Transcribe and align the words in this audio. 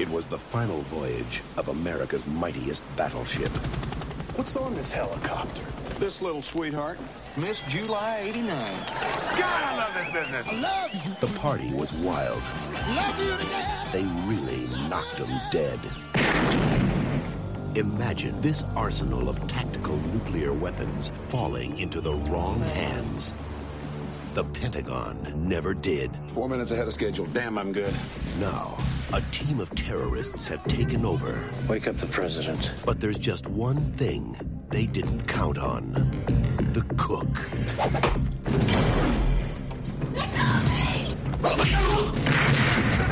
It 0.00 0.08
was 0.08 0.24
the 0.24 0.38
final 0.38 0.80
voyage 0.84 1.42
of 1.58 1.68
America's 1.68 2.26
mightiest 2.26 2.82
battleship. 2.96 3.50
What's 4.34 4.56
on 4.56 4.74
this 4.74 4.90
helicopter? 4.90 5.60
This 5.98 6.22
little 6.22 6.40
sweetheart, 6.40 6.98
Miss 7.36 7.60
July 7.68 8.20
89. 8.22 8.48
God, 8.48 9.42
I 9.42 9.76
love 9.76 9.92
this 9.92 10.10
business. 10.10 10.48
I 10.48 10.54
love 10.54 10.94
you. 10.94 11.14
The 11.20 11.38
party 11.38 11.74
was 11.74 11.92
wild. 11.92 12.40
Love 12.96 13.18
you 13.18 13.44
to 13.44 13.50
death. 13.50 13.92
They 13.92 14.04
really 14.24 14.66
knocked 14.88 15.18
them 15.18 15.38
dead. 15.52 15.78
Imagine 17.74 18.40
this 18.40 18.64
arsenal 18.74 19.28
of 19.28 19.46
tactical 19.48 19.98
nuclear 20.14 20.54
weapons 20.54 21.12
falling 21.28 21.78
into 21.78 22.00
the 22.00 22.14
wrong 22.14 22.60
hands. 22.60 23.34
The 24.32 24.44
Pentagon 24.44 25.32
never 25.36 25.74
did. 25.74 26.12
Four 26.34 26.48
minutes 26.48 26.70
ahead 26.70 26.86
of 26.86 26.92
schedule. 26.92 27.26
Damn, 27.26 27.58
I'm 27.58 27.72
good. 27.72 27.92
Now, 28.38 28.78
a 29.12 29.20
team 29.32 29.58
of 29.58 29.74
terrorists 29.74 30.46
have 30.46 30.62
taken 30.64 31.04
over. 31.04 31.50
Wake 31.68 31.88
up 31.88 31.96
the 31.96 32.06
president. 32.06 32.72
But 32.84 33.00
there's 33.00 33.18
just 33.18 33.48
one 33.48 33.92
thing 33.94 34.36
they 34.70 34.86
didn't 34.86 35.26
count 35.26 35.58
on 35.58 35.90
the 36.72 36.82
cook. 36.96 37.26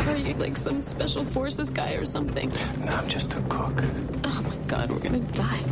Are 0.06 0.16
you 0.16 0.34
like 0.34 0.56
some 0.56 0.80
special 0.80 1.24
forces 1.24 1.68
guy 1.68 1.94
or 1.94 2.06
something? 2.06 2.52
No, 2.84 2.92
I'm 2.92 3.08
just 3.08 3.32
a 3.32 3.40
cook. 3.48 3.82
Oh 4.24 4.40
my 4.44 4.56
god, 4.68 4.92
we're 4.92 5.00
gonna 5.00 5.18
die. 5.18 5.64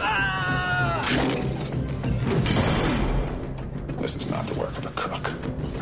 Ah! 0.00 1.02
This 4.06 4.14
is 4.14 4.30
not 4.30 4.46
the 4.46 4.54
work 4.56 4.78
of 4.78 4.86
a 4.86 4.90
cook. 4.90 5.32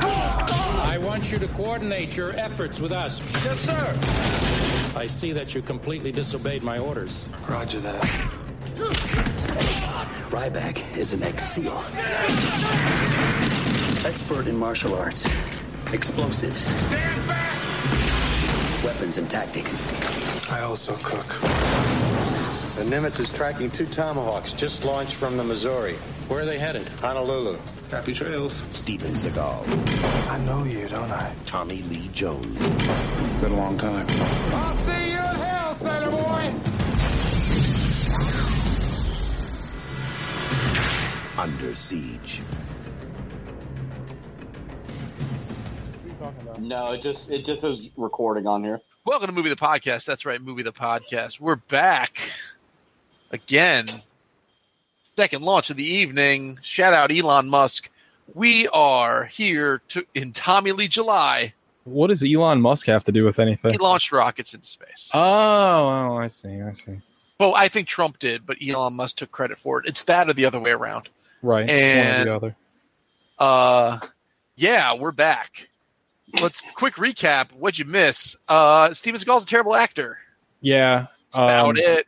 I 0.00 0.96
want 0.96 1.30
you 1.30 1.36
to 1.36 1.46
coordinate 1.48 2.16
your 2.16 2.30
efforts 2.30 2.80
with 2.80 2.90
us. 2.90 3.20
Yes, 3.44 3.60
sir. 3.60 4.98
I 4.98 5.06
see 5.06 5.32
that 5.32 5.54
you 5.54 5.60
completely 5.60 6.10
disobeyed 6.10 6.62
my 6.62 6.78
orders. 6.78 7.28
Roger 7.46 7.80
that. 7.80 8.02
Ryback 10.30 10.96
is 10.96 11.12
an 11.12 11.22
ex-SEAL. 11.22 11.84
Expert 14.06 14.46
in 14.46 14.56
martial 14.56 14.94
arts. 14.94 15.28
Explosives. 15.92 16.62
Stand 16.62 17.28
back. 17.28 18.82
Weapons 18.82 19.18
and 19.18 19.28
tactics. 19.28 19.78
I 20.50 20.62
also 20.62 20.96
cook. 21.02 21.26
The 22.76 22.84
Nimitz 22.84 23.20
is 23.20 23.30
tracking 23.30 23.70
two 23.70 23.84
Tomahawks 23.84 24.54
just 24.54 24.86
launched 24.86 25.16
from 25.16 25.36
the 25.36 25.44
Missouri. 25.44 25.98
Where 26.28 26.40
are 26.42 26.44
they 26.46 26.58
headed? 26.58 26.88
Honolulu. 27.00 27.58
Happy 27.90 28.14
trails. 28.14 28.62
Steven 28.70 29.12
Seagal, 29.12 30.28
I 30.28 30.38
know 30.38 30.64
you, 30.64 30.88
don't 30.88 31.10
I? 31.10 31.34
Tommy 31.44 31.82
Lee 31.82 32.08
Jones, 32.12 32.68
Been 33.40 33.52
a 33.52 33.56
long 33.56 33.76
time. 33.78 34.06
I'll 34.08 34.74
see 34.78 35.10
you 35.12 35.18
in 35.18 35.36
hell, 35.36 35.74
sailor 35.74 36.10
boy. 36.10 36.52
Under 41.40 41.74
Siege. 41.74 42.38
What 46.00 46.04
are 46.04 46.08
you 46.08 46.14
talking 46.14 46.40
about? 46.42 46.60
No, 46.62 46.92
it 46.92 47.02
just 47.02 47.30
it 47.30 47.44
just 47.44 47.60
says 47.60 47.88
recording 47.96 48.46
on 48.46 48.64
here. 48.64 48.80
Welcome 49.04 49.26
to 49.28 49.32
Movie 49.34 49.50
the 49.50 49.56
Podcast. 49.56 50.06
That's 50.06 50.24
right, 50.24 50.40
Movie 50.40 50.62
the 50.62 50.72
Podcast. 50.72 51.38
We're 51.38 51.56
back 51.56 52.18
again. 53.30 54.02
Second 55.16 55.42
launch 55.42 55.70
of 55.70 55.76
the 55.76 55.84
evening. 55.84 56.58
Shout 56.62 56.92
out 56.92 57.12
Elon 57.12 57.48
Musk. 57.48 57.88
We 58.34 58.66
are 58.68 59.24
here 59.26 59.80
to 59.88 60.04
in 60.14 60.32
Tommy 60.32 60.72
Lee 60.72 60.88
July. 60.88 61.54
What 61.84 62.08
does 62.08 62.24
Elon 62.24 62.60
Musk 62.62 62.86
have 62.86 63.04
to 63.04 63.12
do 63.12 63.24
with 63.24 63.38
anything? 63.38 63.72
He 63.72 63.78
launched 63.78 64.10
rockets 64.10 64.54
into 64.54 64.66
space. 64.66 65.10
Oh, 65.12 65.20
oh, 65.20 66.16
I 66.16 66.28
see, 66.28 66.60
I 66.62 66.72
see. 66.72 67.00
Well, 67.38 67.54
I 67.54 67.68
think 67.68 67.86
Trump 67.88 68.18
did, 68.18 68.46
but 68.46 68.56
Elon 68.66 68.94
Musk 68.94 69.18
took 69.18 69.30
credit 69.30 69.58
for 69.58 69.80
it. 69.80 69.86
It's 69.86 70.04
that 70.04 70.28
or 70.28 70.32
the 70.32 70.46
other 70.46 70.58
way 70.58 70.70
around. 70.70 71.10
Right, 71.42 71.68
And- 71.68 72.08
one 72.08 72.20
or 72.20 72.24
the 72.24 72.34
other. 72.36 72.56
Uh, 73.38 73.98
yeah, 74.56 74.94
we're 74.94 75.12
back. 75.12 75.68
Let's 76.40 76.62
quick 76.74 76.94
recap. 76.94 77.52
What'd 77.52 77.78
you 77.78 77.84
miss? 77.84 78.36
Uh, 78.48 78.94
Steven 78.94 79.20
Seagal's 79.20 79.44
a 79.44 79.46
terrible 79.46 79.74
actor. 79.74 80.18
Yeah, 80.60 81.06
That's 81.26 81.36
about 81.36 81.68
um, 81.70 81.76
it. 81.76 82.06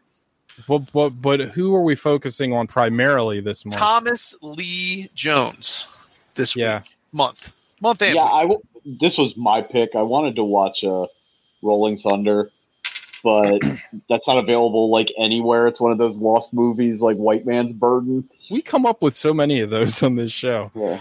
But, 0.68 0.90
but 0.92 1.10
but 1.10 1.40
who 1.40 1.74
are 1.74 1.82
we 1.82 1.94
focusing 1.94 2.52
on 2.52 2.66
primarily 2.66 3.40
this 3.40 3.64
month? 3.64 3.76
Thomas 3.76 4.34
Lee 4.42 5.10
Jones. 5.14 5.84
This 6.34 6.54
Yeah. 6.56 6.78
week, 6.80 6.88
month, 7.12 7.52
month 7.80 8.02
and 8.02 8.14
Yeah, 8.14 8.24
week. 8.24 8.32
I 8.32 8.40
w- 8.42 8.60
this 9.00 9.18
was 9.18 9.36
my 9.36 9.62
pick. 9.62 9.90
I 9.94 10.02
wanted 10.02 10.36
to 10.36 10.44
watch 10.44 10.84
uh, 10.84 11.06
Rolling 11.62 11.98
Thunder, 11.98 12.50
but 13.24 13.60
that's 14.08 14.26
not 14.28 14.38
available 14.38 14.90
like 14.90 15.08
anywhere. 15.18 15.66
It's 15.66 15.80
one 15.80 15.92
of 15.92 15.98
those 15.98 16.16
lost 16.18 16.52
movies, 16.52 17.00
like 17.00 17.16
White 17.16 17.44
Man's 17.46 17.72
Burden. 17.72 18.28
We 18.50 18.62
come 18.62 18.86
up 18.86 19.02
with 19.02 19.14
so 19.14 19.34
many 19.34 19.60
of 19.60 19.70
those 19.70 20.02
on 20.02 20.14
this 20.14 20.32
show. 20.32 20.70
Yeah. 20.74 21.00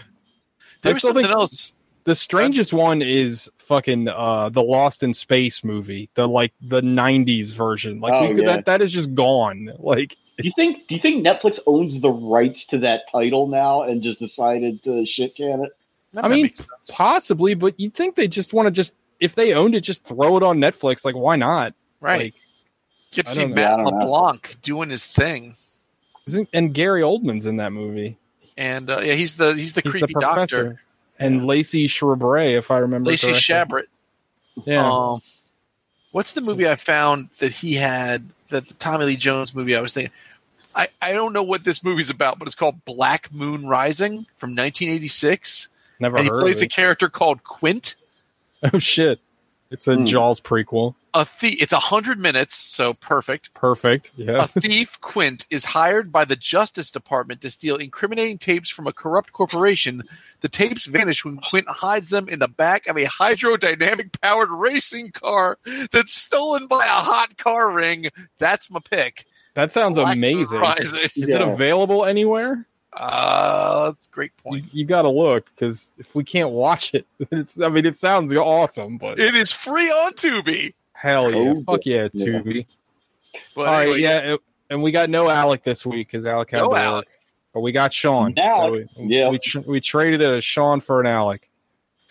there 0.81 0.89
I 0.89 0.89
was 0.89 0.97
still 0.99 1.09
something 1.09 1.25
think- 1.25 1.35
else. 1.35 1.73
The 2.05 2.15
strangest 2.15 2.71
one 2.71 3.01
is 3.01 3.49
fucking 3.57 4.07
uh 4.07 4.49
the 4.49 4.63
Lost 4.63 5.03
in 5.03 5.13
Space 5.13 5.63
movie, 5.63 6.09
the 6.13 6.27
like 6.27 6.53
the 6.61 6.81
'90s 6.81 7.51
version. 7.53 7.99
Like 7.99 8.13
Oh, 8.13 8.21
we 8.29 8.35
could, 8.35 8.43
yeah. 8.45 8.55
that 8.57 8.65
that 8.65 8.81
is 8.81 8.91
just 8.93 9.13
gone. 9.15 9.71
Like 9.79 10.15
Do 10.37 10.43
you 10.43 10.51
think? 10.55 10.87
Do 10.87 10.95
you 10.95 11.01
think 11.01 11.25
Netflix 11.25 11.59
owns 11.65 12.01
the 12.01 12.11
rights 12.11 12.67
to 12.67 12.77
that 12.79 13.09
title 13.11 13.47
now 13.47 13.81
and 13.83 14.03
just 14.03 14.19
decided 14.19 14.83
to 14.83 15.05
shit 15.05 15.35
can 15.35 15.63
it? 15.63 15.71
That 16.13 16.25
I 16.25 16.27
mean, 16.29 16.53
possibly, 16.89 17.55
but 17.55 17.79
you'd 17.79 17.93
think 17.93 18.15
they 18.15 18.27
just 18.27 18.53
want 18.53 18.67
to 18.67 18.71
just 18.71 18.95
if 19.19 19.35
they 19.35 19.53
owned 19.53 19.75
it, 19.75 19.81
just 19.81 20.05
throw 20.05 20.37
it 20.37 20.43
on 20.43 20.57
Netflix. 20.59 21.03
Like 21.05 21.15
why 21.15 21.35
not? 21.35 21.73
right. 22.01 22.21
Like, 22.21 22.35
Get 23.11 23.25
to 23.27 23.31
see 23.31 23.41
don't 23.41 23.49
know. 23.51 23.55
Matt 23.55 23.77
Yeah, 23.77 23.85
I 23.85 23.89
know. 23.89 23.97
LeBlanc 23.97 24.57
doing 24.61 24.89
his 24.89 25.05
thing, 25.05 25.55
isn't 26.27 26.49
and 26.53 26.73
Gary 26.73 27.01
Oldman's 27.01 27.45
in 27.45 27.57
that 27.57 27.71
movie. 27.71 28.17
and 28.57 28.89
uh, 28.89 28.99
yeah, 29.01 29.13
he's 29.13 29.35
the 29.35 29.53
he's 29.53 29.73
the 29.73 29.81
He's 29.81 29.91
creepy 29.91 30.13
the 30.13 30.19
doctor, 30.19 30.63
professor. 30.63 30.81
And 31.19 31.45
Lacey 31.45 31.87
Chabray, 31.87 32.57
if 32.57 32.71
I 32.71 32.79
remember 32.79 33.11
Lacey 33.11 33.27
correctly. 33.31 33.55
Chabert. 33.55 34.65
Yeah. 34.65 34.89
Um, 34.89 35.21
what's 36.11 36.33
the 36.33 36.41
movie 36.41 36.67
I 36.67 36.75
found 36.75 37.29
that 37.39 37.51
he 37.51 37.73
had 37.75 38.29
that 38.49 38.67
the 38.67 38.73
Tommy 38.75 39.05
Lee 39.05 39.15
Jones 39.17 39.53
movie 39.55 39.75
I 39.75 39.81
was 39.81 39.93
thinking? 39.93 40.13
I, 40.75 40.89
I 41.01 41.13
don't 41.13 41.31
know 41.31 41.43
what 41.43 41.63
this 41.63 41.83
movie's 41.83 42.09
about, 42.09 42.37
but 42.37 42.47
it's 42.47 42.55
called 42.55 42.83
Black 42.83 43.31
Moon 43.33 43.65
Rising 43.65 44.25
from 44.35 44.49
1986, 44.51 45.69
Never 46.01 46.17
and 46.17 46.25
he 46.25 46.29
plays 46.29 46.57
of 46.57 46.65
a 46.65 46.67
character 46.67 47.09
called 47.09 47.43
Quint. 47.43 47.95
Oh 48.73 48.79
shit! 48.79 49.19
It's 49.69 49.87
a 49.87 49.95
Hmm. 49.95 50.05
Jaws 50.05 50.41
prequel. 50.41 50.95
A 51.15 51.23
thief. 51.23 51.55
It's 51.61 51.71
a 51.71 51.79
hundred 51.79 52.19
minutes, 52.19 52.55
so 52.55 52.93
perfect. 52.93 53.53
Perfect. 53.53 54.11
Yeah. 54.17 54.43
A 54.43 54.47
thief, 54.47 54.99
Quint, 54.99 55.45
is 55.49 55.63
hired 55.63 56.11
by 56.11 56.25
the 56.25 56.35
Justice 56.35 56.91
Department 56.91 57.39
to 57.41 57.49
steal 57.49 57.77
incriminating 57.77 58.37
tapes 58.37 58.69
from 58.69 58.85
a 58.85 58.91
corrupt 58.93 59.31
corporation. 59.31 60.03
The 60.41 60.49
tapes 60.49 60.85
vanish 60.87 61.23
when 61.23 61.37
Quint 61.37 61.67
hides 61.69 62.09
them 62.09 62.27
in 62.27 62.39
the 62.39 62.49
back 62.49 62.87
of 62.87 62.97
a 62.97 63.05
hydrodynamic 63.05 64.19
powered 64.21 64.49
racing 64.51 65.11
car 65.11 65.57
that's 65.91 66.13
stolen 66.13 66.67
by 66.67 66.85
a 66.85 66.89
hot 66.89 67.37
car 67.37 67.71
ring. 67.71 68.07
That's 68.37 68.69
my 68.69 68.81
pick. 68.91 69.25
That 69.53 69.71
sounds 69.71 69.97
Black 69.97 70.17
amazing. 70.17 70.59
Rising. 70.59 70.99
Is 71.15 71.29
it 71.29 71.41
available 71.41 72.03
anywhere? 72.03 72.67
Uh, 72.91 73.91
that's 73.91 74.07
a 74.07 74.09
great 74.09 74.31
You, 74.45 74.51
point. 74.51 74.65
you 74.73 74.85
got 74.85 75.03
to 75.03 75.09
look 75.09 75.49
because 75.55 75.95
if 75.97 76.13
we 76.13 76.23
can't 76.25 76.49
watch 76.51 76.93
it, 76.93 77.05
it's. 77.31 77.59
I 77.59 77.69
mean, 77.69 77.85
it 77.85 77.95
sounds 77.95 78.33
awesome, 78.35 78.97
but 78.97 79.17
It 79.19 79.33
is 79.33 79.51
free 79.51 79.89
on 79.89 80.13
Tubi. 80.13 80.73
Hell 80.95 81.31
yeah, 81.31 81.53
Oh, 81.55 81.61
fuck 81.63 81.85
yeah, 81.85 82.07
yeah. 82.13 82.25
Tubi. 82.25 82.65
But 83.55 83.67
All 83.67 83.73
right, 83.73 83.81
anyway, 83.83 83.99
yeah, 84.01 84.33
it- 84.33 84.39
and 84.69 84.81
we 84.81 84.91
got 84.91 85.09
no 85.09 85.29
Alec 85.29 85.63
this 85.63 85.85
week 85.85 86.07
because 86.07 86.25
Alec 86.25 86.49
had 86.51 86.57
No 86.59 86.63
to 86.65 86.69
work. 86.69 86.79
Alec. 86.79 87.07
but 87.53 87.59
we 87.59 87.71
got 87.71 87.93
Sean. 87.93 88.33
Now- 88.35 88.65
so 88.65 88.71
we, 88.71 88.85
yeah. 88.97 89.29
we 89.29 89.37
tr- 89.37 89.59
we 89.59 89.79
traded 89.79 90.21
it 90.21 90.29
a 90.29 90.41
Sean 90.41 90.79
for 90.79 90.99
an 91.01 91.05
Alec. 91.07 91.49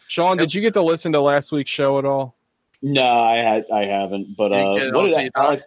Sean, 0.07 0.37
did 0.37 0.55
you 0.55 0.61
get 0.61 0.75
to 0.75 0.83
listen 0.83 1.13
to 1.13 1.21
last 1.21 1.51
week's 1.51 1.71
show 1.71 1.99
at 1.99 2.05
all? 2.05 2.37
No, 2.83 3.03
I 3.03 3.37
had 3.39 3.65
I 3.73 3.87
haven't. 3.87 4.37
But 4.37 4.53
uh, 4.53 4.91
what 4.93 5.11
did 5.13 5.31
Alec? 5.35 5.63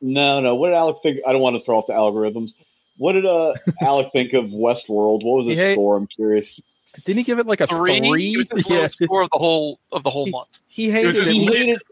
No, 0.00 0.40
no. 0.40 0.54
What 0.56 0.68
did 0.68 0.74
Alec 0.76 0.96
think? 1.02 1.18
I 1.26 1.32
don't 1.32 1.42
want 1.42 1.54
to 1.56 1.64
throw 1.64 1.78
off 1.78 1.86
the 1.86 1.92
algorithms. 1.92 2.50
What 2.96 3.12
did 3.12 3.26
uh, 3.26 3.52
Alec 3.82 4.08
think 4.12 4.32
of 4.32 4.46
Westworld? 4.46 5.22
What 5.24 5.44
was 5.44 5.46
his 5.46 5.58
He- 5.58 5.74
score? 5.74 5.96
I'm 5.96 6.06
curious. 6.08 6.58
Didn't 7.04 7.18
he 7.18 7.24
give 7.24 7.38
it 7.38 7.46
like 7.46 7.60
a 7.60 7.66
three. 7.66 8.00
three? 8.00 8.32
It 8.32 8.36
was 8.38 8.48
his 8.50 8.68
Yeah. 8.68 8.76
lowest 8.78 9.02
score 9.02 9.22
of 9.22 9.30
the 9.30 9.38
whole 9.38 9.78
of 9.92 10.02
the 10.02 10.10
whole 10.10 10.24
He- 10.26 10.30
month. 10.32 10.60
He 10.68 10.90
It 10.90 11.06
was 11.06 11.16
hated 11.18 11.28
it. 11.28 11.34
He 11.34 11.46
hated- 11.46 11.82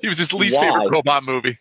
He 0.00 0.08
was 0.08 0.18
his 0.18 0.32
least 0.32 0.56
Why? 0.56 0.66
favorite 0.70 0.90
robot 0.90 1.24
movie. 1.24 1.58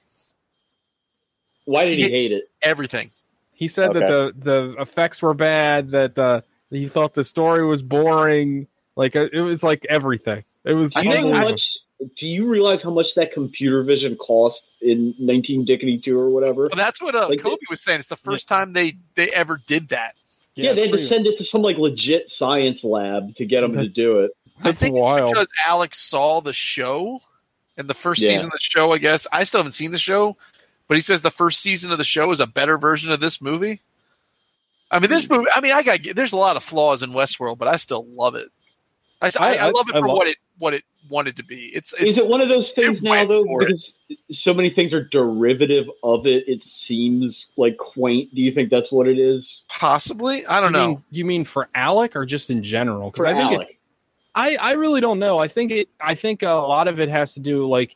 Why 1.65 1.85
did 1.85 1.95
he 1.95 2.03
He- 2.03 2.09
hate 2.09 2.31
it? 2.31 2.49
Everything. 2.61 3.11
He 3.53 3.67
said 3.67 3.93
that 3.93 4.07
the 4.07 4.33
the 4.37 4.75
effects 4.81 5.21
were 5.21 5.33
bad. 5.33 5.91
That 5.91 6.15
the 6.15 6.43
he 6.69 6.87
thought 6.87 7.13
the 7.13 7.23
story 7.23 7.65
was 7.65 7.81
boring. 7.83 8.67
Like 8.95 9.15
uh, 9.15 9.29
it 9.31 9.41
was 9.41 9.63
like 9.63 9.85
everything. 9.89 10.43
It 10.65 10.73
was. 10.73 10.93
Do 10.93 10.99
you 10.99 11.05
know 11.05 11.11
how 11.11 11.17
unbelievable. 11.19 11.51
much? 11.51 11.77
Do 12.17 12.27
you 12.27 12.45
realize 12.47 12.81
how 12.81 12.89
much 12.91 13.15
that 13.15 13.31
computer 13.31 13.81
vision 13.83 14.17
cost 14.17 14.67
in 14.81 15.15
1952 15.17 16.19
or 16.19 16.29
whatever? 16.29 16.67
Well, 16.69 16.75
that's 16.75 17.01
what 17.01 17.15
uh, 17.15 17.29
Like, 17.29 17.39
Kobe 17.41 17.55
was 17.69 17.81
saying. 17.81 17.99
It's 17.99 18.09
the 18.09 18.17
first 18.17 18.49
time 18.49 18.73
they 18.73 18.97
they 19.15 19.29
ever 19.29 19.61
did 19.65 19.87
that. 19.89 20.15
Yeah, 20.55 20.73
they 20.73 20.81
had 20.81 20.85
to 20.87 20.89
pretty- 20.91 21.05
send 21.07 21.25
it 21.27 21.37
to 21.37 21.45
some 21.45 21.61
like 21.61 21.77
legit 21.77 22.29
science 22.29 22.83
lab 22.83 23.35
to 23.37 23.45
get 23.45 23.63
him 23.63 23.73
to 23.73 23.87
do 23.87 24.19
it. 24.19 24.31
That's 24.61 24.81
I 24.81 24.85
think 24.85 25.01
wild. 25.01 25.29
it's 25.29 25.31
because 25.31 25.47
Alex 25.65 25.99
saw 25.99 26.41
the 26.41 26.53
show 26.53 27.21
and 27.77 27.87
the 27.89 27.93
first 27.93 28.21
Yeah. 28.21 28.29
season 28.31 28.47
of 28.47 28.51
the 28.53 28.59
show, 28.59 28.93
I 28.93 28.97
guess 28.97 29.27
I 29.31 29.43
still 29.43 29.59
haven't 29.59 29.73
seen 29.73 29.91
the 29.91 29.97
show, 29.99 30.37
but 30.87 30.95
he 30.97 31.01
says 31.01 31.21
the 31.21 31.31
first 31.31 31.61
season 31.61 31.91
of 31.91 31.97
the 31.97 32.03
show 32.03 32.31
is 32.31 32.39
a 32.39 32.47
better 32.47 32.77
version 32.77 33.11
of 33.11 33.19
this 33.19 33.41
movie. 33.41 33.81
I 34.91 34.99
mean, 34.99 35.09
Hmm. 35.09 35.15
this 35.15 35.29
movie. 35.29 35.45
I 35.53 35.61
mean, 35.61 35.71
I 35.73 35.83
got 35.83 35.99
there's 36.15 36.33
a 36.33 36.37
lot 36.37 36.55
of 36.57 36.63
flaws 36.63 37.01
in 37.03 37.11
Westworld, 37.11 37.57
but 37.57 37.67
I 37.67 37.75
still 37.77 38.05
love 38.15 38.35
it. 38.35 38.49
I, 39.21 39.27
I, 39.27 39.31
I 39.39 39.55
I- 39.55 39.69
love 39.71 39.89
it 39.89 39.95
I 39.95 39.99
for 39.99 40.07
love- 40.07 40.17
what 40.17 40.27
it 40.27 40.37
what 40.59 40.73
it 40.73 40.83
wanted 41.09 41.35
to 41.37 41.43
be. 41.43 41.65
It's, 41.75 41.91
it's 41.93 42.03
Is 42.03 42.17
it 42.17 42.25
one 42.27 42.39
of 42.41 42.47
those 42.49 42.71
things 42.71 43.03
now 43.03 43.25
though? 43.25 43.43
for 43.43 43.61
it. 43.61 43.67
Because 43.67 43.93
so 44.31 44.53
many 44.53 44.69
things 44.69 44.93
are 44.93 45.03
derivative 45.03 45.85
of 46.01 46.25
it. 46.25 46.47
It 46.47 46.63
seems 46.63 47.47
like 47.57 47.77
quaint. 47.77 48.33
Do 48.33 48.41
you 48.41 48.51
think 48.51 48.69
that's 48.69 48.91
what 48.91 49.07
it 49.07 49.19
is? 49.19 49.63
possibly? 49.67 50.45
I 50.47 50.61
don't 50.61 50.71
you 50.73 50.79
know. 50.79 50.87
Mean, 50.87 51.03
you 51.11 51.25
mean 51.25 51.43
for 51.43 51.67
Alec 51.75 52.15
or 52.15 52.25
just 52.25 52.49
in 52.49 52.63
general? 52.63 53.11
Because 53.11 53.25
I 53.25 53.33
think 53.33 53.51
it, 53.51 53.55
Alec. 53.55 53.77
I 54.35 54.57
I 54.61 54.73
really 54.73 55.01
don't 55.01 55.19
know. 55.19 55.39
I 55.39 55.47
think 55.47 55.71
it. 55.71 55.89
I 55.99 56.13
think 56.13 56.43
a 56.43 56.49
lot 56.49 56.87
of 56.87 56.99
it 56.99 57.09
has 57.09 57.33
to 57.35 57.39
do 57.39 57.67
like 57.67 57.95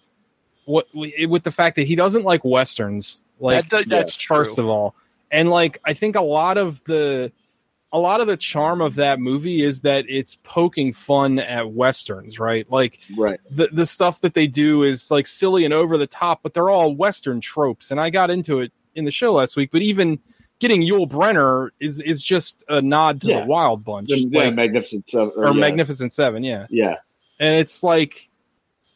what 0.66 0.88
with 0.94 1.44
the 1.44 1.52
fact 1.52 1.76
that 1.76 1.88
he 1.88 1.96
doesn't 1.96 2.24
like 2.24 2.44
westerns. 2.44 3.22
Like 3.40 3.70
That- 3.70 3.88
that's 3.88 4.16
true. 4.16 4.38
First 4.38 4.58
of 4.58 4.68
all, 4.68 4.96
and 5.32 5.50
like 5.50 5.80
I 5.86 5.94
think 5.94 6.16
a 6.16 6.22
lot 6.22 6.58
of 6.58 6.84
the 6.86 7.32
a 7.92 8.00
lot 8.00 8.22
of 8.22 8.28
the 8.28 8.38
charm 8.38 8.82
of 8.82 8.96
that 8.96 9.20
movie 9.20 9.64
is 9.64 9.82
that 9.82 10.06
it's 10.08 10.36
poking 10.44 10.94
fun 10.94 11.40
at 11.40 11.72
westerns, 11.72 12.40
right? 12.40 12.70
Like 12.72 13.00
right. 13.18 13.40
the 13.50 13.70
the 13.72 13.86
stuff 13.86 14.22
that 14.22 14.34
they 14.34 14.48
do 14.48 14.84
is 14.84 15.10
like 15.10 15.28
silly 15.28 15.66
and 15.66 15.74
over 15.74 15.98
the 15.98 16.08
top, 16.08 16.42
but 16.44 16.54
they're 16.54 16.70
all 16.70 16.96
western 16.96 17.42
tropes. 17.42 17.92
And 17.92 18.00
I 18.00 18.10
got 18.12 18.30
into 18.30 18.60
it 18.60 18.72
in 18.96 19.06
the 19.06 19.12
show 19.12 19.34
last 19.34 19.56
week, 19.56 19.72
but 19.72 19.82
even 19.82 20.20
getting 20.60 20.82
Yul 20.82 21.08
Brynner 21.10 21.70
is 21.80 22.00
is 22.00 22.22
just 22.22 22.64
a 22.70 22.82
nod 22.82 23.22
to 23.22 23.28
Yeah. 23.28 23.42
the 23.42 23.46
Wild 23.48 23.84
Bunch, 23.84 24.10
The, 24.10 24.20
yeah, 24.20 24.46
like- 24.46 24.56
Magnificent 24.56 25.10
Seven 25.10 25.34
or 25.36 25.46
yeah. 25.48 25.52
Magnificent 25.54 26.14
Seven, 26.14 26.44
yeah. 26.44 26.68
Yeah. 26.70 26.96
And 27.40 27.56
it's 27.56 27.84
like, 27.84 28.30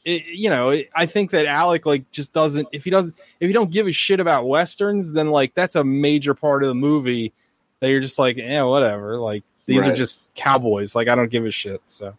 it, 0.04 0.26
you 0.26 0.50
know, 0.50 0.70
it, 0.70 0.90
I 0.94 1.06
think 1.06 1.32
that 1.32 1.46
Alec 1.46 1.86
like 1.86 2.12
just 2.12 2.34
doesn't. 2.34 2.68
If 2.74 2.84
he 2.84 2.90
doesn't, 2.90 3.16
if 3.40 3.48
you 3.48 3.54
don't 3.54 3.72
give 3.72 3.88
a 3.88 3.92
shit 3.92 4.20
about 4.20 4.48
westerns, 4.48 5.14
then 5.14 5.30
like 5.32 5.54
that's 5.56 5.76
a 5.76 5.84
major 5.84 6.34
part 6.34 6.64
of 6.64 6.68
the 6.68 6.76
movie 6.76 7.32
that 7.80 7.90
you're 7.90 8.02
just 8.02 8.20
like, 8.20 8.36
yeah, 8.38 8.64
whatever. 8.64 9.18
Like 9.18 9.44
these 9.66 9.88
are 9.88 9.94
just 9.96 10.22
cowboys. 10.36 10.94
Like 10.96 11.08
I 11.08 11.16
don't 11.16 11.32
give 11.32 11.46
a 11.46 11.52
shit. 11.52 11.82
So. 11.88 12.16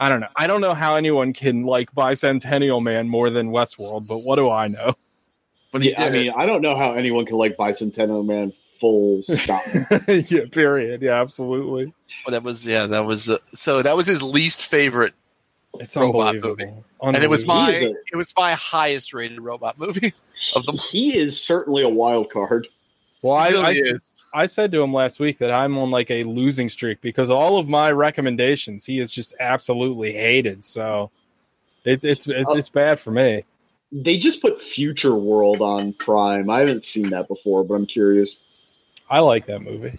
I 0.00 0.08
don't 0.08 0.18
know. 0.18 0.28
I 0.34 0.48
don't 0.48 0.60
know 0.60 0.74
how 0.74 0.96
anyone 0.96 1.32
can 1.32 1.62
like 1.62 1.94
Bicentennial 1.94 2.82
Man 2.82 3.08
more 3.08 3.30
than 3.30 3.50
Westworld, 3.50 4.08
but 4.08 4.18
what 4.18 4.34
do 4.36 4.50
I 4.50 4.66
know? 4.66 4.94
But 5.72 5.82
Yeah, 5.84 5.94
I 6.02 6.08
did 6.08 6.12
mean, 6.24 6.32
I 6.36 6.46
don't 6.46 6.62
know 6.62 6.76
how 6.76 6.94
anyone 6.94 7.24
can 7.26 7.36
like 7.36 7.56
Bicentennial 7.56 8.26
Man 8.26 8.52
full 8.80 9.22
stop. 9.22 9.62
yeah, 10.28 10.42
period. 10.50 11.02
Yeah, 11.02 11.20
absolutely. 11.20 11.86
Well, 12.26 12.32
that 12.32 12.42
was 12.42 12.66
yeah, 12.66 12.86
that 12.86 13.04
was 13.04 13.28
uh, 13.30 13.38
so 13.52 13.82
that 13.82 13.96
was 13.96 14.06
his 14.06 14.22
least 14.22 14.62
favorite 14.66 15.14
It's 15.80 15.96
robot 15.96 16.36
unbelievable. 16.36 16.66
movie, 16.66 16.84
and 17.02 17.16
it 17.24 17.30
was 17.30 17.46
my 17.46 17.70
a- 17.70 17.90
it 18.12 18.16
was 18.16 18.32
my 18.36 18.52
highest 18.52 19.12
rated 19.14 19.40
robot 19.40 19.78
movie 19.78 20.12
of 20.56 20.64
them. 20.66 20.76
he 20.90 21.16
is 21.18 21.40
certainly 21.40 21.82
a 21.82 21.88
wild 21.88 22.30
card. 22.30 22.68
Well, 23.22 23.34
I, 23.36 23.48
really 23.48 23.64
I, 23.64 23.70
is. 23.70 24.08
I 24.34 24.46
said 24.46 24.70
to 24.72 24.82
him 24.82 24.92
last 24.92 25.18
week 25.20 25.38
that 25.38 25.50
I'm 25.50 25.78
on 25.78 25.90
like 25.90 26.10
a 26.10 26.24
losing 26.24 26.68
streak 26.68 27.00
because 27.00 27.30
all 27.30 27.56
of 27.56 27.68
my 27.68 27.90
recommendations 27.92 28.84
he 28.84 28.98
is 29.00 29.10
just 29.10 29.32
absolutely 29.40 30.12
hated. 30.12 30.62
So 30.64 31.10
it's 31.84 32.04
it's 32.04 32.26
it's, 32.28 32.50
Oh. 32.50 32.56
it's 32.56 32.68
bad 32.70 32.98
for 33.00 33.10
me. 33.12 33.44
They 33.92 34.18
just 34.18 34.42
put 34.42 34.60
Future 34.60 35.14
World 35.14 35.60
on 35.62 35.92
Prime. 35.92 36.50
I 36.50 36.58
haven't 36.60 36.84
seen 36.84 37.10
that 37.10 37.28
before, 37.28 37.62
but 37.62 37.74
I'm 37.74 37.86
curious. 37.86 38.38
I 39.08 39.20
like 39.20 39.46
that 39.46 39.60
movie. 39.60 39.98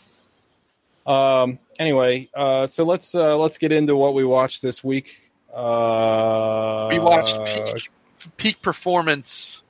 Um. 1.05 1.59
Anyway, 1.77 2.29
uh, 2.33 2.65
so 2.67 2.83
let's 2.85 3.13
uh, 3.15 3.37
let's 3.37 3.57
get 3.57 3.71
into 3.71 3.95
what 3.95 4.13
we 4.13 4.23
watched 4.25 4.61
this 4.61 4.83
week. 4.83 5.29
Uh, 5.53 6.87
We 6.91 6.99
watched 6.99 7.37
peak, 7.45 7.89
peak 8.37 8.61
performance 8.61 9.61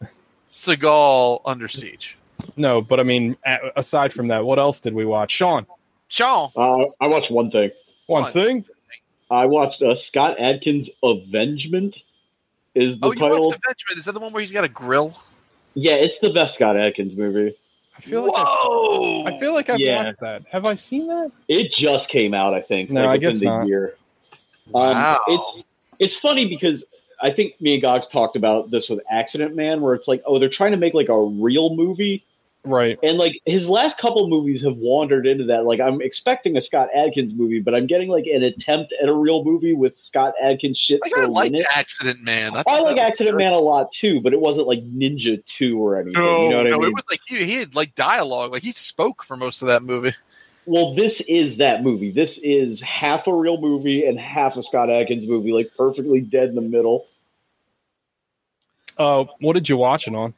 Seagal 0.51 1.41
Under 1.45 1.67
Siege. 1.67 2.17
No, 2.57 2.81
but 2.81 2.99
I 2.99 3.03
mean, 3.03 3.35
aside 3.75 4.13
from 4.13 4.29
that, 4.29 4.45
what 4.45 4.59
else 4.59 4.79
did 4.79 4.93
we 4.93 5.03
watch? 5.05 5.31
Sean, 5.31 5.65
Sean, 6.07 6.51
Uh, 6.55 6.85
I 7.01 7.07
watched 7.07 7.31
one 7.31 7.51
thing. 7.51 7.71
one 8.07 8.23
One. 8.23 8.31
thing. 8.31 8.65
I 9.31 9.45
watched 9.47 9.81
uh, 9.81 9.95
Scott 9.95 10.39
Adkins' 10.39 10.89
Avengement. 11.03 11.97
Is 12.75 12.99
the 12.99 13.07
oh, 13.07 13.11
you 13.11 13.19
title? 13.19 13.41
watched 13.49 13.59
Avengement? 13.65 13.97
Is 13.99 14.05
that 14.05 14.11
the 14.13 14.19
one 14.19 14.31
where 14.31 14.41
he's 14.41 14.51
got 14.51 14.63
a 14.63 14.69
grill? 14.69 15.17
Yeah, 15.73 15.93
it's 15.93 16.19
the 16.19 16.29
best 16.29 16.55
Scott 16.55 16.77
Adkins 16.77 17.17
movie. 17.17 17.55
I 17.97 18.01
feel 18.01 18.23
like 18.23 18.33
I've, 18.35 18.47
Whoa! 18.47 19.25
I 19.25 19.39
feel 19.39 19.53
like 19.53 19.69
I've 19.69 19.79
Yeah. 19.79 20.03
watched 20.03 20.19
that. 20.19 20.43
Have 20.51 20.65
I 20.65 20.75
seen 20.75 21.07
that? 21.07 21.31
It 21.47 21.71
just 21.73 22.09
came 22.09 22.33
out, 22.33 22.53
I 22.53 22.61
think. 22.61 22.89
No, 22.89 23.01
like, 23.05 23.09
I 23.11 23.17
guess 23.17 23.41
not. 23.41 23.67
Year. 23.67 23.95
Wow. 24.67 25.13
Um, 25.13 25.17
it's 25.27 25.63
it's 25.99 26.15
funny 26.15 26.47
because 26.47 26.83
I 27.21 27.31
think 27.31 27.59
me 27.61 27.73
and 27.73 27.81
Gogs 27.81 28.07
talked 28.07 28.35
about 28.35 28.71
this 28.71 28.89
with 28.89 28.99
Accident 29.09 29.55
Man, 29.55 29.81
where 29.81 29.93
it's 29.93 30.07
like, 30.07 30.21
oh, 30.25 30.39
they're 30.39 30.49
trying 30.49 30.71
to 30.71 30.77
make 30.77 30.93
like 30.93 31.09
a 31.09 31.17
real 31.17 31.73
movie, 31.75 32.25
Right. 32.65 32.97
and 33.03 33.17
like 33.17 33.39
his 33.45 33.69
last 33.69 33.97
couple 33.97 34.27
movies 34.27 34.63
have 34.63 34.77
wandered 34.77 35.27
into 35.27 35.45
that. 35.45 35.65
Like 35.65 35.79
I'm 35.79 36.01
expecting 36.01 36.57
a 36.57 36.61
Scott 36.61 36.89
Adkins 36.95 37.33
movie, 37.33 37.59
but 37.59 37.75
I'm 37.75 37.87
getting 37.87 38.09
like 38.09 38.25
an 38.25 38.43
attempt 38.43 38.93
at 39.01 39.07
a 39.07 39.13
real 39.13 39.43
movie 39.43 39.73
with 39.73 39.99
Scott 39.99 40.33
Adkins 40.41 40.77
shit 40.77 40.99
Like, 41.01 41.13
I 41.15 41.21
thrown 41.21 41.33
liked 41.33 41.55
in 41.55 41.61
it. 41.61 41.67
Accident 41.75 42.21
Man. 42.23 42.55
I 42.55 42.63
thought 42.63 42.83
like 42.83 42.97
Accident 42.97 43.35
great. 43.35 43.45
Man 43.45 43.53
a 43.53 43.59
lot 43.59 43.91
too, 43.91 44.19
but 44.21 44.33
it 44.33 44.41
wasn't 44.41 44.67
like 44.67 44.79
Ninja 44.79 45.43
Two 45.45 45.79
or 45.79 45.97
anything. 45.99 46.21
No, 46.21 46.43
you 46.45 46.49
know 46.49 46.57
what 46.57 46.63
no, 46.63 46.75
I 46.75 46.79
mean? 46.79 46.83
it 46.89 46.93
was 46.93 47.05
like 47.09 47.21
he, 47.27 47.43
he 47.45 47.55
had 47.57 47.75
like 47.75 47.95
dialogue. 47.95 48.51
Like 48.51 48.63
he 48.63 48.71
spoke 48.71 49.23
for 49.23 49.37
most 49.37 49.61
of 49.61 49.67
that 49.67 49.83
movie. 49.83 50.13
Well, 50.67 50.95
this 50.95 51.21
is 51.21 51.57
that 51.57 51.83
movie. 51.83 52.11
This 52.11 52.39
is 52.39 52.81
half 52.81 53.27
a 53.27 53.33
real 53.33 53.61
movie 53.61 54.07
and 54.07 54.19
half 54.19 54.57
a 54.57 54.63
Scott 54.63 54.89
Adkins 54.89 55.27
movie, 55.27 55.51
like 55.51 55.69
perfectly 55.77 56.21
dead 56.21 56.49
in 56.49 56.55
the 56.55 56.61
middle. 56.61 57.05
Uh, 58.97 59.25
what 59.41 59.53
did 59.53 59.69
you 59.69 59.77
watch 59.77 60.07
it 60.07 60.15
on? 60.15 60.33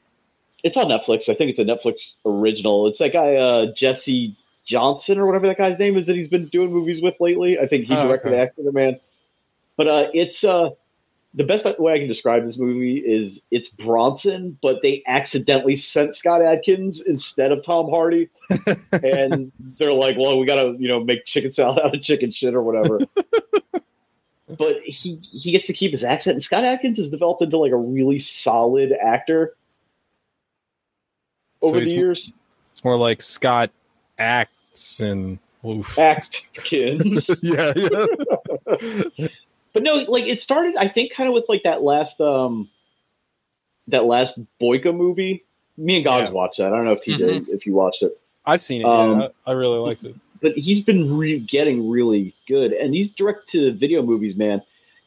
It's 0.68 0.78
on 0.78 0.88
Netflix. 0.88 1.30
I 1.30 1.34
think 1.34 1.50
it's 1.50 1.60
a 1.60 1.64
Netflix 1.64 2.14
original. 2.26 2.88
It's 2.88 3.00
that 3.00 3.14
guy 3.14 3.36
uh, 3.36 3.68
Jesse 3.74 4.36
Johnson 4.66 5.18
or 5.18 5.26
whatever 5.26 5.48
that 5.48 5.58
guy's 5.58 5.80
name 5.80 5.98
is 5.98 6.08
that 6.08 6.16
he's 6.16 6.28
been 6.28 6.46
doing 6.48 6.74
movies 6.74 7.02
with 7.02 7.16
lately. 7.22 7.58
I 7.58 7.68
think 7.68 7.86
he 7.86 7.96
Oh, 7.96 8.08
directed 8.08 8.34
okay. 8.34 8.42
Accident 8.42 8.76
Man. 8.76 9.00
But 9.78 9.88
uh, 9.88 10.08
it's 10.14 10.44
uh, 10.44 10.72
the 11.34 11.46
best 11.46 11.66
way 11.80 11.94
I 11.94 12.00
can 12.00 12.08
describe 12.08 12.44
this 12.44 12.58
movie 12.58 12.98
is 12.98 13.42
it's 13.50 13.70
Bronson, 13.70 14.58
but 14.62 14.82
they 14.82 15.04
accidentally 15.08 15.78
sent 15.78 16.16
Scott 16.16 16.42
Adkins 16.42 17.00
instead 17.00 17.52
of 17.52 17.64
Tom 17.64 17.90
Hardy, 17.90 18.30
and 19.04 19.52
they're 19.78 19.94
like, 19.94 20.18
"Well, 20.18 20.38
we 20.38 20.46
gotta 20.46 20.76
you 20.80 20.88
know 20.88 21.02
make 21.02 21.26
chicken 21.26 21.52
salad 21.54 21.80
out 21.80 21.96
of 21.96 22.02
chicken 22.02 22.32
shit 22.32 22.56
or 22.56 22.64
whatever." 22.64 23.00
but 24.58 24.82
he 24.82 25.22
he 25.32 25.52
gets 25.52 25.68
to 25.68 25.74
keep 25.74 25.92
his 25.92 26.04
accent, 26.04 26.36
and 26.36 26.44
Scott 26.44 26.66
Adkins 26.66 26.98
has 26.98 27.08
developed 27.08 27.42
into 27.42 27.58
like 27.58 27.72
a 27.72 27.78
really 27.78 28.20
solid 28.20 28.92
actor 28.92 29.56
over 31.62 31.78
he's- 31.80 31.90
the 31.90 31.96
years. 31.96 32.34
It's 32.72 32.84
more 32.84 32.98
like 32.98 33.22
Scott 33.24 33.72
acts 34.20 35.00
and 35.00 35.40
oof. 35.66 35.98
Atkins. 35.98 37.30
yeah, 37.42 37.74
yeah. 37.76 39.28
But 39.74 39.84
no, 39.84 39.96
like 40.08 40.26
it 40.26 40.40
started. 40.40 40.76
I 40.76 40.88
think 40.88 41.14
kind 41.14 41.28
of 41.28 41.36
with 41.36 41.46
like 41.50 41.62
that 41.64 41.84
last 41.84 42.20
um 42.20 42.68
that 43.88 44.06
last 44.06 44.40
Boyka 44.60 44.96
movie. 44.96 45.44
Me 45.78 45.98
and 45.98 46.06
Gogs 46.06 46.22
Yeah. 46.22 46.26
Mm-hmm. 46.28 46.36
watched 46.36 46.58
that. 46.58 46.74
I 46.74 46.76
don't 46.78 46.86
know 46.86 46.94
if 46.94 47.04
he 47.04 47.16
did. 47.16 47.48
If 47.50 47.66
you 47.68 47.76
watched 47.76 48.02
it, 48.02 48.20
I've 48.46 48.62
seen 48.62 48.82
it. 48.82 48.86
Um, 48.88 49.20
yeah, 49.20 49.28
I 49.46 49.52
I 49.52 49.54
really 49.54 49.78
liked 49.78 50.04
it. 50.04 50.16
but 50.42 50.58
he's 50.58 50.82
been 50.82 51.16
re- 51.16 51.40
getting 51.40 51.88
really 51.90 52.34
good. 52.48 52.74
And 52.74 52.92
these 52.94 53.10
direct 53.10 53.50
to 53.50 53.72
video 53.74 54.02
movies, 54.02 54.36
man. 54.36 54.64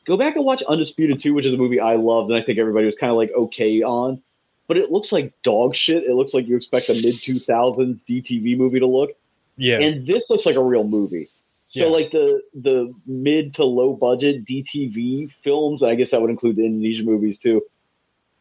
Go 0.06 0.16
back 0.16 0.36
and 0.36 0.44
watch 0.44 0.62
Undisputed 0.68 1.18
Two, 1.18 1.34
which 1.34 1.46
is 1.46 1.54
a 1.54 1.56
movie 1.56 1.80
I 1.80 1.96
loved, 1.96 2.30
and 2.30 2.40
I 2.40 2.44
think 2.44 2.58
everybody 2.58 2.86
was 2.86 2.94
kind 2.96 3.10
of 3.10 3.16
like 3.16 3.30
okay 3.32 3.82
on. 3.82 4.22
But 4.70 4.78
it 4.78 4.92
looks 4.92 5.10
like 5.10 5.32
dog 5.42 5.74
shit. 5.74 6.04
It 6.04 6.14
looks 6.14 6.32
like 6.32 6.46
you 6.46 6.56
expect 6.56 6.88
a 6.90 6.94
mid 6.94 7.16
two 7.16 7.40
thousands 7.40 8.04
DTV 8.04 8.56
movie 8.56 8.78
to 8.78 8.86
look. 8.86 9.10
Yeah, 9.56 9.80
and 9.80 10.06
this 10.06 10.30
looks 10.30 10.46
like 10.46 10.54
a 10.54 10.62
real 10.62 10.84
movie. 10.84 11.26
So 11.66 11.86
Yeah. 11.86 11.90
like 11.90 12.12
the 12.12 12.40
the 12.54 12.94
mid 13.04 13.52
to 13.54 13.64
low 13.64 13.94
budget 13.94 14.44
DTV 14.44 15.32
films, 15.42 15.82
I 15.82 15.96
guess 15.96 16.12
that 16.12 16.20
would 16.20 16.30
include 16.30 16.54
the 16.54 16.64
Indonesian 16.66 17.04
movies 17.04 17.36
too. 17.36 17.62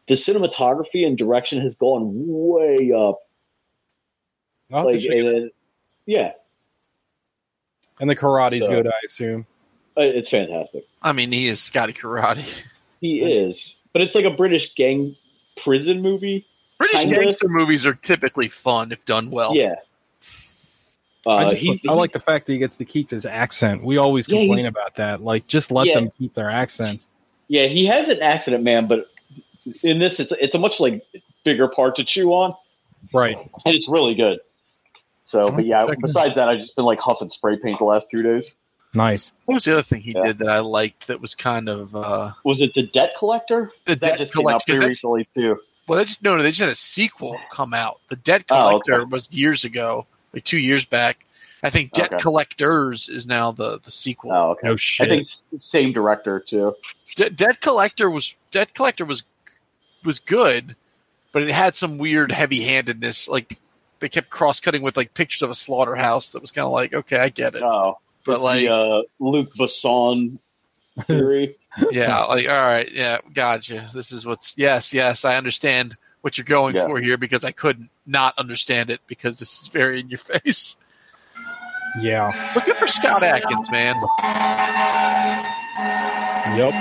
The 0.05 0.13
cinematography 0.13 1.03
and 1.03 1.17
direction 1.17 1.61
has 1.61 1.73
gone 1.73 2.11
way 2.13 2.91
up. 2.91 3.17
I'll 4.71 4.83
have 4.83 4.93
Like, 4.93 5.01
check 5.01 5.11
it 5.15 5.25
and, 5.25 5.51
yeah, 6.05 6.33
and 7.99 8.07
the 8.07 8.15
karate's 8.15 8.67
so- 8.67 8.71
good, 8.71 8.85
I 8.85 8.91
assume. 9.03 9.47
uh, 9.97 10.01
it's 10.01 10.29
fantastic. 10.29 10.85
I 11.01 11.11
mean, 11.11 11.31
he 11.31 11.47
is 11.47 11.59
Scotty 11.59 11.93
Karate. 11.93 12.63
He 13.01 13.21
is, 13.21 13.77
but 13.93 14.03
it's 14.03 14.13
like 14.13 14.25
a 14.25 14.29
British 14.29 14.75
gang 14.75 15.15
prison 15.61 16.01
movie. 16.01 16.45
British 16.77 17.01
Kinda. 17.01 17.15
gangster 17.19 17.47
movies 17.49 17.85
are 17.85 17.93
typically 17.93 18.47
fun 18.47 18.91
if 18.91 19.03
done 19.05 19.29
well. 19.31 19.55
Yeah. 19.55 19.75
Uh, 21.25 21.31
I, 21.35 21.49
just, 21.49 21.57
he- 21.57 21.81
I 21.87 21.93
like 21.93 22.11
the 22.13 22.19
fact 22.19 22.45
that 22.45 22.53
he 22.53 22.59
gets 22.59 22.77
to 22.77 22.85
keep 22.85 23.11
his 23.11 23.25
accent. 23.25 23.83
We 23.83 23.97
always 23.97 24.27
Yeah, 24.27 24.39
complain 24.39 24.59
he's- 24.59 24.69
about 24.69 24.95
that. 24.95 25.21
Like, 25.21 25.45
just 25.47 25.71
let 25.71 25.87
Yeah. 25.87 25.95
them 25.95 26.11
keep 26.17 26.33
their 26.33 26.49
accents. 26.49 27.09
Yeah, 27.49 27.67
he 27.67 27.85
has 27.87 28.07
an 28.07 28.21
accident, 28.21 28.63
man, 28.63 28.87
but 28.87 29.09
in 29.83 29.99
this, 29.99 30.19
it's 30.19 30.31
it's 30.39 30.55
a 30.55 30.59
much 30.59 30.79
like 30.79 31.03
bigger 31.43 31.67
part 31.67 31.95
to 31.97 32.03
chew 32.05 32.31
on. 32.31 32.55
Right. 33.13 33.37
and 33.65 33.75
it's 33.75 33.87
really 33.89 34.13
good. 34.15 34.39
So, 35.23 35.45
but 35.47 35.65
yeah. 35.65 35.85
Besides 36.01 36.35
that, 36.35 36.47
I've 36.49 36.59
just 36.59 36.75
been 36.75 36.85
like 36.85 36.99
huffing 36.99 37.29
spray 37.29 37.57
paint 37.57 37.77
the 37.79 37.85
last 37.85 38.09
two 38.09 38.21
days. 38.23 38.53
Nice. 38.93 39.31
What 39.45 39.53
was 39.55 39.65
the 39.65 39.73
other 39.73 39.81
thing 39.83 40.01
he 40.01 40.13
Yeah. 40.13 40.25
did 40.27 40.39
that 40.39 40.49
I 40.49 40.59
liked 40.59 41.07
that 41.07 41.21
was 41.21 41.35
kind 41.35 41.69
of 41.69 41.95
uh 41.95 42.31
Was 42.43 42.59
it 42.61 42.73
the 42.73 42.83
Debt 42.87 43.11
Collector? 43.19 43.71
The 43.85 43.95
that 43.95 44.01
Debt 44.01 44.17
just 44.19 44.33
came 44.33 44.47
out 44.47 44.65
pretty 44.65 44.79
that's- 44.79 44.89
recently 44.89 45.27
too. 45.35 45.59
well 45.87 45.97
they 45.99 46.05
just 46.05 46.23
no, 46.23 46.41
they 46.41 46.49
just 46.49 46.59
had 46.59 46.69
a 46.69 46.75
sequel 46.75 47.37
come 47.51 47.73
out. 47.73 47.99
The 48.09 48.15
Debt 48.15 48.45
Oh, 48.49 48.69
Collector 48.81 49.01
okay. 49.03 49.09
was 49.11 49.31
years 49.31 49.63
ago, 49.65 50.07
like 50.33 50.43
two 50.43 50.57
years 50.59 50.85
back. 50.85 51.25
I 51.61 51.69
think 51.69 51.91
Debt 51.91 52.13
Okay. 52.13 52.21
Collectors 52.21 53.09
is 53.09 53.27
now 53.27 53.51
the 53.51 53.79
the 53.83 53.91
sequel. 53.91 54.31
Oh, 54.33 54.51
okay. 54.51 54.67
No 54.67 54.73
I 54.73 55.07
think 55.07 55.27
same 55.57 55.91
director 55.93 56.39
too. 56.39 56.75
De- 57.15 57.29
Debt 57.29 57.61
Collector 57.61 58.09
was 58.09 58.33
Debt 58.49 58.73
Collector 58.73 59.05
was 59.05 59.23
was 60.03 60.19
good, 60.19 60.75
but 61.31 61.43
it 61.43 61.51
had 61.51 61.75
some 61.75 61.97
weird 61.99 62.31
heavy 62.31 62.61
handedness. 62.63 63.27
Like 63.27 63.59
they 63.99 64.09
kept 64.09 64.29
cross 64.31 64.59
cutting 64.59 64.81
with 64.81 64.95
like 64.97 65.13
pictures 65.13 65.41
of 65.43 65.49
a 65.51 65.55
slaughterhouse. 65.55 66.31
That 66.31 66.41
was 66.41 66.51
kind 66.51 66.65
of 66.65 66.71
like 66.71 66.93
okay, 66.93 67.17
I 67.19 67.29
get 67.29 67.53
it, 67.55 67.61
Oh, 67.61 67.99
but 68.25 68.33
it's 68.35 68.41
like 68.43 68.65
the, 68.67 68.73
uh, 68.73 69.01
Luc 69.19 69.53
Besson 69.53 70.39
theory. 71.01 71.55
yeah, 71.91 72.23
like 72.25 72.47
all 72.49 72.61
right, 72.61 72.91
yeah, 72.91 73.19
gotcha. 73.33 73.87
This 73.93 74.11
is 74.11 74.25
what's 74.25 74.57
yes, 74.57 74.93
yes, 74.93 75.23
I 75.25 75.37
understand 75.37 75.95
what 76.21 76.37
you're 76.37 76.45
going 76.45 76.75
Yeah. 76.75 76.85
for 76.85 76.99
here 76.99 77.17
because 77.17 77.45
I 77.45 77.51
couldn't 77.51 77.89
not 78.05 78.37
understand 78.37 78.89
it 78.89 78.99
because 79.07 79.39
this 79.39 79.61
is 79.61 79.67
very 79.67 79.99
in 79.99 80.09
your 80.09 80.17
face. 80.19 80.75
Yeah. 82.01 82.51
But 82.53 82.65
good 82.65 82.75
for 82.75 82.87
Scott 82.87 83.23
Adkins, 83.23 83.71
man. 83.71 83.95
Yep. 86.57 86.73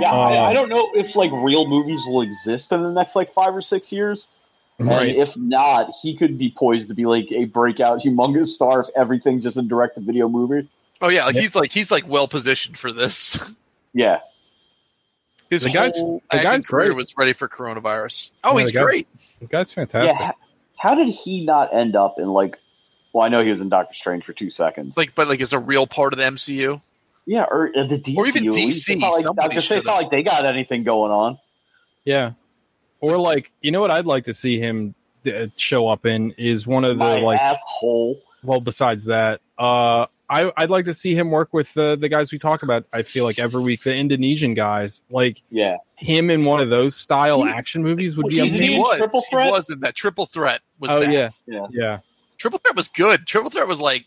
Yeah, 0.00 0.10
Uh, 0.12 0.16
I, 0.28 0.50
I 0.50 0.52
don't 0.52 0.68
know 0.68 0.90
if 0.94 1.14
like 1.16 1.30
real 1.32 1.66
movies 1.68 2.00
will 2.06 2.22
exist 2.22 2.72
in 2.72 2.82
the 2.82 2.90
next 2.92 3.14
like 3.16 3.32
five 3.32 3.54
or 3.54 3.62
six 3.62 3.92
years. 3.92 4.26
Right. 4.78 5.08
And 5.10 5.18
if 5.22 5.36
not, 5.36 5.90
he 6.02 6.16
could 6.16 6.36
be 6.38 6.50
poised 6.56 6.88
to 6.88 6.94
be 6.94 7.06
like 7.06 7.26
a 7.32 7.46
breakout, 7.46 8.00
humongous 8.00 8.48
star 8.48 8.80
if 8.82 8.88
everything 8.94 9.40
just 9.40 9.56
a 9.56 9.62
direct 9.62 9.94
to 9.94 10.00
video 10.02 10.28
movie. 10.28 10.68
Oh 11.00 11.08
yeah, 11.08 11.24
like 11.24 11.34
Yeah. 11.34 11.40
he's 11.42 11.56
like 11.56 11.72
he's 11.72 11.90
like 11.90 12.06
well 12.08 12.28
positioned 12.28 12.76
for 12.78 12.92
this. 12.92 13.54
Yeah. 13.94 14.18
His 15.48 15.62
The 15.62 15.70
guy's- 15.70 15.96
whole 15.96 16.22
the 16.30 16.36
acting 16.36 16.50
guy's 16.60 16.66
career 16.66 16.86
great. 16.88 16.96
was 16.96 17.16
ready 17.16 17.32
for 17.32 17.48
coronavirus. 17.48 18.30
Oh, 18.44 18.52
Yeah, 18.58 18.64
he's 18.64 18.72
the 18.72 18.78
guy- 18.78 18.82
great. 18.84 19.08
The 19.40 19.46
guy's 19.46 19.72
fantastic. 19.72 20.18
ha- 20.20 20.34
How 20.76 20.94
did 20.94 21.08
he 21.08 21.46
not 21.46 21.74
end 21.74 21.96
up 21.96 22.18
in 22.18 22.28
like? 22.28 22.58
Well, 23.14 23.24
I 23.24 23.28
know 23.30 23.42
he 23.42 23.48
was 23.48 23.62
in 23.62 23.70
Doctor 23.70 23.94
Strange 23.94 24.24
for 24.24 24.34
two 24.34 24.50
seconds. 24.50 24.94
Like, 24.98 25.14
but 25.14 25.26
like, 25.28 25.40
is 25.40 25.54
a 25.54 25.58
real 25.58 25.86
part 25.86 26.12
of 26.12 26.18
the 26.18 26.26
MCU. 26.26 26.82
yeah, 27.24 27.46
or 27.50 27.70
uh, 27.74 27.86
the 27.86 27.98
DC, 27.98 28.16
Or 28.18 28.26
even. 28.26 28.44
DC, 28.44 28.66
It's 28.68 28.88
not 29.00 29.08
like, 29.14 29.22
somebody 29.22 29.48
Doctor 29.48 29.60
Strange, 29.62 29.78
it's 29.78 29.86
not 29.86 30.02
like 30.02 30.10
they 30.10 30.22
got 30.22 30.44
anything 30.44 30.84
going 30.84 31.10
on. 31.12 31.38
Yeah. 32.04 32.32
Or 33.00 33.18
like, 33.18 33.52
you 33.60 33.70
know 33.70 33.80
what 33.80 33.90
I'd 33.90 34.06
like 34.06 34.24
to 34.24 34.34
see 34.34 34.58
him 34.58 34.94
uh, 35.26 35.46
show 35.56 35.88
up 35.88 36.06
in 36.06 36.32
is 36.38 36.66
one 36.66 36.84
of 36.84 36.90
the 36.98 37.04
My 37.04 37.18
like 37.18 37.38
asshole. 37.40 38.20
well 38.42 38.60
besides 38.60 39.06
that, 39.06 39.40
uh 39.58 40.06
I 40.28 40.50
I'd 40.56 40.70
like 40.70 40.86
to 40.86 40.94
see 40.94 41.14
him 41.14 41.30
work 41.30 41.52
with 41.52 41.72
the 41.74 41.96
the 41.96 42.08
guys 42.08 42.32
we 42.32 42.38
talk 42.38 42.62
about 42.62 42.84
I 42.92 43.02
feel 43.02 43.24
like 43.24 43.38
every 43.38 43.62
week 43.62 43.82
the 43.84 43.94
Indonesian 43.94 44.54
guys. 44.54 45.02
Like 45.10 45.42
Yeah. 45.50 45.76
him 45.96 46.30
in 46.30 46.44
one 46.44 46.60
of 46.60 46.68
those 46.70 46.96
style 46.96 47.44
He- 47.44 47.50
action 47.50 47.82
movies 47.82 48.16
would 48.16 48.26
be 48.28 48.36
he, 48.36 48.40
amazing. 48.48 48.72
he 48.72 48.78
was. 48.78 48.98
Triple 48.98 49.20
He 49.20 49.26
Threat? 49.30 49.50
was 49.50 49.70
in 49.70 49.80
that 49.80 49.94
triple 49.94 50.26
threat. 50.26 50.62
Was 50.80 50.90
Oh 50.90 51.00
that. 51.00 51.10
yeah. 51.12 51.28
Yeah. 51.46 51.66
Yeah. 51.70 51.98
Triple 52.38 52.58
threat 52.58 52.74
was 52.76 52.88
good. 52.88 53.26
Triple 53.26 53.50
threat 53.50 53.68
was 53.68 53.80
like 53.80 54.06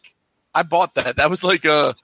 I 0.54 0.64
bought 0.64 0.96
that. 0.96 1.16
That 1.18 1.30
was 1.30 1.44
like 1.44 1.64
a 1.66 1.96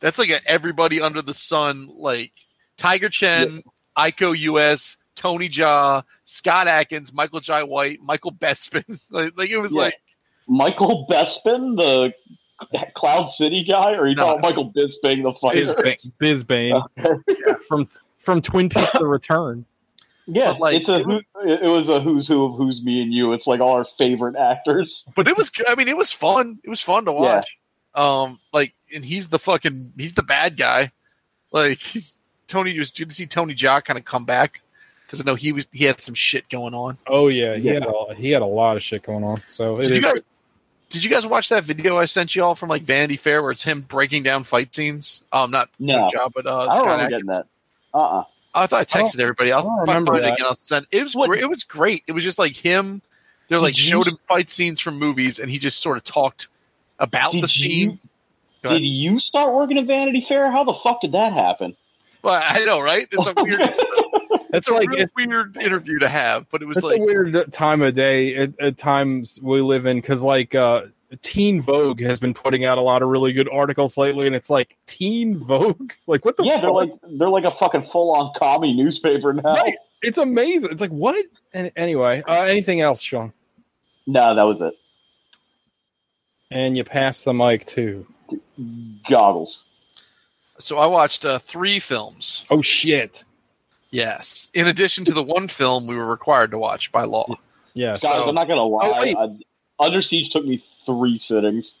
that's 0.00 0.18
like 0.18 0.30
a 0.30 0.38
everybody 0.46 1.00
under 1.00 1.20
the 1.22 1.34
sun 1.34 1.88
like 1.96 2.32
Tiger 2.78 3.08
Chen, 3.10 3.62
Iko 3.98 4.34
Uwais, 4.34 4.96
Tony 5.20 5.50
Jaa, 5.50 6.02
Scott 6.24 6.66
Adkins, 6.66 7.12
Michael 7.12 7.40
Jai 7.40 7.62
White, 7.62 8.00
Michael 8.02 8.32
Bespin. 8.32 8.98
like, 9.10 9.36
like 9.36 9.50
it 9.50 9.60
was 9.60 9.74
Yeah. 9.74 9.80
like 9.82 9.94
Michael 10.48 11.06
Bespin, 11.10 11.76
the 11.76 12.14
Cloud 12.94 13.28
City 13.30 13.62
guy, 13.68 13.92
or 13.92 14.02
are 14.04 14.08
you 14.08 14.14
No. 14.14 14.24
talking 14.24 14.40
Michael 14.40 14.72
Bisping, 14.72 15.22
the 15.22 15.34
fighter? 15.38 15.60
Bisping. 15.60 16.12
Bisbane 16.18 17.62
from 17.68 17.86
from 18.16 18.40
Twin 18.40 18.70
Peaks 18.70 18.94
The 18.94 19.06
Return. 19.06 19.66
Yeah, 20.26 20.50
like, 20.52 20.76
it's 20.76 20.88
a 20.88 21.00
it 21.00 21.04
who, 21.04 21.20
it 21.44 21.68
was 21.70 21.88
a 21.90 22.00
who's 22.00 22.26
who 22.26 22.44
of 22.46 22.56
who's 22.56 22.82
me 22.82 23.02
and 23.02 23.12
you. 23.12 23.32
It's 23.34 23.46
like 23.46 23.60
all 23.60 23.72
our 23.74 23.84
favorite 23.84 24.36
actors. 24.36 25.04
but 25.14 25.28
it 25.28 25.36
was 25.36 25.50
good. 25.50 25.68
I 25.68 25.74
mean 25.74 25.88
it 25.88 25.96
was 25.98 26.10
fun. 26.12 26.58
It 26.64 26.70
was 26.70 26.80
fun 26.80 27.04
to 27.04 27.12
watch. 27.12 27.58
Um 27.94 28.38
like 28.54 28.72
and 28.94 29.04
he's 29.04 29.28
the 29.28 29.38
fucking 29.38 29.92
he's 29.98 30.14
the 30.14 30.22
bad 30.22 30.56
guy. 30.56 30.92
Like 31.52 31.82
Tony 32.46 32.78
was 32.78 32.90
did 32.90 33.08
you 33.08 33.12
see 33.12 33.26
Tony 33.26 33.54
Jaa 33.54 33.84
kind 33.84 33.98
of 33.98 34.04
come 34.06 34.24
back? 34.24 34.62
Because 35.10 35.20
I 35.20 35.24
know 35.24 35.34
he 35.34 35.50
was 35.50 35.66
he 35.72 35.84
had 35.86 36.00
some 36.00 36.14
shit 36.14 36.48
going 36.50 36.72
on. 36.72 36.96
Oh 37.08 37.26
yeah, 37.26 37.56
he 37.56 37.62
Yeah. 37.62 37.72
had 37.74 37.86
a, 37.86 38.14
he 38.14 38.30
had 38.30 38.42
a 38.42 38.46
lot 38.46 38.76
of 38.76 38.82
shit 38.84 39.02
going 39.02 39.24
on. 39.24 39.42
So 39.48 39.80
it 39.80 39.86
Did 39.88 39.96
you 39.96 40.02
guys 40.02 40.20
did 40.88 41.02
you 41.04 41.10
guys 41.10 41.26
watch 41.26 41.48
that 41.48 41.64
video 41.64 41.98
I 41.98 42.04
sent 42.04 42.36
you 42.36 42.44
all 42.44 42.54
from 42.54 42.68
like 42.68 42.82
Vanity 42.82 43.16
Fair 43.16 43.42
where 43.42 43.50
it's 43.50 43.64
him 43.64 43.80
breaking 43.80 44.22
down 44.22 44.44
fight 44.44 44.72
scenes? 44.74 45.22
Um 45.32 45.50
not 45.50 45.68
No. 45.80 45.94
Tony 45.94 46.12
Jaa, 46.12 46.30
but 46.32 46.46
uh 46.46 46.58
I 46.60 46.66
don't 46.66 46.84
Scott 46.84 47.00
Adkins. 47.00 47.22
that. 47.26 47.46
Uh 47.92 47.98
uh 48.20 48.24
I 48.54 48.66
thought 48.66 48.76
I 48.76 48.80
I 48.80 48.84
don't- 48.84 49.06
texted 49.08 49.20
everybody. 49.20 49.50
I'll 49.52 49.60
I 49.60 49.62
don't 49.64 49.76
find 49.78 49.88
remember 49.88 50.12
find 50.12 50.24
it 50.26 50.32
again. 50.34 50.46
I'll 50.46 50.54
send. 50.56 50.86
It 50.92 51.02
was 51.02 51.16
What- 51.16 51.26
great. 51.28 51.40
It 51.42 51.48
was 51.48 51.64
great. 51.64 52.04
It 52.06 52.12
was 52.12 52.22
just 52.24 52.38
like 52.38 52.56
him. 52.56 53.02
They're 53.48 53.58
like 53.58 53.74
Did 53.74 53.80
showed 53.82 54.06
him 54.06 54.16
fight 54.28 54.48
scenes 54.48 54.78
from 54.78 54.96
movies, 54.96 55.40
and 55.40 55.50
he 55.50 55.58
just 55.58 55.80
sort 55.80 55.96
of 55.96 56.04
talked 56.04 56.46
about 57.00 57.32
Did 57.32 57.42
the 57.42 57.48
scene. 57.48 57.98
Go 58.62 58.68
ahead. 58.70 58.80
Did 58.82 58.86
you 58.86 59.18
start 59.18 59.52
working 59.54 59.76
at 59.76 59.86
Vanity 59.86 60.20
Fair? 60.28 60.52
How 60.52 60.62
the 60.62 60.74
fuck 60.74 61.00
did 61.00 61.12
that 61.12 61.32
happen? 61.32 61.74
Well, 62.22 62.40
I 62.44 62.64
know, 62.64 62.80
right? 62.80 63.08
It's 63.10 63.26
a 63.26 63.32
weird, 63.36 63.60
it's 64.52 64.66
it's 64.66 64.68
a 64.68 64.74
like 64.74 64.88
real 64.90 65.00
it, 65.00 65.10
weird 65.16 65.56
interview 65.62 65.98
to 65.98 66.08
have, 66.08 66.48
but 66.50 66.62
it 66.62 66.66
was 66.66 66.82
like 66.82 67.00
a 67.00 67.04
weird 67.04 67.52
time 67.52 67.82
of 67.82 67.94
day 67.94 68.34
at, 68.36 68.58
at 68.60 68.76
times 68.76 69.38
we 69.42 69.60
live 69.60 69.86
in 69.86 69.98
because 69.98 70.22
like 70.22 70.54
uh 70.54 70.82
teen 71.22 71.60
vogue 71.60 72.00
has 72.00 72.20
been 72.20 72.32
putting 72.32 72.64
out 72.64 72.78
a 72.78 72.80
lot 72.80 73.02
of 73.02 73.08
really 73.08 73.32
good 73.32 73.48
articles 73.48 73.96
lately 73.98 74.26
and 74.28 74.36
it's 74.36 74.48
like 74.48 74.76
teen 74.86 75.36
vogue 75.36 75.92
like 76.06 76.24
what 76.24 76.36
the 76.36 76.44
yeah, 76.44 76.60
they're 76.60 76.70
like 76.70 76.92
they're 77.18 77.28
like 77.28 77.44
a 77.44 77.50
fucking 77.50 77.84
full 77.86 78.12
on 78.12 78.32
commie 78.38 78.72
newspaper 78.74 79.32
now. 79.32 79.54
Right. 79.54 79.74
it's 80.02 80.18
amazing 80.18 80.70
it's 80.70 80.80
like 80.80 80.92
what 80.92 81.24
and 81.52 81.72
anyway 81.74 82.22
uh, 82.28 82.42
anything 82.44 82.80
else 82.80 83.00
sean 83.00 83.32
No, 84.06 84.34
that 84.36 84.42
was 84.42 84.60
it. 84.60 84.74
and 86.50 86.76
you 86.76 86.84
pass 86.84 87.22
the 87.24 87.34
mic 87.34 87.64
too 87.64 88.06
Goggles. 89.08 89.64
so. 90.58 90.78
I 90.78 90.86
watched 90.86 91.24
uh, 91.24 91.40
three 91.40 91.80
films. 91.80 92.44
oh 92.50 92.62
shit 92.62 93.24
Yes, 93.90 94.48
in 94.54 94.66
addition 94.66 95.04
to 95.06 95.12
the 95.12 95.22
one 95.22 95.48
film 95.48 95.86
we 95.86 95.94
were 95.96 96.06
required 96.06 96.52
to 96.52 96.58
watch 96.58 96.92
by 96.92 97.04
law. 97.04 97.26
yes 97.74 98.02
Guys, 98.02 98.12
So- 98.12 98.28
I'm 98.28 98.34
not 98.34 98.46
gonna 98.48 98.62
oh, 98.62 98.68
lie. 98.68 98.98
wait. 99.00 99.16
I, 99.16 99.84
Under 99.84 100.02
Siege 100.02 100.30
took 100.30 100.44
me 100.44 100.64
three 100.86 101.18
sittings. 101.18 101.74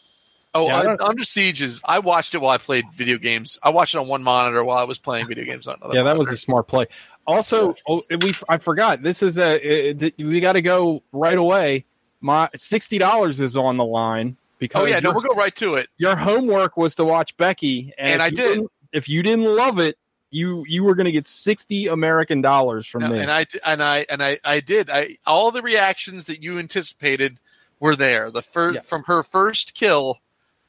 Oh, 0.52 0.66
Yeah, 0.66 0.96
I 0.98 1.06
Under 1.08 1.22
Siege 1.22 1.62
is. 1.62 1.80
I 1.84 2.00
watched 2.00 2.34
it 2.34 2.38
while 2.38 2.50
I 2.50 2.58
played 2.58 2.84
video 2.92 3.18
games. 3.18 3.56
I 3.62 3.70
watched 3.70 3.94
it 3.94 3.98
on 3.98 4.08
one 4.08 4.24
monitor 4.24 4.64
while 4.64 4.78
I 4.78 4.82
was 4.84 4.98
playing 4.98 5.28
video 5.28 5.44
games 5.44 5.68
on 5.68 5.76
another. 5.80 5.94
yeah 5.96 6.02
that 6.02 6.16
was 6.18 6.28
a 6.28 6.36
smart 6.36 6.66
play 6.66 6.86
also 7.26 7.76
oh, 7.86 8.02
we 8.22 8.34
i 8.48 8.56
forgot 8.56 9.02
this 9.02 9.22
is 9.22 9.38
a 9.38 9.92
it, 10.02 10.14
we 10.18 10.40
got 10.40 10.54
to 10.54 10.62
go 10.62 11.02
right 11.12 11.36
away 11.38 11.84
my 12.20 12.48
$60 12.56 13.40
is 13.40 13.56
on 13.56 13.76
the 13.76 13.84
line 13.84 14.36
because 14.58 14.82
Oh 14.82 14.86
yeah, 14.86 14.98
no, 15.00 15.12
we'll 15.12 15.20
go 15.22 15.34
right 15.34 15.54
to 15.56 15.76
it. 15.76 15.88
your 15.96 16.16
homework 16.16 16.76
was 16.76 16.96
to 16.96 17.04
watch 17.04 17.36
Becky, 17.36 17.94
and, 17.96 18.14
And 18.14 18.22
I 18.22 18.26
you 18.26 18.32
did. 18.32 18.48
didn't- 18.56 18.70
If 18.92 19.08
you 19.08 19.22
didn't 19.22 19.44
love 19.44 19.78
it, 19.78 19.96
you 20.30 20.64
you 20.68 20.84
were 20.84 20.94
going 20.94 21.06
to 21.06 21.12
get 21.12 21.26
sixty 21.26 21.86
American 21.88 22.40
dollars 22.40 22.86
from 22.86 23.02
No, 23.02 23.08
me. 23.10 23.18
and 23.18 23.30
I 23.30 23.46
and 23.66 23.82
I 23.82 24.06
and 24.10 24.22
I 24.22 24.38
I 24.44 24.60
did. 24.60 24.88
I 24.90 25.16
all 25.26 25.50
the 25.50 25.62
reactions 25.62 26.24
that 26.26 26.42
you 26.42 26.58
anticipated 26.58 27.38
were 27.80 27.96
there. 27.96 28.30
The 28.30 28.42
first 28.42 28.74
Yeah. 28.76 28.80
from 28.82 29.04
her 29.04 29.22
first 29.22 29.74
kill, 29.74 30.18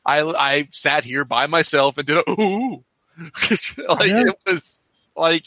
I 0.06 0.22
I 0.22 0.68
sat 0.72 1.03
here 1.03 1.25
by 1.25 1.48
myself 1.48 1.98
and 1.98 2.08
did 2.08 2.18
a 2.18 2.24
ooh, 2.30 2.84
like 3.18 4.10
Yeah. 4.10 4.30
it 4.30 4.39
was 4.48 4.82
like 5.15 5.46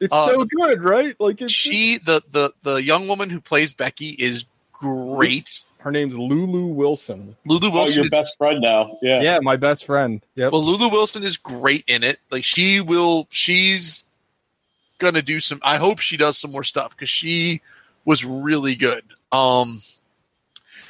it's 0.00 0.14
uh, 0.14 0.26
so 0.26 0.44
good, 0.44 0.82
right? 0.82 1.14
Like 1.18 1.40
she 1.48 1.98
the 1.98 2.22
the 2.32 2.52
the 2.62 2.82
young 2.82 3.08
woman 3.08 3.30
who 3.30 3.40
plays 3.40 3.72
Becky 3.72 4.10
is 4.10 4.44
great. 4.72 5.62
Her 5.84 5.90
name's 5.90 6.16
Lulu 6.16 6.64
Wilson. 6.66 7.36
Lulu 7.44 7.68
Oh, 7.68 7.70
Wilson. 7.70 7.94
your 7.96 8.04
is- 8.06 8.10
best 8.10 8.36
friend 8.38 8.60
now. 8.62 8.98
Yeah. 9.02 9.20
Yeah, 9.20 9.38
my 9.42 9.56
best 9.56 9.84
friend. 9.84 10.22
Yeah. 10.34 10.48
well, 10.48 10.64
Lulu 10.64 10.88
Wilson 10.88 11.22
is 11.22 11.36
great 11.36 11.84
in 11.86 12.02
it. 12.02 12.18
Like 12.30 12.42
she 12.42 12.80
will, 12.80 13.28
she's 13.30 14.04
gonna 14.98 15.20
do 15.22 15.40
some. 15.40 15.60
I 15.62 15.76
hope 15.76 15.98
she 15.98 16.16
does 16.16 16.38
some 16.38 16.50
more 16.52 16.64
stuff 16.64 16.90
because 16.96 17.10
she 17.10 17.60
was 18.06 18.24
really 18.24 18.74
good. 18.74 19.04
Um, 19.30 19.82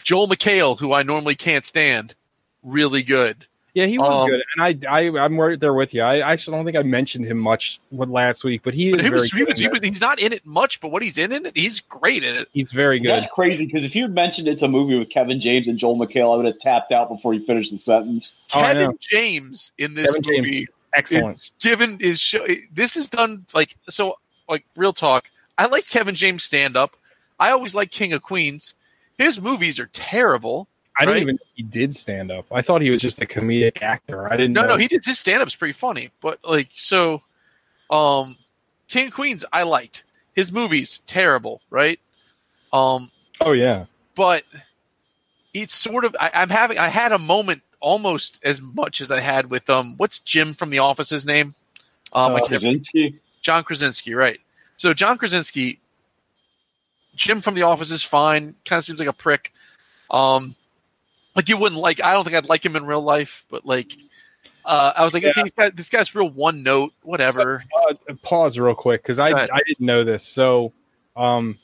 Joel 0.04 0.28
McHale, 0.28 0.78
who 0.78 0.92
I 0.92 1.02
normally 1.02 1.34
can't 1.34 1.64
stand, 1.66 2.14
really 2.62 3.02
good. 3.02 3.46
Yeah, 3.74 3.86
he 3.86 3.98
was 3.98 4.22
um, 4.22 4.30
good, 4.30 4.42
and 4.56 4.84
I, 4.86 4.88
I 4.88 5.24
I'm 5.24 5.38
right 5.38 5.58
there 5.58 5.74
with 5.74 5.92
you. 5.92 6.02
I 6.02 6.20
actually 6.20 6.56
don't 6.56 6.64
think 6.64 6.76
I 6.76 6.82
mentioned 6.82 7.26
him 7.26 7.38
much 7.38 7.80
with 7.90 8.08
last 8.08 8.44
week, 8.44 8.62
but 8.62 8.72
he 8.72 8.90
is 8.90 8.96
But 8.96 9.00
he 9.02 9.08
very 9.08 9.20
was, 9.20 9.32
he 9.32 9.38
good. 9.38 9.48
was, 9.48 9.58
he 9.58 9.68
was, 9.68 9.80
he's 9.80 10.00
not 10.00 10.18
in 10.20 10.32
it 10.32 10.46
much, 10.46 10.80
but 10.80 10.90
what 10.90 11.02
he's 11.02 11.18
in 11.18 11.32
in 11.32 11.44
it, 11.44 11.56
he's 11.56 11.80
great 11.80 12.22
in 12.22 12.34
it. 12.36 12.48
He's 12.52 12.72
very 12.72 12.98
good. 13.00 13.10
That's 13.10 13.32
crazy 13.32 13.66
because 13.66 13.84
if 13.84 13.94
you 13.94 14.02
had 14.02 14.14
mentioned 14.14 14.48
it's 14.48 14.62
a 14.62 14.68
movie 14.68 14.98
with 14.98 15.10
Kevin 15.10 15.40
James 15.40 15.68
and 15.68 15.76
Joel 15.78 15.96
McHale, 15.96 16.32
I 16.32 16.36
would 16.36 16.46
have 16.46 16.58
tapped 16.58 16.92
out 16.92 17.08
before 17.08 17.34
you 17.34 17.44
finished 17.44 17.72
the 17.72 17.78
sentence. 17.78 18.34
Oh, 18.54 18.60
Kevin 18.60 18.84
know. 18.84 18.96
James 19.00 19.72
in 19.76 19.94
this 19.94 20.06
Kevin 20.06 20.22
James, 20.22 20.40
movie 20.52 20.68
excellent. 20.94 21.36
is 21.36 21.52
given 21.60 21.98
is 22.00 22.20
show. 22.20 22.46
This 22.72 22.96
is 22.96 23.08
done 23.08 23.44
like 23.54 23.76
so. 23.88 24.18
Like 24.46 24.66
real 24.76 24.92
talk, 24.92 25.30
I 25.56 25.66
like 25.68 25.88
Kevin 25.88 26.14
James 26.14 26.44
stand 26.44 26.76
up. 26.76 26.96
I 27.40 27.50
always 27.50 27.74
like 27.74 27.90
King 27.90 28.12
of 28.12 28.22
Queens. 28.22 28.74
His 29.16 29.40
movies 29.40 29.80
are 29.80 29.86
terrible. 29.86 30.68
I 30.98 31.04
didn't 31.04 31.14
right? 31.14 31.22
even 31.22 31.34
know 31.36 31.42
he 31.54 31.62
did 31.64 31.94
stand 31.94 32.30
up. 32.30 32.46
I 32.52 32.62
thought 32.62 32.80
he 32.82 32.90
was 32.90 33.00
just 33.00 33.20
a 33.20 33.26
comedic 33.26 33.82
actor. 33.82 34.32
I 34.32 34.36
didn't. 34.36 34.52
No, 34.52 34.62
know. 34.62 34.68
no, 34.68 34.76
he 34.76 34.86
did 34.86 35.04
his 35.04 35.18
stand 35.18 35.42
up's 35.42 35.56
pretty 35.56 35.72
funny, 35.72 36.10
but 36.20 36.38
like 36.44 36.68
so 36.76 37.22
um 37.90 38.36
King 38.88 39.10
Queens 39.10 39.44
I 39.52 39.64
liked. 39.64 40.04
His 40.34 40.52
movies 40.52 41.02
terrible, 41.06 41.60
right? 41.70 41.98
Um 42.72 43.10
Oh 43.40 43.52
yeah. 43.52 43.86
but 44.14 44.44
it's 45.52 45.74
sort 45.74 46.04
of 46.04 46.14
I, 46.20 46.30
I'm 46.34 46.48
having 46.50 46.78
I 46.78 46.88
had 46.88 47.12
a 47.12 47.18
moment 47.18 47.62
almost 47.80 48.40
as 48.44 48.62
much 48.62 49.00
as 49.00 49.10
I 49.10 49.20
had 49.20 49.50
with 49.50 49.68
um 49.68 49.96
what's 49.96 50.20
Jim 50.20 50.54
from 50.54 50.70
the 50.70 50.78
office's 50.78 51.24
name? 51.26 51.54
Um 52.12 52.36
I 52.36 52.40
Uh, 52.40 52.46
Krasinski. 52.46 53.18
John 53.42 53.64
Krasinski, 53.64 54.14
right. 54.14 54.38
So 54.76 54.94
John 54.94 55.18
Krasinski 55.18 55.80
Jim 57.16 57.40
from 57.40 57.54
the 57.54 57.62
office 57.62 57.90
is 57.90 58.02
fine, 58.02 58.54
kind 58.64 58.78
of 58.78 58.84
seems 58.84 59.00
like 59.00 59.08
a 59.08 59.12
prick. 59.12 59.52
Um 60.10 60.54
like 61.36 61.48
you 61.48 61.56
wouldn't 61.56 61.80
like 61.80 62.02
I 62.02 62.12
don't 62.12 62.24
think 62.24 62.36
I'd 62.36 62.48
like 62.48 62.64
him 62.64 62.76
in 62.76 62.86
real 62.86 63.02
life, 63.02 63.44
but 63.50 63.64
like 63.66 63.92
uh, 64.64 64.92
I 64.96 65.04
was 65.04 65.12
like, 65.12 65.24
okay, 65.24 65.42
this, 65.42 65.52
guy, 65.52 65.70
this 65.70 65.90
guy's 65.90 66.14
real 66.14 66.30
one 66.30 66.62
note, 66.62 66.92
whatever. 67.02 67.62
Uh, 67.88 68.14
pause 68.22 68.58
real 68.58 68.74
quick 68.74 69.02
because 69.02 69.18
I 69.18 69.28
I 69.30 69.60
didn't 69.66 69.80
know 69.84 70.04
this. 70.04 70.26
So, 70.26 70.72
um, 71.16 71.58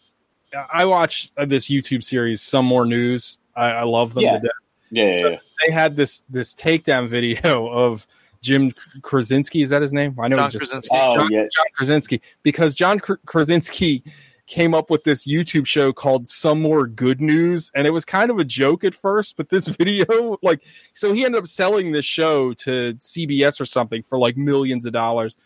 I 0.73 0.85
watched 0.85 1.33
uh, 1.37 1.47
this 1.47 1.69
YouTube 1.71 2.05
series, 2.05 2.43
Some 2.43 2.67
More 2.67 2.85
News. 2.85 3.39
I, 3.57 3.71
I 3.71 3.83
love 3.85 4.13
them 4.15 4.25
Yeah. 4.25 4.33
to 4.33 4.41
death. 4.41 4.51
Yeah, 4.91 5.05
yeah, 5.05 5.21
So 5.21 5.29
yeah. 5.31 5.37
they 5.67 5.73
had 5.73 5.97
this 5.97 6.25
this 6.29 6.55
takedown 6.55 7.09
video 7.09 7.69
of 7.71 8.07
Jim 8.43 8.73
Krasinski. 9.03 9.63
Is 9.63 9.71
that 9.71 9.81
his 9.83 9.93
name? 9.95 10.15
I 10.21 10.29
know. 10.29 10.37
he 10.37 10.43
John 10.43 10.51
just- 10.51 10.65
Krasinski. 10.65 10.97
Oh, 11.01 11.15
John, 11.17 11.33
yeah. 11.33 11.43
John 11.55 11.67
Krasinski 11.75 12.21
because 12.43 12.75
John 12.75 13.01
Krasinski 13.01 14.03
came 14.51 14.75
up 14.75 14.91
with 14.91 15.05
this 15.05 15.27
YouTube 15.27 15.65
show 15.65 15.93
called 15.93 16.29
Some 16.29 16.61
More 16.61 16.89
Good 16.89 17.21
News, 17.21 17.71
and 17.73 17.87
it 17.87 17.91
was 17.91 18.05
kind 18.05 18.33
of 18.33 18.39
a 18.39 18.45
joke 18.45 18.83
at 18.83 18.97
first, 18.97 19.37
but 19.37 19.49
this 19.49 19.69
video, 19.79 20.39
like, 20.43 20.63
so 20.93 21.13
he 21.13 21.25
ended 21.25 21.39
up 21.39 21.47
selling 21.47 21.93
this 21.93 22.05
show 22.05 22.53
to 22.55 22.95
CBS 22.95 23.61
or 23.61 23.65
something 23.65 24.03
for 24.03 24.19
like 24.19 24.37
millions 24.37 24.85
of 24.87 24.93
dollars. 24.93 25.37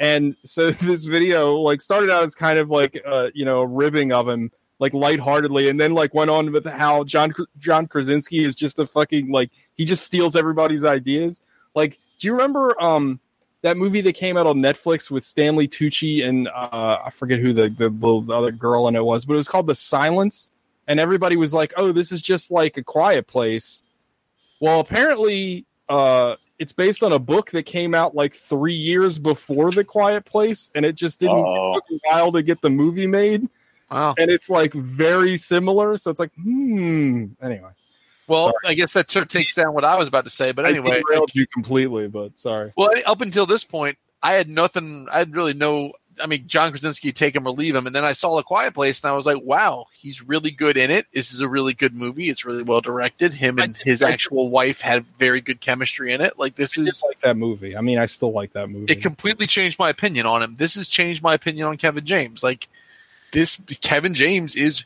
And 0.00 0.34
so 0.44 0.70
this 0.72 1.04
video 1.04 1.56
like 1.56 1.82
started 1.82 2.10
out 2.10 2.24
as 2.24 2.34
kind 2.34 2.58
of 2.58 2.70
like 2.70 3.00
uh, 3.06 3.30
you 3.34 3.44
know 3.44 3.60
a 3.60 3.66
ribbing 3.66 4.12
of 4.12 4.28
him 4.28 4.50
like 4.80 4.94
lightheartedly, 4.94 5.68
and 5.68 5.78
then 5.78 5.92
like 5.92 6.14
went 6.14 6.30
on 6.30 6.50
with 6.50 6.64
how 6.64 7.04
John 7.04 7.32
John 7.58 7.86
Krasinski 7.86 8.44
is 8.44 8.54
just 8.54 8.78
a 8.78 8.86
fucking 8.86 9.30
like 9.30 9.50
he 9.74 9.84
just 9.84 10.04
steals 10.04 10.34
everybody's 10.34 10.84
ideas. 10.84 11.40
Like, 11.74 12.00
do 12.18 12.26
you 12.26 12.32
remember 12.32 12.74
um 12.82 13.20
that 13.64 13.78
movie 13.78 14.02
that 14.02 14.12
came 14.12 14.36
out 14.36 14.46
on 14.46 14.58
Netflix 14.58 15.10
with 15.10 15.24
Stanley 15.24 15.66
Tucci 15.66 16.22
and 16.22 16.48
uh, 16.48 16.98
I 17.02 17.08
forget 17.10 17.38
who 17.40 17.54
the, 17.54 17.70
the 17.70 17.88
the 17.88 18.34
other 18.34 18.52
girl 18.52 18.86
in 18.88 18.94
it 18.94 19.02
was, 19.02 19.24
but 19.24 19.32
it 19.32 19.38
was 19.38 19.48
called 19.48 19.66
The 19.66 19.74
Silence, 19.74 20.50
and 20.86 21.00
everybody 21.00 21.36
was 21.36 21.54
like, 21.54 21.72
"Oh, 21.78 21.90
this 21.90 22.12
is 22.12 22.20
just 22.20 22.52
like 22.52 22.76
a 22.76 22.82
Quiet 22.84 23.26
Place." 23.26 23.82
Well, 24.60 24.80
apparently, 24.80 25.64
uh, 25.88 26.36
it's 26.58 26.74
based 26.74 27.02
on 27.02 27.12
a 27.12 27.18
book 27.18 27.52
that 27.52 27.62
came 27.64 27.94
out 27.94 28.14
like 28.14 28.34
three 28.34 28.74
years 28.74 29.18
before 29.18 29.70
The 29.70 29.82
Quiet 29.82 30.26
Place, 30.26 30.68
and 30.74 30.84
it 30.84 30.94
just 30.94 31.18
didn't. 31.18 31.38
Uh-oh. 31.38 31.70
It 31.70 31.74
took 31.74 31.84
a 31.90 32.08
while 32.10 32.32
to 32.32 32.42
get 32.42 32.60
the 32.60 32.68
movie 32.70 33.06
made, 33.06 33.48
Wow. 33.90 34.14
and 34.18 34.30
it's 34.30 34.50
like 34.50 34.74
very 34.74 35.38
similar. 35.38 35.96
So 35.96 36.10
it's 36.10 36.20
like, 36.20 36.34
hmm. 36.34 37.28
Anyway, 37.40 37.70
Well, 38.26 38.46
Sorry. 38.46 38.54
I 38.66 38.74
guess 38.74 38.92
that 38.94 39.10
sort 39.10 39.24
of 39.24 39.28
takes 39.28 39.54
down 39.54 39.74
what 39.74 39.84
I 39.84 39.96
was 39.96 40.08
about 40.08 40.24
to 40.24 40.30
say. 40.30 40.52
But 40.52 40.66
anyway, 40.66 40.96
I 40.96 41.02
derailed 41.06 41.34
you 41.34 41.46
completely, 41.46 42.08
but 42.08 42.38
sorry. 42.38 42.72
well, 42.76 42.90
up 43.06 43.20
until 43.20 43.46
this 43.46 43.64
point, 43.64 43.98
I 44.22 44.34
had 44.34 44.48
nothing. 44.48 45.06
I 45.10 45.18
had 45.18 45.34
really 45.34 45.54
no. 45.54 45.92
I 46.22 46.26
mean, 46.26 46.46
John 46.46 46.70
Krasinski, 46.70 47.10
take 47.10 47.34
him 47.34 47.44
or 47.44 47.50
leave 47.50 47.74
him. 47.74 47.88
And 47.88 47.94
then 47.94 48.04
I 48.04 48.12
saw 48.12 48.36
The 48.36 48.44
Quiet 48.44 48.72
Place, 48.72 49.02
and 49.02 49.10
I 49.10 49.16
was 49.16 49.26
like, 49.26 49.42
wow, 49.42 49.86
he's 49.98 50.22
really 50.22 50.52
good 50.52 50.76
in 50.76 50.88
it. 50.88 51.06
This 51.12 51.34
is 51.34 51.40
a 51.40 51.48
really 51.48 51.74
good 51.74 51.92
movie. 51.92 52.28
It's 52.30 52.44
really 52.44 52.62
well 52.62 52.80
directed. 52.80 53.34
Him 53.34 53.58
and 53.58 53.76
his 53.76 54.00
actual 54.00 54.48
wife 54.48 54.80
had 54.80 55.04
very 55.18 55.40
good 55.40 55.60
chemistry 55.60 56.12
in 56.12 56.20
it. 56.20 56.38
Like 56.38 56.54
this 56.54 56.78
I 56.78 56.82
is 56.82 57.02
like 57.04 57.20
that 57.22 57.36
movie. 57.36 57.76
I 57.76 57.80
mean, 57.80 57.98
I 57.98 58.06
still 58.06 58.32
like 58.32 58.52
that 58.52 58.70
movie. 58.70 58.92
it 58.92 59.02
completely 59.02 59.46
changed 59.46 59.78
my 59.78 59.90
opinion 59.90 60.24
on 60.24 60.42
him. 60.42 60.54
This 60.56 60.76
has 60.76 60.88
changed 60.88 61.22
my 61.22 61.34
opinion 61.34 61.66
on 61.66 61.76
Kevin 61.76 62.06
James. 62.06 62.44
Like 62.44 62.68
this, 63.32 63.60
Kevin 63.80 64.14
James 64.14 64.54
is 64.54 64.84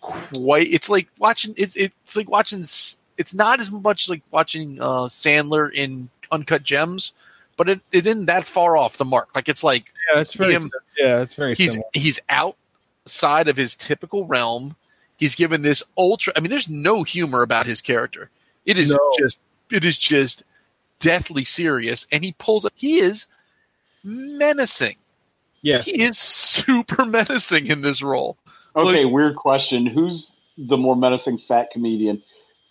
quite. 0.00 0.68
It's 0.68 0.88
like 0.88 1.08
watching. 1.18 1.54
It's 1.56 1.76
it's 1.76 2.16
like 2.16 2.28
watching. 2.30 2.62
It's 2.62 3.34
not 3.34 3.60
as 3.60 3.70
much 3.70 4.08
like 4.08 4.22
watching 4.30 4.80
uh, 4.80 5.06
Sandler 5.08 5.72
in 5.72 6.08
Uncut 6.30 6.62
Gems, 6.62 7.12
but 7.56 7.68
it, 7.68 7.80
it 7.92 8.06
isn't 8.06 8.26
that 8.26 8.46
far 8.46 8.76
off 8.76 8.96
the 8.96 9.04
mark. 9.04 9.28
Like 9.34 9.48
it's 9.48 9.64
like 9.64 9.86
yeah, 10.12 10.20
it's 10.20 10.34
very, 10.34 10.52
him- 10.52 10.70
yeah, 10.96 11.20
it's 11.20 11.34
very 11.34 11.54
he's 11.54 11.72
similar. 11.72 11.90
he's 11.94 12.20
outside 12.28 13.48
of 13.48 13.56
his 13.56 13.74
typical 13.74 14.24
realm. 14.26 14.76
He's 15.16 15.34
given 15.34 15.62
this 15.62 15.82
ultra. 15.96 16.32
I 16.36 16.40
mean, 16.40 16.50
there's 16.50 16.68
no 16.68 17.02
humor 17.02 17.42
about 17.42 17.66
his 17.66 17.80
character. 17.80 18.30
It 18.64 18.78
is 18.78 18.92
No. 18.92 19.12
just 19.18 19.40
it 19.70 19.84
is 19.84 19.98
just 19.98 20.44
deathly 21.00 21.42
serious, 21.44 22.06
and 22.12 22.24
he 22.24 22.32
pulls 22.38 22.64
up. 22.64 22.72
He 22.76 22.98
is 23.00 23.26
menacing. 24.04 24.96
Yeah, 25.60 25.80
He 25.80 26.02
is 26.02 26.18
super 26.18 27.04
menacing 27.04 27.66
in 27.66 27.82
this 27.82 28.00
role. 28.02 28.36
Okay, 28.76 29.04
Like- 29.04 29.12
weird 29.12 29.36
question. 29.36 29.86
Who's 29.86 30.30
the 30.56 30.76
more 30.76 30.96
menacing 30.96 31.38
fat 31.48 31.70
comedian? 31.72 32.22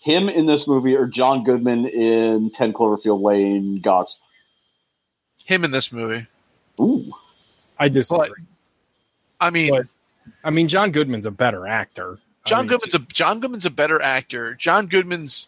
Him 0.01 0.29
in 0.29 0.45
this 0.45 0.67
movie 0.67 0.95
or 0.95 1.05
John 1.05 1.43
Goodman 1.43 1.85
in 1.87 2.51
10 2.51 2.73
Cloverfield 2.73 3.21
Lane 3.21 3.81
Gox? 3.81 4.17
Him 5.43 5.63
in 5.63 5.71
this 5.71 5.91
movie. 5.91 6.27
Ooh. 6.79 7.11
I 7.79 7.89
disagree. 7.89 8.27
But 8.29 8.31
I 9.39 9.49
mean, 9.49 9.71
But- 9.71 9.87
I 10.43 10.49
mean, 10.49 10.67
John 10.67 10.91
Goodman's 10.91 11.25
a 11.25 11.31
better 11.31 11.65
actor. 11.67 12.19
I 12.45 12.49
John 12.49 12.59
mean, 12.61 12.67
Goodman's 12.69 12.93
a 12.95 12.99
John 12.99 13.39
Goodman's 13.39 13.65
a 13.65 13.69
better 13.69 14.01
actor. 14.01 14.55
John 14.55 14.87
Goodman's, 14.87 15.47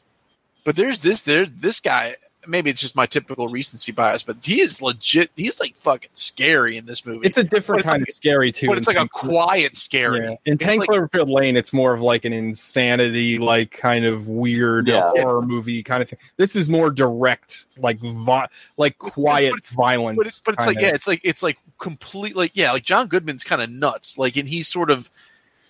but 0.64 0.76
there's 0.76 1.00
this 1.02 1.22
there 1.22 1.46
this 1.46 1.80
guy. 1.80 2.16
Maybe 2.48 2.70
it's 2.70 2.80
just 2.80 2.96
my 2.96 3.06
typical 3.06 3.50
recency 3.50 3.92
bias, 3.92 4.24
but 4.24 4.38
he 4.42 4.62
is 4.62 4.82
legit. 4.82 5.30
He's 5.36 5.60
like 5.60 5.76
fucking 5.76 6.12
scary 6.14 6.78
in 6.78 6.86
this 6.86 7.06
movie. 7.06 7.28
It's 7.28 7.38
a 7.38 7.44
different 7.44 7.84
kind 7.84 8.00
like- 8.02 8.10
of 8.10 8.16
scary 8.16 8.52
too. 8.52 8.68
but 8.68 8.78
it's 8.78 8.88
in 8.88 8.96
like 8.96 9.06
a 9.06 9.10
quiet 9.10 9.76
scary. 9.76 10.20
Yeah. 10.22 10.36
In 10.46 10.54
It's 10.54 10.64
Ten 10.64 10.78
like- 10.80 10.88
Cloverfield 10.90 11.30
Lane, 11.30 11.58
it's 11.58 11.74
more 11.74 11.94
of 11.94 12.02
like 12.02 12.24
an 12.24 12.32
insanity, 12.32 13.38
like 13.40 13.72
kind 13.72 14.06
of 14.06 14.28
weird 14.30 14.88
Yeah. 14.88 15.10
horror 15.16 15.42
movie 15.42 15.84
kind 15.84 16.02
of 16.02 16.10
thing. 16.10 16.20
This 16.38 16.56
is 16.56 16.70
more 16.70 16.90
direct, 16.92 17.68
like 17.78 18.00
vi- 18.00 18.48
like 18.78 18.98
quiet 19.00 19.54
But 19.56 19.66
violence. 19.68 20.18
but 20.18 20.26
it's, 20.28 20.42
but 20.42 20.54
it's 20.56 20.66
like 20.66 20.78
kinda. 20.78 20.90
yeah, 20.90 20.96
it's 20.96 21.08
like 21.08 21.22
it's 21.26 21.44
like 21.44 21.58
complete 21.78 22.36
like 22.38 22.52
yeah, 22.56 22.72
like 22.72 22.84
John 22.84 23.08
Goodman's 23.08 23.44
kind 23.44 23.62
of 23.62 23.70
nuts. 23.70 24.18
Like 24.18 24.38
and 24.38 24.48
he's 24.48 24.68
sort 24.70 24.92
of 24.92 25.10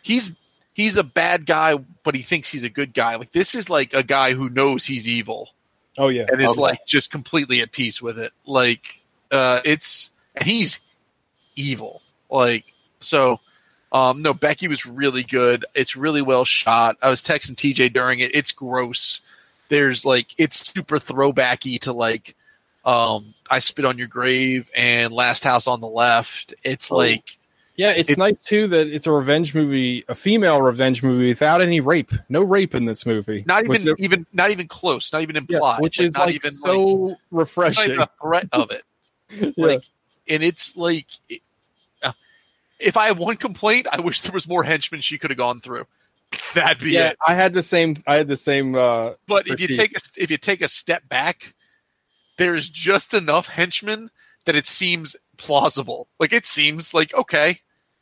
he's 0.04 0.32
he's 0.74 0.98
a 0.98 1.04
bad 1.04 1.48
guy, 1.48 1.76
but 2.04 2.16
he 2.16 2.22
thinks 2.22 2.50
he's 2.50 2.64
a 2.64 2.70
good 2.70 2.94
guy. 2.94 3.16
Like 3.16 3.32
this 3.32 3.56
is 3.56 3.72
like 3.72 3.94
a 3.96 4.04
guy 4.04 4.34
who 4.34 4.50
knows 4.50 4.86
he's 4.86 5.08
evil 5.08 5.50
oh 6.00 6.08
yeah, 6.08 6.26
and 6.32 6.42
is 6.42 6.50
Okay. 6.54 6.62
like 6.62 6.86
just 6.88 7.12
completely 7.12 7.62
at 7.62 7.72
peace 7.72 8.02
with 8.02 8.18
it. 8.18 8.34
Like 8.48 9.02
uh 9.32 9.60
it's 9.64 10.10
and 10.36 10.48
he's 10.48 10.80
evil. 11.56 12.02
Like 12.32 12.74
so 13.00 13.40
um 13.92 14.22
no 14.22 14.34
Becky 14.34 14.68
was 14.68 14.86
really 14.86 15.24
good. 15.24 15.66
It's 15.76 15.96
really 15.96 16.22
well 16.24 16.46
shot. 16.46 16.98
I 17.02 17.10
was 17.10 17.22
texting 17.22 17.56
TJ 17.56 17.94
during 17.94 18.20
it. 18.20 18.34
It's 18.34 18.52
gross. 18.52 19.22
There's 19.68 20.06
like 20.06 20.28
it's 20.40 20.72
super 20.74 20.98
throwbacky 20.98 21.80
to 21.82 21.94
like 21.94 22.36
um 22.86 23.34
I 23.50 23.60
spit 23.60 23.86
on 23.86 23.98
your 23.98 24.08
grave 24.08 24.70
and 24.76 25.12
last 25.14 25.44
house 25.44 25.68
on 25.68 25.82
the 25.82 25.88
left. 25.88 26.54
It's 26.64 26.92
Oh. 26.92 26.98
like 26.98 27.38
yeah. 27.80 27.92
It's 27.92 28.12
it- 28.12 28.18
nice 28.18 28.44
too 28.44 28.68
that 28.68 28.88
it's 28.88 29.08
a 29.08 29.12
revenge 29.12 29.56
movie, 29.56 30.04
a 30.08 30.16
female 30.16 30.62
revenge 30.62 31.02
movie 31.02 31.30
without 31.30 31.62
any 31.62 31.80
rape. 31.80 32.12
No 32.28 32.42
rape 32.44 32.76
in 32.76 32.86
this 32.86 33.06
movie. 33.06 33.44
not 33.48 33.64
even 33.66 33.86
which, 33.86 34.00
even 34.00 34.26
not 34.34 34.52
even 34.52 34.68
close, 34.68 35.12
not 35.14 35.22
even 35.22 35.36
yeah, 35.36 35.42
implied. 35.56 35.82
which 35.82 35.98
Like, 36.00 36.08
is 36.10 36.14
not 36.16 36.26
like 36.28 36.36
even 36.36 36.52
so 36.52 36.84
like, 36.86 37.10
not 37.12 37.18
refreshing. 37.32 37.92
even 37.94 38.02
a 38.02 38.10
threat 38.22 38.48
of 38.52 38.72
it. 38.72 38.84
Yeah. 39.56 39.66
like 39.66 39.84
and 40.28 40.44
it's 40.44 40.76
like 40.76 41.06
it- 41.30 41.42
uh, 42.04 42.12
if 42.80 42.98
i 42.98 43.06
have 43.08 43.20
one 43.20 43.36
complaint 43.38 43.86
i 43.92 44.00
wish 44.00 44.22
there 44.22 44.32
was 44.32 44.48
more 44.48 44.64
henchmen 44.64 45.02
she 45.02 45.20
could 45.20 45.30
have 45.30 45.38
gone 45.38 45.62
through 45.62 45.86
that'd 46.56 46.84
be 46.84 46.92
yeah, 46.94 47.10
it 47.10 47.18
I 47.28 47.36
had 47.36 47.54
the 47.54 47.62
same. 47.64 47.96
I 48.08 48.16
had 48.16 48.28
the 48.28 48.36
same. 48.38 48.76
uh 48.76 49.12
but 49.28 49.48
if 49.48 49.60
you 49.60 49.68
take 49.68 49.96
a 49.96 50.00
if 50.18 50.32
you 50.32 50.38
take 50.38 50.62
a 50.64 50.68
step 50.68 51.08
back 51.10 51.54
there's 52.38 52.68
just 52.70 53.14
enough 53.14 53.48
henchmen 53.48 54.10
that 54.46 54.56
it 54.56 54.66
seems 54.66 55.16
plausible 55.38 56.08
like 56.20 56.34
it 56.34 56.46
seems 56.48 56.94
like 56.94 57.14
okay 57.14 57.60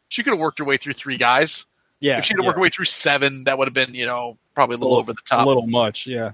she 0.10 0.24
could 0.24 0.32
have 0.32 0.40
worked 0.40 0.60
her 0.60 0.66
way 0.66 0.78
through 0.78 0.94
three 0.94 1.18
guys 1.18 1.66
Yeah, 2.00 2.18
if 2.20 2.26
she'd 2.26 2.34
have 2.38 2.44
yeah. 2.44 2.48
worked 2.48 2.58
her 2.58 2.62
way 2.64 2.70
through 2.70 2.86
seven 2.86 3.44
that 3.46 3.58
would 3.58 3.68
have 3.68 3.74
been 3.74 3.94
you 3.94 4.06
know 4.06 4.38
probably 4.56 4.74
a 4.74 4.76
It's 4.76 4.82
a 4.82 4.86
little 4.86 4.98
little- 4.98 5.12
over 5.12 5.14
the 5.14 5.22
top. 5.26 5.46
a 5.46 5.48
little 5.48 5.68
much. 5.68 6.08
Yeah. 6.08 6.32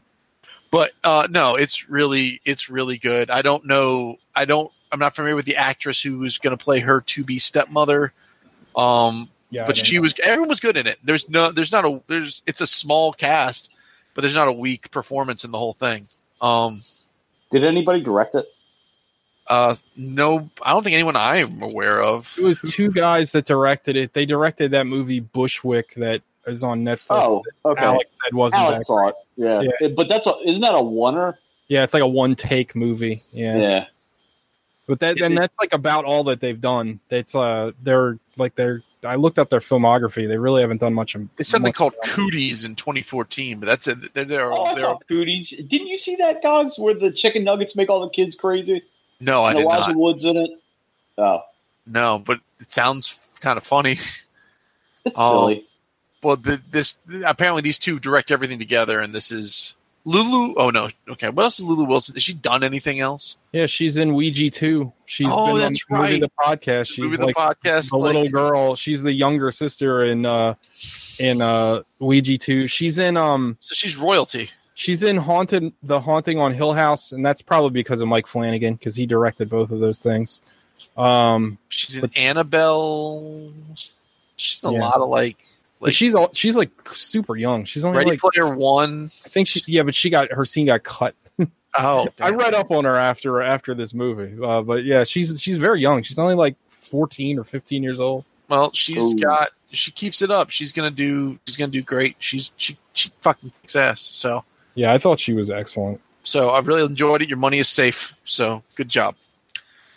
but 0.72 0.92
uh 1.04 1.28
no 1.30 1.56
it's 1.56 1.90
really 1.90 2.42
it's 2.46 2.70
really 2.70 2.98
good 2.98 3.30
i 3.30 3.42
don't 3.42 3.66
know 3.66 4.18
i 4.36 4.46
don't 4.46 4.72
i'm 4.92 5.00
not 5.00 5.16
familiar 5.16 5.36
with 5.36 5.46
the 5.46 5.56
actress 5.58 6.02
who 6.02 6.18
was 6.20 6.38
going 6.38 6.56
to 6.58 6.64
play 6.64 6.80
her 6.80 7.02
to 7.02 7.24
be 7.24 7.38
stepmother 7.40 8.14
um 8.76 9.30
Yeah, 9.50 9.66
but 9.66 9.78
she 9.78 9.96
know. 9.98 10.02
was 10.02 10.16
everyone 10.24 10.50
was 10.50 10.60
good 10.60 10.78
in 10.78 10.88
it 10.88 11.00
there's 11.04 11.30
no 11.30 11.52
there's 11.52 11.72
not 11.72 11.86
a 11.86 12.02
there's 12.08 12.42
it's 12.48 12.62
a 12.62 12.68
small 12.68 13.14
cast 13.14 13.70
but 14.16 14.22
there's 14.22 14.36
not 14.36 14.48
a 14.48 14.54
weak 14.54 14.90
performance 14.92 15.44
in 15.44 15.52
the 15.52 15.58
whole 15.60 15.74
thing 15.74 16.08
um 16.42 16.82
Did 17.52 17.64
anybody 17.66 18.02
direct 18.04 18.36
it? 18.36 18.46
Uh 19.48 19.76
no 19.98 20.50
i 20.62 20.72
don't 20.72 20.84
think 20.84 20.94
anyone 20.94 21.16
i'm 21.18 21.62
aware 21.62 22.02
of 22.02 22.34
It 22.40 22.44
was 22.46 22.62
two 22.62 22.90
guys 22.92 23.34
that 23.34 23.46
directed 23.46 23.96
it. 23.98 24.14
They 24.14 24.26
directed 24.26 24.72
that 24.72 24.88
movie 24.88 25.20
Bushwick 25.20 25.96
that 25.96 26.22
is 26.48 26.64
on 26.64 26.84
Netflix. 26.84 27.08
Oh, 27.12 27.44
okay. 27.66 27.84
Alex 27.84 28.18
said 28.24 28.34
wasn't 28.34 28.62
Alex 28.62 28.80
that 28.80 28.86
saw 28.86 29.08
it. 29.10 29.16
Yeah. 29.36 29.62
Yeah. 29.62 29.70
It- 29.82 29.96
but 29.96 30.08
that's 30.10 30.26
a, 30.28 30.34
isn't 30.46 30.62
that 30.62 30.74
a 30.74 30.78
oneer? 30.78 31.36
Yeah, 31.68 31.84
it's 31.84 31.94
like 31.94 32.04
a 32.04 32.08
one 32.08 32.36
take 32.36 32.76
movie. 32.76 33.22
Yeah. 33.32 33.58
Yeah. 33.58 33.86
But 34.88 35.00
that 35.00 35.20
and 35.22 35.38
that's 35.38 35.58
like 35.60 35.74
about 35.74 36.04
all 36.06 36.26
that 36.26 36.40
they've 36.42 36.60
done. 36.60 37.00
It's 37.10 37.36
uh 37.36 37.72
they're 37.82 38.18
like 38.38 38.56
they're 38.56 38.84
I 39.06 39.16
looked 39.16 39.40
up 39.40 39.50
their 39.50 39.60
filmography. 39.60 40.28
They 40.28 40.38
really 40.38 40.62
haven't 40.62 40.80
done 40.80 40.94
much. 40.94 41.16
It's 41.38 41.50
something 41.50 41.70
much- 41.70 41.76
called 41.76 41.94
Cooties 42.06 42.64
in 42.66 42.76
2014, 42.76 43.60
but 43.60 43.66
that's 43.66 43.88
it. 43.90 44.14
They're, 44.14 44.24
they're, 44.24 44.54
Oh, 44.54 44.64
I 44.64 44.74
they're, 44.74 44.84
saw 44.84 44.98
Cooties. 45.10 45.50
Didn't 45.50 45.88
you 45.88 45.98
see 45.98 46.16
that, 46.18 46.42
Gogs, 46.42 46.78
where 46.80 46.94
the 46.94 47.12
chicken 47.12 47.44
nuggets 47.44 47.76
make 47.76 47.90
all 47.90 48.00
the 48.02 48.10
kids 48.10 48.36
crazy? 48.38 48.82
No, 49.24 49.44
I 49.44 49.50
And 49.52 49.58
did 49.60 49.66
Elijah 49.66 49.88
not. 49.90 49.96
Wood's 49.96 50.24
in 50.26 50.38
it. 50.38 50.50
Oh, 51.18 51.42
No, 51.86 52.20
but 52.20 52.40
it 52.60 52.70
sounds 52.70 53.18
kind 53.40 53.58
of 53.58 53.64
funny. 53.66 53.94
it's 55.06 55.16
Oh. 55.16 55.48
silly. 55.50 55.66
Well, 56.22 56.38
the, 56.38 56.62
this 56.70 57.00
apparently 57.26 57.62
these 57.62 57.78
two 57.78 58.00
direct 58.00 58.32
everything 58.32 58.58
together, 58.58 59.00
and 59.02 59.14
this 59.14 59.30
is 59.30 59.76
Lulu. 60.06 60.56
Oh 60.56 60.70
no, 60.70 60.88
okay. 61.10 61.28
What 61.28 61.44
else 61.44 61.60
is 61.60 61.66
Lulu 61.66 61.84
Wilson? 61.84 62.16
Has 62.16 62.24
she 62.24 62.34
done 62.34 62.64
anything 62.64 63.02
else? 63.02 63.36
Yeah, 63.52 63.66
she's 63.66 63.98
in 63.98 64.14
Ouija 64.16 64.50
too. 64.50 64.94
She's 65.06 65.28
Oh, 65.30 65.48
been 65.54 65.74
that's 65.74 65.84
on 65.92 66.00
right. 66.00 66.22
the 66.22 66.30
podcast. 66.40 66.88
She's 66.88 67.00
Movie 67.00 67.18
the 67.18 67.26
like 67.26 67.36
podcast, 67.36 67.90
the 67.90 67.98
like- 67.98 68.14
little 68.14 68.30
girl. 68.30 68.76
She's 68.76 69.04
the 69.04 69.12
younger 69.12 69.52
sister 69.52 70.06
in 70.06 70.26
uh 70.26 70.54
in 71.20 71.42
uh 71.42 71.82
Ouija 72.00 72.38
two. 72.38 72.68
She's 72.68 73.00
in 73.00 73.18
um 73.18 73.58
So 73.60 73.76
she's 73.76 73.98
royalty. 73.98 74.50
She's 74.74 75.04
in 75.04 75.18
Haunted 75.18 75.72
the 75.84 76.00
Haunting 76.00 76.40
on 76.40 76.54
Hill 76.54 76.74
House, 76.74 77.12
and 77.12 77.26
that's 77.26 77.42
probably 77.42 77.72
because 77.72 78.02
of 78.02 78.08
Mike 78.08 78.28
Flanagan 78.28 78.76
because 78.76 78.96
he 78.96 79.06
directed 79.06 79.50
both 79.50 79.72
of 79.72 79.80
those 79.80 80.02
things. 80.02 80.42
Um, 80.98 81.58
She's 81.70 81.98
in 81.98 82.12
Annabelle. 82.16 83.52
She's 84.36 84.62
in 84.64 84.70
a 84.70 84.74
Yeah. 84.74 84.80
lot 84.80 84.98
of 85.02 85.10
like. 85.10 85.38
Like 85.80 85.94
she's 85.94 86.16
all, 86.16 86.30
she's 86.34 86.56
like 86.56 86.70
super 86.94 87.36
young. 87.36 87.66
She's 87.66 87.84
only 87.84 87.98
Ready 87.98 88.12
like 88.12 88.20
Player 88.20 88.56
One. 88.56 89.12
I 89.26 89.30
think 89.30 89.50
she 89.50 89.62
yeah, 89.68 89.84
but 89.84 89.94
she 89.94 90.10
got 90.10 90.32
her 90.32 90.46
scene 90.46 90.66
got 90.68 90.84
cut. 90.84 91.14
Oh, 91.76 92.08
I 92.22 92.30
read 92.30 92.54
up 92.54 92.70
on 92.70 92.86
her 92.86 92.96
after 92.96 93.42
after 93.42 93.74
this 93.74 93.96
movie, 93.96 94.38
uh, 94.46 94.62
but 94.62 94.84
yeah, 94.84 95.04
she's 95.04 95.42
she's 95.42 95.58
very 95.58 95.82
young. 95.82 96.04
She's 96.04 96.20
only 96.20 96.36
like 96.36 96.56
fourteen 96.68 97.40
or 97.40 97.44
fifteen 97.44 97.82
years 97.82 98.00
old. 98.00 98.26
Well, 98.48 98.72
she's 98.74 99.02
Ooh. 99.02 99.16
got. 99.20 99.50
She 99.72 99.90
keeps 99.90 100.22
it 100.22 100.30
up. 100.30 100.52
She's 100.52 100.72
gonna 100.72 100.92
do. 100.92 101.40
She's 101.48 101.58
gonna 101.58 101.72
do 101.72 101.82
great. 101.82 102.16
She's 102.20 102.52
she 102.58 102.78
she 102.94 103.12
fucking 103.22 103.52
kicks 103.64 103.76
ass. 103.76 104.08
So 104.12 104.46
Yeah, 104.76 104.94
I 104.94 104.98
thought 104.98 105.20
she 105.20 105.34
was 105.34 105.52
excellent. 105.52 106.02
so 106.24 106.50
I 106.50 106.60
really 106.60 106.84
enjoyed 106.84 107.22
it. 107.22 107.30
Your 107.30 107.38
money 107.38 107.60
is 107.60 107.70
safe. 107.70 108.20
So 108.26 108.64
good 108.76 108.90
job. 108.90 109.16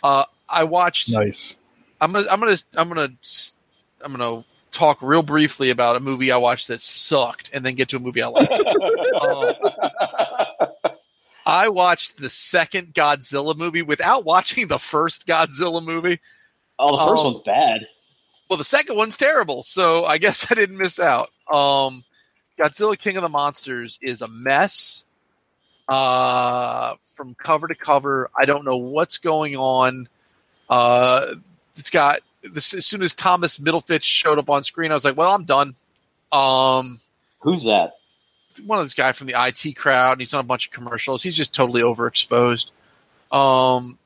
Uh, 0.03 0.25
I 0.49 0.63
watched. 0.63 1.11
Nice. 1.11 1.55
I'm 1.99 2.11
gonna 2.13 2.27
I'm 2.29 2.39
gonna 2.39 2.57
I'm 2.75 2.87
gonna 2.89 3.09
I'm 4.01 4.11
gonna 4.15 4.45
talk 4.71 5.01
real 5.01 5.23
briefly 5.23 5.69
about 5.71 5.95
a 5.95 5.99
movie 5.99 6.31
I 6.31 6.37
watched 6.37 6.67
that 6.67 6.81
sucked, 6.81 7.49
and 7.53 7.65
then 7.65 7.75
get 7.75 7.89
to 7.89 7.97
a 7.97 7.99
movie 7.99 8.21
I 8.21 8.27
liked. 8.27 8.53
Um, 9.19 9.53
I 11.45 11.69
watched 11.69 12.17
the 12.17 12.29
second 12.29 12.93
Godzilla 12.93 13.55
movie 13.57 13.81
without 13.81 14.25
watching 14.25 14.67
the 14.67 14.77
first 14.77 15.25
Godzilla 15.25 15.83
movie. 15.83 16.19
Oh, 16.77 16.97
the 16.97 17.11
first 17.11 17.25
um, 17.25 17.33
one's 17.33 17.43
bad. 17.45 17.87
Well, 18.49 18.57
the 18.57 18.65
second 18.65 18.97
one's 18.97 19.15
terrible, 19.17 19.63
so 19.63 20.03
I 20.03 20.17
guess 20.17 20.45
I 20.51 20.55
didn't 20.55 20.77
miss 20.77 20.99
out. 20.99 21.29
Um, 21.51 22.03
Godzilla 22.57 22.97
King 22.97 23.17
of 23.17 23.23
the 23.23 23.29
Monsters 23.29 23.99
is 24.01 24.21
a 24.21 24.27
mess. 24.27 25.03
Uh, 25.87 26.95
from 27.13 27.33
cover 27.35 27.67
to 27.67 27.75
cover, 27.75 28.29
I 28.37 28.45
don't 28.45 28.65
know 28.65 28.77
what's 28.77 29.19
going 29.19 29.55
on. 29.55 30.09
Uh, 30.69 31.35
it's 31.77 31.89
got 31.89 32.19
this, 32.43 32.73
as 32.73 32.85
soon 32.85 33.01
as 33.01 33.13
Thomas 33.13 33.57
Middleditch 33.57 34.03
showed 34.03 34.37
up 34.37 34.49
on 34.49 34.63
screen, 34.63 34.91
I 34.91 34.95
was 34.95 35.05
like, 35.05 35.15
"Well, 35.15 35.31
I'm 35.31 35.45
done." 35.45 35.75
Um, 36.31 36.99
Who's 37.39 37.63
that? 37.63 37.93
one 38.65 38.79
of 38.79 38.85
this 38.85 38.93
guy 38.93 39.11
from 39.11 39.27
the 39.27 39.35
IT 39.37 39.75
crowd, 39.75 40.13
and 40.13 40.21
he's 40.21 40.33
on 40.33 40.39
a 40.39 40.43
bunch 40.43 40.67
of 40.67 40.73
commercials. 40.73 41.23
He's 41.23 41.35
just 41.35 41.53
totally 41.53 41.81
overexposed. 41.81 42.71
Um, 43.31 43.97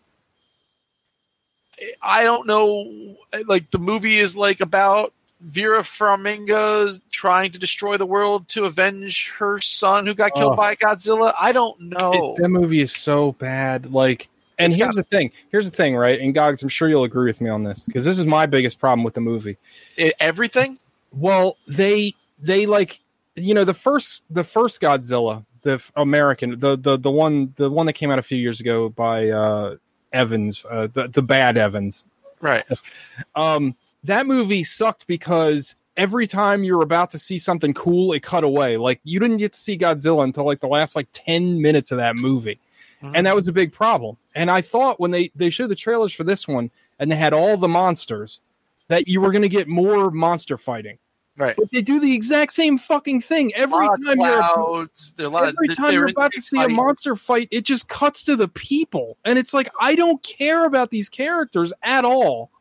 I 2.01 2.23
don't 2.23 2.47
know. 2.47 3.15
Like 3.45 3.71
the 3.71 3.79
movie 3.79 4.17
is 4.17 4.35
like 4.35 4.61
about 4.61 5.13
Vera 5.41 5.81
Farmiga 5.81 6.99
trying 7.09 7.51
to 7.51 7.59
destroy 7.59 7.97
the 7.97 8.05
world 8.05 8.47
to 8.49 8.65
avenge 8.65 9.31
her 9.39 9.59
son 9.59 10.05
who 10.05 10.13
got 10.13 10.33
killed 10.35 10.53
Oh. 10.53 10.55
by 10.57 10.75
Godzilla. 10.75 11.33
I 11.39 11.51
don't 11.51 11.79
know. 11.81 12.35
It- 12.37 12.43
that 12.43 12.49
movie 12.49 12.81
is 12.81 12.91
so 12.91 13.31
bad. 13.33 13.91
Like, 13.91 14.29
and 14.59 14.71
It's 14.71 14.77
here's 14.77 14.95
got- 14.95 15.09
the 15.09 15.17
thing. 15.17 15.31
Here's 15.51 15.69
the 15.69 15.75
thing, 15.75 15.95
right? 15.95 16.19
And 16.19 16.33
Gogs, 16.35 16.61
I'm 16.61 16.69
sure 16.69 16.87
you'll 16.89 17.03
agree 17.03 17.25
with 17.25 17.41
me 17.41 17.49
on 17.49 17.63
this 17.63 17.85
because 17.85 18.05
this 18.05 18.19
is 18.19 18.25
my 18.27 18.45
biggest 18.45 18.79
problem 18.79 19.03
with 19.03 19.15
the 19.15 19.21
movie. 19.21 19.57
It- 19.97 20.13
everything. 20.19 20.77
Well, 21.11 21.57
they 21.67 22.13
they 22.41 22.65
like 22.65 22.99
you 23.35 23.53
know 23.53 23.63
the 23.63 23.73
first 23.73 24.23
the 24.29 24.43
first 24.43 24.79
Godzilla, 24.81 25.45
the 25.63 25.81
American, 25.95 26.59
the 26.59 26.77
the 26.77 26.97
the 26.97 27.09
one 27.11 27.53
the 27.57 27.69
one 27.71 27.85
that 27.87 27.93
came 27.93 28.11
out 28.11 28.19
a 28.19 28.23
few 28.23 28.37
years 28.37 28.59
ago 28.59 28.89
by 28.89 29.29
uh 29.29 29.75
Evans, 30.13 30.65
uh, 30.69 30.87
the 30.93 31.07
the 31.07 31.21
bad 31.23 31.57
Evans. 31.57 32.05
Right. 32.41 32.65
Um, 33.35 33.75
that 34.03 34.25
movie 34.25 34.63
sucked 34.63 35.07
because 35.07 35.75
every 35.97 36.27
time 36.27 36.63
you 36.63 36.75
were 36.77 36.83
about 36.83 37.11
to 37.11 37.19
see 37.19 37.37
something 37.37 37.73
cool, 37.73 38.13
it 38.13 38.21
cut 38.21 38.43
away. 38.43 38.77
Like 38.77 38.99
you 39.03 39.19
didn't 39.19 39.37
get 39.37 39.53
to 39.53 39.59
see 39.59 39.77
Godzilla 39.77 40.23
until 40.23 40.45
like 40.45 40.59
the 40.59 40.67
last 40.67 40.95
like 40.95 41.07
ten 41.13 41.61
minutes 41.61 41.91
of 41.91 41.97
that 41.97 42.15
movie, 42.15 42.59
Mhm. 43.03 43.11
and 43.15 43.25
that 43.27 43.35
was 43.35 43.47
a 43.47 43.53
big 43.53 43.73
problem. 43.73 44.17
And 44.35 44.49
I 44.49 44.61
thought 44.61 44.99
when 44.99 45.11
they 45.11 45.31
they 45.35 45.49
showed 45.49 45.69
the 45.69 45.75
trailers 45.75 46.13
for 46.13 46.23
this 46.23 46.47
one 46.47 46.71
and 46.99 47.11
they 47.11 47.15
had 47.15 47.33
all 47.33 47.57
the 47.57 47.67
monsters, 47.67 48.41
that 48.87 49.07
you 49.07 49.21
were 49.21 49.31
going 49.31 49.41
to 49.43 49.49
get 49.49 49.67
more 49.67 50.11
monster 50.11 50.57
fighting. 50.57 50.97
Right. 51.37 51.55
But 51.57 51.71
they 51.71 51.81
do 51.81 51.99
the 51.99 52.13
exact 52.13 52.51
same 52.51 52.77
fucking 52.77 53.21
thing 53.21 53.53
every 53.55 53.87
time 53.87 53.97
you're 54.01 54.15
clouds. 54.41 55.13
There 55.15 55.27
are 55.27 55.45
a 55.45 55.47
of- 55.47 55.55
every 55.57 55.69
time 55.69 55.93
you're 55.93 56.07
about 56.09 56.31
to 56.33 56.41
see 56.41 56.61
a 56.61 56.67
monster 56.67 57.15
fight, 57.15 57.47
it 57.51 57.61
just 57.61 57.87
cuts 57.87 58.21
to 58.23 58.35
the 58.35 58.47
people, 58.49 59.17
and 59.25 59.39
it's 59.39 59.53
like 59.53 59.69
I 59.79 59.95
don't 59.95 60.21
care 60.21 60.65
about 60.65 60.91
these 60.91 61.09
characters 61.09 61.71
at 61.81 62.03
all. 62.05 62.51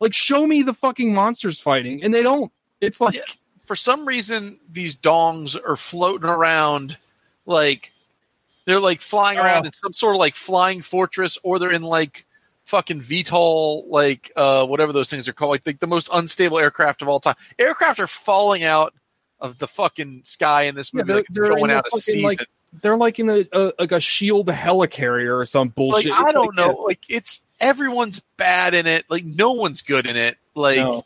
Like, 0.00 0.14
show 0.14 0.46
me 0.46 0.62
the 0.62 0.74
fucking 0.74 1.12
monsters 1.14 1.58
fighting, 1.58 2.02
and 2.02 2.12
they 2.12 2.22
don't. 2.22 2.50
It's 2.80 3.00
like 3.00 3.14
Yeah. 3.14 3.20
for 3.66 3.76
some 3.76 4.06
reason 4.06 4.58
these 4.70 4.96
dongs 4.96 5.54
are 5.62 5.76
floating 5.76 6.28
around 6.28 6.96
like 7.46 7.92
they're 8.64 8.80
like 8.80 9.00
flying 9.00 9.38
around 9.38 9.64
Oh. 9.64 9.66
in 9.66 9.72
some 9.72 9.92
sort 9.92 10.14
of 10.16 10.18
like 10.20 10.34
flying 10.34 10.82
fortress 10.82 11.36
or 11.42 11.58
they're 11.58 11.70
in 11.72 11.82
like 11.82 12.26
fucking 12.64 13.00
VTOL 13.00 13.84
like 13.88 14.30
uh 14.36 14.64
whatever 14.66 14.92
those 14.92 15.10
things 15.10 15.28
are 15.28 15.32
called 15.32 15.50
like 15.50 15.64
the, 15.64 15.72
the 15.74 15.86
most 15.86 16.08
unstable 16.12 16.58
aircraft 16.58 17.02
of 17.02 17.08
all 17.08 17.20
time. 17.20 17.34
Aircraft 17.58 18.00
are 18.00 18.06
falling 18.06 18.64
out 18.64 18.94
of 19.40 19.58
the 19.58 19.66
fucking 19.66 20.22
sky 20.24 20.62
in 20.62 20.74
this 20.74 20.90
Yeah, 20.94 20.98
movie 21.02 21.06
they're- 21.08 21.16
like 21.16 21.26
they're 21.30 21.44
in 21.46 21.50
going 21.58 21.70
out 21.70 21.86
of 21.86 21.92
season. 22.00 22.22
like, 22.22 22.38
they're 22.82 22.96
like 22.96 23.18
in 23.18 23.28
a, 23.28 23.44
a 23.52 23.72
like 23.78 23.92
a 23.92 24.00
shield 24.00 24.46
helicarrier 24.46 25.38
or 25.38 25.44
some 25.44 25.68
Like, 25.68 25.74
bullshit. 25.74 26.12
I 26.12 26.22
It's 26.24 26.32
don't 26.32 26.56
like, 26.56 26.66
know. 26.66 26.72
Like 26.82 27.00
it's 27.08 27.42
everyone's 27.60 28.20
bad 28.36 28.74
in 28.74 28.86
it. 28.86 29.04
Like 29.08 29.24
no 29.24 29.52
one's 29.52 29.82
good 29.82 30.06
in 30.06 30.16
it. 30.16 30.36
Like 30.54 30.78
No. 30.78 31.04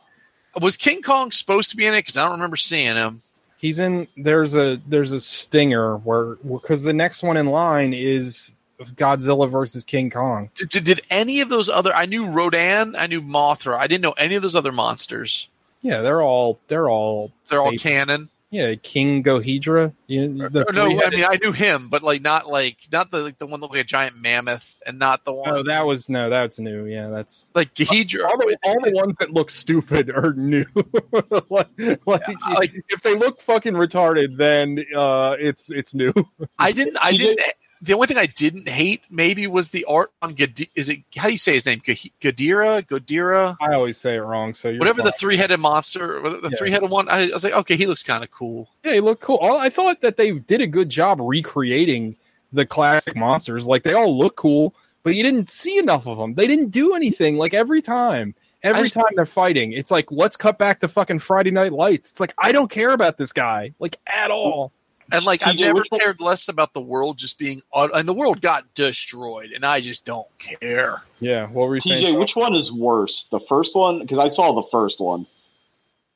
was 0.61 0.77
King 0.77 1.03
Kong 1.03 1.31
supposed 1.31 1.71
to 1.71 1.77
be 1.77 1.87
in 1.87 1.95
it? 1.95 1.99
Because 1.99 2.17
I 2.17 2.23
don't 2.23 2.33
remember 2.33 2.57
seeing 2.57 2.97
him. 2.97 3.23
He's 3.59 3.79
in. 3.79 4.09
There's 4.17 4.55
a 4.55 4.81
there's 4.87 5.13
a 5.13 5.21
stinger 5.21 5.97
where 5.99 6.35
because 6.37 6.83
the 6.83 6.93
next 6.93 7.23
one 7.23 7.37
in 7.37 7.47
line 7.47 7.95
is 7.95 8.55
Godzilla 8.81 9.49
versus 9.49 9.85
King 9.85 10.11
Kong. 10.11 10.51
Did, 10.55 10.69
did, 10.69 10.85
did 10.85 11.01
any 11.09 11.41
of 11.41 11.49
those 11.49 11.71
other? 11.71 11.95
I 11.95 12.05
knew 12.07 12.27
Rodan. 12.27 12.95
I 12.97 13.07
knew 13.07 13.23
Mothra. 13.23 13.79
I 13.79 13.87
didn't 13.87 14.03
know 14.03 14.13
any 14.13 14.35
of 14.35 14.43
those 14.43 14.55
other 14.55 14.73
monsters. 14.73 15.49
Yeah, 15.81 16.03
they're 16.03 16.21
all 16.23 16.59
they're 16.69 16.89
all 16.91 17.33
They're 17.49 17.63
all 17.63 17.73
canon. 17.79 18.29
Yeah, 18.55 18.77
King 18.77 19.25
Ghidorah. 19.25 19.93
You, 20.07 20.49
the 20.49 20.65
Or 20.69 20.73
no, 20.73 20.85
I 20.85 21.11
mean 21.11 21.25
I 21.29 21.39
knew 21.43 21.51
him, 21.51 21.89
but 21.89 22.05
like 22.05 22.23
not 22.23 22.49
like 22.49 22.79
not 22.93 23.11
the 23.11 23.19
like 23.19 23.37
the 23.41 23.47
one 23.47 23.59
that 23.59 23.65
looked 23.65 23.75
like 23.75 23.81
a 23.83 23.89
giant 23.89 24.17
mammoth, 24.17 24.79
and 24.87 24.97
not 24.97 25.25
the 25.25 25.33
one. 25.33 25.51
Oh, 25.51 25.63
that 25.65 25.85
was 25.85 26.09
no, 26.09 26.31
that's 26.31 26.61
new. 26.61 26.87
Yeah, 26.87 27.09
that's 27.09 27.49
like 27.57 27.75
Ghidorah. 27.75 28.29
all 28.29 28.39
the, 28.39 28.57
all 28.63 28.81
the 28.81 28.93
ones 28.93 29.17
that 29.17 29.33
look 29.33 29.51
stupid 29.51 30.09
are 30.09 30.35
new. 30.35 30.67
like, 31.51 31.69
like, 32.07 32.47
like- 32.55 32.85
if 32.91 33.03
they 33.03 33.17
look 33.17 33.41
fucking 33.41 33.75
retarded, 33.75 34.37
then 34.37 34.85
uh, 34.95 35.35
it's 35.37 35.73
it's 35.73 35.93
new. 35.93 36.13
I 36.57 36.71
didn't. 36.71 36.99
I 37.01 37.11
didn't. 37.17 37.41
The 37.85 37.93
only 37.95 38.07
thing 38.07 38.17
I 38.17 38.27
didn't 38.27 38.69
hate 38.69 39.03
maybe 39.11 39.47
was 39.47 39.71
the 39.71 39.85
art 39.85 40.11
on 40.23 40.35
Gadi- 40.35 40.71
Is 40.75 40.89
it 40.89 41.01
how 41.17 41.27
do 41.27 41.33
you 41.33 41.39
say 41.39 41.55
his 41.55 41.67
name? 41.67 41.81
Gadira, 41.81 42.83
Godira, 42.87 43.57
I 43.61 43.75
always 43.75 43.99
say 43.99 44.17
it 44.17 44.21
wrong. 44.21 44.55
So 44.55 44.75
whatever 44.77 45.03
the 45.03 45.13
three 45.13 45.37
headed 45.37 45.61
monster, 45.61 46.21
the 46.23 46.49
Yeah. 46.51 46.57
three 46.59 46.71
headed 46.71 46.91
one. 46.91 47.09
I, 47.09 47.25
I 47.31 47.35
was 47.35 47.45
like, 47.45 47.53
okay, 47.53 47.77
he 47.77 47.87
looks 47.87 48.03
kind 48.03 48.25
of 48.25 48.31
cool. 48.31 48.69
Yeah, 48.85 48.95
he 48.95 49.01
looked 49.01 49.23
cool. 49.23 49.39
I 49.43 49.69
thought 49.69 50.01
that 50.01 50.17
they 50.17 50.31
did 50.33 50.61
a 50.61 50.67
good 50.67 50.89
job 50.89 51.19
recreating 51.21 52.17
the 52.53 52.65
classic 52.67 53.17
monsters. 53.17 53.67
Like 53.67 53.83
they 53.83 53.93
all 53.93 54.17
look 54.17 54.37
cool, 54.37 54.75
but 55.03 55.15
you 55.15 55.23
didn't 55.23 55.51
see 55.51 55.79
enough 55.79 56.07
of 56.07 56.17
them. 56.19 56.35
They 56.35 56.47
didn't 56.47 56.71
do 56.71 56.95
anything. 56.95 57.37
Like 57.37 57.53
every 57.55 57.83
time, 57.83 58.35
every 58.63 58.85
just- 58.85 58.95
time 58.95 59.13
they're 59.15 59.27
fighting, 59.27 59.73
it's 59.73 59.91
like 59.91 60.11
let's 60.11 60.37
cut 60.37 60.57
back 60.59 60.81
to 60.81 60.89
fucking 60.89 61.19
Friday 61.19 61.51
Night 61.51 61.73
Lights. 61.73 62.13
It's 62.13 62.21
like 62.21 62.33
I 62.39 62.53
don't 62.53 62.71
care 62.71 62.93
about 62.93 63.19
this 63.19 63.33
guy 63.33 63.73
like 63.79 63.99
at 64.07 64.31
all. 64.31 64.73
And 65.13 65.25
like 65.25 65.47
I've 65.47 65.57
never 65.57 65.83
cared 65.83 66.21
less 66.21 66.49
about 66.49 66.73
the 66.73 66.81
world 66.81 67.19
just 67.19 67.39
being, 67.39 67.63
un- 67.73 67.91
and 67.95 68.09
the 68.09 68.15
world 68.15 68.41
got 68.41 68.73
destroyed, 68.75 69.53
and 69.53 69.65
I 69.65 69.81
just 69.81 70.05
don't 70.05 70.27
care. 70.39 71.03
Yeah, 71.21 71.47
what 71.47 71.69
were 71.69 71.75
you 71.75 71.81
saying? 71.81 72.03
TJ, 72.03 72.09
Sean? 72.09 72.19
which 72.19 72.37
one 72.37 72.55
is 72.55 72.73
worse? 72.73 73.27
The 73.31 73.41
first 73.49 73.75
one? 73.75 74.01
Because 74.01 74.19
I 74.19 74.31
saw 74.31 74.53
the 74.53 74.69
first 74.71 75.01
one. 75.01 75.27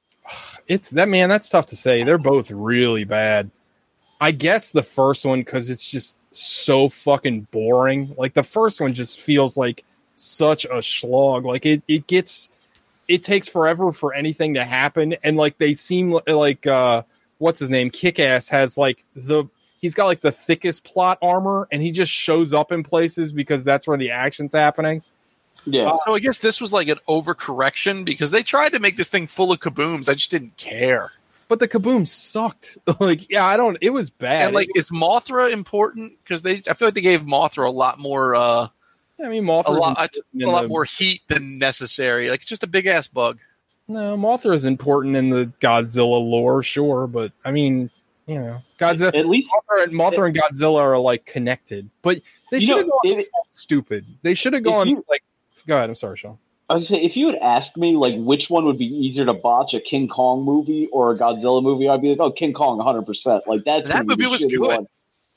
it's 0.66 0.90
that 0.90 1.08
man. 1.08 1.28
That's 1.28 1.48
tough 1.48 1.66
to 1.66 1.76
say. 1.76 2.02
They're 2.02 2.18
both 2.18 2.50
really 2.50 3.04
bad. 3.04 3.50
I 4.20 4.32
guess 4.32 4.70
the 4.70 4.82
first 4.82 5.24
one 5.24 5.40
because 5.40 5.70
it's 5.70 5.90
just 5.90 6.24
so 6.34 6.88
fucking 6.88 7.48
boring. 7.52 8.14
Like 8.18 8.34
the 8.34 8.42
first 8.42 8.80
one 8.80 8.92
just 8.92 9.20
feels 9.20 9.56
like 9.56 9.84
such 10.16 10.64
a 10.64 10.82
slog. 10.82 11.44
Like 11.44 11.64
it, 11.64 11.82
it 11.86 12.06
gets, 12.08 12.50
it 13.06 13.22
takes 13.22 13.48
forever 13.48 13.92
for 13.92 14.12
anything 14.12 14.54
to 14.54 14.64
happen, 14.64 15.14
and 15.22 15.36
like 15.36 15.58
they 15.58 15.74
seem 15.74 16.18
like 16.26 16.66
uh, 16.66 17.02
what's 17.38 17.60
his 17.60 17.70
name? 17.70 17.90
Kick 17.90 18.18
Ass 18.18 18.48
has 18.48 18.76
like 18.76 19.04
the 19.14 19.44
he's 19.80 19.94
got 19.94 20.06
like 20.06 20.20
the 20.20 20.32
thickest 20.32 20.84
plot 20.84 21.18
armor, 21.22 21.68
and 21.72 21.82
he 21.82 21.90
just 21.90 22.12
shows 22.12 22.52
up 22.52 22.72
in 22.72 22.82
places 22.82 23.32
because 23.32 23.64
that's 23.64 23.86
where 23.86 23.96
the 23.96 24.10
action's 24.10 24.52
happening. 24.52 25.02
Yeah. 25.64 25.96
So 26.04 26.14
I 26.14 26.20
guess 26.20 26.38
this 26.38 26.60
was 26.60 26.72
like 26.72 26.88
an 26.88 26.98
overcorrection 27.08 28.04
because 28.04 28.30
they 28.30 28.42
tried 28.42 28.72
to 28.72 28.80
make 28.80 28.96
this 28.96 29.08
thing 29.08 29.26
full 29.26 29.52
of 29.52 29.60
kabooms. 29.60 30.08
I 30.08 30.14
just 30.14 30.30
didn't 30.30 30.56
care. 30.56 31.12
But 31.48 31.60
the 31.60 31.68
kaboom 31.68 32.06
sucked. 32.06 32.78
like, 33.00 33.30
yeah, 33.30 33.44
I 33.44 33.56
don't. 33.56 33.78
It 33.80 33.90
was 33.90 34.10
bad. 34.10 34.46
And 34.46 34.54
like, 34.54 34.68
is 34.74 34.90
Mothra 34.90 35.50
important? 35.50 36.12
Because 36.22 36.42
they, 36.42 36.62
I 36.68 36.74
feel 36.74 36.88
like 36.88 36.94
they 36.94 37.00
gave 37.00 37.22
Mothra 37.22 37.66
a 37.66 37.70
lot 37.70 37.98
more, 37.98 38.34
uh, 38.34 38.68
I 39.22 39.28
mean, 39.28 39.44
Mothra 39.44 39.68
a 39.68 39.72
lot, 39.72 39.98
a, 39.98 40.46
lot 40.46 40.62
the- 40.62 40.68
more 40.68 40.84
heat 40.84 41.22
than 41.28 41.58
necessary. 41.58 42.30
Like 42.30 42.40
it's 42.40 42.48
just 42.48 42.62
a 42.62 42.68
big 42.68 42.86
ass 42.86 43.06
bug. 43.06 43.38
No, 43.88 44.16
Mothra 44.16 44.52
is 44.54 44.66
important 44.66 45.16
in 45.16 45.30
the 45.30 45.50
Godzilla 45.60 46.20
lore, 46.20 46.62
sure, 46.62 47.06
but 47.06 47.32
I 47.44 47.50
mean, 47.52 47.90
you 48.26 48.38
know, 48.38 48.62
Godzilla. 48.78 49.16
At 49.18 49.26
least 49.26 49.50
Mothra 49.50 49.84
and, 49.84 49.92
Mothra 49.92 50.26
and 50.26 50.36
Godzilla 50.36 50.80
are 50.82 50.98
like 50.98 51.24
connected, 51.24 51.88
but 52.02 52.20
they 52.50 52.60
should 52.60 52.76
have 52.76 52.86
gone 52.86 53.00
if- 53.04 53.26
stupid. 53.50 54.04
They 54.22 54.34
should 54.34 54.52
have 54.52 54.62
gone 54.62 54.88
you- 54.88 55.04
like. 55.08 55.22
Go 55.66 55.76
ahead. 55.76 55.88
I'm 55.90 55.96
sorry, 55.96 56.16
Sean. 56.16 56.38
I 56.70 56.74
was 56.74 56.88
gonna 56.88 57.00
say, 57.00 57.04
if 57.06 57.16
you 57.16 57.26
had 57.28 57.36
asked 57.36 57.78
me 57.78 57.96
like 57.96 58.14
which 58.18 58.50
one 58.50 58.66
would 58.66 58.76
be 58.78 58.84
easier 58.86 59.24
to 59.24 59.32
botch, 59.32 59.72
a 59.72 59.80
King 59.80 60.06
Kong 60.06 60.42
movie 60.44 60.86
or 60.92 61.10
a 61.12 61.18
Godzilla 61.18 61.62
movie, 61.62 61.88
I'd 61.88 62.02
be 62.02 62.10
like, 62.10 62.20
oh, 62.20 62.30
King 62.30 62.52
Kong, 62.52 62.76
100. 62.76 63.02
percent 63.06 63.42
Like 63.46 63.64
that's 63.64 63.88
That 63.88 64.06
movie 64.06 64.26
was 64.26 64.44
good. 64.44 64.60
one. 64.60 64.86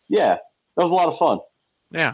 Yeah, 0.09 0.35
that 0.75 0.83
was 0.83 0.91
a 0.91 0.93
lot 0.95 1.07
of 1.07 1.17
fun. 1.17 1.39
Yeah. 1.89 2.13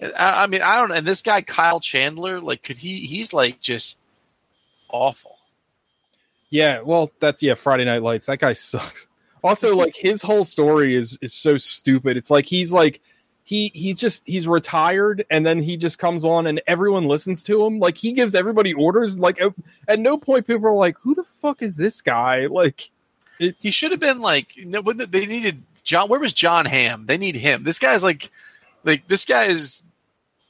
I, 0.00 0.44
I 0.44 0.46
mean, 0.46 0.62
I 0.62 0.76
don't. 0.76 0.92
And 0.96 1.06
this 1.06 1.22
guy 1.22 1.40
Kyle 1.42 1.80
Chandler, 1.80 2.40
like, 2.40 2.62
could 2.62 2.78
he? 2.78 3.00
He's 3.00 3.32
like 3.32 3.60
just 3.60 3.98
awful. 4.88 5.38
Yeah, 6.50 6.80
well, 6.80 7.10
that's 7.20 7.42
yeah. 7.42 7.54
Friday 7.54 7.84
Night 7.84 8.02
Lights. 8.02 8.26
That 8.26 8.38
guy 8.38 8.52
sucks. 8.52 9.06
Also, 9.42 9.76
like 9.76 9.94
his 9.94 10.22
whole 10.22 10.44
story 10.44 10.94
is 10.94 11.18
is 11.20 11.34
so 11.34 11.56
stupid. 11.56 12.16
It's 12.16 12.30
like 12.30 12.46
he's 12.46 12.72
like 12.72 13.00
he 13.44 13.70
he 13.74 13.94
just 13.94 14.22
he's 14.26 14.48
retired 14.48 15.24
and 15.30 15.46
then 15.46 15.60
he 15.60 15.76
just 15.76 15.98
comes 15.98 16.24
on 16.24 16.46
and 16.46 16.60
everyone 16.66 17.06
listens 17.06 17.42
to 17.44 17.64
him. 17.64 17.78
Like 17.78 17.96
he 17.96 18.12
gives 18.12 18.34
everybody 18.34 18.74
orders. 18.74 19.18
Like 19.18 19.40
at, 19.40 19.54
at 19.86 19.98
no 19.98 20.18
point 20.18 20.46
people 20.46 20.66
are 20.66 20.72
like, 20.72 20.98
"Who 20.98 21.14
the 21.14 21.22
fuck 21.22 21.62
is 21.62 21.76
this 21.76 22.02
guy?" 22.02 22.46
Like 22.46 22.90
He 23.38 23.70
should 23.70 23.90
have 23.90 24.00
been 24.00 24.20
like. 24.20 24.52
They 24.56 25.26
needed 25.26 25.62
John. 25.84 26.08
Where 26.08 26.20
was 26.20 26.32
John 26.32 26.64
Hamm 26.64 27.06
They 27.06 27.18
need 27.18 27.36
him. 27.36 27.64
This 27.64 27.78
guy's 27.78 28.02
like, 28.02 28.30
like 28.84 29.06
this 29.08 29.24
guy 29.24 29.44
is 29.44 29.82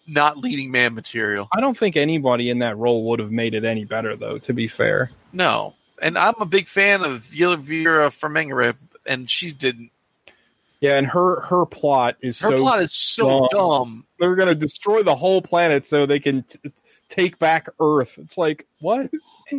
not 0.07 0.39
leading 0.39 0.71
man 0.71 0.95
material. 0.95 1.49
I 1.53 1.61
don't 1.61 1.77
think 1.77 1.97
anybody 1.97 2.51
in 2.51 2.61
that 2.61 2.77
role 2.77 3.05
would 3.09 3.19
have 3.19 3.31
made 3.33 3.55
it 3.55 3.65
any 3.65 3.85
better, 3.85 4.17
though. 4.17 4.39
To 4.39 4.53
be 4.53 4.69
fair, 4.69 5.11
No. 5.33 5.75
And 6.03 6.19
I'm 6.19 6.35
a 6.41 6.45
big 6.47 6.69
fan 6.69 7.03
of 7.05 7.23
Yelvira 7.23 8.11
Fermengere, 8.11 8.77
and 9.07 9.31
she 9.31 9.51
didn't. 9.51 9.91
yeah, 10.81 10.99
and 10.99 11.07
her 11.07 11.41
her 11.41 11.65
plot 11.65 12.17
is 12.21 12.39
Her 12.41 12.51
so 12.51 12.59
plot 12.59 12.81
is 12.83 12.93
so 12.93 13.49
dumb. 13.49 13.49
dumb. 13.51 14.07
they're 14.19 14.35
gonna 14.35 14.55
destroy 14.55 15.03
the 15.03 15.15
whole 15.15 15.41
planet 15.41 15.87
so 15.87 16.05
they 16.05 16.21
can 16.21 16.43
t- 16.43 16.59
take 17.09 17.39
back 17.39 17.69
Earth. 17.81 18.19
It's 18.19 18.37
like 18.37 18.67
what? 18.81 19.11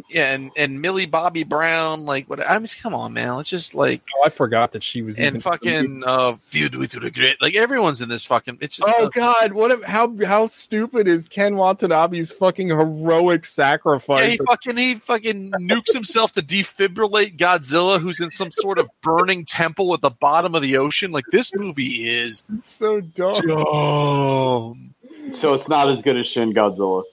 Yeah, 0.10 0.34
and 0.34 0.52
and 0.58 0.82
Millie 0.82 1.06
Bobby 1.06 1.44
Brown, 1.46 2.06
like 2.06 2.30
what? 2.30 2.46
I 2.46 2.60
mean, 2.60 2.68
come 2.82 2.94
on, 2.94 3.14
man. 3.14 3.36
Let's 3.36 3.48
just 3.50 3.74
like 3.74 4.02
Oh, 4.18 4.24
I 4.26 4.30
forgot 4.30 4.74
that 4.74 4.84
she 4.84 5.02
was 5.02 5.18
even 5.20 5.36
and 5.36 5.44
fucking 5.44 6.04
uh, 6.06 6.36
feud 6.36 6.76
with 6.76 6.94
regret. 6.96 7.38
Like 7.40 7.56
everyone's 7.56 8.02
in 8.02 8.10
this 8.10 8.26
fucking. 8.26 8.58
It's 8.60 8.76
just 8.78 8.90
Oh 8.94 9.06
uh, 9.06 9.10
God! 9.10 9.54
What? 9.54 9.72
if- 9.72 9.84
How 9.84 10.14
how 10.26 10.48
stupid 10.48 11.08
is 11.08 11.30
Ken 11.30 11.56
Watanabe's 11.56 12.34
fucking 12.34 12.68
heroic 12.68 13.44
Yeah, 13.44 13.48
sacrifice? 13.48 14.34
he 14.34 14.38
fucking 14.46 14.76
he 14.78 14.96
fucking 14.96 15.52
nukes 15.52 15.94
himself 15.94 16.34
to 16.34 16.42
defibrillate 16.42 17.38
Godzilla, 17.38 18.00
who's 18.02 18.20
in 18.20 18.32
some 18.32 18.52
sort 18.52 18.80
of 18.80 18.90
burning 19.02 19.46
temple 19.46 19.94
at 19.94 20.02
the 20.02 20.10
bottom 20.10 20.54
of 20.54 20.62
the 20.62 20.76
ocean. 20.78 21.12
Like 21.12 21.24
this 21.32 21.56
movie 21.56 22.08
is 22.10 22.44
It's 22.54 22.70
so 22.70 23.00
dumb. 23.00 23.48
dumb. 23.48 24.94
So 25.36 25.54
it's 25.54 25.68
not 25.70 25.90
as 25.90 26.02
good 26.02 26.18
as 26.18 26.28
Shin 26.28 26.54
Godzilla. 26.54 27.04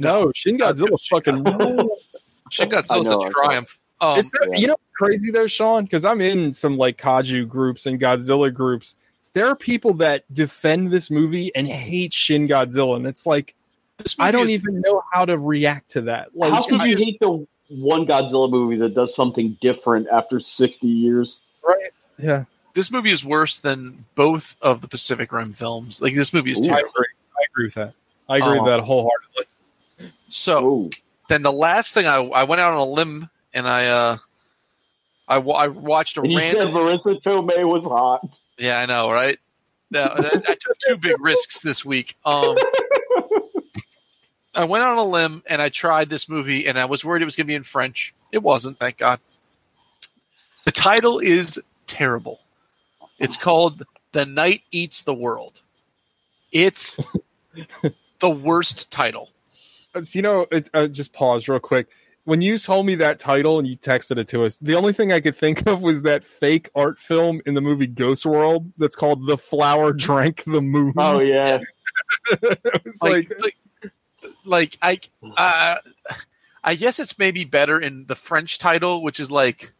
No, 0.00 0.32
Shin 0.34 0.56
Godzilla 0.58 0.98
fucking 1.08 1.42
rules. 1.44 2.22
Shin 2.50 2.72
I 2.72 2.80
Godzilla's 2.80 3.08
know, 3.08 3.20
a 3.20 3.26
I 3.26 3.30
triumph. 3.30 3.78
Um, 4.00 4.18
It's 4.18 4.32
you 4.58 4.66
know 4.66 4.72
what's 4.72 4.96
crazy 4.96 5.30
though, 5.30 5.46
Sean, 5.46 5.84
because 5.84 6.04
I'm 6.04 6.20
in 6.20 6.52
some 6.52 6.76
like 6.76 6.96
Kaiju 6.98 7.48
groups 7.48 7.86
and 7.86 8.00
Godzilla 8.00 8.52
groups. 8.52 8.96
There 9.34 9.46
are 9.46 9.54
people 9.54 9.94
that 9.94 10.24
defend 10.34 10.90
this 10.90 11.10
movie 11.10 11.54
and 11.54 11.68
hate 11.68 12.12
Shin 12.12 12.48
Godzilla, 12.48 12.96
and 12.96 13.06
it's 13.06 13.26
like 13.26 13.54
I 14.18 14.30
don't 14.30 14.44
is- 14.48 14.50
even 14.64 14.80
know 14.80 15.02
how 15.12 15.24
to 15.26 15.36
react 15.38 15.90
to 15.92 16.00
that. 16.02 16.34
Like, 16.34 16.52
How 16.54 16.62
could 16.62 16.82
you 16.82 16.92
just- 16.94 17.04
hate 17.04 17.20
the 17.20 17.46
one 17.68 18.06
Godzilla 18.06 18.50
movie 18.50 18.76
that 18.76 18.94
does 18.94 19.14
something 19.14 19.56
different 19.60 20.08
after 20.10 20.40
60 20.40 20.88
years? 20.88 21.40
right? 21.62 21.90
Yeah, 22.18 22.44
This 22.74 22.90
movie 22.90 23.10
is 23.10 23.24
worse 23.24 23.58
than 23.58 24.04
both 24.14 24.56
of 24.62 24.80
the 24.80 24.88
Pacific 24.88 25.30
Rim 25.32 25.52
films. 25.52 26.00
Like 26.02 26.14
this 26.14 26.32
movie 26.32 26.52
is 26.52 26.62
I 26.62 26.66
terrible. 26.72 26.88
agree. 26.90 27.06
I 27.38 27.44
agree 27.52 27.64
with 27.66 27.74
that. 27.74 27.92
I 28.28 28.36
agree 28.38 28.48
Um, 28.58 28.64
with 28.64 28.66
that 28.66 28.80
wholeheartedly. 28.80 29.44
So 30.30 30.58
Oh, 30.58 30.90
then 31.28 31.42
the 31.42 31.52
last 31.52 31.94
thing 31.94 32.06
I 32.06 32.16
I 32.16 32.44
went 32.44 32.60
out 32.60 32.72
on 32.72 32.78
a 32.78 32.84
limb 32.84 33.30
and 33.52 33.68
I 33.68 33.86
uh 33.86 34.16
I, 35.28 35.36
I 35.36 35.68
watched 35.68 36.16
a 36.16 36.22
and 36.22 36.32
you 36.32 36.38
random 36.38 36.62
said 36.62 36.74
Marisa 36.74 37.22
Tomei 37.22 37.68
was 37.68 37.84
hot. 37.84 38.26
Yeah, 38.58 38.80
I 38.80 38.86
know, 38.86 39.10
right? 39.10 39.38
Yeah, 39.90 40.08
I, 40.10 40.40
I 40.48 40.54
took 40.54 40.78
two 40.86 40.96
big 40.96 41.14
risks 41.20 41.60
this 41.60 41.84
week. 41.84 42.16
Um, 42.24 42.56
I 44.54 44.64
went 44.64 44.84
on 44.84 44.98
a 44.98 45.04
limb 45.04 45.42
and 45.48 45.62
I 45.62 45.68
tried 45.68 46.10
this 46.10 46.28
movie, 46.28 46.66
and 46.66 46.78
I 46.78 46.84
was 46.84 47.04
worried 47.04 47.22
it 47.22 47.24
was 47.24 47.36
going 47.36 47.46
to 47.46 47.48
be 47.48 47.54
in 47.54 47.62
French. 47.62 48.12
It 48.32 48.42
wasn't, 48.42 48.78
thank 48.78 48.98
God. 48.98 49.20
The 50.64 50.72
title 50.72 51.18
is 51.18 51.60
terrible. 51.86 52.40
It's 53.18 53.36
called 53.36 53.84
"The 54.12 54.26
Night 54.26 54.62
Eats 54.70 55.02
the 55.02 55.14
World." 55.14 55.62
It's 56.52 56.98
the 58.20 58.30
worst 58.30 58.90
title. 58.90 59.29
It's, 59.94 60.14
you 60.14 60.22
know, 60.22 60.46
it's, 60.50 60.70
uh, 60.74 60.88
just 60.88 61.12
pause 61.12 61.48
real 61.48 61.60
quick. 61.60 61.88
When 62.24 62.42
you 62.42 62.58
told 62.58 62.86
me 62.86 62.96
that 62.96 63.18
title 63.18 63.58
and 63.58 63.66
you 63.66 63.76
texted 63.76 64.18
it 64.18 64.28
to 64.28 64.44
us, 64.44 64.58
the 64.58 64.74
only 64.74 64.92
thing 64.92 65.12
I 65.12 65.20
could 65.20 65.36
think 65.36 65.66
of 65.66 65.82
was 65.82 66.02
that 66.02 66.22
fake 66.22 66.68
art 66.74 66.98
film 66.98 67.40
in 67.46 67.54
the 67.54 67.60
movie 67.60 67.86
Ghost 67.86 68.26
World 68.26 68.72
that's 68.78 68.96
called 68.96 69.26
"The 69.26 69.38
Flower 69.38 69.92
Drank 69.92 70.44
the 70.44 70.60
Moon." 70.60 70.92
Oh, 70.96 71.20
yeah. 71.20 71.60
it 72.30 72.84
was 72.84 73.02
like, 73.02 73.32
like, 73.40 73.56
like, 74.44 74.78
like 74.82 75.10
I, 75.36 75.76
uh, 75.76 76.14
I 76.62 76.74
guess 76.74 76.98
it's 76.98 77.18
maybe 77.18 77.44
better 77.44 77.80
in 77.80 78.06
the 78.06 78.14
French 78.14 78.58
title, 78.58 79.02
which 79.02 79.18
is 79.18 79.30
like 79.30 79.72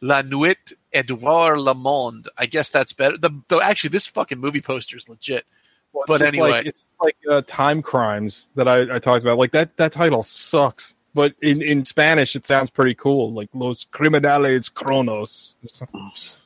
La 0.00 0.22
Nuit 0.22 0.72
a 0.92 1.02
dévoré 1.02 1.62
le 1.62 1.74
monde. 1.74 2.28
I 2.38 2.46
guess 2.46 2.70
that's 2.70 2.92
better. 2.92 3.16
The, 3.16 3.30
the 3.48 3.58
actually, 3.58 3.90
this 3.90 4.06
fucking 4.06 4.38
movie 4.38 4.60
poster 4.60 4.96
is 4.96 5.08
legit. 5.08 5.46
Well, 5.92 6.04
but 6.06 6.22
anyway. 6.22 6.50
like, 6.50 6.66
it's 6.66 6.84
like 7.00 7.16
uh, 7.30 7.42
time 7.46 7.82
crimes 7.82 8.48
that 8.54 8.68
I, 8.68 8.96
I 8.96 8.98
talked 8.98 9.22
about. 9.22 9.38
Like 9.38 9.52
that 9.52 9.76
that 9.76 9.92
title 9.92 10.22
sucks, 10.22 10.94
but 11.14 11.34
in 11.42 11.62
in 11.62 11.84
Spanish 11.84 12.34
it 12.36 12.46
sounds 12.46 12.70
pretty 12.70 12.94
cool. 12.94 13.32
Like 13.32 13.50
Los 13.52 13.84
Criminales 13.84 14.72
Cronos. 14.72 15.56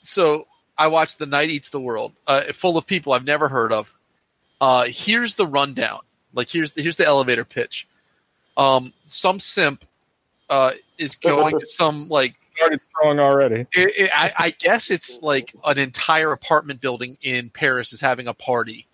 So 0.00 0.46
I 0.78 0.88
watched 0.88 1.18
The 1.18 1.26
Night 1.26 1.50
Eats 1.50 1.70
the 1.70 1.80
World, 1.80 2.12
uh, 2.26 2.42
full 2.52 2.76
of 2.76 2.86
people 2.86 3.12
I've 3.12 3.24
never 3.24 3.48
heard 3.48 3.72
of. 3.72 3.94
Uh, 4.60 4.86
here's 4.88 5.34
the 5.34 5.46
rundown. 5.46 6.00
Like 6.32 6.48
here's 6.48 6.72
the, 6.72 6.82
here's 6.82 6.96
the 6.96 7.06
elevator 7.06 7.44
pitch. 7.44 7.86
Um, 8.56 8.92
some 9.04 9.40
simp 9.40 9.84
uh, 10.48 10.72
is 10.98 11.16
going 11.16 11.58
to 11.58 11.66
some 11.66 12.08
like 12.08 12.36
Started 12.40 12.82
strong 12.82 13.18
already. 13.18 13.60
it, 13.72 13.92
it, 13.96 14.10
I, 14.14 14.32
I 14.38 14.50
guess 14.50 14.90
it's 14.90 15.20
like 15.22 15.54
an 15.64 15.78
entire 15.78 16.32
apartment 16.32 16.80
building 16.80 17.16
in 17.22 17.50
Paris 17.50 17.92
is 17.92 18.00
having 18.00 18.28
a 18.28 18.34
party, 18.34 18.86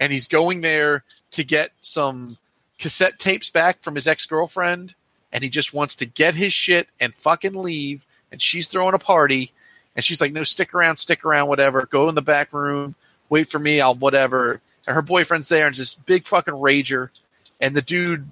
and 0.00 0.10
he's 0.10 0.26
going 0.26 0.62
there 0.62 1.04
to 1.32 1.44
get 1.44 1.70
some 1.82 2.38
cassette 2.78 3.18
tapes 3.18 3.50
back 3.50 3.82
from 3.82 3.94
his 3.94 4.08
ex 4.08 4.26
girlfriend, 4.26 4.94
and 5.30 5.44
he 5.44 5.50
just 5.50 5.74
wants 5.74 5.94
to 5.96 6.06
get 6.06 6.34
his 6.34 6.52
shit 6.52 6.88
and 6.98 7.14
fucking 7.14 7.52
leave. 7.52 8.06
And 8.32 8.40
she's 8.40 8.66
throwing 8.66 8.94
a 8.94 8.98
party, 8.98 9.52
and 9.94 10.04
she's 10.04 10.20
like, 10.20 10.32
"No, 10.32 10.42
stick 10.42 10.74
around, 10.74 10.96
stick 10.96 11.24
around, 11.24 11.48
whatever. 11.48 11.86
Go 11.86 12.08
in 12.08 12.14
the 12.14 12.22
back 12.22 12.52
room, 12.52 12.94
wait 13.28 13.48
for 13.48 13.58
me. 13.58 13.80
I'll 13.80 13.94
whatever." 13.94 14.60
And 14.86 14.94
her 14.94 15.02
boyfriend's 15.02 15.48
there, 15.48 15.66
and 15.66 15.76
this 15.76 15.94
big 15.94 16.26
fucking 16.26 16.54
rager, 16.54 17.10
and 17.60 17.76
the 17.76 17.82
dude. 17.82 18.28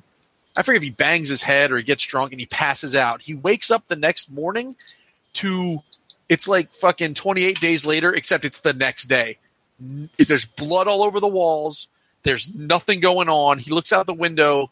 I 0.57 0.63
forget 0.63 0.79
if 0.79 0.83
he 0.83 0.91
bangs 0.91 1.29
his 1.29 1.43
head 1.43 1.71
or 1.71 1.77
he 1.77 1.85
gets 1.85 2.05
drunk 2.05 2.33
and 2.33 2.41
he 2.41 2.47
passes 2.47 2.97
out. 2.97 3.23
He 3.23 3.33
wakes 3.33 3.71
up 3.71 3.87
the 3.87 3.95
next 3.95 4.29
morning 4.29 4.75
to 5.35 5.85
it's 6.29 6.49
like 6.49 6.73
fucking 6.73 7.15
28 7.15 7.61
days 7.61 7.87
later 7.87 8.13
except 8.13 8.45
it's 8.45 8.59
the 8.59 8.73
next 8.73 9.05
day 9.05 9.39
N- 9.81 10.11
there's 10.19 10.45
blood 10.45 10.89
all 10.89 11.03
over 11.03 11.21
the 11.21 11.29
walls. 11.29 11.89
There's 12.23 12.55
nothing 12.55 13.01
going 13.01 13.29
on. 13.29 13.59
He 13.59 13.71
looks 13.71 13.93
out 13.93 14.07
the 14.07 14.15
window 14.15 14.71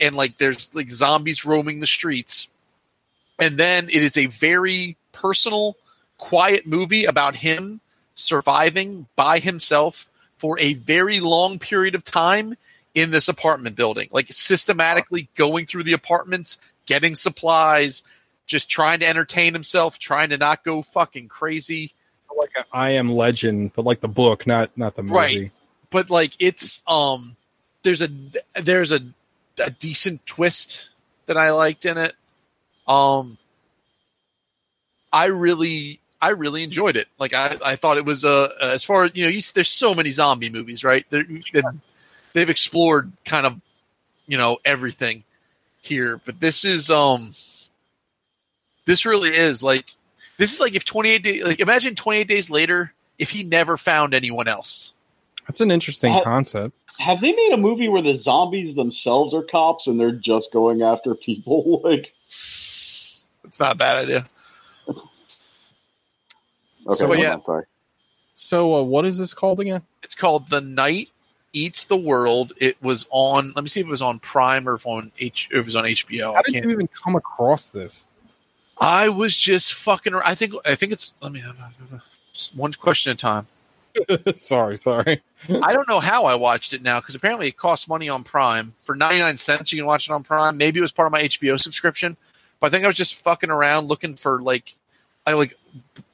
and 0.00 0.16
like 0.16 0.38
there's 0.38 0.74
like 0.74 0.90
zombies 0.90 1.44
roaming 1.44 1.80
the 1.80 1.86
streets. 1.86 2.48
And 3.38 3.56
then 3.56 3.86
it 3.86 4.02
is 4.02 4.16
a 4.16 4.26
very 4.26 4.96
personal, 5.12 5.76
quiet 6.18 6.66
movie 6.66 7.04
about 7.04 7.36
him 7.36 7.80
surviving 8.14 9.06
by 9.16 9.38
himself 9.38 10.08
for 10.38 10.58
a 10.58 10.74
very 10.74 11.20
long 11.20 11.58
period 11.58 11.94
of 11.94 12.04
time 12.04 12.56
in 12.94 13.10
this 13.10 13.28
apartment 13.28 13.76
building, 13.76 14.08
like 14.10 14.26
systematically 14.30 15.28
going 15.36 15.66
through 15.66 15.84
the 15.84 15.92
apartments, 15.92 16.58
getting 16.86 17.14
supplies, 17.14 18.02
just 18.46 18.68
trying 18.70 18.98
to 19.00 19.08
entertain 19.08 19.52
himself, 19.52 19.98
trying 19.98 20.30
to 20.30 20.38
not 20.38 20.64
go 20.64 20.82
fucking 20.82 21.28
crazy. 21.28 21.92
Like 22.38 22.66
I 22.72 22.90
Am 22.90 23.10
Legend, 23.10 23.72
but 23.74 23.84
like 23.84 24.00
the 24.00 24.08
book, 24.08 24.46
not 24.46 24.70
not 24.76 24.94
the 24.94 25.02
movie. 25.02 25.14
Right. 25.14 25.52
But 25.90 26.10
like 26.10 26.32
it's 26.38 26.80
um 26.86 27.36
there's 27.82 28.02
a 28.02 28.08
there's 28.60 28.92
a 28.92 29.00
a 29.62 29.70
decent 29.70 30.24
twist 30.24 30.90
that 31.26 31.36
I 31.36 31.50
liked 31.50 31.84
in 31.84 31.98
it. 31.98 32.14
Um 32.86 33.38
I 35.12 35.26
really 35.26 36.00
I 36.20 36.30
really 36.30 36.62
enjoyed 36.62 36.96
it. 36.96 37.08
Like 37.18 37.32
I, 37.32 37.56
I 37.64 37.76
thought 37.76 37.96
it 37.96 38.04
was 38.04 38.24
uh 38.24 38.50
as 38.60 38.84
far 38.84 39.04
as 39.04 39.12
you 39.14 39.24
know, 39.24 39.30
you, 39.30 39.40
there's 39.54 39.70
so 39.70 39.94
many 39.94 40.10
zombie 40.10 40.50
movies, 40.50 40.84
right? 40.84 41.04
They're, 41.10 41.26
they've 42.32 42.50
explored 42.50 43.12
kind 43.24 43.46
of 43.46 43.60
you 44.26 44.38
know 44.38 44.58
everything 44.64 45.24
here, 45.80 46.20
but 46.24 46.40
this 46.40 46.64
is 46.64 46.90
um 46.90 47.34
this 48.84 49.04
really 49.04 49.30
is 49.30 49.62
like 49.62 49.92
this 50.38 50.54
is 50.54 50.60
like 50.60 50.74
if 50.74 50.84
28 50.84 51.22
days 51.22 51.44
like 51.44 51.60
imagine 51.60 51.94
28 51.94 52.26
days 52.26 52.48
later 52.50 52.92
if 53.18 53.30
he 53.30 53.42
never 53.44 53.76
found 53.76 54.14
anyone 54.14 54.48
else. 54.48 54.92
That's 55.46 55.60
an 55.60 55.70
interesting 55.70 56.14
Uh, 56.14 56.22
concept. 56.24 56.74
Have 56.98 57.20
they 57.20 57.32
made 57.32 57.52
a 57.52 57.56
movie 57.56 57.88
where 57.88 58.02
the 58.02 58.14
zombies 58.14 58.74
themselves 58.74 59.32
are 59.34 59.42
cops 59.42 59.86
and 59.86 59.98
they're 60.00 60.10
just 60.12 60.52
going 60.52 60.82
after 60.82 61.14
people? 61.14 61.80
Like, 61.84 62.12
It's 62.26 63.58
not 63.60 63.72
a 63.72 63.78
bad 63.78 63.96
idea. 64.04 64.28
okay, 64.88 65.00
So, 66.94 67.06
hold 67.06 67.18
yeah. 67.18 67.34
on, 67.34 67.44
sorry. 67.44 67.64
So, 68.34 68.74
uh, 68.76 68.82
what 68.82 69.04
is 69.06 69.18
this 69.18 69.34
called 69.34 69.60
again? 69.60 69.82
It's 70.02 70.14
called 70.14 70.48
The 70.50 70.60
Night 70.60 71.10
Eats 71.52 71.84
the 71.84 71.96
World. 71.96 72.52
It 72.58 72.76
was 72.82 73.06
on. 73.10 73.52
Let 73.56 73.62
me 73.64 73.68
see 73.68 73.80
if 73.80 73.86
it 73.86 73.90
was 73.90 74.02
on 74.02 74.18
Prime 74.20 74.68
or 74.68 74.74
if 74.74 74.86
on 74.86 75.12
H. 75.18 75.48
If 75.50 75.58
it 75.58 75.64
was 75.64 75.76
on 75.76 75.84
HBO. 75.84 76.32
How 76.34 76.38
I 76.38 76.42
did 76.42 76.52
can't. 76.54 76.64
you 76.66 76.70
even 76.72 76.88
come 76.88 77.16
across 77.16 77.68
this? 77.68 78.07
I 78.80 79.08
was 79.08 79.36
just 79.36 79.74
fucking. 79.74 80.14
I 80.14 80.34
think. 80.34 80.54
I 80.64 80.74
think 80.74 80.92
it's. 80.92 81.12
Let 81.20 81.32
me. 81.32 81.40
Have 81.40 81.56
one 82.54 82.72
question 82.72 83.10
at 83.10 83.16
a 83.16 83.18
time. 83.18 83.46
sorry, 84.36 84.76
sorry. 84.76 85.22
I 85.48 85.72
don't 85.72 85.88
know 85.88 86.00
how 86.00 86.24
I 86.24 86.36
watched 86.36 86.72
it 86.72 86.82
now 86.82 87.00
because 87.00 87.14
apparently 87.14 87.48
it 87.48 87.56
costs 87.56 87.88
money 87.88 88.08
on 88.08 88.22
Prime 88.22 88.74
for 88.82 88.94
ninety 88.94 89.18
nine 89.18 89.36
cents. 89.36 89.72
You 89.72 89.78
can 89.78 89.86
watch 89.86 90.08
it 90.08 90.12
on 90.12 90.22
Prime. 90.22 90.56
Maybe 90.56 90.78
it 90.78 90.82
was 90.82 90.92
part 90.92 91.06
of 91.06 91.12
my 91.12 91.22
HBO 91.22 91.60
subscription, 91.60 92.16
but 92.60 92.68
I 92.68 92.70
think 92.70 92.84
I 92.84 92.86
was 92.86 92.96
just 92.96 93.16
fucking 93.16 93.50
around 93.50 93.88
looking 93.88 94.14
for 94.14 94.40
like, 94.40 94.74
I 95.26 95.32
like, 95.32 95.54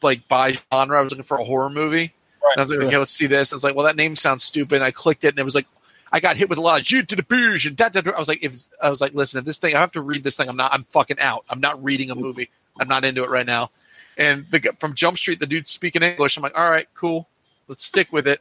like 0.03 0.27
by 0.29 0.53
genre. 0.72 0.98
I 0.98 1.03
was 1.03 1.12
looking 1.12 1.24
for 1.24 1.38
a 1.38 1.44
horror 1.44 1.70
movie. 1.70 2.14
And 2.53 2.61
I 2.61 2.61
was 2.61 2.70
like, 2.70 2.81
okay, 2.81 2.98
let's 2.98 3.11
see 3.11 3.27
this. 3.27 3.53
I 3.53 3.57
was 3.57 3.64
like, 3.64 3.74
well, 3.74 3.87
that 3.87 3.96
name 3.96 4.16
sounds 4.16 4.44
stupid. 4.44 4.77
And 4.77 4.85
I 4.85 4.90
clicked 4.90 5.24
it, 5.24 5.29
and 5.29 5.38
it 5.38 5.44
was 5.44 5.55
like, 5.55 5.66
I 6.12 6.20
got 6.20 6.36
hit 6.36 6.48
with 6.48 6.58
a 6.58 6.62
lot 6.62 6.78
of 6.80 6.86
"Jute 6.86 7.08
to 7.08 7.16
the 7.16 7.22
bouge 7.22 7.66
and 7.66 7.76
da, 7.76 7.88
da, 7.88 8.00
da." 8.00 8.12
I 8.12 8.18
was 8.18 8.28
like, 8.28 8.42
if 8.44 8.56
I 8.82 8.88
was 8.90 9.00
like, 9.00 9.14
listen, 9.14 9.38
if 9.38 9.44
this 9.44 9.58
thing, 9.58 9.74
I 9.74 9.80
have 9.80 9.92
to 9.92 10.00
read 10.02 10.22
this 10.24 10.36
thing. 10.36 10.48
I'm 10.48 10.56
not. 10.56 10.72
I'm 10.72 10.84
fucking 10.84 11.18
out. 11.18 11.44
I'm 11.50 11.60
not 11.60 11.82
reading 11.82 12.10
a 12.10 12.14
movie. 12.14 12.50
I'm 12.78 12.88
not 12.88 13.04
into 13.04 13.22
it 13.24 13.30
right 13.30 13.46
now. 13.46 13.70
And 14.16 14.46
the, 14.48 14.60
from 14.78 14.94
Jump 14.94 15.18
Street, 15.18 15.40
the 15.40 15.46
dude's 15.46 15.70
speaking 15.70 16.02
English. 16.02 16.36
I'm 16.36 16.42
like, 16.42 16.56
all 16.56 16.70
right, 16.70 16.86
cool. 16.94 17.28
Let's 17.66 17.84
stick 17.84 18.12
with 18.12 18.28
it. 18.28 18.40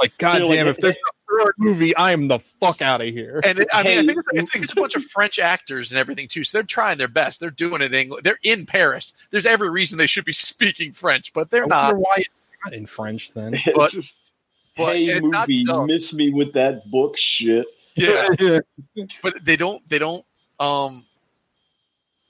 Like, 0.00 0.16
God 0.18 0.38
Feel 0.38 0.48
like 0.48 0.58
if 0.66 0.76
this 0.76 0.96
is 0.96 1.02
a 1.46 1.50
movie, 1.58 1.96
I 1.96 2.12
am 2.12 2.28
the 2.28 2.38
fuck 2.38 2.82
out 2.82 3.00
of 3.00 3.08
here. 3.08 3.40
And 3.44 3.58
it, 3.58 3.68
I 3.72 3.82
mean, 3.82 3.98
I 3.98 4.04
think, 4.04 4.18
it's, 4.18 4.28
I 4.38 4.44
think 4.44 4.64
it's 4.64 4.72
a 4.72 4.76
bunch 4.76 4.94
of 4.94 5.02
French 5.10 5.38
actors 5.38 5.90
and 5.90 5.98
everything 5.98 6.28
too. 6.28 6.44
So 6.44 6.58
they're 6.58 6.62
trying 6.62 6.98
their 6.98 7.08
best. 7.08 7.40
They're 7.40 7.50
doing 7.50 7.80
it 7.82 7.86
in 7.92 7.94
English. 7.94 8.22
They're 8.22 8.38
in 8.42 8.64
Paris. 8.66 9.14
There's 9.30 9.46
every 9.46 9.70
reason 9.70 9.98
they 9.98 10.06
should 10.06 10.24
be 10.24 10.32
speaking 10.32 10.92
French, 10.92 11.32
but 11.32 11.50
they're 11.50 11.66
not. 11.66 11.96
why 11.96 12.14
it's 12.18 12.42
not 12.64 12.74
in 12.74 12.86
French 12.86 13.32
then. 13.32 13.56
But- 13.74 13.94
It's- 13.94 14.14
but 14.78 14.96
hey, 14.96 15.04
it's 15.06 15.28
not 15.28 15.48
movie, 15.48 15.92
miss 15.92 16.12
me 16.14 16.30
with 16.30 16.54
that 16.54 16.90
book 16.90 17.16
shit. 17.18 17.66
Yeah, 17.96 18.60
but 19.22 19.44
they 19.44 19.56
don't. 19.56 19.86
They 19.88 19.98
don't. 19.98 20.24
Um, 20.60 21.04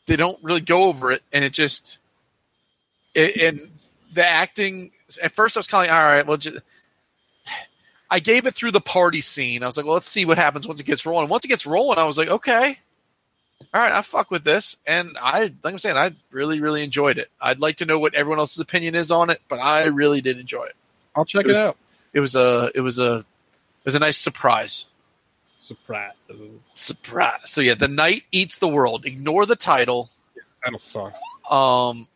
they 0.07 0.17
don't 0.17 0.43
really 0.43 0.63
go 0.63 0.85
over 0.85 1.13
it, 1.13 1.23
and 1.31 1.45
it 1.45 1.53
just. 1.53 1.99
It, 3.15 3.37
and 3.37 3.71
the 4.15 4.27
acting. 4.27 4.93
At 5.23 5.33
first, 5.33 5.59
I 5.59 5.61
was 5.61 5.67
kind 5.67 5.85
of 5.87 5.91
like, 5.91 6.03
all 6.03 6.11
right, 6.11 6.27
well, 6.27 6.37
just, 6.39 6.59
I 8.11 8.19
gave 8.19 8.47
it 8.47 8.55
through 8.55 8.71
the 8.71 8.81
party 8.81 9.21
scene. 9.21 9.63
I 9.63 9.67
was 9.67 9.77
like, 9.77 9.85
well, 9.85 9.95
let's 9.95 10.07
see 10.07 10.25
what 10.25 10.39
happens 10.39 10.67
once 10.67 10.81
it 10.81 10.87
gets 10.87 11.05
rolling. 11.05 11.29
Once 11.29 11.45
it 11.45 11.49
gets 11.49 11.67
rolling, 11.67 11.99
I 11.99 12.05
was 12.05 12.17
like, 12.17 12.29
okay, 12.29 12.79
all 13.75 13.83
right, 13.83 13.93
I 13.93 14.03
fuck 14.03 14.31
with 14.31 14.45
this, 14.45 14.77
and 14.87 15.17
I, 15.21 15.53
like 15.63 15.73
I'm 15.73 15.79
saying, 15.79 15.97
I 15.97 16.15
really, 16.31 16.61
really 16.61 16.83
enjoyed 16.83 17.19
it. 17.19 17.29
I'd 17.41 17.61
like 17.61 17.77
to 17.77 17.87
know 17.87 17.99
what 17.99 18.15
everyone 18.15 18.39
else's 18.39 18.61
opinion 18.61 18.95
is 18.95 19.11
on 19.11 19.31
it, 19.31 19.43
but 19.49 19.59
I 19.59 19.87
really 19.87 20.21
did 20.21 20.39
enjoy 20.39 20.65
it. 20.65 20.77
I'll 21.15 21.25
check 21.25 21.45
It 21.45 21.51
it, 21.51 21.57
out. 21.59 21.77
It 22.19 22.21
was 22.21 22.35
a, 22.35 22.73
it 22.75 22.81
was 22.81 22.99
a, 22.99 23.19
it 23.19 23.85
was 23.85 23.95
a 23.95 24.01
nice 24.01 24.19
surprise. 24.19 24.87
Surprise. 25.55 26.11
Surprise! 26.75 27.39
So 27.45 27.61
yeah, 27.61 27.75
the 27.75 27.87
night 27.87 28.25
eats 28.33 28.59
the 28.59 28.67
world. 28.67 29.07
Ignore 29.07 29.47
the 29.47 29.55
title. 29.55 30.11
Title 30.65 30.81
sucks. 30.81 31.21
Um, 31.49 32.09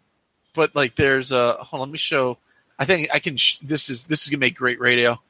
but 0.55 0.75
like, 0.75 0.97
there's 0.97 1.31
a. 1.31 1.53
Hold 1.53 1.83
on, 1.83 1.89
let 1.89 1.93
me 1.93 1.99
show. 1.99 2.37
I 2.81 2.85
think 2.85 3.11
I 3.15 3.21
can. 3.21 3.37
Sh- 3.37 3.59
this 3.63 3.91
is 3.91 4.09
this 4.09 4.25
is 4.25 4.29
gonna 4.29 4.41
make 4.41 4.57
great 4.57 4.81
radio, 4.81 5.21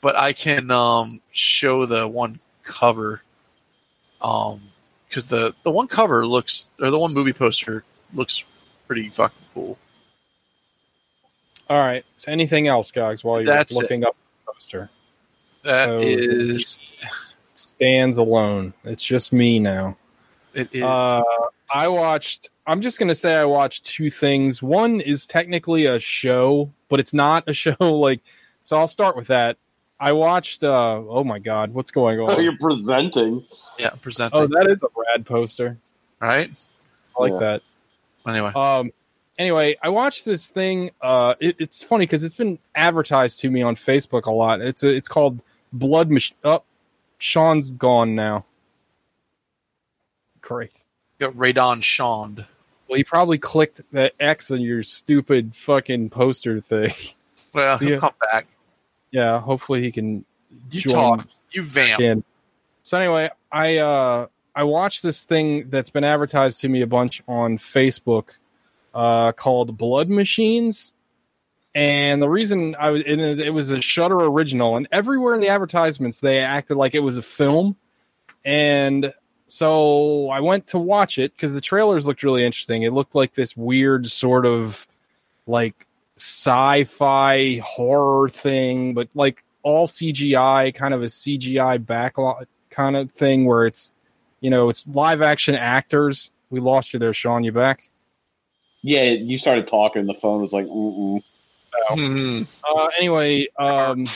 but 0.00 0.16
I 0.16 0.32
can 0.32 0.72
um 0.72 1.20
show 1.30 1.86
the 1.86 2.08
one 2.08 2.40
cover. 2.64 3.22
Um, 4.20 4.60
because 5.08 5.28
the 5.28 5.54
the 5.62 5.70
one 5.70 5.86
cover 5.86 6.26
looks 6.26 6.68
or 6.80 6.90
the 6.90 6.98
one 6.98 7.14
movie 7.14 7.32
poster 7.32 7.84
looks 8.12 8.42
pretty 8.88 9.08
fucking 9.08 9.46
cool. 9.54 9.78
All 11.68 11.78
right. 11.78 12.04
So 12.16 12.30
anything 12.30 12.68
else, 12.68 12.90
guys, 12.92 13.24
while 13.24 13.36
you're 13.42 13.52
That's 13.52 13.72
it. 13.72 13.80
looking 13.82 14.04
up 14.04 14.16
the 14.46 14.52
poster? 14.52 14.90
That 15.64 15.86
So- 15.86 15.98
is 16.00 16.78
Stands 17.54 18.18
alone. 18.18 18.74
It's 18.84 19.02
just 19.02 19.32
me 19.32 19.58
now. 19.58 19.96
it 20.52 20.68
is 20.72 20.82
Uh, 20.82 21.22
I 21.74 21.88
watched. 21.88 22.50
I'm 22.66 22.80
just 22.82 22.98
gonna 22.98 23.14
say 23.14 23.34
I 23.34 23.44
watched 23.46 23.84
two 23.86 24.10
things. 24.10 24.62
One 24.62 25.00
is 25.00 25.26
technically 25.26 25.86
a 25.86 25.98
show, 25.98 26.70
but 26.90 27.00
it's 27.00 27.14
not 27.14 27.44
a 27.48 27.54
show. 27.64 27.74
Like, 27.80 28.20
so 28.62 28.76
I'll 28.76 28.86
start 28.86 29.16
with 29.16 29.28
that. 29.28 29.56
I 29.98 30.12
watched. 30.12 30.62
uh 30.64 31.00
Oh 31.08 31.24
my 31.24 31.38
god, 31.38 31.72
what's 31.72 31.90
going 31.90 32.20
Oh, 32.20 32.26
on? 32.28 32.42
you're 32.44 32.58
presenting. 32.60 33.42
yeah 33.78 33.90
presenting 34.02 34.38
Oh, 34.38 34.46
that 34.46 34.66
is 34.70 34.82
a 34.82 34.88
rad 34.94 35.24
poster. 35.24 35.78
right. 36.20 36.50
I 37.18 37.22
like 37.22 37.32
Yeah. 37.32 37.38
that. 37.38 37.62
Anyway, 38.28 38.52
Um. 38.54 38.90
Anyway, 39.38 39.76
I 39.82 39.90
watched 39.90 40.24
this 40.24 40.48
thing. 40.48 40.90
Uh, 41.00 41.34
it, 41.40 41.56
it's 41.58 41.82
funny 41.82 42.04
because 42.06 42.24
it's 42.24 42.34
been 42.34 42.58
advertised 42.74 43.40
to 43.40 43.50
me 43.50 43.62
on 43.62 43.74
Facebook 43.74 44.24
a 44.24 44.30
lot. 44.30 44.60
It's 44.62 44.82
a, 44.82 44.94
it's 44.94 45.08
called 45.08 45.42
Blood 45.72 46.10
Machine. 46.10 46.36
Oh, 46.42 46.62
Sean's 47.18 47.70
gone 47.70 48.14
now. 48.14 48.44
Great. 50.40 50.84
got 51.18 51.34
Radon 51.34 51.82
Shond. 51.82 52.46
Well, 52.88 52.96
he 52.96 53.04
probably 53.04 53.38
clicked 53.38 53.80
that 53.92 54.12
X 54.20 54.50
on 54.50 54.60
your 54.60 54.82
stupid 54.82 55.54
fucking 55.54 56.10
poster 56.10 56.60
thing. 56.60 56.92
Well, 57.54 57.78
See 57.78 57.86
he'll 57.86 57.94
ya. 57.94 58.00
come 58.00 58.12
back. 58.30 58.48
yeah, 59.10 59.40
hopefully 59.40 59.80
he 59.80 59.90
can 59.90 60.26
You 60.70 60.80
join 60.82 60.92
talk. 61.20 61.26
You 61.52 61.62
vamp. 61.62 62.02
in. 62.02 62.22
So 62.82 62.98
anyway, 62.98 63.30
I 63.50 63.78
uh 63.78 64.26
I 64.54 64.64
watched 64.64 65.02
this 65.02 65.24
thing 65.24 65.70
that's 65.70 65.88
been 65.88 66.04
advertised 66.04 66.60
to 66.60 66.68
me 66.68 66.82
a 66.82 66.86
bunch 66.86 67.22
on 67.26 67.56
Facebook 67.56 68.36
uh 68.96 69.32
called 69.32 69.76
Blood 69.76 70.08
Machines. 70.08 70.92
And 71.74 72.22
the 72.22 72.28
reason 72.28 72.74
I 72.76 72.90
was 72.90 73.02
and 73.02 73.20
it 73.20 73.38
it 73.38 73.50
was 73.50 73.70
a 73.70 73.82
Shudder 73.82 74.18
original 74.18 74.76
and 74.76 74.88
everywhere 74.90 75.34
in 75.34 75.40
the 75.40 75.48
advertisements 75.48 76.20
they 76.20 76.38
acted 76.38 76.76
like 76.76 76.94
it 76.94 77.00
was 77.00 77.18
a 77.18 77.22
film. 77.22 77.76
And 78.44 79.12
so 79.48 80.30
I 80.30 80.40
went 80.40 80.68
to 80.68 80.78
watch 80.78 81.18
it 81.18 81.32
because 81.32 81.54
the 81.54 81.60
trailers 81.60 82.06
looked 82.06 82.22
really 82.22 82.44
interesting. 82.44 82.82
It 82.82 82.94
looked 82.94 83.14
like 83.14 83.34
this 83.34 83.54
weird 83.56 84.06
sort 84.06 84.46
of 84.46 84.86
like 85.46 85.86
sci-fi 86.16 87.58
horror 87.58 88.30
thing, 88.30 88.94
but 88.94 89.08
like 89.14 89.44
all 89.62 89.86
CGI, 89.86 90.74
kind 90.74 90.94
of 90.94 91.02
a 91.02 91.06
CGI 91.06 91.84
backlot 91.84 92.46
kind 92.70 92.96
of 92.96 93.12
thing 93.12 93.44
where 93.44 93.66
it's 93.66 93.94
you 94.40 94.48
know 94.48 94.70
it's 94.70 94.86
live 94.88 95.20
action 95.20 95.54
actors. 95.54 96.30
We 96.48 96.60
lost 96.60 96.94
you 96.94 96.98
there, 96.98 97.12
Sean. 97.12 97.44
You 97.44 97.52
back? 97.52 97.90
Yeah, 98.82 99.04
you 99.04 99.38
started 99.38 99.66
talking. 99.66 100.06
The 100.06 100.14
phone 100.14 100.42
was 100.42 100.52
like, 100.52 100.66
mm 100.66 101.22
Hmm. 101.90 102.42
Uh, 102.66 102.88
anyway, 102.98 103.48
um, 103.58 104.08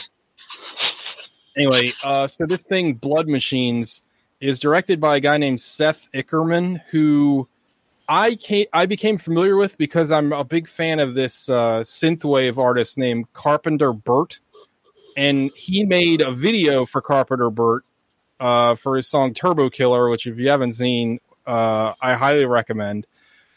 anyway, 1.55 1.93
uh, 2.03 2.27
so 2.27 2.45
this 2.45 2.65
thing, 2.65 2.95
Blood 2.95 3.27
Machines, 3.27 4.01
is 4.39 4.59
directed 4.59 4.99
by 4.99 5.17
a 5.17 5.19
guy 5.19 5.37
named 5.37 5.61
Seth 5.61 6.09
Ickerman, 6.13 6.81
who 6.89 7.47
I 8.09 8.35
came, 8.35 8.65
I 8.73 8.87
became 8.87 9.17
familiar 9.17 9.55
with 9.55 9.77
because 9.77 10.11
I'm 10.11 10.33
a 10.33 10.43
big 10.43 10.67
fan 10.67 10.99
of 10.99 11.13
this 11.13 11.47
uh, 11.49 11.81
synthwave 11.81 12.57
artist 12.57 12.97
named 12.97 13.31
Carpenter 13.33 13.93
Brut, 13.93 14.39
and 15.15 15.51
he 15.55 15.85
made 15.85 16.21
a 16.21 16.31
video 16.31 16.85
for 16.85 17.01
Carpenter 17.01 17.49
Brut 17.49 17.83
uh, 18.39 18.75
for 18.75 18.95
his 18.95 19.07
song 19.07 19.33
Turbo 19.33 19.69
Killer, 19.69 20.09
which 20.09 20.25
if 20.25 20.39
you 20.39 20.49
haven't 20.49 20.73
seen, 20.73 21.19
uh, 21.45 21.93
I 22.01 22.15
highly 22.15 22.45
recommend. 22.45 23.07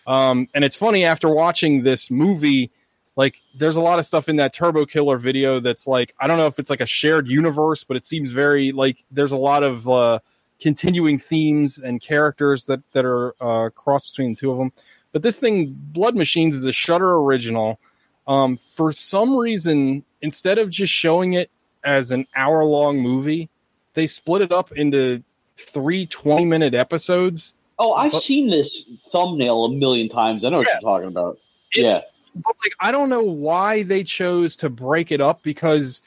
Um, 0.06 0.48
and 0.54 0.64
it's 0.64 0.76
funny 0.76 1.04
after 1.04 1.28
watching 1.28 1.82
this 1.82 2.10
movie, 2.10 2.70
like 3.16 3.40
there's 3.56 3.76
a 3.76 3.80
lot 3.80 3.98
of 3.98 4.06
stuff 4.06 4.28
in 4.28 4.36
that 4.36 4.52
Turbo 4.52 4.86
Killer 4.86 5.18
video 5.18 5.60
that's 5.60 5.86
like 5.86 6.14
I 6.18 6.26
don't 6.26 6.38
know 6.38 6.46
if 6.46 6.58
it's 6.58 6.70
like 6.70 6.80
a 6.80 6.86
shared 6.86 7.28
universe, 7.28 7.84
but 7.84 7.96
it 7.96 8.04
seems 8.04 8.30
very 8.30 8.72
like 8.72 9.04
there's 9.10 9.32
a 9.32 9.36
lot 9.36 9.62
of 9.62 9.88
uh, 9.88 10.18
continuing 10.60 11.18
themes 11.18 11.78
and 11.78 12.00
characters 12.00 12.66
that 12.66 12.80
that 12.92 13.04
are 13.04 13.34
uh, 13.40 13.70
crossed 13.70 14.12
between 14.12 14.34
the 14.34 14.40
two 14.40 14.50
of 14.50 14.58
them. 14.58 14.72
But 15.12 15.22
this 15.22 15.38
thing, 15.38 15.74
Blood 15.76 16.16
Machines, 16.16 16.56
is 16.56 16.64
a 16.64 16.72
Shudder 16.72 17.16
original. 17.18 17.78
Um, 18.26 18.56
for 18.56 18.90
some 18.90 19.36
reason, 19.36 20.04
instead 20.20 20.58
of 20.58 20.70
just 20.70 20.92
showing 20.92 21.34
it 21.34 21.50
as 21.84 22.10
an 22.10 22.26
hour 22.34 22.64
long 22.64 22.98
movie, 22.98 23.48
they 23.92 24.06
split 24.06 24.42
it 24.42 24.50
up 24.50 24.72
into 24.72 25.22
three 25.56 26.06
20 26.06 26.44
minute 26.44 26.74
episodes. 26.74 27.54
Oh, 27.78 27.92
I've 27.94 28.12
But- 28.12 28.22
seen 28.22 28.48
this 28.50 28.88
thumbnail 29.12 29.64
a 29.64 29.70
million 29.70 30.08
times. 30.08 30.44
I 30.44 30.48
know 30.50 30.58
what 30.58 30.66
Yeah. 30.68 30.74
you're 30.80 30.90
talking 30.90 31.08
about. 31.08 31.38
It's, 31.72 31.94
yeah, 31.94 32.00
but 32.36 32.54
like 32.64 32.74
I 32.80 32.92
don't 32.92 33.08
know 33.08 33.22
why 33.22 33.82
they 33.82 34.04
chose 34.04 34.54
to 34.56 34.70
break 34.70 35.10
it 35.10 35.20
up 35.20 35.42
because 35.42 36.00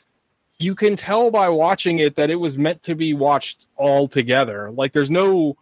you 0.60 0.74
can 0.76 0.96
tell 0.96 1.30
by 1.30 1.50
watching 1.50 2.00
it 2.00 2.16
that 2.16 2.30
it 2.30 2.36
was 2.38 2.58
meant 2.58 2.82
to 2.84 2.96
be 2.96 3.14
watched 3.14 3.68
all 3.76 4.08
together. 4.08 4.72
Like 4.72 4.94
there's 4.94 5.12
no 5.12 5.58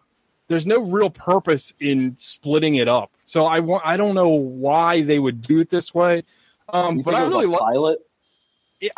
there's 0.48 0.68
no 0.68 0.78
real 0.78 1.10
purpose 1.10 1.74
in 1.80 2.16
splitting 2.18 2.76
it 2.76 2.88
up. 2.88 3.12
So 3.18 3.46
I 3.46 3.60
want 3.60 3.82
I 3.86 3.98
don't 3.98 4.14
know 4.14 4.30
why 4.30 5.02
they 5.02 5.18
would 5.18 5.42
do 5.42 5.58
it 5.60 5.70
this 5.72 5.94
way. 5.94 6.24
Um, 6.70 6.98
You 6.98 7.04
but 7.04 7.12
think 7.16 7.20
I 7.20 7.24
it 7.24 7.26
was 7.26 7.34
really 7.36 7.48
like 7.48 7.60
pilot. 7.62 8.00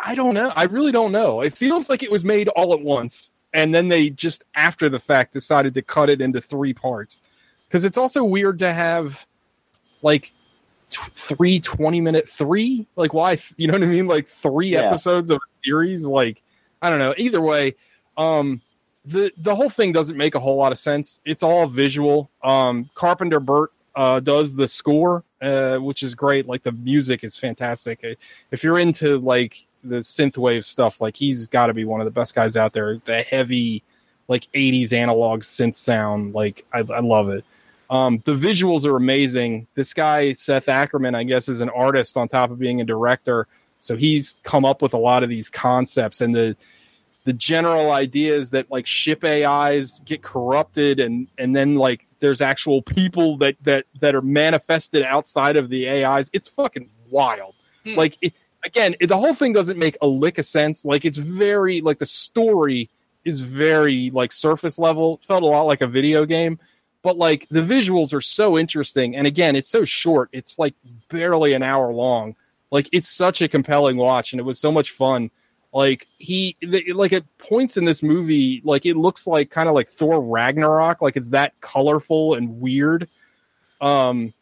I 0.00 0.14
don't 0.14 0.34
know. 0.34 0.52
I 0.54 0.64
really 0.64 0.92
don't 0.92 1.12
know. 1.12 1.40
It 1.40 1.56
feels 1.56 1.88
like 1.88 2.02
it 2.02 2.10
was 2.10 2.22
made 2.24 2.48
all 2.48 2.74
at 2.74 2.80
once, 2.82 3.32
and 3.52 3.74
then 3.74 3.88
they 3.88 4.10
just 4.10 4.44
after 4.54 4.88
the 4.88 4.98
fact 4.98 5.32
decided 5.32 5.74
to 5.74 5.82
cut 5.82 6.10
it 6.10 6.20
into 6.20 6.40
three 6.40 6.74
parts. 6.74 7.20
Because 7.66 7.84
it's 7.84 7.98
also 7.98 8.24
weird 8.24 8.58
to 8.60 8.72
have 8.72 9.26
like 10.02 10.32
t- 10.90 11.02
three 11.14 11.60
20 11.60 12.00
minute 12.00 12.28
three. 12.28 12.86
Like 12.96 13.12
why? 13.14 13.38
You 13.56 13.66
know 13.66 13.74
what 13.74 13.82
I 13.82 13.86
mean? 13.86 14.06
Like 14.06 14.26
three 14.26 14.68
Yeah. 14.70 14.80
episodes 14.86 15.30
of 15.30 15.36
a 15.36 15.52
series. 15.64 16.06
Like 16.06 16.42
I 16.80 16.90
don't 16.90 16.98
know. 16.98 17.14
Either 17.16 17.40
way, 17.40 17.74
um, 18.16 18.60
the 19.04 19.32
the 19.38 19.54
whole 19.54 19.70
thing 19.70 19.92
doesn't 19.92 20.16
make 20.16 20.34
a 20.34 20.40
whole 20.40 20.56
lot 20.56 20.72
of 20.72 20.78
sense. 20.78 21.20
It's 21.24 21.42
all 21.42 21.66
visual. 21.66 22.30
Um, 22.42 22.88
Carpenter 22.94 23.40
Brut 23.40 23.70
uh, 23.94 24.20
does 24.20 24.54
the 24.54 24.68
score, 24.68 25.24
uh, 25.42 25.78
which 25.78 26.02
is 26.02 26.14
great. 26.14 26.46
Like 26.46 26.62
the 26.62 26.72
music 26.72 27.24
is 27.24 27.36
fantastic. 27.36 28.04
If 28.50 28.62
you're 28.62 28.78
into 28.78 29.18
like 29.18 29.66
the 29.88 29.98
synthwave 29.98 30.64
stuff, 30.64 31.00
like 31.00 31.16
he's 31.16 31.48
got 31.48 31.66
to 31.66 31.74
be 31.74 31.84
one 31.84 32.00
of 32.00 32.04
the 32.04 32.10
best 32.10 32.34
guys 32.34 32.56
out 32.56 32.72
there. 32.72 33.00
The 33.04 33.22
heavy, 33.22 33.82
like 34.28 34.50
'80s 34.52 34.92
analog 34.92 35.42
synth 35.42 35.74
sound, 35.74 36.34
like 36.34 36.64
I, 36.72 36.78
I 36.78 37.00
love 37.00 37.28
it. 37.28 37.44
Um, 37.90 38.22
the 38.24 38.34
visuals 38.34 38.84
are 38.84 38.96
amazing. 38.96 39.66
This 39.74 39.94
guy 39.94 40.32
Seth 40.34 40.66
Ickerman, 40.66 41.14
I 41.14 41.24
guess, 41.24 41.48
is 41.48 41.60
an 41.60 41.70
artist 41.70 42.16
on 42.16 42.28
top 42.28 42.50
of 42.50 42.58
being 42.58 42.80
a 42.80 42.84
director. 42.84 43.46
So 43.80 43.96
he's 43.96 44.36
come 44.42 44.64
up 44.64 44.82
with 44.82 44.92
a 44.92 44.98
lot 44.98 45.22
of 45.22 45.28
these 45.28 45.48
concepts 45.48 46.20
and 46.20 46.34
the 46.34 46.56
the 47.28 47.34
general 47.34 47.90
idea 47.90 48.34
is 48.34 48.50
that 48.50 48.70
like 48.70 48.86
ship 48.86 49.22
AIs 49.22 50.00
get 50.06 50.22
corrupted 50.22 50.98
and 50.98 51.28
and 51.36 51.54
then 51.54 51.74
like 51.74 52.06
there's 52.20 52.40
actual 52.40 52.80
people 52.80 53.36
that 53.36 53.56
that 53.64 53.84
that 54.00 54.14
are 54.14 54.22
manifested 54.22 55.02
outside 55.02 55.56
of 55.56 55.68
the 55.68 55.88
AIs. 55.90 56.30
It's 56.32 56.48
fucking 56.48 56.88
wild. 57.10 57.54
Hmm. 57.84 57.96
Like 57.96 58.16
it, 58.22 58.32
again, 58.68 58.94
the 59.00 59.16
whole 59.16 59.34
thing 59.34 59.52
doesn't 59.52 59.78
make 59.78 59.96
a 60.00 60.06
lick 60.06 60.38
of 60.38 60.44
sense. 60.44 60.84
Like 60.84 61.04
it's 61.04 61.18
very 61.18 61.80
like 61.80 61.98
the 61.98 62.06
story 62.06 62.88
is 63.24 63.40
very 63.40 64.10
like 64.10 64.32
surface 64.32 64.78
level. 64.78 65.20
Felt 65.22 65.42
a 65.42 65.46
lot 65.46 65.62
like 65.62 65.80
a 65.80 65.86
video 65.86 66.24
game, 66.24 66.58
but 67.02 67.18
like 67.18 67.48
the 67.50 67.62
visuals 67.62 68.12
are 68.14 68.20
so 68.20 68.56
interesting. 68.56 69.16
And 69.16 69.26
again, 69.26 69.56
it's 69.56 69.68
so 69.68 69.84
short. 69.84 70.28
It's 70.32 70.58
like 70.58 70.74
barely 71.08 71.52
an 71.54 71.62
hour 71.62 71.92
long. 71.92 72.36
Like 72.70 72.88
it's 72.92 73.08
such 73.08 73.42
a 73.42 73.48
compelling 73.48 73.96
watch, 73.96 74.32
and 74.32 74.40
it 74.40 74.44
was 74.44 74.58
so 74.58 74.70
much 74.70 74.92
fun 74.92 75.30
like 75.72 76.06
he 76.16 76.56
the, 76.60 76.92
like 76.94 77.12
at 77.12 77.24
points 77.36 77.76
in 77.76 77.84
this 77.84 78.02
movie 78.02 78.62
like 78.64 78.86
it 78.86 78.96
looks 78.96 79.26
like 79.26 79.50
kind 79.50 79.68
of 79.68 79.74
like 79.74 79.86
thor 79.86 80.18
ragnarok 80.18 81.02
like 81.02 81.14
it's 81.14 81.28
that 81.28 81.52
colorful 81.60 82.34
and 82.34 82.58
weird 82.58 83.06
um 83.82 84.32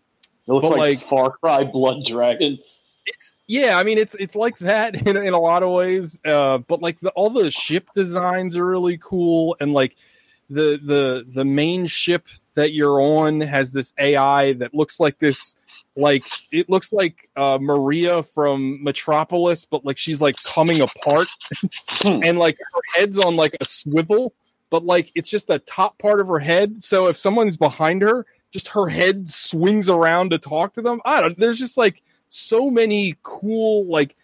It 0.46 0.52
looks 0.52 0.68
like, 0.68 0.78
like- 0.78 1.00
Far 1.00 1.32
Cry 1.32 1.64
Blood 1.64 2.04
Dragon. 2.06 2.60
It's 3.06 3.38
yeah 3.46 3.78
i 3.78 3.82
mean 3.82 3.98
it's 3.98 4.14
it's 4.16 4.36
like 4.36 4.58
that 4.58 4.94
in, 5.06 5.16
in 5.16 5.32
a 5.32 5.38
lot 5.38 5.62
of 5.62 5.70
ways 5.70 6.20
uh 6.24 6.58
but 6.58 6.80
like 6.80 6.98
the, 7.00 7.10
all 7.10 7.30
the 7.30 7.50
ship 7.50 7.88
designs 7.94 8.56
are 8.56 8.66
really 8.66 8.98
cool 8.98 9.56
and 9.60 9.72
like 9.72 9.96
the 10.48 10.80
the 10.82 11.26
the 11.32 11.44
main 11.44 11.86
ship 11.86 12.28
that 12.54 12.72
you're 12.72 13.00
on 13.00 13.40
has 13.40 13.72
this 13.72 13.92
ai 13.98 14.52
that 14.54 14.74
looks 14.74 15.00
like 15.00 15.18
this 15.18 15.54
like 15.96 16.26
it 16.52 16.68
looks 16.68 16.92
like 16.92 17.28
uh 17.36 17.58
maria 17.60 18.22
from 18.22 18.82
metropolis 18.82 19.64
but 19.64 19.84
like 19.84 19.98
she's 19.98 20.20
like 20.20 20.36
coming 20.44 20.80
apart 20.80 21.28
and 22.04 22.38
like 22.38 22.58
her 22.58 22.80
head's 22.94 23.18
on 23.18 23.34
like 23.34 23.56
a 23.60 23.64
swivel 23.64 24.32
but 24.70 24.84
like 24.84 25.10
it's 25.14 25.30
just 25.30 25.48
the 25.48 25.58
top 25.60 25.98
part 25.98 26.20
of 26.20 26.28
her 26.28 26.38
head 26.38 26.82
so 26.82 27.08
if 27.08 27.16
someone's 27.16 27.56
behind 27.56 28.02
her 28.02 28.26
just 28.56 28.68
her 28.68 28.88
head 28.88 29.28
swings 29.28 29.88
around 29.88 30.30
to 30.30 30.38
talk 30.38 30.72
to 30.74 30.82
them. 30.82 31.00
I 31.04 31.20
don't 31.20 31.38
there's 31.38 31.58
just 31.58 31.76
like 31.76 32.02
so 32.28 32.70
many 32.70 33.16
cool 33.22 33.86
like 33.86 34.16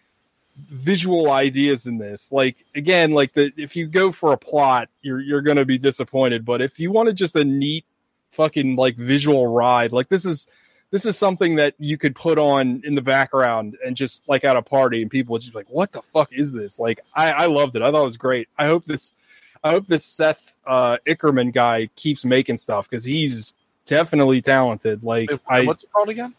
visual 0.57 1.31
ideas 1.31 1.87
in 1.87 1.97
this. 1.97 2.31
Like 2.31 2.65
again 2.75 3.11
like 3.11 3.33
the 3.33 3.51
if 3.57 3.75
you 3.75 3.87
go 3.87 4.11
for 4.11 4.33
a 4.33 4.37
plot 4.37 4.89
you're 5.01 5.19
you're 5.19 5.41
going 5.41 5.57
to 5.57 5.65
be 5.65 5.77
disappointed 5.77 6.45
but 6.45 6.61
if 6.61 6.79
you 6.79 6.91
wanted 6.91 7.15
just 7.15 7.35
a 7.35 7.43
neat 7.43 7.85
fucking 8.31 8.75
like 8.75 8.95
visual 8.95 9.47
ride 9.47 9.91
like 9.91 10.09
this 10.09 10.25
is 10.25 10.47
this 10.93 11.07
is 11.07 11.17
something 11.17 11.55
that 11.55 11.73
you 11.79 11.97
could 11.97 12.15
put 12.15 12.37
on 12.37 12.81
in 12.83 12.93
the 12.93 13.01
background 13.01 13.75
and 13.83 13.95
just 13.95 14.27
like 14.29 14.43
at 14.43 14.55
a 14.55 14.61
party 14.61 15.01
and 15.01 15.09
people 15.09 15.33
would 15.33 15.41
just 15.41 15.53
be 15.53 15.59
like 15.59 15.69
what 15.69 15.91
the 15.91 16.03
fuck 16.03 16.31
is 16.31 16.53
this? 16.53 16.79
Like 16.79 17.01
i 17.15 17.31
i 17.31 17.45
loved 17.47 17.75
it. 17.75 17.81
I 17.81 17.91
thought 17.91 18.01
it 18.01 18.05
was 18.05 18.17
great. 18.17 18.47
I 18.57 18.67
hope 18.67 18.85
this 18.85 19.13
i 19.63 19.71
hope 19.71 19.87
this 19.87 20.05
seth 20.05 20.55
uh 20.67 20.97
ickerman 21.07 21.51
guy 21.53 21.89
keeps 21.95 22.25
making 22.25 22.57
stuff 22.57 22.87
because 22.87 23.03
he's 23.03 23.55
definitely 23.85 24.41
talented. 24.41 25.03
Like 25.03 25.31
Wait, 25.31 25.39
i 25.47 25.65
what's 25.65 25.83
it 25.83 25.91
called 25.91 26.09
again? 26.09 26.35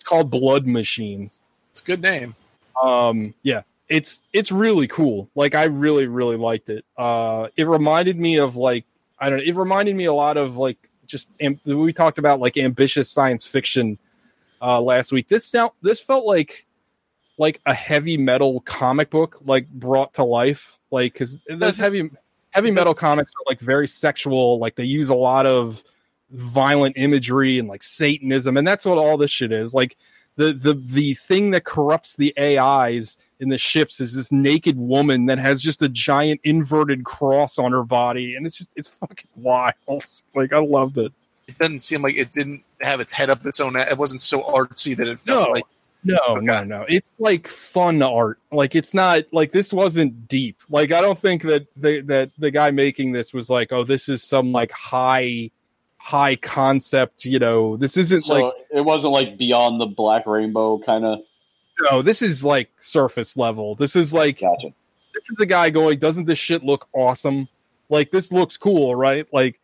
It's 0.00 0.08
called 0.08 0.30
blood 0.30 0.66
machines. 0.66 1.40
It's 1.72 1.80
a 1.82 1.84
good 1.84 2.00
name. 2.00 2.34
um 2.82 3.34
yeah 3.42 3.62
it's 3.86 4.22
it's 4.32 4.50
really 4.50 4.86
cool. 4.88 5.28
Like 5.34 5.54
i 5.54 5.64
really 5.64 6.06
really 6.06 6.36
liked 6.38 6.70
it. 6.70 6.86
Uh 6.96 7.48
it 7.54 7.66
reminded 7.66 8.18
me 8.18 8.38
of 8.38 8.56
like 8.56 8.86
i 9.18 9.28
don't 9.28 9.40
know 9.40 9.44
it 9.44 9.54
reminded 9.54 9.94
me 9.94 10.06
a 10.06 10.14
lot 10.14 10.38
of 10.38 10.56
like 10.56 10.88
just 11.06 11.28
am- 11.38 11.60
we 11.66 11.92
talked 11.92 12.16
about 12.18 12.40
like 12.40 12.56
ambitious 12.56 13.10
science 13.10 13.46
fiction 13.46 13.98
uh 14.62 14.80
last 14.80 15.12
week. 15.12 15.28
This 15.28 15.44
sound 15.44 15.72
this 15.82 16.00
felt 16.00 16.24
like 16.24 16.66
like 17.36 17.60
a 17.66 17.74
heavy 17.74 18.16
metal 18.16 18.60
comic 18.60 19.10
book 19.10 19.36
like 19.44 19.68
brought 19.68 20.14
to 20.14 20.24
life. 20.24 20.78
Like 20.90 21.12
because 21.12 21.44
those 21.44 21.76
heavy 21.76 22.08
heavy 22.52 22.70
metal 22.70 22.94
comics 22.94 23.32
are 23.34 23.44
like 23.50 23.60
very 23.60 23.86
sexual. 23.86 24.58
Like 24.58 24.76
they 24.76 24.84
use 24.84 25.10
a 25.10 25.14
lot 25.14 25.44
of 25.44 25.84
violent 26.32 26.96
imagery 26.96 27.58
and 27.58 27.68
like 27.68 27.82
satanism 27.82 28.56
and 28.56 28.66
that's 28.66 28.84
what 28.84 28.98
all 28.98 29.16
this 29.16 29.30
shit 29.30 29.50
is 29.52 29.74
like 29.74 29.96
the 30.36 30.52
the 30.52 30.74
the 30.74 31.14
thing 31.14 31.50
that 31.50 31.64
corrupts 31.64 32.16
the 32.16 32.32
AIs 32.38 33.18
in 33.40 33.48
the 33.48 33.58
ships 33.58 34.00
is 34.00 34.14
this 34.14 34.30
naked 34.32 34.76
woman 34.78 35.26
that 35.26 35.38
has 35.38 35.60
just 35.60 35.82
a 35.82 35.88
giant 35.88 36.40
inverted 36.44 37.04
cross 37.04 37.58
on 37.58 37.72
her 37.72 37.82
body, 37.82 38.34
and 38.36 38.46
it's 38.46 38.56
just 38.56 38.70
it's 38.76 38.88
fucking 38.88 39.28
wild. 39.36 39.74
Like 40.34 40.52
I 40.52 40.60
loved 40.60 40.98
it. 40.98 41.12
It 41.48 41.58
doesn't 41.58 41.80
seem 41.80 42.02
like 42.02 42.16
it 42.16 42.32
didn't 42.32 42.62
have 42.80 43.00
its 43.00 43.12
head 43.12 43.28
up 43.28 43.44
its 43.44 43.60
own. 43.60 43.76
It 43.76 43.98
wasn't 43.98 44.22
so 44.22 44.42
artsy 44.42 44.96
that 44.96 45.08
it 45.08 45.18
felt 45.20 45.48
No. 45.48 45.52
like 45.52 45.64
No, 46.04 46.36
no, 46.36 46.64
no. 46.64 46.86
It's 46.88 47.16
like 47.18 47.46
fun 47.46 48.00
art. 48.02 48.38
Like 48.52 48.74
it's 48.74 48.94
not 48.94 49.24
like 49.32 49.52
this 49.52 49.72
wasn't 49.72 50.28
deep. 50.28 50.56
Like 50.70 50.92
I 50.92 51.00
don't 51.00 51.18
think 51.18 51.42
that 51.42 51.66
the 51.76 52.00
that 52.02 52.30
the 52.38 52.50
guy 52.50 52.70
making 52.70 53.12
this 53.12 53.34
was 53.34 53.50
like, 53.50 53.72
oh, 53.72 53.84
this 53.84 54.08
is 54.08 54.22
some 54.22 54.52
like 54.52 54.70
high 54.70 55.50
high 56.02 56.36
concept. 56.36 57.24
You 57.24 57.38
know, 57.38 57.76
this 57.76 57.96
isn't 57.96 58.24
So 58.24 58.34
like 58.34 58.52
it 58.72 58.80
wasn't 58.80 59.12
like 59.12 59.36
Beyond 59.38 59.80
the 59.80 59.86
Black 59.86 60.26
Rainbow 60.26 60.78
kind 60.78 61.04
of. 61.04 61.20
no, 61.90 62.02
this 62.02 62.22
is 62.22 62.42
like 62.44 62.70
surface 62.78 63.36
level. 63.36 63.74
This 63.74 63.94
is 63.96 64.12
like 64.14 64.40
Gotcha. 64.40 64.72
this 65.14 65.30
is 65.30 65.38
a 65.40 65.46
guy 65.46 65.70
going, 65.70 65.98
doesn't 65.98 66.24
this 66.24 66.38
shit 66.38 66.64
look 66.64 66.88
awesome? 66.92 67.48
Like 67.88 68.10
this 68.10 68.32
looks 68.32 68.56
cool, 68.56 68.94
right? 68.94 69.26
Like 69.32 69.60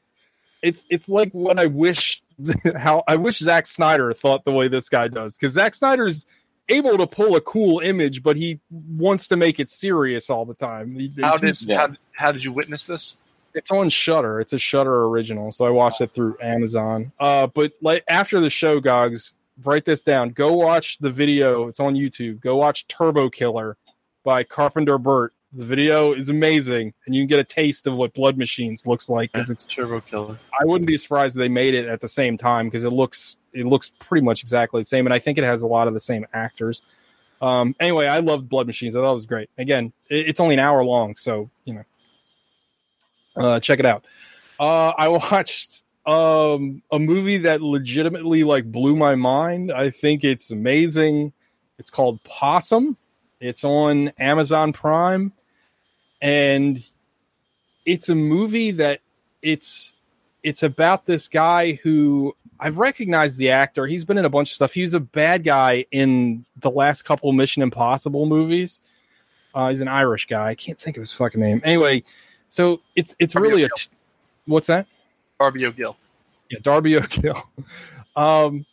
it's 0.62 0.86
it's 0.90 1.08
like 1.08 1.32
what 1.32 1.58
I 1.58 1.66
wish 1.66 2.22
how 2.76 3.02
I 3.08 3.16
wish 3.16 3.38
Zack 3.38 3.66
Snyder 3.66 4.12
thought 4.12 4.44
the 4.44 4.52
way 4.52 4.68
this 4.68 4.88
guy 4.88 5.08
does 5.08 5.36
because 5.38 5.54
Zack 5.54 5.74
Snyder's 5.74 6.26
able 6.68 6.98
to 6.98 7.06
pull 7.06 7.36
a 7.36 7.40
cool 7.40 7.78
image, 7.78 8.22
but 8.24 8.36
he 8.36 8.58
wants 8.70 9.28
to 9.28 9.36
make 9.36 9.60
it 9.60 9.70
serious 9.70 10.28
all 10.28 10.44
the 10.44 10.54
time. 10.54 10.98
He- 10.98 11.12
how 11.20 11.36
did 11.36 11.56
how, 11.70 11.88
how 12.12 12.32
did 12.32 12.44
you 12.44 12.52
witness 12.52 12.86
this? 12.86 13.16
It's 13.56 13.70
on 13.70 13.88
Shudder. 13.88 14.38
It's 14.38 14.52
a 14.52 14.58
Shudder 14.58 15.06
original, 15.06 15.50
so 15.50 15.64
I 15.64 15.70
watched 15.70 16.02
it 16.02 16.12
through 16.12 16.36
Amazon. 16.42 17.10
Uh, 17.18 17.46
but 17.46 17.72
like 17.80 18.04
after 18.06 18.38
the 18.38 18.50
show, 18.50 18.80
Gogs, 18.80 19.32
write 19.64 19.86
this 19.86 20.02
down. 20.02 20.30
Go 20.30 20.52
watch 20.52 20.98
the 20.98 21.10
video. 21.10 21.66
It's 21.66 21.80
on 21.80 21.94
YouTube. 21.94 22.40
Go 22.40 22.56
watch 22.56 22.86
Turbo 22.86 23.30
Killer 23.30 23.78
by 24.24 24.44
Carpenter 24.44 24.98
Brut. 24.98 25.30
The 25.52 25.64
video 25.64 26.12
is 26.12 26.28
amazing, 26.28 26.92
and 27.06 27.14
you 27.14 27.22
can 27.22 27.28
get 27.28 27.38
a 27.38 27.44
taste 27.44 27.86
of 27.86 27.94
what 27.94 28.12
Blood 28.12 28.36
Machines 28.36 28.86
looks 28.86 29.08
like 29.08 29.32
because 29.32 29.48
it's 29.48 29.64
Turbo 29.64 30.02
Killer. 30.02 30.38
I 30.52 30.66
wouldn't 30.66 30.86
be 30.86 30.98
surprised 30.98 31.34
if 31.34 31.40
they 31.40 31.48
made 31.48 31.72
it 31.72 31.86
at 31.86 32.02
the 32.02 32.08
same 32.08 32.36
time 32.36 32.66
because 32.66 32.84
it 32.84 32.90
looks 32.90 33.38
it 33.54 33.64
looks 33.64 33.90
pretty 33.98 34.22
much 34.22 34.42
exactly 34.42 34.82
the 34.82 34.86
same, 34.86 35.06
and 35.06 35.14
I 35.14 35.18
think 35.18 35.38
it 35.38 35.44
has 35.44 35.62
a 35.62 35.66
lot 35.66 35.88
of 35.88 35.94
the 35.94 36.00
same 36.00 36.26
actors. 36.34 36.82
Um, 37.40 37.74
anyway, 37.80 38.06
I 38.06 38.20
loved 38.20 38.50
Blood 38.50 38.66
Machines. 38.66 38.96
I 38.96 39.00
thought 39.00 39.12
it 39.12 39.14
was 39.14 39.24
great. 39.24 39.48
Again, 39.56 39.94
it, 40.10 40.28
it's 40.28 40.40
only 40.40 40.54
an 40.54 40.60
hour 40.60 40.84
long, 40.84 41.16
so 41.16 41.48
you 41.64 41.72
know, 41.72 41.84
uh, 43.36 43.60
check 43.60 43.78
it 43.78 43.86
out. 43.86 44.04
Uh, 44.58 44.92
I 44.96 45.08
watched 45.32 45.82
um, 46.04 46.82
a 46.90 46.98
movie 46.98 47.38
that 47.38 47.60
legitimately 47.62 48.44
like 48.44 48.70
blew 48.70 48.96
my 48.96 49.14
mind. 49.14 49.72
I 49.72 49.90
think 49.90 50.24
it's 50.24 50.50
amazing. 50.50 51.32
It's 51.78 51.90
called 51.90 52.22
Possum. 52.22 52.96
It's 53.40 53.64
on 53.64 54.08
Amazon 54.18 54.72
Prime, 54.72 55.32
and 56.22 56.82
it's 57.84 58.08
a 58.08 58.14
movie 58.14 58.70
that 58.72 59.00
it's 59.42 59.94
it's 60.42 60.62
about 60.62 61.04
this 61.04 61.28
guy 61.28 61.72
who 61.72 62.34
I've 62.58 62.78
recognized 62.78 63.38
the 63.38 63.50
actor. 63.50 63.86
He's 63.86 64.04
been 64.04 64.16
in 64.16 64.24
a 64.24 64.30
bunch 64.30 64.52
of 64.52 64.56
stuff. 64.56 64.72
He 64.72 64.82
was 64.82 64.94
a 64.94 65.00
bad 65.00 65.44
guy 65.44 65.84
in 65.90 66.46
the 66.56 66.70
last 66.70 67.02
couple 67.02 67.30
Mission 67.32 67.62
Impossible 67.62 68.24
movies. 68.26 68.80
Uh, 69.54 69.70
he's 69.70 69.80
an 69.80 69.88
Irish 69.88 70.26
guy. 70.26 70.48
I 70.48 70.54
can't 70.54 70.78
think 70.78 70.96
of 70.96 71.02
his 71.02 71.12
fucking 71.12 71.40
name. 71.40 71.60
Anyway, 71.64 72.04
so 72.48 72.80
it's 72.94 73.14
it's 73.18 73.34
Darby 73.34 73.48
really 73.48 73.62
a 73.62 73.66
O'Gill. 73.66 73.76
t- 73.76 73.88
what's 74.46 74.66
that? 74.68 74.86
Darby 75.40 75.66
O'Gill. 75.66 75.96
Yeah, 76.50 76.58
Darby 76.62 76.96
O'Gill. 76.98 77.42
Um, 78.14 78.64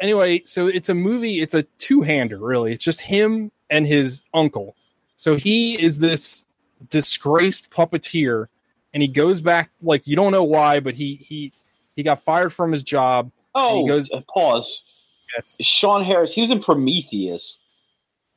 anyway, 0.00 0.42
so 0.44 0.66
it's 0.66 0.88
a 0.88 0.94
movie. 0.94 1.40
It's 1.40 1.54
a 1.54 1.62
two-hander, 1.78 2.38
really. 2.38 2.72
It's 2.72 2.84
just 2.84 3.00
him 3.00 3.50
and 3.70 3.86
his 3.86 4.22
uncle. 4.34 4.76
So 5.16 5.36
he 5.36 5.80
is 5.80 5.98
this 5.98 6.46
disgraced 6.90 7.70
puppeteer, 7.70 8.46
and 8.92 9.02
he 9.02 9.08
goes 9.08 9.40
back 9.40 9.70
like 9.82 10.06
you 10.06 10.16
don't 10.16 10.32
know 10.32 10.44
why, 10.44 10.80
but 10.80 10.94
he 10.94 11.14
he 11.16 11.52
he 11.96 12.02
got 12.02 12.22
fired 12.22 12.52
from 12.52 12.72
his 12.72 12.82
job. 12.82 13.30
Oh, 13.54 13.82
he 13.82 13.88
goes- 13.88 14.10
pause. 14.32 14.84
Yes. 15.34 15.56
Sean 15.62 16.04
Harris. 16.04 16.32
He 16.34 16.42
was 16.42 16.50
in 16.50 16.60
Prometheus. 16.62 17.58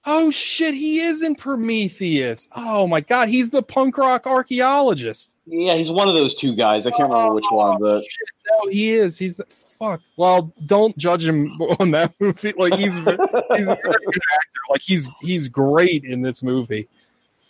Oh 0.08 0.30
shit, 0.30 0.74
he 0.76 1.00
is 1.00 1.24
in 1.24 1.36
Prometheus. 1.36 2.48
Oh 2.56 2.86
my 2.88 3.02
god, 3.02 3.28
he's 3.30 3.50
the 3.50 3.64
punk 3.64 3.98
rock 3.98 4.28
archaeologist. 4.28 5.36
Yeah, 5.48 5.76
he's 5.76 5.90
one 5.92 6.08
of 6.08 6.16
those 6.16 6.36
two 6.36 6.56
guys. 6.56 6.86
I 6.86 6.92
can't 6.92 7.10
remember 7.10 7.34
which 7.36 7.46
one, 7.50 7.80
but 7.80 8.02
Shit, 8.04 8.28
no, 8.66 8.70
he 8.72 8.92
is. 8.94 9.18
He's 9.18 9.38
the 9.38 9.46
fuck. 9.46 10.02
Well, 10.18 10.54
don't 10.66 10.96
judge 10.98 11.26
him 11.28 11.60
on 11.80 11.92
that 11.92 12.14
movie. 12.20 12.54
Like 12.58 12.74
he's 12.76 12.98
he's 12.98 13.00
a 13.00 13.06
very 13.06 13.18
good 13.18 14.22
actor. 14.34 14.62
Like 14.70 14.82
he's 14.82 15.10
he's 15.22 15.50
great 15.50 16.04
in 16.04 16.22
this 16.22 16.44
movie. 16.44 16.88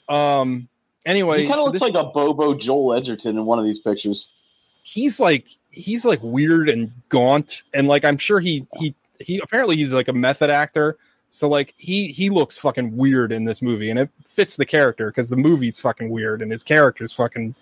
Um. 0.09 0.67
Anyway, 1.05 1.41
he 1.41 1.47
kind 1.47 1.55
so 1.59 1.67
of 1.67 1.73
looks 1.73 1.73
this- 1.85 1.93
like 1.93 2.03
a 2.03 2.07
Bobo 2.09 2.53
Joel 2.55 2.95
Edgerton 2.95 3.37
in 3.37 3.45
one 3.45 3.59
of 3.59 3.65
these 3.65 3.79
pictures. 3.79 4.27
he's 4.83 5.19
like 5.19 5.47
he's 5.71 6.05
like 6.05 6.19
weird 6.23 6.69
and 6.69 6.91
gaunt, 7.09 7.63
and 7.73 7.87
like 7.87 8.05
I'm 8.05 8.17
sure 8.17 8.39
he 8.39 8.65
he 8.77 8.95
he 9.19 9.39
apparently 9.43 9.75
he's 9.75 9.93
like 9.93 10.07
a 10.07 10.13
method 10.13 10.49
actor. 10.49 10.97
So 11.35 11.49
like 11.49 11.73
he 11.77 12.07
he 12.07 12.29
looks 12.29 12.57
fucking 12.57 12.95
weird 12.95 13.33
in 13.33 13.43
this 13.43 13.61
movie, 13.61 13.89
and 13.89 13.99
it 13.99 14.09
fits 14.25 14.55
the 14.55 14.65
character 14.65 15.07
because 15.07 15.29
the 15.29 15.35
movie's 15.35 15.77
fucking 15.77 16.09
weird 16.09 16.41
and 16.41 16.49
his 16.49 16.63
character's 16.63 17.11
fucking 17.11 17.55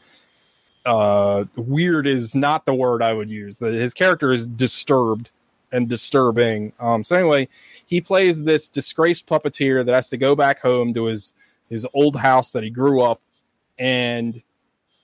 uh 0.86 1.46
weird 1.56 2.06
is 2.06 2.36
not 2.36 2.66
the 2.66 2.76
word 2.76 3.02
I 3.02 3.14
would 3.14 3.32
use. 3.32 3.58
The, 3.58 3.72
his 3.72 3.94
character 3.96 4.32
is 4.32 4.46
disturbed 4.46 5.32
and 5.72 5.90
disturbing. 5.90 6.74
Um 6.80 7.04
so 7.04 7.16
anyway, 7.16 7.50
he 7.86 8.00
plays 8.00 8.44
this 8.44 8.68
disgraced 8.68 9.26
puppeteer 9.26 9.84
that 9.84 9.94
has 9.94 10.10
to 10.10 10.18
go 10.18 10.36
back 10.36 10.60
home 10.60 10.94
to 10.94 11.06
his 11.06 11.34
his 11.68 11.88
old 11.96 12.16
house 12.16 12.52
that 12.52 12.64
he 12.64 12.70
grew 12.70 13.02
up 13.02 13.22
and 13.80 14.44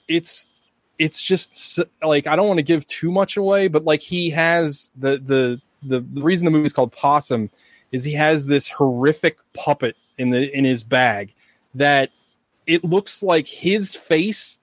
it's 0.07 0.51
it's 0.99 1.19
just 1.19 1.79
like 2.03 2.27
I 2.27 2.35
don't 2.35 2.47
want 2.47 2.59
to 2.59 2.63
give 2.63 2.85
too 2.85 3.11
much 3.11 3.35
away, 3.35 3.67
but 3.67 3.83
like 3.83 4.01
he 4.01 4.29
has 4.29 4.91
the 4.95 5.17
the 5.17 5.61
the, 5.81 6.01
the 6.01 6.21
reason 6.21 6.45
the 6.45 6.51
movie's 6.51 6.73
called 6.73 6.91
Possum 6.91 7.49
is 7.91 8.03
he 8.03 8.13
has 8.13 8.45
this 8.45 8.69
horrific 8.69 9.37
puppet 9.53 9.95
in 10.17 10.29
the 10.29 10.55
in 10.55 10.65
his 10.65 10.83
bag 10.83 11.33
that 11.75 12.09
it 12.67 12.83
looks 12.83 13.23
like 13.23 13.47
his 13.47 13.95
face 13.95 14.59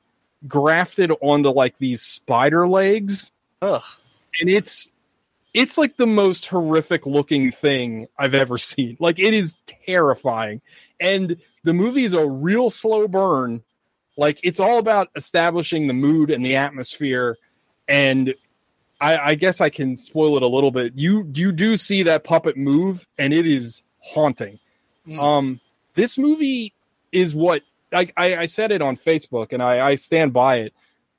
grafted 0.46 1.10
onto 1.20 1.50
like 1.50 1.76
these 1.78 2.02
spider 2.02 2.68
legs 2.68 3.32
Ugh. 3.62 3.82
and 4.40 4.50
it's 4.50 4.90
it's 5.56 5.78
like 5.78 5.96
the 5.96 6.06
most 6.06 6.44
horrific 6.46 7.06
looking 7.06 7.50
thing 7.50 8.08
I've 8.18 8.34
ever 8.34 8.58
seen. 8.58 8.98
Like 9.00 9.18
it 9.18 9.32
is 9.32 9.56
terrifying. 9.86 10.60
And 11.00 11.38
the 11.64 11.72
movie 11.72 12.04
is 12.04 12.12
a 12.12 12.28
real 12.28 12.68
slow 12.68 13.08
burn. 13.08 13.62
Like 14.18 14.38
it's 14.44 14.60
all 14.60 14.76
about 14.78 15.08
establishing 15.16 15.86
the 15.86 15.94
mood 15.94 16.30
and 16.30 16.44
the 16.44 16.56
atmosphere. 16.56 17.38
And 17.88 18.34
I, 19.00 19.18
I 19.30 19.34
guess 19.34 19.60
I 19.60 19.68
can 19.68 19.96
spoil 19.96 20.36
it 20.36 20.42
a 20.42 20.46
little 20.46 20.70
bit. 20.70 20.92
You 20.96 21.30
you 21.34 21.52
do 21.52 21.76
see 21.76 22.02
that 22.04 22.24
puppet 22.24 22.56
move, 22.56 23.06
and 23.18 23.32
it 23.32 23.46
is 23.46 23.82
haunting. 24.00 24.58
Mm. 25.06 25.20
Um, 25.20 25.60
this 25.94 26.18
movie 26.18 26.72
is 27.12 27.34
what 27.34 27.62
I, 27.92 28.08
I, 28.16 28.36
I 28.36 28.46
said 28.46 28.72
it 28.72 28.82
on 28.82 28.96
Facebook, 28.96 29.52
and 29.52 29.62
I, 29.62 29.86
I 29.86 29.94
stand 29.94 30.32
by 30.32 30.56
it 30.56 30.74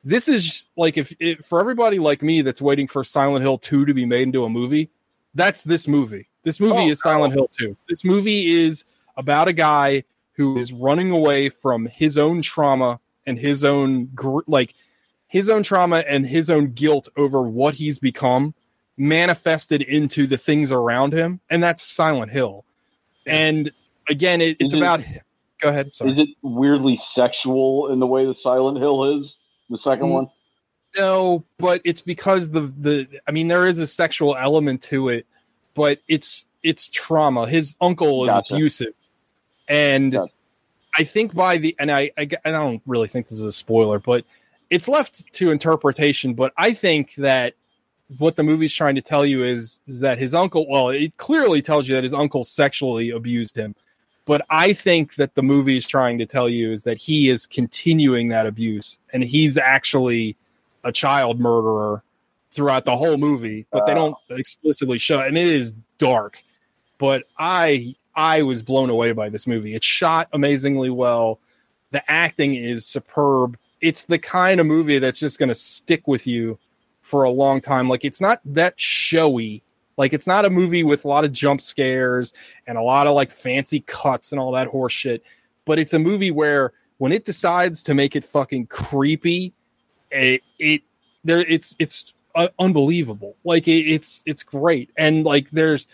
this 0.07 0.29
is 0.29 0.65
like 0.77 0.97
if, 0.97 1.13
if 1.19 1.45
for 1.45 1.59
everybody 1.59 1.99
like 1.99 2.21
me 2.21 2.41
that's 2.41 2.61
waiting 2.61 2.87
for 2.87 3.03
Silent 3.03 3.43
Hill 3.43 3.57
2 3.57 3.85
to 3.85 3.93
be 3.93 4.05
made 4.05 4.23
into 4.23 4.45
a 4.45 4.49
movie, 4.49 4.89
that's 5.35 5.63
this 5.63 5.85
movie. 5.85 6.29
This 6.43 6.61
movie 6.61 6.77
Oh, 6.77 6.89
is 6.89 7.01
Silent 7.01 7.33
Hill 7.33 7.49
2. 7.59 7.75
This 7.89 8.05
movie 8.05 8.47
is 8.47 8.85
about 9.17 9.49
a 9.49 9.53
guy 9.53 10.05
who 10.33 10.57
is 10.57 10.71
running 10.71 11.11
away 11.11 11.49
from 11.49 11.87
his 11.87 12.17
own 12.17 12.41
trauma 12.41 13.01
and 13.25 13.37
his 13.37 13.65
own 13.65 14.05
gr- 14.15 14.39
like 14.47 14.75
his 15.27 15.49
own 15.49 15.63
trauma 15.63 15.97
and 16.07 16.25
his 16.25 16.49
own 16.49 16.67
guilt 16.71 17.07
over 17.17 17.41
what 17.41 17.73
he's 17.75 17.99
become 17.99 18.53
manifested 18.97 19.81
into 19.83 20.25
the 20.25 20.37
things 20.37 20.71
around 20.71 21.13
him 21.13 21.39
and 21.49 21.61
that's 21.61 21.83
Silent 21.83 22.31
Hill. 22.31 22.65
And 23.25 23.71
again, 24.09 24.41
it, 24.41 24.57
it's 24.59 24.73
Is 24.73 24.73
it- 24.73 24.77
about 24.81 25.01
Go 25.59 25.69
ahead. 25.69 25.95
Sorry. 25.95 26.11
Is 26.11 26.19
it 26.19 26.29
weirdly 26.43 26.97
sexual 26.97 27.91
in 27.91 27.99
the 27.99 28.05
way 28.05 28.25
the 28.27 28.33
Silent 28.35 28.77
Hill 28.77 29.17
is? 29.17 29.37
The 29.71 29.77
second 29.79 30.09
Mm, 30.09 30.11
one. 30.13 30.27
No, 30.95 31.43
but 31.57 31.81
it's 31.83 32.01
because 32.01 32.51
the 32.51 32.71
the 32.79 33.07
I 33.27 33.31
mean 33.31 33.47
there 33.47 33.65
is 33.65 33.79
a 33.79 33.87
sexual 33.87 34.35
element 34.35 34.83
to 34.83 35.09
it, 35.09 35.25
but 35.73 35.99
it's 36.07 36.45
it's 36.63 36.87
trauma. 36.89 37.47
His 37.47 37.75
uncle 37.81 38.23
is 38.25 38.31
Gotcha. 38.33 38.53
abusive, 38.53 38.93
and 39.67 40.13
Gotcha. 40.13 40.31
I 40.97 41.03
think 41.03 41.33
by 41.35 41.57
the 41.57 41.75
and 41.79 41.91
I, 41.91 42.11
I 42.17 42.27
I 42.45 42.51
don't 42.51 42.81
really 42.85 43.07
think 43.07 43.27
this 43.27 43.39
is 43.39 43.45
a 43.45 43.51
spoiler, 43.51 43.97
but 43.99 44.25
it's 44.69 44.87
left 44.87 45.31
to 45.33 45.51
interpretation. 45.51 46.33
But 46.33 46.53
I 46.57 46.73
think 46.73 47.15
that 47.15 47.55
what 48.17 48.35
the 48.35 48.43
movie's 48.43 48.73
trying 48.73 48.95
to 48.95 49.01
tell 49.01 49.25
you 49.25 49.43
is 49.43 49.79
is 49.87 49.99
that 50.01 50.17
his 50.17 50.33
uncle. 50.33 50.67
Well, 50.69 50.89
it 50.89 51.17
clearly 51.17 51.61
tells 51.61 51.87
you 51.87 51.95
that 51.95 52.03
his 52.03 52.13
uncle 52.13 52.43
sexually 52.43 53.09
abused 53.09 53.57
him. 53.57 53.75
But 54.25 54.45
I 54.49 54.73
think 54.73 55.15
that 55.15 55.35
the 55.35 55.43
movie 55.43 55.77
is 55.77 55.87
trying 55.87 56.17
to 56.17 56.25
tell 56.25 56.49
you 56.49 56.73
is 56.73 56.83
that 56.83 56.97
he 56.97 57.29
is 57.29 57.45
continuing 57.45 58.27
that 58.27 58.45
abuse, 58.45 58.99
and 59.13 59.23
he's 59.23 59.57
actually 59.57 60.35
a 60.83 60.91
child 60.91 61.39
murderer 61.39 62.03
throughout 62.51 62.85
the 62.85 62.95
whole 62.95 63.17
movie. 63.17 63.65
But 63.71 63.85
they 63.85 63.93
don't 63.93 64.15
explicitly 64.29 64.97
show, 64.97 65.21
it, 65.21 65.27
and 65.27 65.37
it 65.37 65.47
is 65.47 65.73
dark. 65.97 66.39
But 66.97 67.23
I 67.37 67.95
I 68.15 68.41
was 68.41 68.63
blown 68.63 68.89
away 68.89 69.11
by 69.11 69.29
this 69.29 69.47
movie. 69.47 69.75
It's 69.75 69.85
shot 69.85 70.27
amazingly 70.33 70.89
well. 70.89 71.39
The 71.91 72.03
acting 72.11 72.55
is 72.55 72.85
superb. 72.85 73.57
It's 73.81 74.05
the 74.05 74.19
kind 74.19 74.59
of 74.59 74.65
movie 74.65 74.99
that's 74.99 75.19
just 75.19 75.39
going 75.39 75.49
to 75.49 75.55
stick 75.55 76.07
with 76.07 76.27
you 76.27 76.57
for 77.01 77.23
a 77.23 77.29
long 77.29 77.61
time. 77.61 77.87
Like 77.87 78.03
it's 78.03 78.21
not 78.21 78.41
that 78.45 78.79
showy. 78.79 79.63
Like 79.97 80.13
it's 80.13 80.27
not 80.27 80.45
a 80.45 80.49
movie 80.49 80.83
with 80.83 81.05
a 81.05 81.07
lot 81.07 81.25
of 81.25 81.31
jump 81.31 81.61
scares 81.61 82.33
and 82.67 82.77
a 82.77 82.81
lot 82.81 83.07
of 83.07 83.15
like 83.15 83.31
fancy 83.31 83.79
cuts 83.81 84.31
and 84.31 84.39
all 84.39 84.51
that 84.51 84.67
horse 84.67 84.93
shit. 84.93 85.23
But 85.65 85.79
it's 85.79 85.93
a 85.93 85.99
movie 85.99 86.31
where 86.31 86.73
when 86.97 87.11
it 87.11 87.25
decides 87.25 87.83
to 87.83 87.93
make 87.93 88.15
it 88.15 88.23
fucking 88.23 88.67
creepy, 88.67 89.53
it, 90.11 90.41
it 90.59 90.81
there 91.23 91.39
it's 91.39 91.75
it's 91.79 92.13
uh, 92.35 92.49
unbelievable. 92.59 93.35
Like 93.43 93.67
it, 93.67 93.89
it's 93.89 94.23
it's 94.25 94.43
great. 94.43 94.91
And 94.97 95.25
like 95.25 95.49
there's 95.51 95.87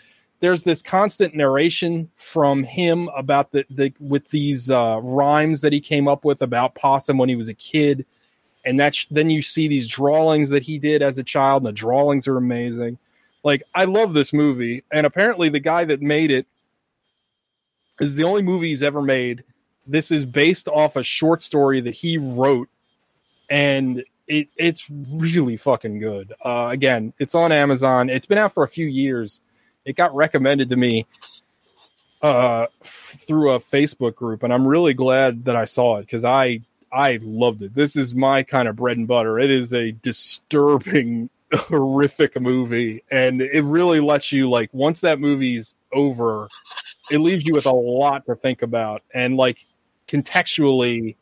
there's 0.44 0.64
this 0.64 0.82
constant 0.82 1.34
narration 1.34 2.10
from 2.16 2.64
him 2.64 3.08
about 3.16 3.50
the, 3.52 3.64
the 3.70 3.94
with 3.98 4.28
these 4.28 4.70
uh, 4.70 5.00
rhymes 5.02 5.62
that 5.62 5.72
he 5.72 5.80
came 5.80 6.06
up 6.06 6.22
with 6.22 6.42
about 6.42 6.74
possum 6.74 7.16
when 7.16 7.30
he 7.30 7.34
was 7.34 7.48
a 7.48 7.54
kid, 7.54 8.04
and 8.62 8.78
that's 8.78 9.06
then 9.06 9.30
you 9.30 9.40
see 9.40 9.68
these 9.68 9.88
drawings 9.88 10.50
that 10.50 10.62
he 10.62 10.78
did 10.78 11.00
as 11.00 11.16
a 11.16 11.24
child, 11.24 11.62
and 11.62 11.68
the 11.68 11.72
drawings 11.72 12.28
are 12.28 12.36
amazing. 12.36 12.98
Like 13.42 13.62
I 13.74 13.86
love 13.86 14.12
this 14.12 14.34
movie, 14.34 14.84
and 14.92 15.06
apparently 15.06 15.48
the 15.48 15.60
guy 15.60 15.86
that 15.86 16.02
made 16.02 16.30
it 16.30 16.46
is 17.98 18.14
the 18.14 18.24
only 18.24 18.42
movie 18.42 18.68
he's 18.68 18.82
ever 18.82 19.00
made. 19.00 19.44
This 19.86 20.10
is 20.10 20.26
based 20.26 20.68
off 20.68 20.96
a 20.96 21.02
short 21.02 21.40
story 21.40 21.80
that 21.80 21.94
he 21.94 22.18
wrote, 22.18 22.68
and 23.48 24.04
it 24.26 24.48
it's 24.58 24.90
really 24.90 25.56
fucking 25.56 26.00
good. 26.00 26.34
Uh, 26.44 26.68
again, 26.70 27.14
it's 27.18 27.34
on 27.34 27.50
Amazon. 27.50 28.10
It's 28.10 28.26
been 28.26 28.36
out 28.36 28.52
for 28.52 28.62
a 28.62 28.68
few 28.68 28.86
years. 28.86 29.40
It 29.84 29.96
got 29.96 30.14
recommended 30.14 30.68
to 30.70 30.76
me 30.76 31.06
uh, 32.22 32.66
through 32.82 33.52
a 33.52 33.58
Facebook 33.58 34.14
group, 34.14 34.42
and 34.42 34.52
I'm 34.52 34.66
really 34.66 34.94
glad 34.94 35.44
that 35.44 35.56
I 35.56 35.66
saw 35.66 35.98
it 35.98 36.02
because 36.02 36.24
I 36.24 36.60
I 36.90 37.18
loved 37.22 37.62
it. 37.62 37.74
This 37.74 37.96
is 37.96 38.14
my 38.14 38.42
kind 38.42 38.66
of 38.66 38.76
bread 38.76 38.96
and 38.96 39.06
butter. 39.06 39.38
It 39.38 39.50
is 39.50 39.74
a 39.74 39.92
disturbing, 39.92 41.28
horrific 41.52 42.40
movie, 42.40 43.02
and 43.10 43.42
it 43.42 43.62
really 43.62 44.00
lets 44.00 44.32
you 44.32 44.48
like 44.48 44.70
once 44.72 45.02
that 45.02 45.20
movie's 45.20 45.74
over, 45.92 46.48
it 47.10 47.18
leaves 47.18 47.46
you 47.46 47.52
with 47.52 47.66
a 47.66 47.72
lot 47.72 48.24
to 48.26 48.34
think 48.36 48.62
about, 48.62 49.02
and 49.12 49.36
like 49.36 49.66
contextually, 50.08 51.16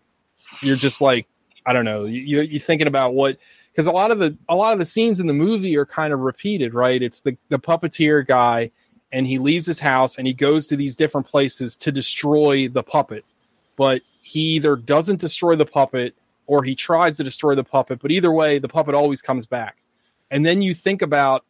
you're 0.61 0.77
just 0.77 1.01
like 1.01 1.27
I 1.67 1.73
don't 1.73 1.85
know, 1.85 2.05
you 2.05 2.43
you're 2.43 2.61
thinking 2.61 2.87
about 2.87 3.15
what 3.15 3.39
because 3.73 3.87
a 3.87 3.93
lot 3.93 4.11
of 4.11 4.19
the 4.19 4.37
a 4.49 4.55
lot 4.55 4.73
of 4.73 4.79
the 4.79 4.85
scenes 4.85 5.19
in 5.19 5.27
the 5.27 5.33
movie 5.33 5.77
are 5.77 5.87
kind 5.87 6.13
of 6.13 6.21
repeated, 6.21 6.75
right? 6.75 7.03
It's 7.03 7.23
the 7.23 7.37
the 7.49 7.59
puppeteer 7.59 8.27
guy 8.27 8.71
and 9.13 9.27
he 9.27 9.39
leaves 9.39 9.67
his 9.67 9.81
house 9.81 10.17
and 10.19 10.27
he 10.27 10.33
goes 10.33 10.67
to 10.67 10.77
these 10.77 10.97
different 10.97 11.27
places 11.27 11.77
to 11.77 11.93
destroy 11.93 12.69
the 12.69 12.83
puppet. 12.83 13.25
But 13.77 14.03
he 14.23 14.41
either 14.57 14.77
doesn't 14.77 15.21
destroy 15.21 15.57
the 15.57 15.67
puppet 15.67 16.15
or 16.47 16.63
he 16.63 16.75
tries 16.75 17.17
to 17.17 17.25
destroy 17.25 17.55
the 17.55 17.65
puppet, 17.65 18.01
but 18.01 18.11
either 18.11 18.33
way 18.33 18.59
the 18.59 18.69
puppet 18.69 18.95
always 18.95 19.23
comes 19.23 19.47
back. 19.47 19.77
And 20.31 20.45
then 20.45 20.63
you 20.63 20.75
think 20.75 21.03
about 21.03 21.45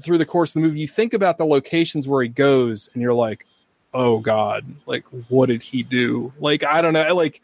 through 0.00 0.18
the 0.18 0.26
course 0.26 0.50
of 0.50 0.62
the 0.62 0.68
movie, 0.68 0.80
you 0.80 0.88
think 0.88 1.14
about 1.14 1.38
the 1.38 1.46
locations 1.46 2.06
where 2.06 2.22
he 2.22 2.28
goes 2.28 2.88
and 2.94 3.02
you're 3.02 3.14
like, 3.14 3.46
"Oh 3.94 4.18
god, 4.18 4.64
like 4.86 5.04
what 5.28 5.46
did 5.46 5.62
he 5.62 5.82
do?" 5.82 6.32
Like 6.38 6.64
I 6.64 6.80
don't 6.80 6.92
know, 6.92 7.14
like 7.14 7.40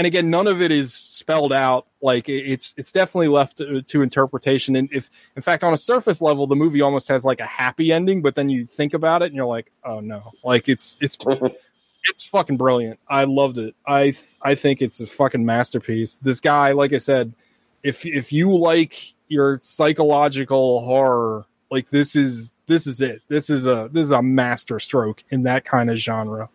and 0.00 0.06
again 0.06 0.30
none 0.30 0.46
of 0.46 0.62
it 0.62 0.72
is 0.72 0.94
spelled 0.94 1.52
out 1.52 1.86
like 2.00 2.26
it's 2.26 2.72
it's 2.78 2.90
definitely 2.90 3.28
left 3.28 3.58
to, 3.58 3.82
to 3.82 4.00
interpretation. 4.00 4.74
And 4.74 4.88
if 4.90 5.10
in 5.36 5.42
fact 5.42 5.62
on 5.62 5.74
a 5.74 5.76
surface 5.76 6.22
level 6.22 6.46
the 6.46 6.56
movie 6.56 6.80
almost 6.80 7.08
has 7.08 7.22
like 7.26 7.38
a 7.38 7.44
happy 7.44 7.92
ending 7.92 8.22
but 8.22 8.34
then 8.34 8.48
you 8.48 8.64
think 8.64 8.94
about 8.94 9.20
it 9.20 9.26
and 9.26 9.34
you're 9.34 9.44
like 9.44 9.70
oh 9.84 10.00
no. 10.00 10.32
Like 10.42 10.70
it's 10.70 10.96
it's 11.02 11.18
it's 12.04 12.24
fucking 12.24 12.56
brilliant. 12.56 12.98
I 13.08 13.24
loved 13.24 13.58
it. 13.58 13.74
I 13.86 14.14
i 14.40 14.54
think 14.54 14.80
it's 14.80 15.02
a 15.02 15.06
fucking 15.06 15.44
masterpiece. 15.44 16.16
This 16.16 16.40
guy 16.40 16.72
like 16.72 16.94
i 16.94 16.98
said 16.98 17.34
if 17.82 18.06
if 18.06 18.32
you 18.32 18.56
like 18.56 19.12
your 19.28 19.58
psychological 19.60 20.80
horror 20.80 21.44
like 21.70 21.90
this 21.90 22.16
is 22.16 22.54
this 22.66 22.86
is 22.86 23.02
it. 23.02 23.20
This 23.28 23.50
is 23.50 23.66
a 23.66 23.90
this 23.92 24.04
is 24.04 24.12
a 24.12 24.22
master 24.22 24.80
stroke 24.80 25.22
in 25.28 25.42
that 25.42 25.66
kind 25.66 25.90
of 25.90 25.98
genre. 25.98 26.48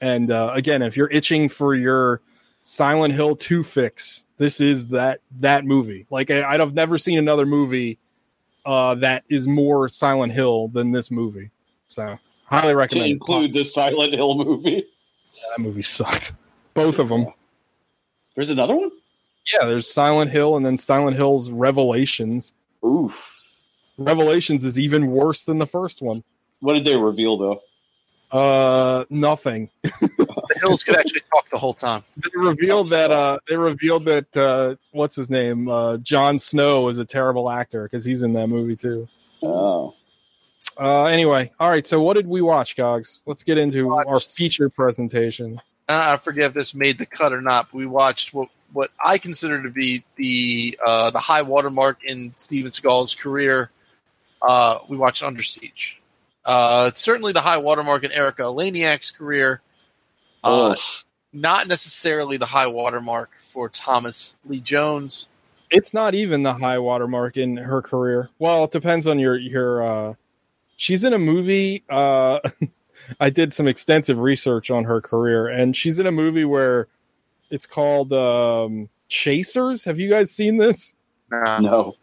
And 0.00 0.30
uh, 0.30 0.52
again 0.54 0.82
if 0.82 0.96
you're 0.96 1.10
itching 1.10 1.48
for 1.48 1.74
your 1.74 2.20
Silent 2.68 3.14
Hill 3.14 3.34
2 3.34 3.64
fix. 3.64 4.26
This 4.36 4.60
is 4.60 4.88
that 4.88 5.22
that 5.40 5.64
movie. 5.64 6.04
Like 6.10 6.30
I, 6.30 6.44
I've 6.44 6.74
never 6.74 6.98
seen 6.98 7.18
another 7.18 7.46
movie 7.46 7.98
uh, 8.66 8.94
that 8.96 9.24
is 9.30 9.48
more 9.48 9.88
Silent 9.88 10.34
Hill 10.34 10.68
than 10.68 10.92
this 10.92 11.10
movie. 11.10 11.50
So 11.86 12.18
highly 12.44 12.74
recommend. 12.74 13.06
it. 13.08 13.12
include 13.12 13.54
the 13.54 13.64
Silent 13.64 14.12
Hill 14.12 14.34
movie. 14.34 14.84
Yeah, 15.34 15.42
that 15.56 15.62
movie 15.62 15.80
sucked. 15.80 16.34
Both 16.74 16.98
of 16.98 17.08
them. 17.08 17.28
There's 18.36 18.50
another 18.50 18.76
one. 18.76 18.90
Yeah, 19.50 19.66
there's 19.66 19.90
Silent 19.90 20.30
Hill 20.30 20.54
and 20.58 20.66
then 20.66 20.76
Silent 20.76 21.16
Hill's 21.16 21.50
Revelations. 21.50 22.52
Oof. 22.84 23.30
Revelations 23.96 24.66
is 24.66 24.78
even 24.78 25.06
worse 25.06 25.44
than 25.44 25.56
the 25.56 25.66
first 25.66 26.02
one. 26.02 26.22
What 26.60 26.74
did 26.74 26.84
they 26.84 26.98
reveal 26.98 27.38
though? 27.38 27.62
Uh, 28.30 29.04
nothing. 29.10 29.70
The 29.82 30.56
hills 30.60 30.82
could 30.84 30.96
actually 30.96 31.22
talk 31.32 31.48
the 31.50 31.58
whole 31.58 31.74
time. 31.74 32.02
They 32.16 32.30
revealed 32.40 32.90
that. 32.90 33.10
Uh, 33.10 33.38
they 33.48 33.56
revealed 33.56 34.04
that. 34.06 34.36
Uh, 34.36 34.76
what's 34.92 35.16
his 35.16 35.30
name? 35.30 35.68
Uh, 35.68 35.96
Jon 35.98 36.38
Snow 36.38 36.88
is 36.88 36.98
a 36.98 37.04
terrible 37.04 37.50
actor 37.50 37.84
because 37.84 38.04
he's 38.04 38.22
in 38.22 38.32
that 38.34 38.48
movie 38.48 38.76
too. 38.76 39.08
Oh. 39.42 39.94
Uh, 40.78 41.04
anyway, 41.04 41.50
all 41.60 41.70
right. 41.70 41.86
So, 41.86 42.02
what 42.02 42.14
did 42.14 42.26
we 42.26 42.42
watch, 42.42 42.76
Gogs? 42.76 43.22
Let's 43.26 43.42
get 43.42 43.58
into 43.58 43.86
Watched- 43.88 44.08
our 44.08 44.20
feature 44.20 44.68
presentation. 44.68 45.60
I 45.88 46.18
forget 46.18 46.46
if 46.48 46.52
this 46.54 46.74
made 46.74 46.98
the 46.98 47.06
cut 47.06 47.32
or 47.32 47.40
not. 47.40 47.68
But 47.72 47.78
we 47.78 47.86
watched 47.86 48.34
what 48.34 48.48
what 48.72 48.90
I 49.02 49.16
consider 49.18 49.62
to 49.62 49.70
be 49.70 50.04
the 50.16 50.78
uh, 50.86 51.10
the 51.10 51.18
high 51.18 51.42
watermark 51.42 52.04
in 52.04 52.32
Steven 52.36 52.70
Seagal's 52.70 53.14
career. 53.14 53.70
Uh, 54.42 54.78
we 54.88 54.96
watched 54.96 55.22
Under 55.22 55.42
Siege. 55.42 55.97
Uh, 56.48 56.86
it's 56.88 57.00
certainly 57.02 57.32
the 57.32 57.42
high 57.42 57.58
watermark 57.58 58.04
in 58.04 58.10
Erika 58.10 58.42
Eleniak's 58.42 59.10
career. 59.10 59.60
Uh, 60.42 60.74
Oof. 60.74 61.04
not 61.30 61.68
necessarily 61.68 62.38
the 62.38 62.46
high 62.46 62.68
watermark 62.68 63.30
for 63.50 63.68
Thomas 63.68 64.34
Lee 64.46 64.60
Jones. 64.60 65.28
It's 65.70 65.92
not 65.92 66.14
even 66.14 66.44
the 66.44 66.54
high 66.54 66.78
watermark 66.78 67.36
in 67.36 67.58
her 67.58 67.82
career. 67.82 68.30
Well, 68.38 68.64
it 68.64 68.70
depends 68.70 69.06
on 69.06 69.18
your 69.18 69.36
your. 69.36 69.82
Uh, 69.82 70.14
she's 70.76 71.04
in 71.04 71.12
a 71.12 71.18
movie. 71.18 71.84
Uh, 71.86 72.40
I 73.20 73.28
did 73.28 73.52
some 73.52 73.68
extensive 73.68 74.18
research 74.20 74.70
on 74.70 74.84
her 74.84 75.02
career, 75.02 75.48
and 75.48 75.76
she's 75.76 75.98
in 75.98 76.06
a 76.06 76.12
movie 76.12 76.46
where 76.46 76.88
it's 77.50 77.66
called 77.66 78.14
um, 78.14 78.88
Chasers. 79.08 79.84
Have 79.84 79.98
you 79.98 80.08
guys 80.08 80.30
seen 80.30 80.56
this? 80.56 80.94
No. 81.30 81.94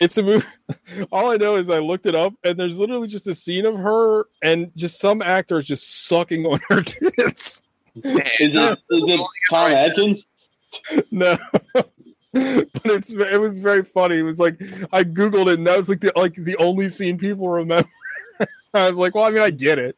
It's 0.00 0.16
a 0.18 0.22
movie. 0.22 0.46
All 1.12 1.30
I 1.30 1.36
know 1.36 1.56
is 1.56 1.68
I 1.68 1.78
looked 1.78 2.06
it 2.06 2.14
up, 2.14 2.32
and 2.42 2.58
there's 2.58 2.78
literally 2.78 3.06
just 3.06 3.26
a 3.26 3.34
scene 3.34 3.66
of 3.66 3.76
her 3.78 4.24
and 4.42 4.74
just 4.74 4.98
some 4.98 5.20
actors 5.22 5.66
just 5.66 6.06
sucking 6.06 6.46
on 6.46 6.58
her 6.70 6.82
tits. 6.82 7.62
Is 7.96 8.54
it 8.54 8.78
is 8.90 9.08
it 9.08 9.20
Tom 9.50 9.70
Atkins? 9.72 10.26
No, 11.10 11.36
but 12.32 12.86
it's 12.86 13.12
it 13.12 13.40
was 13.40 13.58
very 13.58 13.82
funny. 13.84 14.18
It 14.18 14.22
was 14.22 14.40
like 14.40 14.60
I 14.92 15.04
googled 15.04 15.48
it, 15.48 15.58
and 15.58 15.66
that 15.66 15.76
was 15.76 15.88
like 15.88 16.00
the 16.00 16.12
like 16.16 16.34
the 16.34 16.56
only 16.56 16.88
scene 16.88 17.18
people 17.18 17.48
remember. 17.48 17.88
I 18.72 18.88
was 18.88 18.96
like, 18.96 19.14
well, 19.14 19.24
I 19.24 19.30
mean, 19.30 19.42
I 19.42 19.50
get 19.50 19.78
it. 19.78 19.96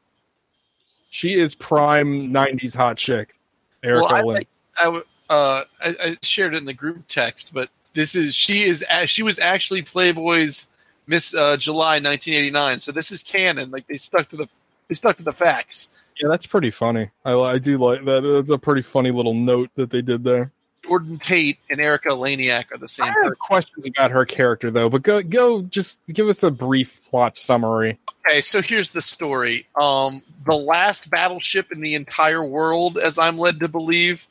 She 1.10 1.34
is 1.34 1.54
prime 1.54 2.32
'90s 2.32 2.74
hot 2.74 2.96
chick, 2.96 3.38
Erica 3.82 4.02
Well, 4.06 4.14
I, 4.14 4.22
Lynn. 4.22 4.36
think 4.38 4.48
I, 4.80 4.84
w- 4.84 5.04
uh, 5.28 5.62
I, 5.84 5.94
I 6.02 6.16
shared 6.22 6.54
it 6.54 6.58
in 6.58 6.64
the 6.64 6.72
group 6.72 7.04
text, 7.06 7.52
but 7.52 7.68
this 7.94 8.14
is 8.14 8.34
she 8.34 8.62
is 8.62 8.84
she 9.06 9.22
was 9.22 9.38
actually 9.38 9.82
Playboy's 9.82 10.68
Miss 11.06 11.34
uh, 11.34 11.56
July 11.56 11.94
1989. 11.94 12.80
So 12.80 12.92
this 12.92 13.10
is 13.10 13.22
canon. 13.22 13.70
Like 13.70 13.86
they 13.86 13.94
stuck 13.94 14.28
to 14.28 14.36
the 14.36 14.48
they 14.88 14.94
stuck 14.94 15.16
to 15.16 15.24
the 15.24 15.32
facts. 15.32 15.88
Yeah, 16.20 16.28
that's 16.28 16.46
pretty 16.46 16.70
funny. 16.70 17.10
I, 17.24 17.32
I 17.32 17.58
do 17.58 17.78
like 17.78 18.04
that. 18.04 18.24
It's 18.24 18.50
a 18.50 18.58
pretty 18.58 18.82
funny 18.82 19.10
little 19.10 19.34
note 19.34 19.70
that 19.76 19.90
they 19.90 20.02
did 20.02 20.24
there. 20.24 20.52
Jordan 20.84 21.16
Tate 21.16 21.58
and 21.70 21.80
Erika 21.80 22.08
Eleniak 22.08 22.72
are 22.72 22.78
the 22.78 22.88
same 22.88 23.06
I 23.06 23.12
person. 23.12 23.24
have 23.24 23.38
questions 23.38 23.86
about 23.86 24.10
her 24.10 24.24
character 24.24 24.70
though, 24.70 24.88
but 24.88 25.02
go 25.02 25.22
go 25.22 25.62
just 25.62 26.00
give 26.08 26.28
us 26.28 26.42
a 26.42 26.50
brief 26.50 27.00
plot 27.08 27.36
summary. 27.36 27.98
Okay, 28.26 28.40
so 28.40 28.60
here's 28.60 28.90
the 28.90 29.02
story. 29.02 29.66
Um, 29.80 30.22
the 30.44 30.56
last 30.56 31.08
battleship 31.08 31.70
in 31.72 31.80
the 31.80 31.94
entire 31.94 32.44
world, 32.44 32.98
as 32.98 33.18
I'm 33.18 33.38
led 33.38 33.60
to 33.60 33.68
believe, 33.68 34.26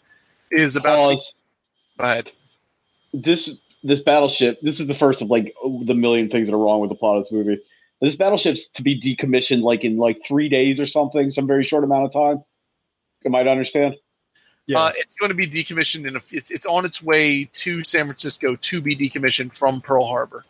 is 0.50 0.76
about. 0.76 1.16
Pause. 1.16 1.34
Go 1.98 2.04
ahead. 2.04 2.32
This 3.14 3.50
this 3.84 4.00
battleship. 4.00 4.60
This 4.62 4.80
is 4.80 4.88
the 4.88 4.96
first 4.96 5.22
of 5.22 5.30
like 5.30 5.54
the 5.86 5.94
million 5.94 6.30
things 6.30 6.48
that 6.48 6.54
are 6.54 6.60
wrong 6.60 6.82
with 6.82 6.90
the 6.90 6.96
plot 6.96 7.18
of 7.18 7.24
this 7.24 7.32
movie. 7.32 7.60
This 8.02 8.16
battleship's 8.16 8.68
to 8.70 8.82
be 8.82 9.00
decommissioned 9.00 9.62
like 9.62 9.84
in 9.84 9.98
like 9.98 10.20
three 10.26 10.50
days 10.50 10.80
or 10.80 10.88
something, 10.88 11.30
some 11.32 11.48
very 11.48 11.64
short 11.64 11.84
amount 11.84 12.06
of 12.06 12.14
time. 12.14 12.44
Am 13.26 13.36
I 13.36 13.44
to 13.44 13.50
understand? 13.50 13.96
Yeah, 14.68 14.80
Uh, 14.80 14.92
it's 14.96 15.14
going 15.16 15.30
to 15.30 15.36
be 15.36 15.48
decommissioned 15.48 16.08
in 16.08 16.16
a. 16.16 16.22
It's, 16.32 16.50
it's 16.50 16.66
on 16.66 16.86
its 16.86 17.02
way 17.02 17.46
to 17.54 17.84
San 17.84 18.06
Francisco 18.06 18.56
to 18.56 18.82
be 18.82 18.96
decommissioned 18.96 19.56
from 19.56 19.82
Pearl 19.82 20.06
Harbor. 20.06 20.46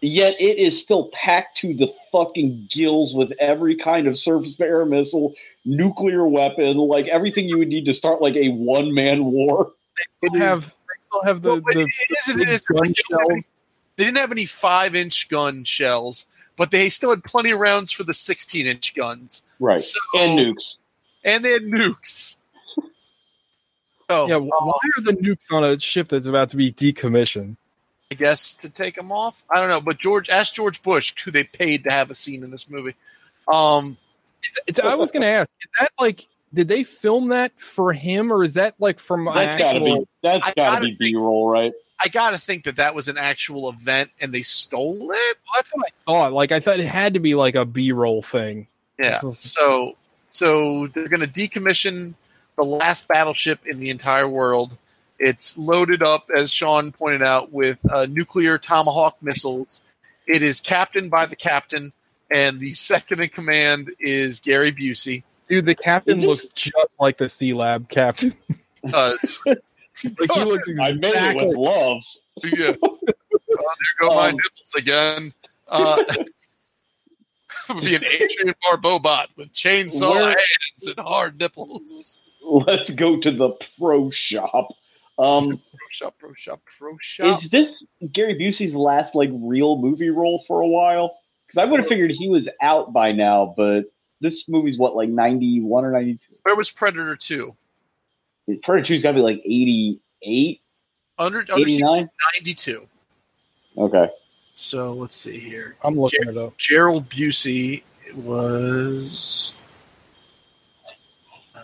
Yet 0.00 0.34
it 0.38 0.58
is 0.58 0.80
still 0.80 1.10
packed 1.12 1.58
to 1.58 1.74
the 1.74 1.92
fucking 2.12 2.68
gills 2.70 3.14
with 3.14 3.32
every 3.40 3.76
kind 3.76 4.06
of 4.06 4.18
surface 4.18 4.56
to 4.56 4.64
air 4.64 4.84
missile, 4.84 5.34
nuclear 5.64 6.26
weapon, 6.26 6.76
like 6.76 7.06
everything 7.06 7.48
you 7.48 7.58
would 7.58 7.68
need 7.68 7.86
to 7.86 7.94
start 7.94 8.20
like 8.20 8.36
a 8.36 8.50
one 8.50 8.94
man 8.94 9.24
war. 9.24 9.72
they 10.32 10.38
have 10.38 10.60
they 10.62 10.85
still 11.08 11.22
have 11.24 11.42
the, 11.42 11.48
Well, 11.50 11.60
the 11.72 11.80
it 11.82 12.18
isn't- 12.18 12.36
big 12.38 12.48
it 12.48 12.52
isn't- 12.52 12.66
gun 12.68 12.86
they 12.86 12.92
didn't 12.92 13.10
have 13.10 13.20
any- 13.30 13.34
shells. 13.40 13.48
They 13.96 14.04
didn't 14.04 14.16
have 14.18 14.32
any 14.32 14.46
five 14.46 14.94
inch 14.94 15.28
gun 15.28 15.64
shells, 15.64 16.26
but 16.56 16.70
they 16.70 16.88
still 16.88 17.10
had 17.10 17.24
plenty 17.24 17.50
of 17.50 17.58
rounds 17.58 17.90
for 17.92 18.04
the 18.04 18.12
16 18.14 18.66
inch 18.66 18.94
guns. 18.94 19.42
Right. 19.58 19.78
So- 19.78 19.98
and 20.18 20.38
nukes. 20.38 20.78
And 21.24 21.44
they 21.44 21.52
had 21.52 21.62
nukes. 21.64 22.36
Oh, 24.08 24.28
Yeah, 24.28 24.36
why 24.36 24.78
are 24.98 25.02
the 25.02 25.14
nukes 25.14 25.50
on 25.50 25.64
a 25.64 25.78
ship 25.80 26.08
that's 26.08 26.26
about 26.28 26.50
to 26.50 26.56
be 26.56 26.70
decommissioned? 26.72 27.56
I 28.12 28.14
guess 28.14 28.54
to 28.56 28.70
take 28.70 28.94
them 28.94 29.10
off. 29.10 29.42
I 29.52 29.58
don't 29.58 29.68
know, 29.68 29.80
but 29.80 29.98
George 29.98 30.28
ask 30.30 30.54
George 30.54 30.80
Bush 30.80 31.12
who 31.24 31.32
they 31.32 31.42
paid 31.42 31.82
to 31.84 31.90
have 31.90 32.08
a 32.08 32.14
scene 32.14 32.44
in 32.44 32.52
this 32.52 32.70
movie. 32.70 32.94
Um, 33.52 33.96
Is 34.44 34.60
it- 34.68 34.78
I 34.84 34.94
was 34.94 35.10
going 35.10 35.22
to 35.22 35.28
ask, 35.28 35.52
is 35.60 35.70
that 35.80 35.90
like, 35.98 36.28
did 36.54 36.68
they 36.68 36.84
film 36.84 37.28
that 37.28 37.60
for 37.60 37.92
him, 37.92 38.32
or 38.32 38.42
is 38.42 38.54
that 38.54 38.74
like 38.78 38.98
from 39.00 39.28
an 39.28 39.34
That's 39.34 39.62
gotta 39.62 39.80
be 39.80 40.04
that's 40.22 40.46
I 40.46 40.52
gotta 40.54 40.80
gotta 40.80 40.86
be 40.86 40.96
B 41.12 41.16
roll, 41.16 41.48
right? 41.48 41.72
I 41.98 42.08
got 42.08 42.32
to 42.32 42.38
think 42.38 42.64
that 42.64 42.76
that 42.76 42.94
was 42.94 43.08
an 43.08 43.16
actual 43.16 43.70
event 43.70 44.10
and 44.20 44.30
they 44.30 44.42
stole 44.42 45.10
it. 45.10 45.36
That's 45.54 45.70
what 45.74 45.86
I 45.86 45.90
thought. 46.04 46.32
Like, 46.34 46.52
I 46.52 46.60
thought 46.60 46.78
it 46.78 46.84
had 46.86 47.14
to 47.14 47.20
be 47.20 47.34
like 47.34 47.54
a 47.54 47.64
B-roll 47.64 48.20
thing. 48.20 48.66
Yeah. 48.98 49.16
Is- 49.16 49.38
So 49.38 49.96
so 50.28 50.88
they're 50.88 51.08
going 51.08 51.26
to 51.26 51.26
decommission 51.26 52.12
the 52.56 52.64
last 52.64 53.08
battleship 53.08 53.60
in 53.66 53.78
the 53.78 53.88
entire 53.88 54.28
world. 54.28 54.76
It's 55.18 55.56
loaded 55.56 56.02
up, 56.02 56.28
as 56.36 56.52
Sean 56.52 56.92
pointed 56.92 57.22
out, 57.22 57.50
with 57.50 57.78
uh, 57.90 58.04
nuclear 58.04 58.58
tomahawk 58.58 59.16
missiles. 59.22 59.80
It 60.26 60.42
is 60.42 60.60
captained 60.60 61.10
by 61.10 61.24
the 61.24 61.36
captain, 61.36 61.94
and 62.30 62.60
the 62.60 62.74
second 62.74 63.20
in 63.20 63.30
command 63.30 63.90
is 63.98 64.40
Gary 64.40 64.72
Busey. 64.72 65.22
Dude, 65.48 65.64
the 65.66 65.74
captain 65.74 66.18
Is 66.18 66.24
this- 66.24 66.28
looks 66.44 66.48
just 66.54 67.00
like 67.00 67.18
the 67.18 67.26
Sealab 67.26 67.88
captain. 67.88 68.32
Does. 68.90 69.38
like 69.46 69.58
he 70.02 70.44
looks 70.44 70.68
I 70.80 70.92
made 70.92 71.04
it 71.04 71.14
exactly. 71.14 71.46
with 71.48 71.56
love. 71.56 72.02
yeah. 72.42 72.72
Oh, 73.58 73.62
there 74.00 74.08
go 74.10 74.14
my 74.14 74.28
Um, 74.28 74.36
nipples 74.36 74.74
again. 74.76 75.32
Uh, 75.66 75.96
I'm 77.68 77.76
gonna 77.76 77.80
be 77.88 77.94
an 77.96 78.04
Adrian 78.04 78.54
Barbobot 78.64 79.26
with 79.36 79.52
chainsaw 79.54 80.10
Where- 80.14 80.26
hands 80.28 80.86
and 80.88 80.98
hard 80.98 81.40
nipples. 81.40 82.24
Let's 82.44 82.90
go 82.90 83.18
to 83.18 83.30
the 83.30 83.50
pro 83.78 84.10
shop. 84.10 84.68
Um, 85.18 85.46
Pro 85.46 85.58
shop, 85.90 86.14
pro 86.18 86.34
shop, 86.34 86.60
pro 86.78 86.96
shop. 87.00 87.38
is 87.42 87.48
this 87.48 87.88
Gary 88.12 88.34
Busey's 88.38 88.74
last 88.74 89.14
like 89.14 89.30
real 89.32 89.78
movie 89.78 90.10
role 90.10 90.44
for 90.46 90.60
a 90.60 90.66
while? 90.68 91.16
Because 91.46 91.58
I 91.58 91.64
would 91.64 91.80
have 91.80 91.88
figured 91.88 92.10
he 92.10 92.28
was 92.28 92.48
out 92.60 92.92
by 92.92 93.12
now, 93.12 93.54
but 93.56 93.84
this 94.20 94.48
movie's 94.48 94.78
what 94.78 94.96
like 94.96 95.08
ninety 95.08 95.60
one 95.60 95.84
or 95.84 95.92
ninety 95.92 96.14
two. 96.14 96.34
Where 96.42 96.56
was 96.56 96.70
Predator 96.70 97.16
2? 97.16 97.54
Predator 98.62 98.86
two's 98.86 99.02
got 99.02 99.10
to 99.12 99.16
be 99.16 99.22
like 99.22 99.40
eighty 99.44 100.00
eight. 100.22 100.60
Under, 101.18 101.40
under 101.40 101.64
92. 101.64 102.86
Okay, 103.78 104.10
So 104.54 104.92
let's 104.92 105.14
see 105.16 105.38
here. 105.38 105.76
I'm 105.82 105.98
looking 105.98 106.28
it 106.28 106.36
up. 106.36 106.56
Gerald 106.58 107.08
Busey 107.08 107.82
was. 108.14 109.54
Uh, 111.54 111.60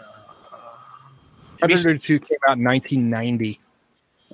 Predator 1.58 1.96
2 1.98 2.20
came 2.20 2.38
out 2.48 2.58
in 2.58 2.64
1990. 2.64 3.60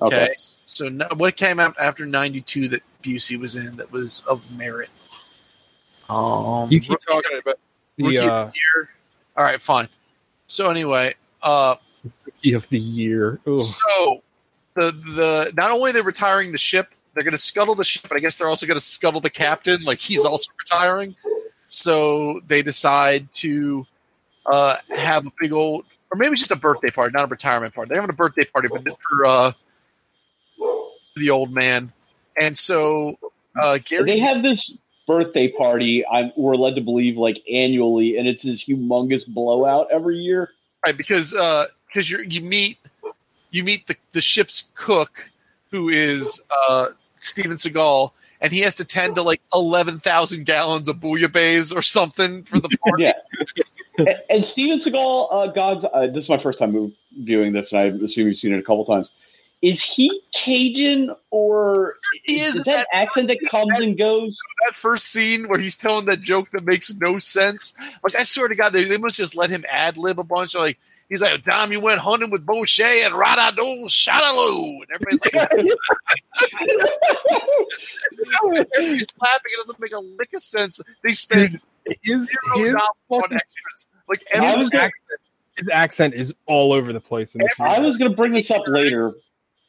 okay. 0.01 0.15
okay. 0.23 0.33
So 0.65 0.89
no, 0.89 1.07
what 1.17 1.35
came 1.35 1.59
out 1.59 1.75
after 1.79 2.05
92 2.05 2.69
that 2.69 2.81
Busey 3.03 3.37
was 3.39 3.55
in 3.55 3.75
that 3.77 3.91
was 3.91 4.21
of 4.29 4.49
merit? 4.51 4.89
Um, 6.09 6.69
You 6.69 6.79
keep 6.79 6.99
talking 6.99 7.39
about 7.41 7.45
Rookie 7.45 7.68
the 8.07 8.17
of 8.17 8.25
uh, 8.25 8.45
the 8.45 8.51
year. 8.53 8.89
All 9.37 9.43
right, 9.43 9.61
fine. 9.61 9.89
So 10.47 10.69
anyway, 10.69 11.15
uh, 11.41 11.75
Rookie 12.25 12.53
of 12.53 12.67
the 12.69 12.79
year. 12.79 13.39
Ugh. 13.45 13.61
so 13.61 14.21
the 14.75 14.91
the 14.91 15.53
not 15.55 15.71
only 15.71 15.91
they're 15.91 16.03
retiring 16.03 16.51
the 16.51 16.57
ship, 16.57 16.89
they're 17.13 17.23
going 17.23 17.31
to 17.31 17.37
scuttle 17.37 17.75
the 17.75 17.83
ship, 17.83 18.03
but 18.07 18.17
I 18.17 18.19
guess 18.19 18.37
they're 18.37 18.47
also 18.47 18.65
going 18.65 18.77
to 18.77 18.83
scuttle 18.85 19.21
the 19.21 19.29
captain. 19.29 19.83
Like 19.83 19.99
he's 19.99 20.25
also 20.25 20.51
retiring. 20.59 21.15
So 21.67 22.41
they 22.47 22.61
decide 22.61 23.31
to 23.33 23.85
uh, 24.45 24.75
have 24.89 25.27
a 25.27 25.31
big 25.39 25.51
old, 25.51 25.85
or 26.11 26.17
maybe 26.17 26.35
just 26.35 26.51
a 26.51 26.55
birthday 26.55 26.89
party, 26.89 27.11
not 27.13 27.25
a 27.25 27.27
retirement 27.27 27.75
party. 27.75 27.89
They're 27.89 28.01
having 28.01 28.13
a 28.13 28.17
birthday 28.17 28.45
party, 28.45 28.69
but 28.69 28.83
for 28.99 29.25
uh, 29.25 29.51
the 31.15 31.29
old 31.29 31.53
man. 31.53 31.91
And 32.39 32.57
so 32.57 33.19
uh, 33.61 33.79
Gary, 33.85 34.11
They 34.11 34.19
have 34.19 34.41
this 34.41 34.71
birthday 35.09 35.51
party. 35.51 36.05
I'm 36.05 36.31
we're 36.37 36.55
led 36.55 36.75
to 36.75 36.81
believe 36.81 37.17
like 37.17 37.41
annually, 37.51 38.17
and 38.17 38.27
it's 38.27 38.43
this 38.43 38.63
humongous 38.63 39.27
blowout 39.27 39.87
every 39.91 40.17
year. 40.17 40.51
right? 40.85 40.95
Because 40.95 41.31
because 41.31 42.09
you 42.09 42.19
you 42.19 42.41
meet 42.41 42.77
you 43.49 43.63
meet 43.63 43.87
the 43.87 43.95
the 44.11 44.21
ship's 44.21 44.69
cook, 44.75 45.31
who 45.71 45.89
is 45.89 46.41
uh, 46.69 46.89
Steven 47.17 47.57
Seagal, 47.57 48.11
and 48.39 48.53
he 48.53 48.61
has 48.61 48.75
to 48.75 48.85
tend 48.85 49.15
to 49.15 49.23
like 49.23 49.41
eleven 49.51 49.99
thousand 49.99 50.45
gallons 50.45 50.87
of 50.87 50.97
bouillabaisse 50.97 51.75
or 51.75 51.81
something 51.81 52.43
for 52.43 52.59
the 52.59 52.69
party. 52.87 53.05
Yeah. 53.05 53.13
and, 53.97 54.21
and 54.29 54.45
Steven 54.45 54.79
Seagal, 54.79 55.27
uh, 55.31 55.47
God's, 55.51 55.85
uh, 55.85 56.07
this 56.13 56.25
is 56.25 56.29
my 56.29 56.37
first 56.37 56.59
time 56.59 56.93
viewing 57.17 57.51
this, 57.51 57.73
and 57.73 57.81
I 57.81 58.05
assume 58.05 58.27
you've 58.27 58.37
seen 58.37 58.53
it 58.53 58.59
a 58.59 58.63
couple 58.63 58.85
times. 58.85 59.09
Is 59.61 59.81
he 59.81 60.21
Cajun 60.33 61.13
or 61.31 61.91
He 62.23 62.39
is, 62.39 62.47
is 62.49 62.55
is 62.55 62.63
that 62.63 62.77
that- 62.77 62.87
accent 62.93 63.27
that 63.27 63.39
comes 63.51 63.77
and 63.79 63.97
goes? 63.97 64.37
That 64.67 64.73
first 64.75 65.07
scene 65.07 65.49
where 65.49 65.59
he's 65.59 65.75
telling 65.75 66.05
that 66.05 66.21
joke 66.21 66.49
that 66.51 66.63
makes 66.63 66.93
no 66.95 67.19
sense. 67.19 67.73
Like 68.03 68.15
I 68.15 68.23
swear 68.23 68.47
to 68.47 68.55
God, 68.55 68.71
they, 68.71 68.85
they 68.85 68.97
must 68.97 69.17
just 69.17 69.35
let 69.35 69.49
him 69.49 69.65
ad 69.69 69.97
lib 69.97 70.17
a 70.17 70.23
bunch. 70.23 70.55
Of, 70.55 70.61
like 70.61 70.79
he's 71.09 71.21
like, 71.21 71.43
"Tom, 71.43 71.73
you 71.73 71.81
went 71.81 71.99
hunting 71.99 72.29
with 72.29 72.45
Boucher 72.45 72.85
and 72.85 73.13
Radadoo 73.13 73.89
Shadaloo," 73.89 74.79
and 74.81 74.87
everybody's 74.93 75.33
like, 75.33 75.51
everybody's 78.43 79.07
laughing. 79.19 79.51
It 79.53 79.57
doesn't 79.57 79.79
make 79.79 79.93
a 79.93 79.99
lick 79.99 80.33
of 80.33 80.41
sense. 80.41 80.79
They 81.05 81.13
spend 81.13 81.59
His, 82.01 82.35
zero 82.55 82.65
his, 82.65 82.73
dollars 82.73 82.81
on 83.09 83.21
fucking- 83.21 83.37
Like 84.07 84.23
I 84.35 84.45
every 84.45 84.61
was 84.61 84.69
gonna- 84.69 84.83
accent, 84.85 85.19
his 85.57 85.69
accent 85.69 86.13
is 86.13 86.33
all 86.45 86.71
over 86.73 86.93
the 86.93 87.01
place 87.01 87.35
in 87.35 87.41
this 87.41 87.51
movie. 87.59 87.71
I 87.71 87.79
was 87.79 87.97
going 87.97 88.11
to 88.11 88.15
bring 88.15 88.31
this 88.33 88.49
up 88.49 88.61
later, 88.67 89.13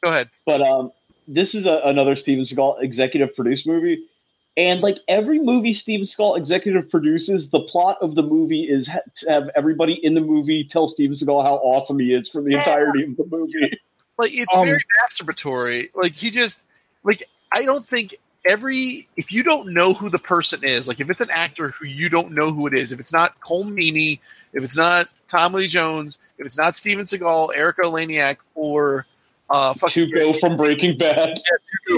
Go 0.03 0.09
ahead. 0.09 0.29
but 0.45 0.61
um, 0.61 0.91
this 1.27 1.53
is 1.55 1.65
a, 1.65 1.81
another 1.85 2.15
Steven 2.15 2.43
Seagal 2.45 2.81
executive 2.81 3.35
produced 3.35 3.67
movie. 3.67 4.03
And 4.57 4.81
like 4.81 4.97
every 5.07 5.39
movie 5.39 5.73
Steven 5.73 6.05
Seagal 6.05 6.37
executive 6.37 6.89
produces, 6.89 7.49
the 7.49 7.61
plot 7.61 7.97
of 8.01 8.15
the 8.15 8.21
movie 8.23 8.63
is 8.63 8.87
ha- 8.87 8.99
to 9.19 9.31
have 9.31 9.49
everybody 9.55 9.93
in 9.93 10.13
the 10.13 10.21
movie 10.21 10.65
tell 10.65 10.87
Steven 10.89 11.15
Seagal 11.15 11.43
how 11.43 11.55
awesome 11.55 11.99
he 11.99 12.13
is 12.13 12.27
for 12.29 12.41
the 12.41 12.53
entirety 12.55 13.03
of 13.03 13.15
the 13.15 13.25
movie. 13.29 13.79
Like 14.17 14.31
it's 14.33 14.53
Um, 14.55 14.65
very 14.65 14.83
masturbatory. 15.01 15.87
Like 15.95 16.15
he 16.15 16.31
just 16.31 16.65
like 17.03 17.23
I 17.51 17.63
don't 17.63 17.85
think 17.85 18.15
every 18.45 19.07
if 19.15 19.31
you 19.31 19.41
don't 19.43 19.73
know 19.73 19.93
who 19.93 20.09
the 20.09 20.19
person 20.19 20.63
is, 20.63 20.87
like 20.87 20.99
if 20.99 21.09
it's 21.09 21.21
an 21.21 21.29
actor 21.31 21.69
who 21.69 21.85
you 21.85 22.09
don't 22.09 22.31
know 22.31 22.51
who 22.51 22.67
it 22.67 22.73
is, 22.73 22.91
if 22.91 22.99
it's 22.99 23.13
not 23.13 23.39
Colm 23.39 23.71
Meaney, 23.71 24.19
if 24.53 24.63
it's 24.63 24.75
not 24.77 25.07
Tom 25.27 25.53
Lee 25.53 25.67
Jones, 25.67 26.19
if 26.37 26.45
it's 26.45 26.57
not 26.57 26.75
Steven 26.75 27.05
Seagal, 27.05 27.55
Erika 27.55 27.83
Eleniak, 27.83 28.37
or 28.53 29.05
uh 29.51 29.73
fucking 29.73 30.09
Tuco 30.09 30.39
from 30.39 30.57
Breaking 30.57 30.97
Bad. 30.97 31.29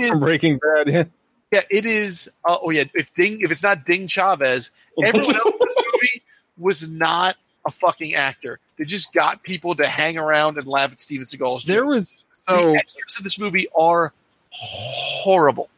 from 0.07 0.19
Breaking 0.19 0.59
Bad. 0.59 0.87
Yeah. 0.89 1.03
yeah, 1.51 1.61
it 1.69 1.85
is. 1.85 2.29
Uh, 2.47 2.57
oh 2.61 2.69
yeah, 2.71 2.83
if 2.93 3.13
Ding, 3.13 3.41
if 3.41 3.51
it's 3.51 3.63
not 3.63 3.85
Ding 3.85 4.07
Chavez, 4.07 4.71
everyone 5.05 5.35
else 5.35 5.53
in 5.53 5.59
this 5.61 5.75
movie 5.93 6.23
was 6.57 6.89
not 6.89 7.37
a 7.65 7.71
fucking 7.71 8.15
actor. 8.15 8.59
They 8.77 8.85
just 8.85 9.13
got 9.13 9.43
people 9.43 9.75
to 9.75 9.87
hang 9.87 10.17
around 10.17 10.57
and 10.57 10.67
laugh 10.67 10.91
at 10.91 10.99
Steven 10.99 11.25
Seagal's. 11.25 11.63
There 11.63 11.83
jokes. 11.83 11.95
was 11.95 12.25
the 12.47 12.57
so 12.59 12.73
extras 12.75 13.17
in 13.19 13.23
this 13.23 13.39
movie 13.39 13.67
are 13.77 14.11
horrible. 14.49 15.69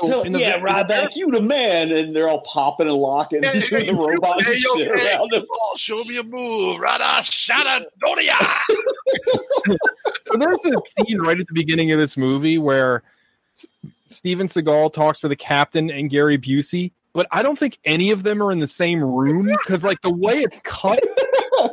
So 0.00 0.22
in 0.22 0.32
the 0.32 0.40
yeah, 0.40 0.58
Ryback, 0.58 1.10
you 1.14 1.30
the 1.30 1.40
man, 1.40 1.92
and 1.92 2.14
they're 2.14 2.28
all 2.28 2.40
popping 2.42 2.86
and 2.88 2.96
locking, 2.96 3.42
Yeah, 3.42 3.50
and 3.52 3.62
yeah, 3.62 3.78
the 3.78 3.84
yeah. 3.86 3.92
robots 3.92 4.46
Hey, 4.46 4.54
and 4.54 4.62
yo, 4.62 4.74
hey, 4.76 5.14
around 5.16 5.32
him. 5.34 5.44
oh, 5.50 5.74
show 5.76 6.02
me 6.04 6.18
a 6.18 6.22
move, 6.22 6.80
Rada 6.80 7.04
Shada 7.22 7.84
Doria. 8.00 8.36
so 10.20 10.36
there's 10.38 10.64
a 10.64 10.72
scene 10.86 11.18
right 11.20 11.38
at 11.38 11.46
the 11.46 11.54
beginning 11.54 11.92
of 11.92 11.98
this 11.98 12.16
movie 12.16 12.58
where 12.58 13.02
Steven 14.06 14.46
Seagal 14.46 14.92
talks 14.92 15.20
to 15.20 15.28
the 15.28 15.36
captain 15.36 15.90
and 15.90 16.10
Gary 16.10 16.38
Busey, 16.38 16.92
but 17.12 17.26
I 17.30 17.42
don't 17.42 17.58
think 17.58 17.78
any 17.84 18.10
of 18.10 18.22
them 18.22 18.42
are 18.42 18.50
in 18.52 18.58
the 18.58 18.66
same 18.66 19.02
room 19.02 19.46
because, 19.46 19.84
like, 19.84 20.00
the 20.02 20.12
way 20.12 20.38
it's 20.40 20.58
cut, 20.64 21.00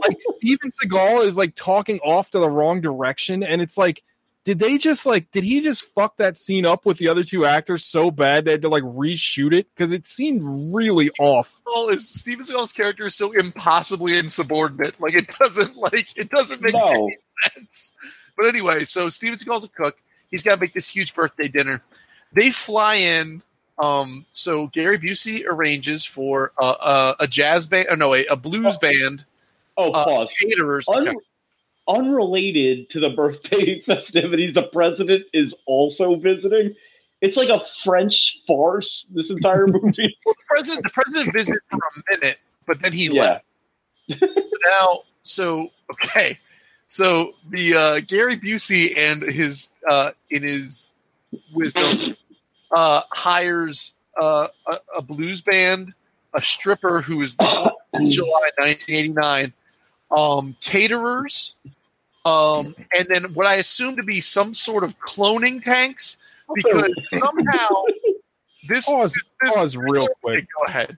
like 0.01 0.17
Steven 0.19 0.69
Seagal 0.69 1.25
is 1.25 1.37
like 1.37 1.55
talking 1.55 1.99
off 1.99 2.29
to 2.31 2.39
the 2.39 2.49
wrong 2.49 2.81
direction, 2.81 3.43
and 3.43 3.61
it's 3.61 3.77
like, 3.77 4.03
did 4.45 4.57
they 4.59 4.77
just 4.77 5.05
like, 5.05 5.29
did 5.31 5.43
he 5.43 5.61
just 5.61 5.81
fuck 5.83 6.17
that 6.17 6.37
scene 6.37 6.65
up 6.65 6.85
with 6.85 6.97
the 6.97 7.07
other 7.07 7.23
two 7.23 7.45
actors 7.45 7.83
so 7.85 8.09
bad 8.09 8.45
they 8.45 8.51
had 8.51 8.61
to 8.63 8.69
like 8.69 8.83
reshoot 8.83 9.53
it 9.53 9.67
because 9.75 9.91
it 9.91 10.07
seemed 10.07 10.41
really 10.73 11.09
off. 11.19 11.61
Well, 11.65 11.89
is 11.89 12.07
Steven 12.09 12.43
Seagal's 12.45 12.73
character 12.73 13.05
is 13.07 13.15
so 13.15 13.31
impossibly 13.33 14.17
insubordinate. 14.17 14.99
Like 14.99 15.13
it 15.13 15.27
doesn't 15.39 15.75
like 15.77 16.07
it 16.17 16.29
doesn't 16.29 16.61
make 16.61 16.73
No. 16.73 16.85
any 16.87 17.17
sense. 17.57 17.93
But 18.37 18.47
anyway, 18.47 18.85
so 18.85 19.09
Steven 19.09 19.37
Seagal's 19.37 19.65
a 19.65 19.69
cook. 19.69 19.97
He's 20.31 20.43
got 20.43 20.55
to 20.55 20.61
make 20.61 20.73
this 20.73 20.87
huge 20.87 21.13
birthday 21.13 21.47
dinner. 21.47 21.83
They 22.33 22.51
fly 22.51 22.95
in. 22.95 23.41
Um, 23.81 24.25
so 24.31 24.67
Gary 24.67 24.99
Busey 24.99 25.43
arranges 25.47 26.03
for 26.05 26.51
uh, 26.61 26.69
uh, 26.79 27.13
a 27.19 27.27
jazz 27.27 27.65
band, 27.67 27.87
or 27.89 27.95
no, 27.97 28.13
a, 28.13 28.25
a 28.25 28.35
blues 28.35 28.77
band, 28.77 29.25
Oh, 29.77 29.91
uh, 29.91 30.03
pause. 30.05 30.33
caterers. 30.41 30.87
Un- 30.89 31.07
Okay. 31.07 31.17
Unrelated 31.89 32.89
to 32.91 32.99
the 32.99 33.09
birthday 33.09 33.81
festivities, 33.85 34.53
the 34.53 34.63
president 34.63 35.25
is 35.33 35.53
also 35.65 36.15
visiting. 36.15 36.75
It's 37.21 37.35
like 37.35 37.49
a 37.49 37.61
French 37.83 38.37
farce. 38.47 39.11
This 39.13 39.29
entire 39.31 39.67
movie. 39.67 40.17
Well, 40.25 40.35
the 40.37 40.45
president, 40.47 40.83
the 40.83 40.89
president 40.91 41.33
visited 41.33 41.61
for 41.69 41.79
a 41.79 42.15
minute, 42.17 42.39
but 42.65 42.81
then 42.81 42.93
he 42.93 43.09
Yeah. 43.09 43.21
left. 43.21 43.45
so 44.09 44.57
now, 44.71 44.99
so 45.23 45.69
okay, 45.91 46.39
so 46.87 47.33
the 47.49 47.75
uh, 47.75 47.99
Gary 48.07 48.37
Busey 48.37 48.97
and 48.97 49.21
his 49.21 49.69
uh, 49.89 50.11
in 50.29 50.43
his 50.43 50.89
wisdom 51.53 52.15
uh, 52.75 53.01
hires 53.11 53.93
uh, 54.19 54.47
a, 54.67 54.75
a 54.97 55.01
blues 55.01 55.41
band, 55.41 55.93
a 56.33 56.41
stripper 56.41 57.01
who 57.01 57.21
is 57.21 57.37
in 57.39 57.45
July 58.05 58.49
1989, 58.57 59.53
um, 60.11 60.55
caterers, 60.63 61.55
um, 62.29 62.75
and 62.97 63.07
then 63.09 63.33
what 63.33 63.45
I 63.47 63.55
assume 63.55 63.95
to 63.97 64.03
be 64.03 64.21
some 64.21 64.53
sort 64.53 64.83
of 64.83 64.99
cloning 64.99 65.59
tanks 65.61 66.17
because 66.55 66.91
somehow 67.01 67.69
this 68.67 68.85
Pause, 68.85 69.13
this- 69.13 69.55
pause 69.55 69.75
real 69.77 70.07
quick. 70.21 70.45
Go 70.57 70.63
ahead. 70.71 70.97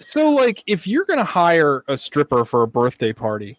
So, 0.00 0.30
like, 0.30 0.62
if 0.66 0.86
you're 0.86 1.04
going 1.04 1.18
to 1.18 1.24
hire 1.24 1.84
a 1.88 1.96
stripper 1.96 2.44
for 2.44 2.62
a 2.62 2.68
birthday 2.68 3.12
party, 3.12 3.58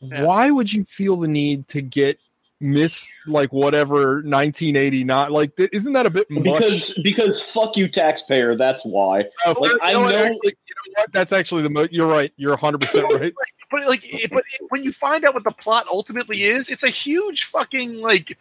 Yeah. 0.00 0.22
why 0.24 0.50
would 0.50 0.72
you 0.72 0.84
feel 0.84 1.16
the 1.16 1.28
need 1.28 1.66
to 1.68 1.80
get 1.82 2.18
miss 2.60 3.12
like 3.28 3.52
whatever 3.52 4.14
1989 4.16 5.30
like 5.30 5.54
th- 5.54 5.70
isn't 5.72 5.92
that 5.92 6.06
a 6.06 6.10
bit 6.10 6.28
much 6.28 6.42
because 6.42 7.00
because 7.04 7.40
fuck 7.40 7.76
you 7.76 7.86
taxpayer 7.86 8.56
that's 8.56 8.84
why 8.84 9.20
Uh, 9.46 9.54
like, 9.60 9.70
you 9.70 9.78
I 9.80 9.92
know 9.92 10.00
what, 10.02 10.14
actually, 10.16 10.38
you 10.44 10.50
know 10.50 10.54
what? 10.94 11.12
that's 11.12 11.32
actually 11.32 11.62
the 11.62 11.70
mo- 11.70 11.88
you're 11.90 12.06
right 12.08 12.32
you're 12.36 12.56
100% 12.56 13.20
right 13.20 13.34
But 13.70 13.86
like, 13.86 14.02
but 14.30 14.44
when 14.70 14.82
you 14.82 14.92
find 14.92 15.26
out 15.26 15.34
what 15.34 15.44
the 15.44 15.50
plot 15.50 15.84
ultimately 15.92 16.40
is, 16.40 16.70
it's 16.70 16.82
a 16.84 16.88
huge 16.88 17.44
fucking 17.44 18.00
like, 18.00 18.38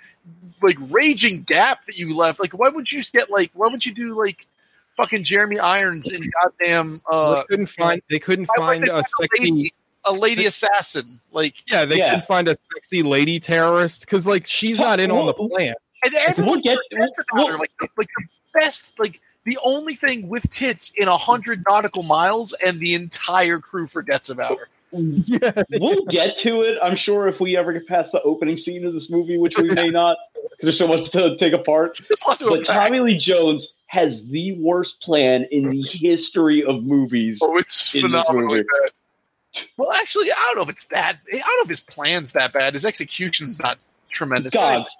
like 0.61 0.77
raging 0.89 1.43
gap 1.43 1.85
that 1.85 1.97
you 1.97 2.15
left. 2.15 2.39
Like, 2.39 2.53
why 2.53 2.69
would 2.69 2.89
you 2.89 2.99
just 2.99 3.11
get 3.11 3.29
like, 3.29 3.51
why 3.53 3.67
would 3.69 3.85
you 3.85 3.93
do 3.93 4.17
like, 4.17 4.47
fucking 4.95 5.25
Jeremy 5.25 5.59
Irons 5.59 6.11
in 6.13 6.23
goddamn 6.41 7.01
uh, 7.11 7.35
they 7.35 7.43
couldn't 7.49 7.65
find 7.65 8.01
they 8.09 8.19
couldn't 8.19 8.45
find 8.55 8.85
they 8.85 8.89
a 8.89 8.93
find 8.93 9.05
sexy 9.05 9.51
lady, 9.51 9.73
a 10.05 10.13
lady 10.13 10.45
assassin? 10.45 11.19
Like, 11.33 11.55
yeah 11.69 11.83
they 11.83 11.97
Yeah. 11.97 12.05
couldn't 12.11 12.25
find 12.25 12.47
a 12.47 12.55
sexy 12.73 13.03
lady 13.03 13.37
terrorist 13.41 14.01
because 14.05 14.25
like 14.27 14.47
she's 14.47 14.79
not 14.79 15.01
in 15.01 15.11
on 15.11 15.25
the 15.25 15.33
plan 15.33 15.73
and 16.05 16.15
everyone 16.25 16.53
We'll 16.53 16.61
get- 16.61 16.79
forgets 16.89 17.19
about 17.19 17.35
we'll- 17.37 17.47
her. 17.49 17.57
Like, 17.57 17.71
like 17.81 18.07
the 18.17 18.27
best, 18.61 18.97
like 18.97 19.19
the 19.47 19.57
only 19.63 19.95
thing 19.95 20.27
with 20.27 20.47
tits 20.49 20.91
in 20.97 21.07
a 21.07 21.17
hundred 21.17 21.63
nautical 21.67 22.03
miles, 22.03 22.53
and 22.65 22.79
the 22.79 22.93
entire 22.93 23.59
crew 23.59 23.87
forgets 23.87 24.29
about 24.29 24.59
her. 24.59 24.69
yeah 24.91 25.63
we'll 25.81 26.05
get 26.05 26.37
to 26.37 26.61
it 26.61 26.77
i'm 26.81 26.95
sure 26.95 27.27
if 27.27 27.41
we 27.41 27.57
ever 27.57 27.73
get 27.73 27.85
past 27.85 28.13
the 28.13 28.21
opening 28.21 28.55
scene 28.55 28.85
of 28.85 28.93
this 28.93 29.09
movie 29.09 29.37
which 29.37 29.57
we 29.57 29.67
may 29.73 29.87
not 29.87 30.15
because 30.33 30.57
there's 30.61 30.77
so 30.77 30.87
much 30.87 31.11
to 31.11 31.35
take 31.35 31.51
apart 31.51 31.95
to 31.95 32.05
but 32.25 32.41
unpack. 32.41 32.65
tommy 32.87 33.01
lee 33.01 33.17
jones 33.17 33.73
has 33.87 34.25
the 34.29 34.53
worst 34.53 35.01
plan 35.01 35.45
in 35.51 35.69
the 35.71 35.83
history 35.91 36.63
of 36.63 36.83
movies 36.85 37.37
Oh, 37.41 37.57
it's 37.57 37.93
in 37.95 38.03
phenomenally 38.03 38.61
bad. 38.61 39.65
Well, 39.75 39.91
actually, 39.91 40.31
I 40.31 40.35
don't 40.47 40.57
know 40.57 40.63
if 40.63 40.69
it's 40.69 40.85
that. 40.85 41.17
I 41.33 41.37
don't 41.37 41.57
know 41.57 41.63
if 41.63 41.69
his 41.69 41.81
plan's 41.81 42.33
that 42.33 42.53
bad. 42.53 42.73
His 42.73 42.85
execution's 42.85 43.57
not 43.59 43.79
tremendous. 44.11 44.53
gods 44.53 44.95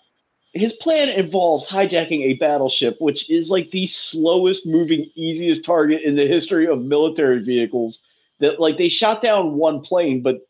his 0.57 0.73
plan 0.73 1.09
involves 1.09 1.65
hijacking 1.67 2.21
a 2.23 2.33
battleship 2.33 2.95
which 2.99 3.29
is 3.29 3.49
like 3.49 3.71
the 3.71 3.87
slowest 3.87 4.65
moving 4.65 5.09
easiest 5.15 5.63
target 5.63 6.01
in 6.03 6.15
the 6.15 6.27
history 6.27 6.67
of 6.67 6.81
military 6.81 7.39
vehicles 7.39 7.99
that 8.39 8.59
like 8.59 8.77
they 8.77 8.89
shot 8.89 9.21
down 9.21 9.53
one 9.53 9.81
plane 9.81 10.21
but 10.21 10.47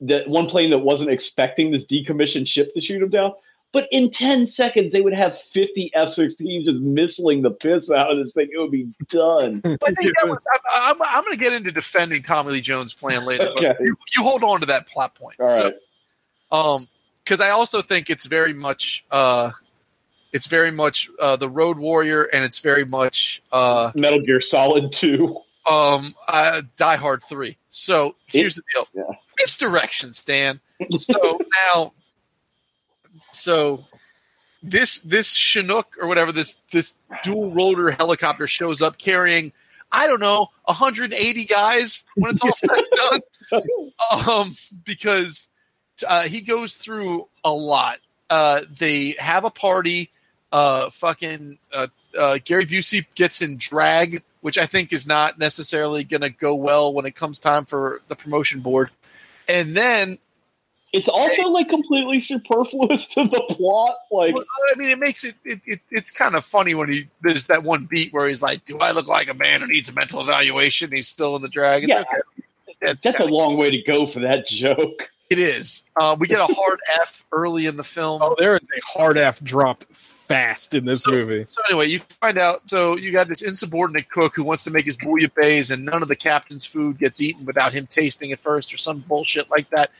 that 0.00 0.28
one 0.28 0.46
plane 0.46 0.70
that 0.70 0.78
wasn't 0.78 1.10
expecting 1.10 1.70
this 1.70 1.84
decommissioned 1.84 2.48
ship 2.48 2.72
to 2.74 2.80
shoot 2.80 3.02
him 3.02 3.10
down 3.10 3.32
but 3.72 3.86
in 3.92 4.10
10 4.10 4.46
seconds 4.46 4.92
they 4.92 5.00
would 5.00 5.12
have 5.14 5.40
50 5.40 5.90
f-16s 5.94 6.64
just 6.64 6.78
missiling 6.78 7.42
the 7.42 7.50
piss 7.50 7.90
out 7.90 8.10
of 8.10 8.18
this 8.18 8.32
thing 8.32 8.48
it 8.52 8.58
would 8.58 8.70
be 8.70 8.88
done 9.08 9.60
But 9.80 9.94
hey, 10.00 10.12
was, 10.24 10.46
I'm, 10.54 10.60
I'm, 10.96 11.02
I'm 11.02 11.24
going 11.24 11.36
to 11.36 11.42
get 11.42 11.52
into 11.52 11.72
defending 11.72 12.22
Tommy 12.22 12.52
Lee 12.52 12.60
Jones' 12.60 12.94
plan 12.94 13.24
later. 13.24 13.48
but 13.54 13.64
Okay. 13.64 13.84
you, 13.84 13.96
you 14.16 14.22
hold 14.22 14.42
on 14.42 14.60
to 14.60 14.66
that 14.66 14.86
plot 14.86 15.14
point. 15.14 15.36
all 15.40 15.46
right 15.46 15.74
So, 16.52 16.56
um, 16.56 16.88
because 17.30 17.40
I 17.40 17.50
also 17.50 17.80
think 17.80 18.10
it's 18.10 18.26
very 18.26 18.52
much, 18.52 19.04
uh, 19.08 19.52
it's 20.32 20.48
very 20.48 20.72
much 20.72 21.08
uh, 21.20 21.36
the 21.36 21.48
Road 21.48 21.78
Warrior, 21.78 22.24
and 22.24 22.44
it's 22.44 22.58
very 22.58 22.84
much 22.84 23.40
uh, 23.52 23.92
metal 23.94 24.18
gear 24.20 24.40
solid 24.40 24.92
2 24.92 25.38
um, 25.64 26.16
uh, 26.26 26.62
Die 26.76 26.96
Hard 26.96 27.22
Three. 27.22 27.56
So 27.68 28.16
here's 28.26 28.56
the 28.56 28.62
deal: 28.74 28.88
yeah. 28.92 29.16
misdirection, 29.38 30.12
Stan. 30.12 30.60
So 30.96 31.38
now, 31.72 31.92
so 33.30 33.84
this 34.60 34.98
this 34.98 35.36
Chinook 35.36 35.94
or 36.00 36.08
whatever 36.08 36.32
this 36.32 36.54
this 36.72 36.96
dual 37.22 37.52
rotor 37.52 37.92
helicopter 37.92 38.48
shows 38.48 38.82
up 38.82 38.98
carrying 38.98 39.52
I 39.92 40.08
don't 40.08 40.20
know 40.20 40.48
180 40.64 41.44
guys 41.44 42.02
when 42.16 42.32
it's 42.32 42.42
all 42.42 42.52
said 42.54 42.70
and 42.70 43.22
done, 43.52 43.62
um, 44.28 44.52
because 44.84 45.46
uh, 46.06 46.22
he 46.22 46.40
goes 46.40 46.76
through 46.76 47.28
a 47.44 47.50
lot. 47.50 47.98
Uh, 48.28 48.60
they 48.78 49.14
have 49.18 49.44
a 49.44 49.50
party. 49.50 50.10
Uh, 50.52 50.90
fucking 50.90 51.58
uh, 51.72 51.86
uh, 52.18 52.38
Gary 52.44 52.66
Busey 52.66 53.06
gets 53.14 53.40
in 53.40 53.56
drag, 53.56 54.22
which 54.40 54.58
I 54.58 54.66
think 54.66 54.92
is 54.92 55.06
not 55.06 55.38
necessarily 55.38 56.02
going 56.02 56.22
to 56.22 56.30
go 56.30 56.54
well 56.54 56.92
when 56.92 57.06
it 57.06 57.14
comes 57.14 57.38
time 57.38 57.64
for 57.64 58.00
the 58.08 58.16
promotion 58.16 58.60
board. 58.60 58.90
And 59.48 59.76
then 59.76 60.18
it's 60.92 61.08
also 61.08 61.42
like 61.50 61.68
completely 61.68 62.18
superfluous 62.18 63.06
to 63.08 63.24
the 63.24 63.40
plot 63.50 63.96
like 64.10 64.34
Well, 64.34 64.44
I 64.72 64.76
mean, 64.76 64.90
it 64.90 64.98
makes 64.98 65.22
it, 65.22 65.36
it, 65.44 65.60
it 65.64 65.80
it's 65.90 66.10
kind 66.10 66.34
of 66.34 66.44
funny 66.44 66.74
when 66.74 66.90
he 66.90 67.08
there's 67.22 67.46
that 67.46 67.62
one 67.62 67.84
beat 67.84 68.12
where 68.12 68.26
he's 68.26 68.42
like, 68.42 68.64
"Do 68.64 68.78
I 68.78 68.90
look 68.90 69.06
like 69.06 69.28
a 69.28 69.34
man 69.34 69.60
who 69.60 69.68
needs 69.68 69.88
a 69.88 69.92
mental 69.92 70.20
evaluation?" 70.20 70.90
He's 70.90 71.06
still 71.06 71.36
in 71.36 71.42
the 71.42 71.48
drag. 71.48 71.84
It's 71.84 71.90
Yeah. 71.90 72.00
okay. 72.00 72.44
That's, 72.80 73.04
that's 73.04 73.20
a 73.20 73.26
long 73.26 73.56
way 73.56 73.70
to 73.70 73.82
go 73.82 74.06
for 74.06 74.20
that 74.20 74.46
joke 74.48 75.10
it 75.30 75.38
is. 75.38 75.84
Uh, 75.96 76.16
we 76.18 76.26
get 76.26 76.40
a 76.40 76.52
hard 76.52 76.80
F 77.00 77.24
early 77.32 77.66
in 77.66 77.76
the 77.76 77.84
film. 77.84 78.20
oh 78.22 78.34
there 78.38 78.56
is 78.56 78.68
a 78.76 78.80
hard 78.98 79.16
f 79.16 79.40
dropped 79.42 79.86
fast 79.94 80.74
in 80.74 80.84
this 80.84 81.06
movie 81.06 81.44
So 81.46 81.60
anyway, 81.68 81.86
you 81.88 82.00
find 82.20 82.38
out. 82.38 82.68
So 82.68 82.96
you 82.96 83.10
got 83.12 83.28
this 83.28 83.42
insubordinate 83.42 84.10
cook 84.10 84.34
who 84.36 84.44
wants 84.44 84.64
to 84.64 84.70
make 84.70 84.84
his 84.84 84.96
bouillabaisse, 84.96 85.70
and 85.72 85.84
none 85.84 86.02
of 86.02 86.08
the 86.08 86.16
captain's 86.16 86.64
food 86.66 86.98
gets 86.98 87.20
eaten 87.20 87.46
without 87.46 87.72
him 87.72 87.86
tasting 87.86 88.30
it 88.30 88.38
first, 88.40 88.74
or 88.74 88.76
some 88.78 88.98
bullshit 89.08 89.50
like 89.50 89.70
that. 89.70 89.90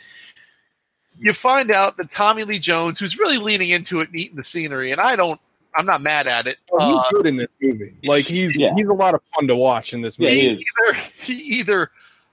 You 1.19 1.33
find 1.33 1.71
out 1.71 1.97
that 1.97 2.11
Tommy 2.11 2.45
Lee 2.45 2.59
Jones, 2.59 2.99
who's 2.99 3.19
really 3.19 3.39
leaning 3.39 3.71
into 3.71 4.01
it 4.01 4.09
and 4.11 4.19
eating 4.19 4.37
the 4.37 4.43
scenery, 4.43 4.91
and 4.93 5.01
I 5.01 5.17
don't, 5.17 5.41
I'm 5.77 5.85
not 5.85 6.01
mad 6.01 6.27
at 6.27 6.47
it. 6.47 6.57
Oh, 6.73 6.79
Uh, 6.79 7.03
he's 7.03 7.11
good 7.13 7.27
in 7.27 7.37
this 7.37 7.53
movie. 7.61 7.95
Like 8.05 8.25
he's 8.25 8.61
Yeah. 8.61 8.75
he's 8.75 8.89
a 8.89 8.95
lot 8.95 9.15
of 9.15 9.21
fun 9.35 9.47
to 9.49 9.57
watch 9.57 9.93
in 9.93 10.01
this 10.01 10.19
movie. 10.19 10.33
he 10.35 10.41
he 10.49 10.55
either 10.55 10.99
he 11.21 11.33
either 11.35 11.91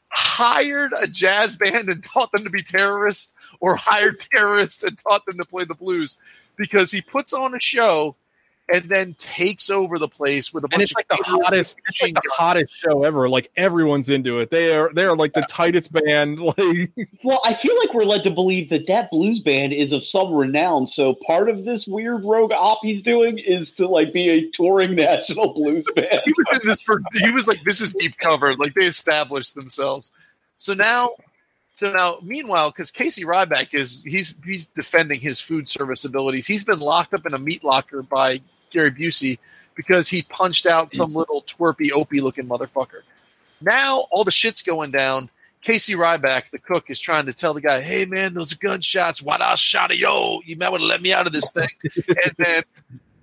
hired 0.10 0.92
a 1.02 1.08
jazz 1.08 1.56
band 1.56 1.90
and 1.90 2.04
taught 2.04 2.32
them 2.32 2.44
to 2.44 2.50
be 2.50 2.62
terrorists, 2.62 3.36
or 3.60 3.76
hired 3.76 4.20
terrorists 4.20 4.84
and 4.84 4.98
taught 4.98 5.26
them 5.26 5.38
to 5.38 5.46
play 5.46 5.64
the 5.64 5.76
blues, 5.76 6.18
because 6.56 6.92
he 6.92 7.02
puts 7.02 7.34
on 7.34 7.56
a 7.56 7.60
show 7.60 8.16
and 8.74 8.90
then 8.90 9.14
takes 9.14 9.70
over 9.70 9.98
the 9.98 10.08
place 10.08 10.54
with 10.54 10.64
a 10.64 10.68
bunch 10.68 10.74
and 10.74 10.82
it's 10.84 10.92
of 10.92 10.96
like 10.98 11.08
the 11.08 11.24
hottest 11.24 11.78
it's 11.88 12.02
like 12.02 12.14
the 12.16 12.22
guns. 12.22 12.34
hottest 12.34 12.74
show 12.76 13.04
ever. 13.04 13.30
Like 13.30 13.50
everyone's 13.56 14.10
into 14.10 14.40
it. 14.40 14.52
They 14.52 14.76
are 14.76 14.92
they 14.94 15.06
are 15.06 15.16
like 15.16 15.34
the 15.34 15.46
tightest 15.50 15.92
band. 15.92 16.40
Like 16.48 16.92
Well, 17.24 17.42
I 17.44 17.54
feel 17.54 17.78
like 17.78 17.94
we're 17.94 18.04
led 18.04 18.24
to 18.24 18.32
believe 18.32 18.70
that 18.70 18.88
that 18.88 19.10
blues 19.12 19.40
band 19.40 19.74
is 19.74 19.92
of 19.92 20.04
some 20.04 20.34
renown. 20.34 20.88
So 20.88 21.16
part 21.26 21.50
of 21.50 21.66
this 21.66 21.86
weird 21.88 22.24
rogue 22.24 22.52
op 22.52 22.80
he's 22.82 23.02
doing 23.02 23.38
is 23.38 23.74
to 23.74 23.88
like 23.88 24.14
be 24.14 24.30
a 24.30 24.50
touring 24.52 24.96
national 24.96 25.54
blues 25.54 25.86
band. 25.96 26.22
he 26.26 26.34
was 26.38 26.60
in 26.62 26.68
this 26.68 26.82
for 26.82 27.02
he 27.20 27.32
was 27.32 27.48
like 27.48 27.64
this 27.64 27.82
is 27.82 27.94
deep 27.94 28.18
cover 28.18 28.54
like 28.56 28.74
they 28.74 28.86
established 28.86 29.56
themselves 29.56 30.12
so 30.58 30.74
now 30.74 31.10
so 31.72 31.92
now 31.92 32.18
meanwhile 32.22 32.70
because 32.70 32.92
casey 32.92 33.24
ryback 33.24 33.74
is 33.74 34.02
he's 34.06 34.36
he's 34.44 34.66
defending 34.68 35.20
his 35.20 35.40
food 35.40 35.68
service 35.68 36.06
abilities 36.06 36.48
he's 36.48 36.64
been 36.64 36.80
locked 36.80 37.14
up 37.14 37.26
in 37.26 37.34
a 37.34 37.40
meat 37.40 37.64
locker 37.64 38.02
by 38.02 38.40
gary 38.72 38.92
busey 38.92 39.40
because 39.76 40.10
he 40.10 40.24
punched 40.24 40.66
out 40.66 40.92
some 40.92 41.14
little 41.14 41.42
twerpy 41.44 41.92
opie 41.92 42.22
looking 42.22 42.48
motherfucker. 42.48 43.02
Now 43.62 44.06
all 44.12 44.24
the 44.24 44.32
shit's 44.32 44.62
going 44.62 44.92
down. 44.92 45.30
Casey 45.62 45.96
ryback 45.96 46.50
the 46.52 46.60
cook 46.60 46.90
is 46.90 47.00
trying 47.00 47.26
to 47.26 47.34
tell 47.34 47.54
the 47.54 47.62
guy 47.62 47.82
hey 47.82 48.06
man 48.06 48.34
those 48.34 48.54
are 48.54 48.58
gunshots 48.58 49.22
why 49.22 49.38
I 49.40 49.56
shot 49.56 49.92
a 49.92 49.98
yo 49.98 50.40
you 50.46 50.56
might 50.56 50.70
want 50.70 50.82
to 50.82 50.88
let 50.88 51.02
me 51.02 51.14
out 51.14 51.28
of 51.28 51.34
this 51.34 51.50
thing. 51.52 51.68
And 52.08 52.34
then 52.38 52.64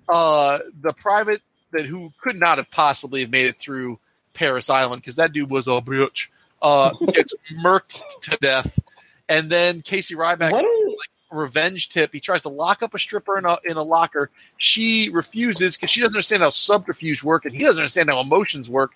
uh 0.09 0.59
the 0.81 0.93
private 0.93 1.41
that 1.71 1.85
who 1.85 2.11
could 2.21 2.39
not 2.39 2.57
have 2.57 2.69
possibly 2.71 3.21
have 3.21 3.29
made 3.29 3.47
it 3.47 3.57
through 3.57 3.99
Parris 4.35 4.69
Island 4.69 5.01
because 5.01 5.15
that 5.15 5.33
dude 5.33 5.49
was 5.49 5.67
a 5.67 5.81
bitch. 5.81 6.27
Uh, 6.61 6.91
gets 7.11 7.33
murked 7.63 8.03
to 8.21 8.37
death, 8.37 8.79
and 9.27 9.49
then 9.49 9.81
Casey 9.81 10.15
Ryback 10.15 10.51
What 10.51 10.63
like 10.63 11.09
revenge 11.35 11.89
tip. 11.89 12.11
He 12.13 12.19
tries 12.19 12.41
to 12.43 12.49
lock 12.49 12.83
up 12.83 12.93
a 12.93 12.99
stripper 12.99 13.37
in 13.37 13.45
a 13.45 13.57
in 13.63 13.77
a 13.77 13.83
locker. 13.83 14.29
She 14.57 15.09
refuses 15.09 15.75
because 15.75 15.91
she 15.91 16.01
doesn't 16.01 16.15
understand 16.15 16.43
how 16.43 16.49
subterfuge 16.49 17.23
work, 17.23 17.45
and 17.45 17.53
he 17.53 17.59
doesn't 17.59 17.81
understand 17.81 18.09
how 18.09 18.21
emotions 18.21 18.69
work. 18.69 18.91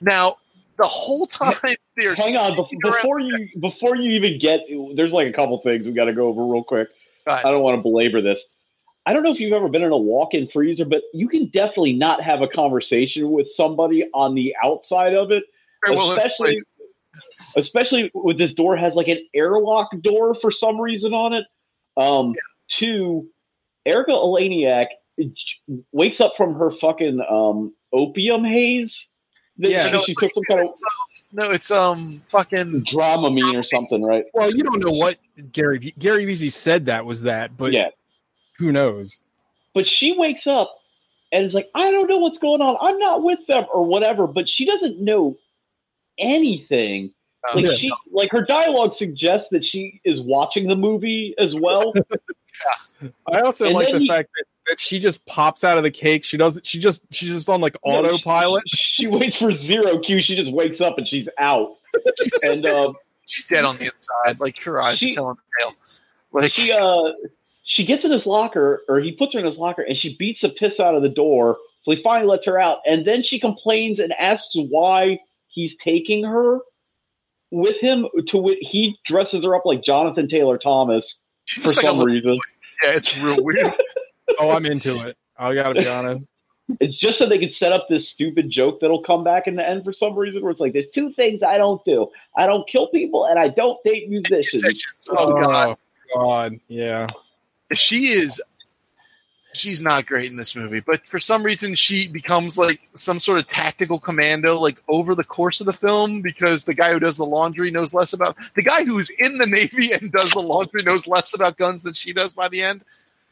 Now, 0.00 0.38
the 0.76 0.86
whole 0.86 1.26
time 1.26 1.54
they're 1.96 2.14
Hang 2.14 2.36
on, 2.36 2.56
bef- 2.56 2.78
before 2.80 3.20
you 3.20 3.48
before 3.60 3.96
you 3.96 4.12
even 4.12 4.38
get 4.38 4.60
there's 4.94 5.12
like 5.12 5.28
a 5.28 5.32
couple 5.32 5.58
things 5.58 5.86
we 5.86 5.92
got 5.92 6.06
to 6.06 6.12
go 6.12 6.28
over 6.28 6.44
real 6.44 6.64
quick. 6.64 6.88
Go. 7.26 7.32
I 7.32 7.50
don't 7.50 7.62
want 7.62 7.78
to 7.78 7.82
belabor 7.82 8.20
this. 8.20 8.44
I 9.06 9.12
don't 9.12 9.22
know 9.22 9.32
if 9.32 9.40
you've 9.40 9.52
ever 9.52 9.68
been 9.68 9.82
in 9.82 9.92
a 9.92 9.98
walk-in 9.98 10.48
freezer, 10.48 10.86
but 10.86 11.02
you 11.12 11.28
can 11.28 11.46
definitely 11.48 11.92
not 11.92 12.22
have 12.22 12.40
a 12.40 12.48
conversation 12.48 13.30
with 13.30 13.50
somebody 13.50 14.08
on 14.14 14.34
the 14.34 14.54
outside 14.64 15.14
of 15.14 15.30
it, 15.30 15.44
well 15.86 16.12
especially 16.12 16.62
especially 17.56 18.10
with 18.14 18.38
this 18.38 18.54
door 18.54 18.76
has 18.76 18.94
like 18.94 19.08
an 19.08 19.24
airlock 19.34 19.90
door 20.02 20.34
for 20.34 20.50
some 20.50 20.80
reason 20.80 21.12
on 21.12 21.32
it. 21.32 21.44
Um, 21.96 22.34
Two, 22.68 23.28
Erika 23.86 24.12
Eleniak 24.12 24.86
wakes 25.92 26.20
up 26.20 26.36
from 26.36 26.54
her 26.54 26.70
fucking 26.70 27.20
um, 27.30 27.74
opium 27.92 28.44
haze. 28.44 29.06
That 29.58 29.70
Yeah. 29.70 29.98
she, 30.00 30.04
she 30.06 30.14
took 30.14 30.32
some 30.32 30.44
kind 30.44 30.60
of 30.60 30.66
It's, 30.68 30.82
um, 30.82 30.88
no, 31.32 31.50
it's 31.50 31.70
um 31.70 32.22
fucking 32.28 32.84
Dramamine 32.84 33.54
or 33.54 33.62
something, 33.62 34.02
right? 34.02 34.24
well, 34.34 34.50
you 34.50 34.62
don't 34.64 34.80
know 34.80 34.92
what 34.92 35.18
Gary 35.52 35.94
Gary 35.98 36.26
Busey 36.26 36.50
said 36.50 36.86
that 36.86 37.04
was 37.04 37.22
that, 37.22 37.56
but 37.56 37.72
yeah. 37.72 37.90
who 38.58 38.72
knows? 38.72 39.20
But 39.74 39.86
she 39.86 40.16
wakes 40.16 40.46
up 40.46 40.74
and 41.32 41.44
is 41.44 41.54
like, 41.54 41.68
I 41.74 41.90
don't 41.90 42.08
know 42.08 42.18
what's 42.18 42.38
going 42.38 42.60
on. 42.60 42.76
I'm 42.80 42.98
not 42.98 43.22
with 43.22 43.46
them 43.46 43.66
or 43.72 43.84
whatever. 43.84 44.26
But 44.26 44.48
she 44.48 44.64
doesn't 44.64 45.00
know 45.00 45.36
anything 46.18 47.12
Like 47.54 47.64
Yeah. 47.64 47.72
she, 47.72 47.92
like 48.10 48.30
her 48.32 48.42
dialogue 48.42 48.94
suggests 48.94 49.48
that 49.50 49.64
she 49.64 50.00
is 50.04 50.20
watching 50.20 50.68
the 50.68 50.76
movie 50.76 51.34
as 51.38 51.54
well. 51.54 51.92
I 53.32 53.40
also 53.40 53.66
And 53.66 53.74
like 53.74 53.92
the 53.92 53.98
he- 53.98 54.08
fact 54.08 54.30
that, 54.36 54.44
that 54.68 54.80
she 54.80 54.98
just 54.98 55.24
pops 55.26 55.64
out 55.64 55.76
of 55.76 55.82
the 55.82 55.90
cake. 55.90 56.24
She 56.24 56.36
doesn't. 56.36 56.64
She 56.64 56.78
just 56.78 57.02
she's 57.10 57.30
just 57.30 57.48
on 57.50 57.60
like 57.60 57.76
No, 57.84 57.96
autopilot. 57.96 58.62
She, 58.68 58.76
she 59.02 59.06
waits 59.08 59.36
for 59.36 59.52
zero 59.52 59.98
Q. 59.98 60.22
She 60.22 60.36
just 60.36 60.52
wakes 60.52 60.80
up 60.80 60.96
and 60.98 61.06
she's 61.06 61.28
out. 61.38 61.76
and 62.42 62.64
um, 62.66 62.96
She's 63.26 63.46
dead 63.46 63.64
on 63.64 63.76
the 63.78 63.84
inside. 63.86 64.38
Like 64.40 64.62
her 64.62 64.80
eyes 64.80 64.98
She- 64.98 65.10
are 65.12 65.14
telling 65.14 65.36
the 65.36 65.64
tale. 65.64 65.74
Like 66.32 66.50
she 66.52 66.72
uh 66.72 67.12
she 67.64 67.84
gets 67.84 68.04
in 68.04 68.10
his 68.10 68.26
locker 68.26 68.82
or 68.88 69.00
he 69.00 69.12
puts 69.12 69.34
her 69.34 69.38
in 69.40 69.46
his 69.46 69.56
locker 69.58 69.82
and 69.82 69.96
she 69.96 70.16
beats 70.16 70.40
the 70.42 70.48
piss 70.50 70.78
out 70.80 70.94
of 70.94 71.02
the 71.02 71.08
door 71.08 71.56
so 71.82 71.92
he 71.92 72.02
finally 72.02 72.28
lets 72.28 72.44
her 72.46 72.58
out 72.58 72.78
and 72.86 73.06
then 73.06 73.22
she 73.22 73.38
complains 73.38 74.00
and 74.00 74.12
asks 74.14 74.50
why 74.54 75.18
he's 75.48 75.76
taking 75.76 76.24
her 76.24 76.58
with 77.54 77.78
him 77.80 78.06
to 78.26 78.36
wit 78.36 78.58
he 78.60 78.96
dresses 79.06 79.44
her 79.44 79.54
up 79.54 79.62
like 79.64 79.82
jonathan 79.82 80.28
taylor 80.28 80.58
thomas 80.58 81.20
she 81.46 81.60
for 81.60 81.68
looks 81.68 81.76
like 81.78 81.84
a 81.84 81.88
some 81.88 81.98
little- 81.98 82.12
reason 82.14 82.38
Yeah, 82.82 82.90
it's 82.92 83.16
real 83.18 83.42
weird. 83.42 83.72
oh, 84.40 84.50
I'm 84.50 84.66
into 84.66 85.00
it. 85.02 85.16
I 85.38 85.54
gotta 85.54 85.74
be 85.80 85.86
honest. 85.86 86.24
it's 86.80 86.96
just 86.96 87.18
so 87.18 87.26
they 87.26 87.38
can 87.38 87.50
set 87.50 87.72
up 87.72 87.86
this 87.88 88.08
stupid 88.08 88.48
joke 88.50 88.80
that'll 88.80 89.02
come 89.02 89.22
back 89.22 89.46
in 89.46 89.54
the 89.54 89.66
end 89.68 89.84
for 89.84 89.92
some 89.92 90.14
reason 90.18 90.42
where 90.42 90.50
it's 90.50 90.60
like 90.60 90.72
there's 90.72 90.88
two 90.94 91.12
things 91.12 91.42
i 91.42 91.58
don't 91.58 91.84
do 91.84 92.08
i 92.36 92.46
don't 92.46 92.66
kill 92.68 92.88
people 92.88 93.26
and 93.26 93.38
i 93.38 93.48
don't 93.48 93.78
date 93.84 94.08
musicians 94.08 94.62
Musicians. 94.62 95.08
Oh 95.10 95.40
god. 95.42 95.76
Oh, 96.16 96.24
god, 96.24 96.54
yeah. 96.68 97.06
she 97.74 98.06
is 98.06 98.40
she's 99.56 99.80
not 99.82 100.06
great 100.06 100.30
in 100.30 100.36
this 100.36 100.54
movie 100.56 100.80
but 100.80 101.06
for 101.06 101.18
some 101.18 101.42
reason 101.42 101.74
she 101.74 102.06
becomes 102.08 102.58
like 102.58 102.80
some 102.94 103.18
sort 103.18 103.38
of 103.38 103.46
tactical 103.46 103.98
commando 103.98 104.58
like 104.58 104.82
over 104.88 105.14
the 105.14 105.24
course 105.24 105.60
of 105.60 105.66
the 105.66 105.72
film 105.72 106.20
because 106.22 106.64
the 106.64 106.74
guy 106.74 106.92
who 106.92 106.98
does 106.98 107.16
the 107.16 107.24
laundry 107.26 107.70
knows 107.70 107.94
less 107.94 108.12
about 108.12 108.36
the 108.54 108.62
guy 108.62 108.84
who 108.84 108.98
is 108.98 109.10
in 109.18 109.38
the 109.38 109.46
navy 109.46 109.92
and 109.92 110.12
does 110.12 110.30
the 110.32 110.40
laundry 110.40 110.82
knows 110.82 111.06
less 111.06 111.34
about 111.34 111.56
guns 111.56 111.82
than 111.82 111.92
she 111.92 112.12
does 112.12 112.34
by 112.34 112.48
the 112.48 112.62
end 112.62 112.84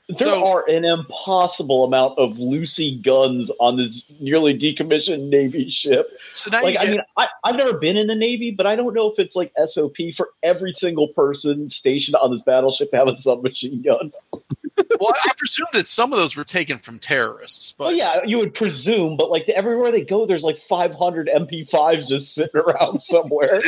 There 0.08 0.28
So- 0.28 0.44
are 0.46 0.68
an 0.68 0.84
impossible 0.84 1.84
amount 1.84 2.18
of 2.18 2.36
Lucy 2.38 2.96
guns 3.00 3.50
on 3.60 3.76
this 3.76 4.04
nearly 4.20 4.52
decommissioned 4.58 5.28
Navy 5.30 5.70
ship. 5.70 6.10
so 6.34 6.50
now 6.50 6.60
Like, 6.62 6.74
you 6.74 6.80
I 6.80 6.90
mean, 6.90 7.00
I, 7.16 7.28
I've 7.44 7.54
never 7.56 7.74
been 7.78 7.96
in 7.96 8.08
the 8.08 8.14
Navy, 8.16 8.50
but 8.50 8.66
I 8.66 8.74
don't 8.74 8.94
know 8.94 9.10
if 9.10 9.18
it's 9.20 9.36
like 9.36 9.52
SOP 9.64 9.96
for 10.16 10.30
every 10.42 10.72
single 10.74 11.06
person 11.08 11.70
stationed 11.70 12.16
on 12.16 12.32
this 12.32 12.42
battleship 12.42 12.90
to 12.90 12.96
have 12.96 13.08
a 13.08 13.16
submachine 13.16 13.80
gun. 13.80 14.12
Well 15.02 15.12
i 15.24 15.30
presume 15.36 15.66
that 15.72 15.88
some 15.88 16.12
of 16.12 16.18
those 16.18 16.36
were 16.36 16.44
taken 16.44 16.78
from 16.78 16.98
terrorists 16.98 17.72
but 17.72 17.84
Well, 17.88 17.94
yeah, 17.94 18.20
you 18.24 18.38
would 18.38 18.54
presume, 18.54 19.16
but 19.16 19.30
like 19.30 19.48
everywhere 19.48 19.90
they 19.92 20.04
go, 20.04 20.26
there's 20.26 20.42
like 20.42 20.60
500 20.68 21.28
MP5s 21.34 22.08
just 22.08 22.34
sitting 22.34 22.60
around 22.60 23.02
somewhere. 23.02 23.60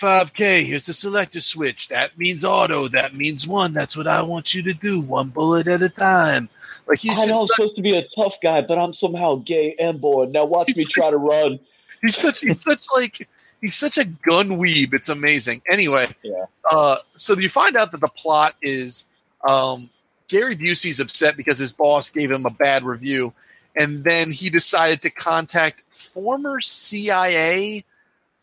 5k 0.00 0.64
here's 0.64 0.86
the 0.86 0.92
selector 0.92 1.40
switch 1.40 1.88
that 1.88 2.16
means 2.18 2.44
auto 2.44 2.88
that 2.88 3.14
means 3.14 3.46
one 3.46 3.74
that's 3.74 3.94
what 3.94 4.06
i 4.06 4.22
want 4.22 4.54
you 4.54 4.62
to 4.62 4.72
do 4.72 5.02
one 5.02 5.28
bullet 5.28 5.68
at 5.68 5.82
a 5.82 5.88
time 5.88 6.48
like 6.86 6.98
he's 6.98 7.18
I 7.18 7.26
know 7.26 7.42
I'm 7.42 7.46
supposed 7.48 7.76
to 7.76 7.82
be 7.82 7.96
a 7.96 8.06
tough 8.08 8.36
guy, 8.42 8.60
but 8.60 8.78
I'm 8.78 8.92
somehow 8.92 9.36
gay 9.36 9.76
and 9.78 10.00
bored. 10.00 10.32
Now 10.32 10.44
watch 10.44 10.74
me 10.76 10.84
try 10.84 11.10
to 11.10 11.16
run. 11.16 11.60
he's 12.00 12.16
such 12.16 12.40
he's 12.40 12.60
such 12.60 12.84
like 12.94 13.28
he's 13.60 13.76
such 13.76 13.98
a 13.98 14.04
gun 14.04 14.50
weeb. 14.50 14.92
It's 14.92 15.08
amazing. 15.08 15.62
Anyway, 15.70 16.08
Yeah. 16.22 16.46
Uh, 16.70 16.96
so 17.14 17.38
you 17.38 17.48
find 17.48 17.76
out 17.76 17.92
that 17.92 18.00
the 18.00 18.08
plot 18.08 18.56
is 18.62 19.06
um, 19.48 19.90
Gary 20.32 20.56
Busey's 20.56 20.98
upset 20.98 21.36
because 21.36 21.58
his 21.58 21.72
boss 21.72 22.08
gave 22.08 22.30
him 22.30 22.46
a 22.46 22.50
bad 22.50 22.84
review, 22.84 23.34
and 23.76 24.02
then 24.02 24.30
he 24.32 24.48
decided 24.48 25.02
to 25.02 25.10
contact 25.10 25.84
former 25.90 26.62
CIA. 26.62 27.84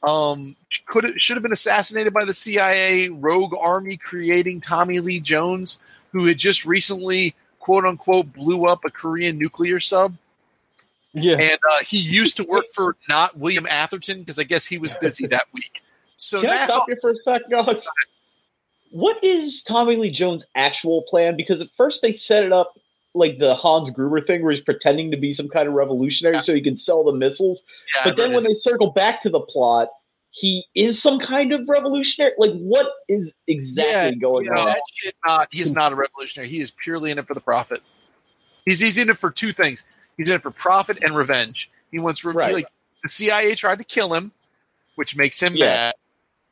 Um, 0.04 0.56
could 0.86 1.22
should 1.22 1.36
have 1.36 1.42
been 1.42 1.52
assassinated 1.52 2.14
by 2.14 2.26
the 2.26 2.34
CIA 2.34 3.10
rogue 3.10 3.56
army 3.60 3.98
creating 3.98 4.60
Tommy 4.62 5.00
Lee 5.00 5.20
Jones, 5.20 5.80
who 6.12 6.26
had 6.28 6.38
just 6.38 6.64
recently 6.64 7.34
quote 7.58 7.86
unquote 7.86 8.32
blew 8.34 8.68
up 8.68 8.86
a 8.86 8.92
Korean 8.92 9.40
nuclear 9.40 9.80
sub 9.80 10.16
Yeah. 11.14 11.34
and 11.38 11.60
uh, 11.72 11.84
he 11.84 11.98
used 11.98 12.38
to 12.38 12.44
work 12.44 12.66
for 12.74 12.96
not 13.10 13.36
William 13.38 13.66
Atherton 13.66 14.20
because 14.20 14.38
I 14.40 14.44
guess 14.44 14.66
he 14.66 14.78
was 14.78 14.94
busy 14.94 15.26
that 15.28 15.46
week. 15.54 15.82
So 16.18 16.42
Can 16.42 16.52
I 16.52 16.64
stop 16.66 16.86
you 16.88 16.96
for 17.02 17.10
a 17.12 17.16
second? 17.18 17.52
What 18.92 19.24
is 19.24 19.64
Tommy 19.64 19.96
Lee 19.96 20.10
Jones' 20.12 20.44
actual 20.56 21.04
plan? 21.10 21.36
Because 21.38 21.62
at 21.62 21.68
first 21.78 22.02
they 22.02 22.14
set 22.14 22.44
it 22.44 22.52
up 22.52 22.74
like 23.16 23.38
the 23.40 23.56
Hans 23.56 23.90
Gruber 23.92 24.22
thing, 24.22 24.44
where 24.44 24.52
he's 24.52 24.62
pretending 24.62 25.12
to 25.12 25.18
be 25.18 25.34
some 25.34 25.48
kind 25.50 25.68
of 25.68 25.74
revolutionary 25.74 26.36
Yeah. 26.36 26.42
so 26.42 26.54
he 26.54 26.62
can 26.62 26.78
sell 26.78 27.04
the 27.04 27.12
missiles. 27.14 27.62
yeah, 27.96 28.02
but 28.04 28.18
then 28.18 28.34
when 28.34 28.44
they 28.44 28.54
circle 28.54 28.92
back 28.92 29.22
to 29.24 29.30
the 29.30 29.40
plot, 29.40 29.90
he 30.32 30.64
is 30.76 31.02
some 31.02 31.20
kind 31.20 31.52
of 31.52 31.68
revolutionary. 31.68 32.34
Like, 32.38 32.54
what 32.54 32.92
is 33.08 33.34
exactly 33.48 33.92
Yeah, 33.94 34.12
going 34.12 34.46
you 34.46 34.52
know, 34.52 34.68
on? 34.68 34.76
shit- 34.94 35.16
not, 35.26 35.48
he's 35.52 35.74
not 35.74 35.92
a 35.92 35.96
revolutionary. 35.96 36.50
He 36.50 36.60
is 36.60 36.70
purely 36.72 37.10
in 37.10 37.18
it 37.18 37.26
for 37.28 37.34
the 37.34 37.40
profit. 37.42 37.82
He's 38.66 38.80
he's 38.80 38.98
in 39.00 39.10
it 39.10 39.18
for 39.18 39.32
two 39.32 39.52
things. 39.52 39.84
He's 40.18 40.30
in 40.30 40.36
it 40.36 40.44
for 40.44 40.52
profit 40.52 41.00
and 41.02 41.16
revenge. 41.16 41.72
He 41.92 41.98
wants 41.98 42.24
revenge. 42.24 42.46
Right. 42.46 42.54
like 42.54 42.68
the 43.02 43.10
CIA 43.10 43.56
tried 43.56 43.80
to 43.80 43.84
kill 43.84 44.14
him, 44.14 44.32
which 44.96 45.16
makes 45.16 45.40
him 45.42 45.58
mad. 45.58 45.96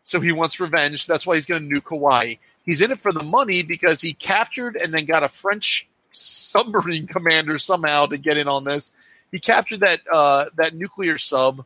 So 0.08 0.22
he 0.22 0.32
wants 0.32 0.62
revenge. 0.62 1.06
That's 1.06 1.28
why 1.28 1.36
he's 1.36 1.46
going 1.46 1.68
to 1.70 1.76
nuke 1.76 1.90
Hawaii. 1.90 2.38
He's 2.64 2.80
in 2.80 2.92
it 2.92 3.00
for 3.00 3.12
the 3.12 3.24
money 3.24 3.62
because 3.62 4.00
he 4.00 4.14
captured 4.14 4.78
and 4.78 4.94
then 4.94 5.04
got 5.04 5.22
a 5.22 5.28
French 5.28 5.86
submarine 6.14 7.08
commander 7.16 7.60
somehow 7.60 8.06
to 8.06 8.18
get 8.18 8.38
in 8.38 8.48
on 8.48 8.64
this. 8.64 8.94
He 9.34 9.40
captured 9.40 9.82
that 9.82 10.00
uh, 10.10 10.46
that 10.56 10.74
nuclear 10.74 11.18
sub, 11.18 11.66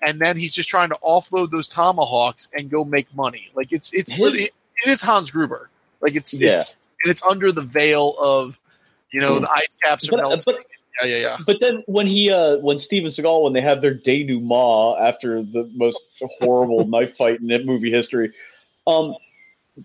and 0.00 0.18
then 0.18 0.38
he's 0.38 0.54
just 0.54 0.70
trying 0.70 0.88
to 0.88 0.96
offload 1.04 1.50
those 1.50 1.68
tomahawks 1.68 2.48
and 2.56 2.70
go 2.70 2.82
make 2.82 3.14
money. 3.14 3.50
Like 3.54 3.72
it's 3.72 3.92
it's 3.92 4.18
really 4.18 4.44
it 4.44 4.52
is 4.88 5.02
Hans 5.02 5.30
Gruber. 5.30 5.68
Like 6.00 6.14
it's 6.14 6.32
Yeah. 6.40 6.52
it's 6.52 6.78
and 7.04 7.10
it's 7.10 7.22
under 7.22 7.52
the 7.52 7.60
veil 7.60 8.14
of 8.18 8.58
you 9.12 9.20
know 9.20 9.38
the 9.38 9.50
ice 9.50 9.76
caps 9.82 10.08
are 10.08 10.12
But- 10.12 10.20
melting. 10.22 10.54
but- 10.54 10.64
yeah, 11.00 11.06
yeah, 11.08 11.16
yeah. 11.18 11.36
But 11.46 11.60
then 11.60 11.82
when 11.86 12.06
he, 12.06 12.30
uh, 12.30 12.56
when 12.58 12.78
Steven 12.78 13.10
Seagal, 13.10 13.42
when 13.42 13.52
they 13.52 13.60
have 13.60 13.80
their 13.80 13.94
denouement 13.94 15.00
after 15.00 15.42
the 15.42 15.70
most 15.74 16.02
horrible 16.38 16.86
knife 16.88 17.16
fight 17.16 17.40
in 17.40 17.46
that 17.48 17.64
movie 17.64 17.90
history, 17.90 18.32
um, 18.86 19.14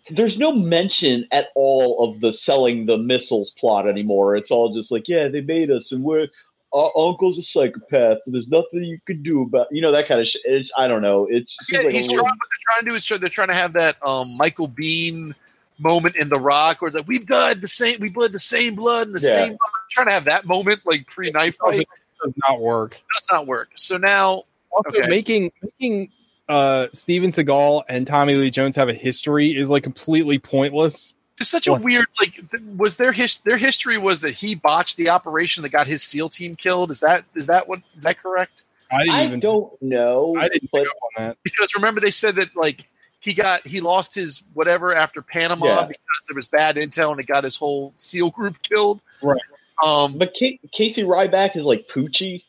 there's 0.10 0.38
no 0.38 0.52
mention 0.52 1.26
at 1.32 1.48
all 1.56 2.04
of 2.04 2.20
the 2.20 2.34
selling 2.34 2.86
the 2.86 2.98
missiles 2.98 3.52
plot 3.58 3.88
anymore. 3.88 4.36
It's 4.36 4.52
all 4.52 4.74
just 4.74 4.92
like, 4.92 5.08
yeah, 5.08 5.28
they 5.28 5.42
made 5.42 5.72
us, 5.72 5.92
and 5.92 6.04
we're 6.04 6.28
our 6.74 6.92
uncle's 6.98 7.38
a 7.38 7.44
psychopath. 7.44 8.18
There's 8.28 8.50
nothing 8.50 8.84
you 8.84 9.00
can 9.06 9.24
do 9.24 9.44
about, 9.44 9.68
you 9.72 9.82
know, 9.82 9.92
that 9.94 10.08
kind 10.08 10.20
of 10.20 10.28
shit. 10.28 10.42
It's, 10.46 10.70
I 10.78 10.88
don't 10.88 11.02
know. 11.02 11.26
It's 11.30 11.58
Yeah, 11.72 11.82
like 11.82 11.96
he's 11.96 12.08
trying. 12.08 12.26
What 12.26 12.34
they're 12.34 12.74
trying 12.74 12.84
to 12.84 12.90
do 12.90 12.96
is 12.96 13.06
try, 13.06 13.18
they're 13.18 13.30
trying 13.30 13.48
to 13.48 13.56
have 13.56 13.74
that 13.74 13.96
um, 14.06 14.36
Michael 14.36 14.68
Biehn 14.68 15.34
moment 15.80 16.18
in 16.18 16.30
The 16.30 16.40
Rock, 16.40 16.82
where 16.82 16.92
like 16.92 17.08
we've 17.08 17.26
died 17.26 17.62
the 17.62 17.68
same, 17.68 18.00
we 18.02 18.10
bled 18.10 18.32
the 18.34 18.40
same 18.40 18.76
blood 18.76 19.08
and 19.08 19.16
the 19.16 19.22
Yeah. 19.22 19.46
same. 19.46 19.58
Blood. 19.96 20.04
Trying 20.04 20.08
to 20.08 20.14
have 20.14 20.26
that 20.26 20.46
moment 20.46 20.82
like 20.86 21.08
pre 21.08 21.32
knife 21.32 21.58
fight 21.58 21.86
does 22.24 22.34
not 22.48 22.60
work. 22.60 23.02
does 23.16 23.28
not 23.32 23.48
work. 23.48 23.70
So 23.76 23.98
now, 23.98 24.44
Also, 24.72 24.90
Okay. 25.00 25.08
making 25.08 25.52
making 25.62 26.12
uh, 26.50 26.88
Steven 26.94 27.30
Seagal 27.30 27.84
and 27.90 28.06
Tommy 28.08 28.36
Lee 28.36 28.50
Jones 28.50 28.76
have 28.76 28.90
a 28.90 28.94
history 28.94 29.56
is 29.56 29.70
like 29.70 29.84
completely 29.84 30.40
pointless. 30.40 31.14
it's 31.40 31.50
such 31.50 31.68
a 31.68 31.72
What? 31.74 31.82
weird 31.82 32.06
like. 32.22 32.34
th- 32.52 32.64
Was 32.78 32.96
their 32.98 33.12
his 33.12 33.40
their 33.40 33.58
history 33.58 33.98
was 33.98 34.22
that 34.22 34.32
he 34.32 34.56
botched 34.56 34.98
the 34.98 35.10
operation 35.10 35.64
that 35.64 35.70
got 35.70 35.88
his 35.88 36.04
SEAL 36.04 36.30
team 36.30 36.56
killed? 36.56 36.90
Is 36.92 37.00
that 37.02 37.26
is 37.36 37.48
that 37.48 37.68
what 37.68 37.82
is 37.96 38.04
that 38.04 38.22
correct? 38.22 38.64
I 38.92 39.00
didn't 39.04 39.14
I 39.16 39.26
even. 39.26 39.40
don't 39.42 39.82
know. 39.82 40.36
I 40.40 40.48
didn't 40.48 40.70
but 40.72 40.84
pick 40.84 40.90
up 40.90 40.98
on 41.18 41.24
that. 41.26 41.38
Because 41.44 41.76
remember 41.76 42.00
they 42.02 42.12
said 42.12 42.36
that 42.36 42.56
like 42.56 42.88
he 43.20 43.34
got 43.34 43.66
he 43.68 43.82
lost 43.82 44.16
his 44.16 44.44
whatever 44.54 44.96
after 44.96 45.22
Panama 45.22 45.66
Yeah. 45.66 45.84
because 45.86 46.26
there 46.28 46.36
was 46.36 46.48
bad 46.48 46.76
intel 46.78 47.12
and 47.12 47.20
it 47.20 47.26
got 47.28 47.44
his 47.44 47.56
whole 47.58 47.92
SEAL 47.98 48.30
group 48.32 48.56
killed. 48.64 49.02
Right. 49.22 49.42
Um, 49.84 50.18
But 50.18 50.34
Ca- 50.38 50.60
Casey 50.74 51.04
Ryback 51.04 51.56
is 51.56 51.66
like 51.66 51.88
Poochie. 51.88 52.44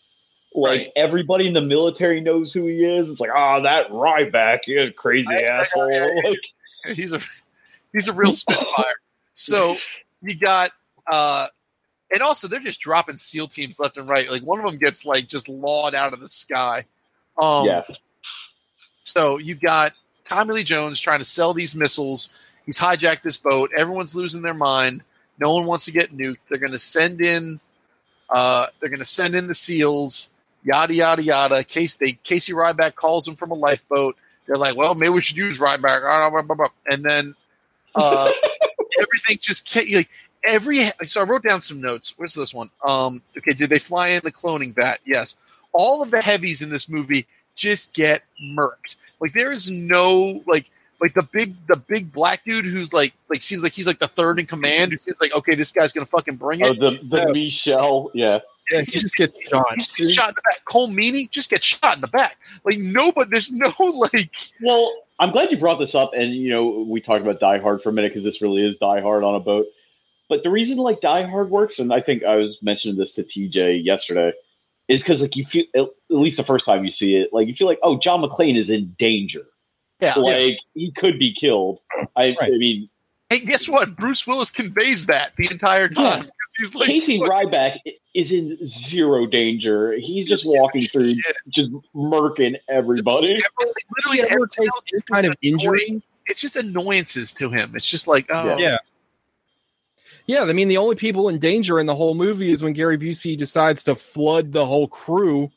Like 0.54 0.78
Right. 0.78 0.92
everybody 0.96 1.46
in 1.46 1.52
the 1.52 1.60
military 1.60 2.20
knows 2.22 2.52
who 2.52 2.66
he 2.66 2.82
is. 2.84 3.10
It's 3.10 3.20
like, 3.20 3.30
oh, 3.34 3.62
that 3.62 3.90
Ryback, 3.90 4.60
you 4.66 4.80
a 4.82 4.90
crazy 4.90 5.28
I- 5.30 5.40
I- 5.40 5.60
asshole. 5.60 5.92
I- 5.94 5.98
I- 6.24 6.28
like, 6.28 6.40
he's 6.96 7.12
a 7.12 7.20
he's 7.92 8.08
a 8.08 8.12
real 8.12 8.32
spitfire. 8.32 8.84
So 9.34 9.76
you 10.22 10.36
got 10.36 10.70
uh 11.10 11.46
and 12.10 12.22
also 12.22 12.48
they're 12.48 12.60
just 12.60 12.80
dropping 12.80 13.18
SEAL 13.18 13.48
teams 13.48 13.78
left 13.78 13.98
and 13.98 14.08
right. 14.08 14.30
Like 14.30 14.42
one 14.42 14.58
of 14.58 14.64
them 14.64 14.78
gets 14.78 15.04
like 15.04 15.28
just 15.28 15.48
lawed 15.48 15.94
out 15.94 16.12
of 16.14 16.20
the 16.20 16.28
sky. 16.28 16.86
Um 17.40 17.66
yeah, 17.66 17.82
so 19.04 19.38
you've 19.38 19.60
got 19.60 19.92
Tommy 20.24 20.54
Lee 20.54 20.64
Jones 20.64 20.98
trying 21.00 21.18
to 21.20 21.24
sell 21.24 21.54
these 21.54 21.74
missiles. 21.74 22.30
He's 22.66 22.78
hijacked 22.78 23.22
this 23.22 23.36
boat. 23.36 23.70
Everyone's 23.76 24.14
losing 24.16 24.42
their 24.42 24.54
mind. 24.54 25.02
No 25.40 25.54
one 25.54 25.66
wants 25.66 25.84
to 25.86 25.92
get 25.92 26.12
nuked. 26.12 26.38
They're 26.48 26.58
going 26.58 26.72
to 26.72 26.78
send 26.78 27.20
in. 27.20 27.60
Uh, 28.28 28.66
they're 28.78 28.90
going 28.90 28.98
to 28.98 29.04
send 29.04 29.34
in 29.34 29.46
the 29.46 29.54
SEALs. 29.54 30.30
Yada 30.64 30.94
yada 30.94 31.22
yada. 31.22 31.64
Case 31.64 31.94
they 31.94 32.12
Casey 32.12 32.52
Ryback 32.52 32.94
calls 32.94 33.24
them 33.24 33.36
from 33.36 33.52
a 33.52 33.54
lifeboat. 33.54 34.16
They're 34.46 34.56
like, 34.56 34.76
well, 34.76 34.94
maybe 34.94 35.10
we 35.10 35.22
should 35.22 35.36
use 35.36 35.58
Ryback. 35.58 36.72
And 36.90 37.04
then 37.04 37.34
uh, 37.94 38.30
everything 39.00 39.38
just 39.40 39.74
like 39.76 40.08
every. 40.46 40.90
So 41.04 41.20
I 41.20 41.24
wrote 41.24 41.44
down 41.44 41.60
some 41.60 41.80
notes. 41.80 42.14
Where's 42.16 42.34
this 42.34 42.52
one? 42.52 42.70
Um, 42.84 43.22
okay, 43.36 43.52
did 43.52 43.70
they 43.70 43.78
fly 43.78 44.08
in 44.08 44.20
the 44.24 44.32
cloning 44.32 44.74
vat? 44.74 44.98
Yes. 45.04 45.36
All 45.72 46.02
of 46.02 46.10
the 46.10 46.20
heavies 46.20 46.62
in 46.62 46.70
this 46.70 46.88
movie 46.88 47.26
just 47.54 47.94
get 47.94 48.22
murked. 48.42 48.96
Like 49.20 49.32
there 49.32 49.52
is 49.52 49.70
no 49.70 50.42
like 50.46 50.70
like 51.00 51.14
the 51.14 51.22
big 51.22 51.54
the 51.68 51.76
big 51.76 52.12
black 52.12 52.44
dude 52.44 52.64
who's 52.64 52.92
like 52.92 53.12
like 53.30 53.42
seems 53.42 53.62
like 53.62 53.72
he's 53.72 53.86
like 53.86 53.98
the 53.98 54.08
third 54.08 54.38
in 54.38 54.46
command. 54.46 54.92
Who 54.92 54.98
seems 54.98 55.20
like 55.20 55.32
okay, 55.34 55.54
this 55.54 55.72
guy's 55.72 55.92
gonna 55.92 56.06
fucking 56.06 56.36
bring 56.36 56.64
Oh, 56.64 56.70
it. 56.70 56.80
the 56.80 56.98
the 57.08 57.32
Michelle, 57.32 58.10
yeah. 58.14 58.40
Yeah, 58.70 58.82
he 58.82 58.90
just 58.98 59.16
gets 59.16 59.40
shot. 59.48 59.64
He 59.70 59.76
just 59.78 59.96
gets 59.96 60.12
shot 60.12 60.28
in 60.28 60.34
the 60.34 60.42
back. 60.42 60.62
Colm 60.66 60.92
Meaney 60.94 61.30
just 61.30 61.48
gets 61.48 61.64
shot 61.64 61.94
in 61.94 62.02
the 62.02 62.08
back. 62.08 62.36
Like 62.64 62.78
nobody, 62.78 63.30
there's 63.30 63.50
no 63.50 63.72
like. 63.78 64.30
Well, 64.62 64.92
I'm 65.18 65.30
glad 65.30 65.50
you 65.50 65.56
brought 65.58 65.78
this 65.78 65.94
up, 65.94 66.10
and 66.14 66.34
you 66.34 66.50
know 66.50 66.84
we 66.86 67.00
talked 67.00 67.22
about 67.22 67.40
Die 67.40 67.58
Hard 67.60 67.82
for 67.82 67.88
a 67.88 67.92
minute 67.92 68.10
because 68.10 68.24
this 68.24 68.42
really 68.42 68.66
is 68.66 68.76
Die 68.76 69.00
Hard 69.00 69.24
on 69.24 69.34
a 69.34 69.40
boat. 69.40 69.66
But 70.28 70.42
the 70.42 70.50
reason 70.50 70.76
like 70.76 71.00
Die 71.00 71.22
Hard 71.26 71.48
works, 71.48 71.78
and 71.78 71.94
I 71.94 72.00
think 72.02 72.24
I 72.24 72.36
was 72.36 72.58
mentioning 72.60 72.98
this 72.98 73.12
to 73.12 73.22
TJ 73.24 73.82
yesterday, 73.84 74.32
is 74.88 75.00
because 75.00 75.22
like 75.22 75.34
you 75.34 75.46
feel 75.46 75.64
at 75.74 75.86
least 76.10 76.36
the 76.36 76.44
first 76.44 76.66
time 76.66 76.84
you 76.84 76.90
see 76.90 77.16
it, 77.16 77.30
like 77.32 77.48
you 77.48 77.54
feel 77.54 77.66
like 77.66 77.78
oh 77.82 77.98
John 77.98 78.20
McClane 78.20 78.58
is 78.58 78.68
in 78.68 78.94
danger, 78.98 79.46
Yeah. 80.00 80.14
like 80.16 80.58
he 80.74 80.90
could 80.92 81.18
be 81.18 81.32
killed. 81.34 81.80
I, 82.16 82.36
I 82.40 82.50
mean, 82.50 82.88
Hey, 83.30 83.40
guess 83.40 83.68
what? 83.68 83.94
Bruce 83.96 84.26
Willis 84.26 84.50
conveys 84.50 85.06
that 85.06 85.32
the 85.36 85.48
entire 85.50 85.88
time. 85.88 86.22
'Cause 86.22 86.30
He's 86.56 86.74
like, 86.74 86.86
Casey 86.86 87.18
look, 87.18 87.30
Ryback 87.30 87.76
is 88.14 88.32
in 88.32 88.58
zero 88.66 89.26
danger. 89.26 89.92
He's 89.92 90.26
just 90.26 90.46
walking 90.46 90.82
through, 90.82 91.14
just 91.50 91.70
murking 91.94 92.56
everybody. 92.68 93.38
literally 93.96 94.22
ever 94.30 94.46
take 94.46 94.66
else 94.68 94.84
any 94.92 95.02
kind 95.02 95.26
of 95.26 95.36
annoying. 95.42 95.52
injury? 95.54 96.02
It's 96.26 96.40
just 96.40 96.56
annoyances 96.56 97.32
to 97.34 97.50
him. 97.50 97.72
It's 97.76 97.88
just 97.88 98.08
like, 98.08 98.26
oh, 98.30 98.56
Yeah. 98.56 98.78
Yeah, 100.26 100.42
I 100.44 100.52
mean 100.52 100.68
the 100.68 100.76
only 100.76 100.94
people 100.96 101.28
in 101.30 101.38
danger 101.38 101.78
in 101.80 101.86
the 101.86 101.94
whole 101.96 102.14
movie 102.14 102.50
is 102.50 102.62
when 102.62 102.72
Gary 102.74 102.98
Busey 102.98 103.36
decides 103.36 103.82
to 103.84 103.94
flood 103.94 104.52
the 104.52 104.66
whole 104.66 104.86
crew. 104.88 105.50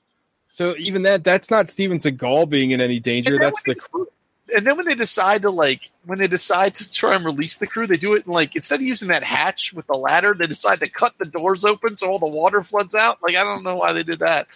So 0.50 0.76
even 0.78 1.02
that 1.04 1.24
that's 1.26 1.50
not 1.52 1.70
Steven 1.70 1.98
Seagal 1.98 2.50
being 2.50 2.72
in 2.72 2.80
any 2.82 3.00
danger. 3.00 3.38
That's 3.38 3.62
the 3.64 3.76
crew. 3.76 4.08
And 4.56 4.66
then 4.66 4.78
when 4.78 4.86
they 4.86 4.96
decide 4.96 5.44
to 5.44 5.50
like 5.50 5.90
when 6.06 6.20
they 6.20 6.28
decide 6.28 6.74
to 6.76 6.94
try 6.94 7.16
and 7.16 7.26
release 7.26 7.58
the 7.58 7.68
crew, 7.68 7.88
they 7.88 7.98
do 7.98 8.14
it 8.16 8.26
in 8.26 8.32
like 8.32 8.56
instead 8.56 8.80
of 8.80 8.86
using 8.86 9.10
that 9.10 9.24
hatch 9.24 9.74
with 9.74 9.88
the 9.88 9.98
ladder, 9.98 10.34
they 10.34 10.48
decide 10.48 10.80
to 10.80 10.90
cut 10.90 11.18
the 11.18 11.26
doors 11.26 11.66
open 11.66 11.96
so 11.96 12.10
all 12.10 12.20
the 12.20 12.28
water 12.28 12.62
floods 12.62 12.96
out. 12.96 13.20
Like 13.22 13.36
I 13.36 13.44
don't 13.44 13.64
know 13.64 13.78
why 13.78 13.94
they 13.94 14.04
did 14.04 14.20
that. 14.20 14.48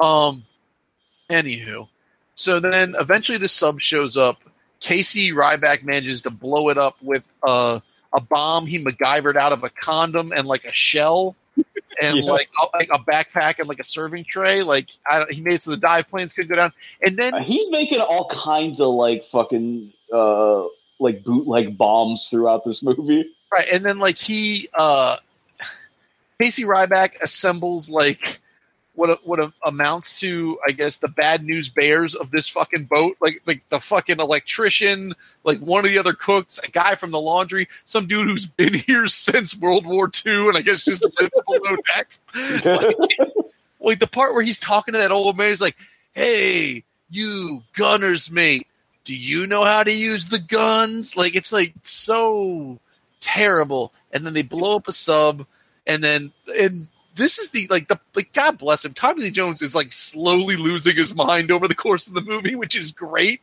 Um 0.00 0.44
anywho. 1.30 1.88
So 2.34 2.60
then 2.60 2.94
eventually 2.98 3.38
the 3.38 3.48
sub 3.48 3.80
shows 3.80 4.16
up. 4.16 4.38
Casey 4.80 5.32
Ryback 5.32 5.82
manages 5.82 6.22
to 6.22 6.30
blow 6.30 6.68
it 6.68 6.76
up 6.76 6.96
with 7.00 7.24
uh, 7.42 7.80
a 8.12 8.20
bomb 8.20 8.66
he 8.66 8.84
MacGyvered 8.84 9.36
out 9.36 9.52
of 9.52 9.64
a 9.64 9.70
condom 9.70 10.32
and 10.32 10.46
like 10.46 10.64
a 10.64 10.74
shell. 10.74 11.36
And 12.02 12.18
Yeah. 12.18 12.32
like, 12.32 12.48
a, 12.60 12.76
like 12.76 12.88
a 12.92 12.98
backpack 12.98 13.60
and 13.60 13.68
like 13.68 13.78
a 13.78 13.84
serving 13.84 14.24
tray, 14.24 14.62
like 14.62 14.90
I, 15.08 15.20
don't- 15.20 15.32
he 15.32 15.40
made 15.40 15.54
it 15.54 15.62
so 15.62 15.70
the 15.70 15.76
dive 15.76 16.08
planes 16.08 16.32
could 16.32 16.48
go 16.48 16.56
down. 16.56 16.72
And 17.06 17.16
then 17.16 17.34
Uh, 17.34 17.40
he's 17.42 17.68
making 17.70 18.00
all 18.00 18.28
kinds 18.30 18.80
of 18.80 18.88
like 18.94 19.24
fucking 19.26 19.92
uh 20.12 20.64
like 20.98 21.22
bootleg 21.24 21.76
bombs 21.78 22.28
throughout 22.28 22.64
this 22.64 22.82
movie. 22.82 23.24
Right, 23.52 23.68
and 23.72 23.84
then 23.84 23.98
like 24.00 24.18
he 24.18 24.68
uh 24.76 25.16
Casey 26.40 26.64
Ryback 26.64 27.20
assembles 27.22 27.88
like 27.88 28.40
what 28.94 29.26
what 29.26 29.52
amounts 29.64 30.20
to 30.20 30.58
I 30.66 30.72
guess 30.72 30.98
the 30.98 31.08
bad 31.08 31.44
news 31.44 31.68
bears 31.68 32.14
of 32.14 32.30
this 32.30 32.48
fucking 32.48 32.84
boat, 32.84 33.16
like 33.20 33.42
like 33.46 33.68
the 33.68 33.80
fucking 33.80 34.20
electrician, 34.20 35.14
like 35.42 35.58
one 35.58 35.84
of 35.84 35.90
the 35.90 35.98
other 35.98 36.12
cooks, 36.12 36.58
a 36.62 36.70
guy 36.70 36.94
from 36.94 37.10
the 37.10 37.20
laundry, 37.20 37.68
some 37.84 38.06
dude 38.06 38.28
who's 38.28 38.46
been 38.46 38.74
here 38.86 39.06
since 39.06 39.58
World 39.58 39.86
War 39.86 40.10
II, 40.24 40.48
and 40.48 40.56
I 40.56 40.62
guess 40.62 40.84
just 40.84 41.04
lives 41.04 41.42
below 41.46 41.76
decks. 41.94 42.20
Like, 42.64 43.18
like 43.80 43.98
the 43.98 44.06
part 44.06 44.34
where 44.34 44.42
he's 44.42 44.58
talking 44.58 44.92
to 44.92 44.98
that 44.98 45.10
old 45.10 45.36
man, 45.36 45.48
he's 45.48 45.60
like, 45.60 45.76
"Hey, 46.12 46.84
you 47.10 47.62
gunners 47.74 48.30
mate, 48.30 48.66
do 49.04 49.14
you 49.14 49.46
know 49.46 49.64
how 49.64 49.82
to 49.82 49.92
use 49.92 50.28
the 50.28 50.40
guns?" 50.40 51.16
Like 51.16 51.34
it's 51.34 51.52
like 51.52 51.74
so 51.82 52.78
terrible. 53.20 53.92
And 54.12 54.24
then 54.24 54.32
they 54.32 54.42
blow 54.42 54.76
up 54.76 54.86
a 54.86 54.92
sub, 54.92 55.46
and 55.86 56.02
then 56.04 56.32
and 56.60 56.86
this 57.14 57.38
is 57.38 57.50
the 57.50 57.66
like 57.70 57.88
the 57.88 57.98
like 58.14 58.32
God 58.32 58.58
bless 58.58 58.84
him. 58.84 58.92
Tommy 58.92 59.22
Lee 59.22 59.30
Jones 59.30 59.62
is 59.62 59.74
like 59.74 59.92
slowly 59.92 60.56
losing 60.56 60.96
his 60.96 61.14
mind 61.14 61.50
over 61.50 61.68
the 61.68 61.74
course 61.74 62.06
of 62.08 62.14
the 62.14 62.20
movie, 62.22 62.54
which 62.54 62.74
is 62.76 62.90
great. 62.90 63.40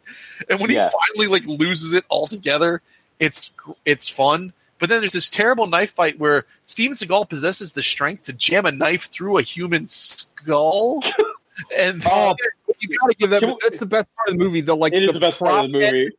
And 0.49 0.59
when 0.59 0.69
Yeah. 0.71 0.89
he 0.89 0.97
finally 1.15 1.31
like 1.31 1.45
loses 1.47 1.93
it 1.93 2.03
altogether, 2.09 2.81
it's 3.19 3.53
it's 3.85 4.07
fun. 4.07 4.53
But 4.79 4.89
then 4.89 4.99
there's 5.01 5.13
this 5.13 5.29
terrible 5.29 5.67
knife 5.67 5.91
fight 5.91 6.17
where 6.19 6.45
Steven 6.65 6.97
Seagal 6.97 7.29
possesses 7.29 7.73
the 7.73 7.83
strength 7.83 8.23
to 8.23 8.33
jam 8.33 8.65
a 8.65 8.71
knife 8.71 9.03
through 9.11 9.37
a 9.37 9.43
human 9.43 9.87
skull. 9.87 11.01
and 11.77 12.01
Oh, 12.09 12.33
you 12.79 12.97
gotta 12.99 13.13
give 13.15 13.29
that. 13.29 13.43
That's 13.61 13.79
the 13.79 13.85
best 13.85 14.09
part 14.15 14.29
of 14.29 14.37
the 14.37 14.43
movie. 14.43 14.61
The 14.61 14.75
like 14.75 14.93
It 14.93 15.03
is 15.03 15.07
the, 15.07 15.13
the 15.13 15.19
best 15.19 15.39
part 15.39 15.65
of 15.65 15.71
the 15.71 15.79
movie. 15.79 16.03
Head, 16.05 16.11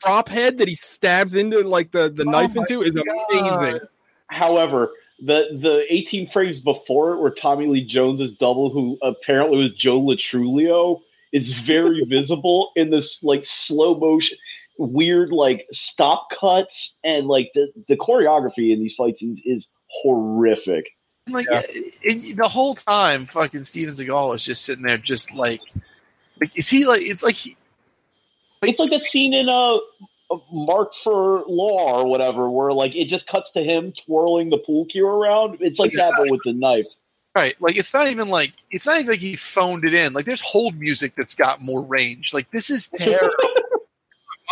prop 0.00 0.28
head 0.28 0.58
that 0.58 0.68
he 0.68 0.74
stabs 0.74 1.34
into 1.34 1.66
like 1.66 1.90
the 1.90 2.10
the 2.10 2.24
oh 2.26 2.30
knife 2.30 2.54
my 2.54 2.60
into 2.60 2.82
is 2.82 2.94
amazing. 2.94 3.80
However, 4.28 4.92
the 5.20 5.58
the 5.60 5.86
18 5.92 6.28
frames 6.28 6.60
before 6.60 7.12
it, 7.12 7.20
where 7.20 7.30
Tommy 7.30 7.66
Lee 7.66 7.84
Jones's 7.84 8.32
double, 8.32 8.70
who 8.70 8.98
apparently 9.02 9.58
was 9.58 9.72
Joe 9.72 10.00
Latrulio, 10.00 11.00
is 11.32 11.52
very 11.52 12.04
visible 12.08 12.72
in 12.76 12.90
this 12.90 13.18
like 13.22 13.44
slow 13.44 13.98
motion, 13.98 14.36
weird 14.78 15.30
like 15.30 15.66
stop 15.72 16.28
cuts, 16.38 16.96
and 17.04 17.26
like 17.26 17.50
the 17.54 17.72
the 17.88 17.96
choreography 17.96 18.72
in 18.72 18.80
these 18.80 18.94
fight 18.94 19.18
scenes 19.18 19.40
is 19.44 19.68
horrific. 19.88 20.86
like 21.28 21.46
and 21.48 22.36
the 22.36 22.48
whole 22.48 22.74
time, 22.74 23.26
fucking 23.26 23.62
Steven 23.62 23.94
Seagal 23.94 24.36
is 24.36 24.44
just 24.44 24.64
sitting 24.64 24.84
there, 24.84 24.98
just 24.98 25.32
like, 25.32 25.62
like 26.40 26.56
is 26.58 26.68
he 26.68 26.86
like? 26.86 27.02
It's 27.02 27.22
like 27.22 27.36
he, 27.36 27.56
It's 28.62 28.80
like 28.80 28.90
that 28.90 29.04
scene 29.04 29.32
in 29.32 29.48
uh, 29.48 29.78
Mark 30.52 30.94
for 31.02 31.44
Law 31.46 32.00
or 32.00 32.06
whatever, 32.06 32.50
where 32.50 32.72
like 32.72 32.94
it 32.94 33.06
just 33.06 33.26
cuts 33.26 33.50
to 33.52 33.62
him 33.62 33.92
twirling 33.92 34.50
the 34.50 34.58
pool 34.58 34.86
cue 34.86 35.06
around. 35.06 35.58
It's 35.60 35.78
like 35.78 35.92
that, 35.92 36.12
but 36.16 36.30
with 36.30 36.40
the 36.44 36.52
knife. 36.52 36.86
Right. 37.34 37.54
Like 37.60 37.76
it's 37.76 37.92
not 37.92 38.08
even 38.08 38.28
like 38.28 38.52
it's 38.70 38.86
not 38.86 38.96
even 38.96 39.08
like 39.08 39.18
he 39.18 39.34
phoned 39.34 39.84
it 39.84 39.92
in. 39.92 40.12
Like 40.12 40.24
there's 40.24 40.40
hold 40.40 40.78
music 40.78 41.14
that's 41.16 41.34
got 41.34 41.60
more 41.60 41.82
range. 41.82 42.32
Like 42.32 42.50
this 42.52 42.70
is 42.70 42.88
terrible. 42.94 43.32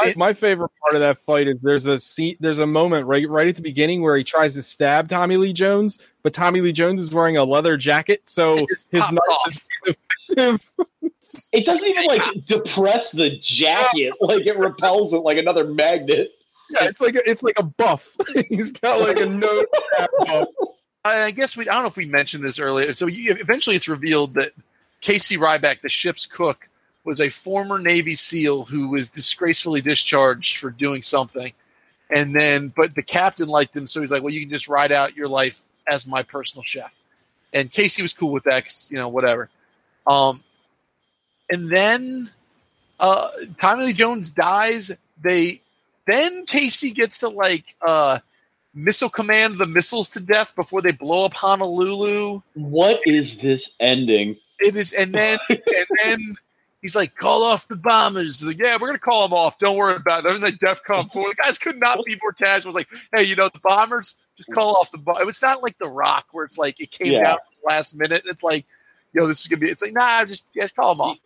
My, 0.01 0.15
my 0.17 0.33
favorite 0.33 0.71
part 0.81 0.95
of 0.95 1.01
that 1.01 1.19
fight 1.19 1.47
is 1.47 1.61
there's 1.61 1.87
a 1.87 1.99
scene, 1.99 2.37
there's 2.41 2.59
a 2.59 2.67
moment 2.67 3.07
right 3.07 3.29
right 3.29 3.47
at 3.47 3.57
the 3.57 3.63
beginning 3.63 4.03
where 4.03 4.17
he 4.17 4.25
tries 4.25 4.55
to 4.55 4.63
stab 4.63 5.09
Tommy 5.09 5.37
Lee 5.37 5.53
Jones, 5.53 5.99
but 6.23 6.33
Tommy 6.33 6.61
Lee 6.61 6.73
Jones 6.73 6.99
is 6.99 7.13
wearing 7.13 7.37
a 7.37 7.45
leather 7.45 7.77
jacket, 7.77 8.27
so 8.27 8.67
his 8.91 9.13
knife 9.13 9.19
off. 9.31 9.49
is 9.49 9.65
ineffective. 10.37 10.75
It 11.53 11.65
doesn't 11.67 11.85
even 11.85 12.07
like 12.07 12.23
depress 12.47 13.11
the 13.13 13.39
jacket; 13.43 14.13
like 14.21 14.47
it 14.47 14.57
repels 14.59 15.13
it 15.13 15.19
like 15.19 15.37
another 15.39 15.65
magnet. 15.65 16.31
Yeah, 16.71 16.87
it's 16.87 17.01
like 17.01 17.15
a, 17.15 17.29
it's 17.29 17.43
like 17.43 17.59
a 17.59 17.63
buff. 17.63 18.17
He's 18.49 18.73
got 18.73 19.01
like 19.01 19.19
a 19.19 19.27
nose 19.27 19.67
buff. 20.19 20.49
I 21.05 21.25
I 21.25 21.31
guess 21.33 21.57
we 21.57 21.69
I 21.69 21.75
don't 21.75 21.83
know 21.83 21.89
if 21.89 21.97
we 21.97 22.07
mentioned 22.07 22.45
this 22.45 22.59
earlier. 22.59 22.95
So 22.95 23.07
you, 23.07 23.33
eventually 23.39 23.77
it's 23.77 23.89
revealed 23.89 24.35
that 24.35 24.53
Casey 25.01 25.37
Ryback, 25.37 25.81
the 25.81 25.89
ship's 25.89 26.27
cook, 26.27 26.69
was 27.05 27.21
a 27.21 27.29
former 27.29 27.79
Navy 27.79 28.15
SEAL 28.15 28.65
who 28.65 28.89
was 28.89 29.09
disgracefully 29.09 29.81
discharged 29.81 30.59
for 30.59 30.71
doing 30.71 31.03
something. 31.03 31.53
And 32.15 32.35
then, 32.35 32.73
but 32.77 32.95
the 32.95 33.03
captain 33.03 33.49
liked 33.49 33.77
him, 33.77 33.87
so 33.87 34.01
he's 34.01 34.13
like, 34.13 34.23
"Well, 34.23 34.33
you 34.33 34.41
can 34.41 34.51
just 34.51 34.69
ride 34.69 34.93
out 34.93 35.17
your 35.17 35.29
life 35.29 35.61
as 35.89 36.07
my 36.07 36.23
personal 36.23 36.63
chef." 36.65 36.95
And 37.53 37.71
Casey 37.71 38.03
was 38.03 38.13
cool 38.15 38.31
with 38.33 38.45
that, 38.45 38.65
'cause, 38.65 38.89
you 38.91 38.99
know, 38.99 39.09
whatever. 39.09 39.49
Um, 40.07 40.43
and 41.53 41.69
then 41.71 42.29
uh, 42.99 43.29
Tommy 43.57 43.85
Lee 43.87 43.93
Jones 43.93 44.31
dies. 44.31 44.91
They 45.23 45.61
then 46.07 46.45
Casey 46.47 46.91
gets 46.91 47.19
to 47.19 47.29
like 47.29 47.77
uh, 47.87 48.19
missile 48.75 49.09
command 49.11 49.59
the 49.59 49.67
missiles 49.67 50.09
to 50.11 50.21
death 50.21 50.55
before 50.57 50.83
they 50.83 50.93
blow 50.93 51.25
up 51.27 51.35
Honolulu. 51.35 52.41
What 52.55 53.01
is 53.07 53.39
this 53.39 53.75
ending? 53.79 54.37
It 54.59 54.75
is, 54.77 54.93
and 54.93 55.13
then 55.13 55.39
and 55.51 55.87
then 56.05 56.35
he's 56.81 56.95
like, 56.97 57.15
"Call 57.17 57.43
off 57.43 57.69
the 57.69 57.77
bombers." 57.77 58.41
He's 58.41 58.49
like, 58.49 58.59
"Yeah, 58.59 58.77
we're 58.81 58.89
gonna 58.89 58.99
call 58.99 59.29
them 59.29 59.37
off. 59.37 59.59
Don't 59.59 59.77
worry 59.77 59.97
about 59.97 60.21
it." 60.21 60.23
They're 60.25 60.35
in 60.37 60.41
like 60.41 60.59
DefCon 60.59 61.13
four. 61.13 61.29
The 61.31 61.35
guys 61.37 61.59
could 61.59 61.79
not 61.79 61.99
be 62.07 62.17
more 62.23 62.33
casual. 62.33 62.77
It's 62.77 62.89
like, 62.91 63.01
"Hey, 63.15 63.25
you 63.25 63.37
know 63.37 63.49
the 63.49 63.61
bombers, 63.61 64.15
just 64.37 64.51
call 64.53 64.77
off 64.77 64.91
the 64.93 64.99
bomb." 64.99 65.29
It's 65.29 65.43
not 65.43 65.63
like 65.63 65.77
The 65.79 65.89
Rock 65.89 66.27
where 66.33 66.45
it's 66.45 66.59
like 66.59 66.81
it 66.81 66.91
came 66.91 67.13
Yeah. 67.13 67.25
down 67.25 67.39
last 67.65 67.97
minute. 67.97 68.23
It's 68.27 68.43
like, 68.45 68.65
yo, 69.13 69.27
this 69.27 69.41
is 69.41 69.47
gonna 69.49 69.61
be. 69.61 69.69
It's 69.71 69.83
like, 69.83 69.93
nah, 69.93 70.25
just 70.25 70.53
just 70.55 70.77
call 70.77 70.95
them 70.95 71.01
off. 71.01 71.19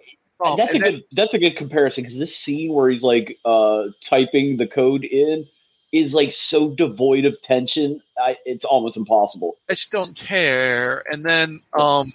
'Em. 0.44 0.56
that's 0.56 0.74
a 0.74 0.78
good. 0.78 1.04
That's 1.12 1.34
a 1.34 1.38
good 1.38 1.56
comparison 1.56 2.04
because 2.04 2.18
this 2.18 2.36
scene 2.36 2.72
where 2.72 2.90
he's 2.90 3.02
like 3.02 3.38
uh 3.44 3.84
typing 4.04 4.56
the 4.56 4.66
code 4.66 5.04
in 5.04 5.46
is 5.92 6.12
like 6.12 6.32
so 6.32 6.70
devoid 6.70 7.24
of 7.24 7.40
tension. 7.42 8.02
I, 8.18 8.36
it's 8.44 8.64
almost 8.64 8.96
impossible. 8.96 9.56
I 9.70 9.74
just 9.74 9.92
don't 9.92 10.18
care. 10.18 11.04
And 11.10 11.24
then, 11.24 11.60
um, 11.78 12.12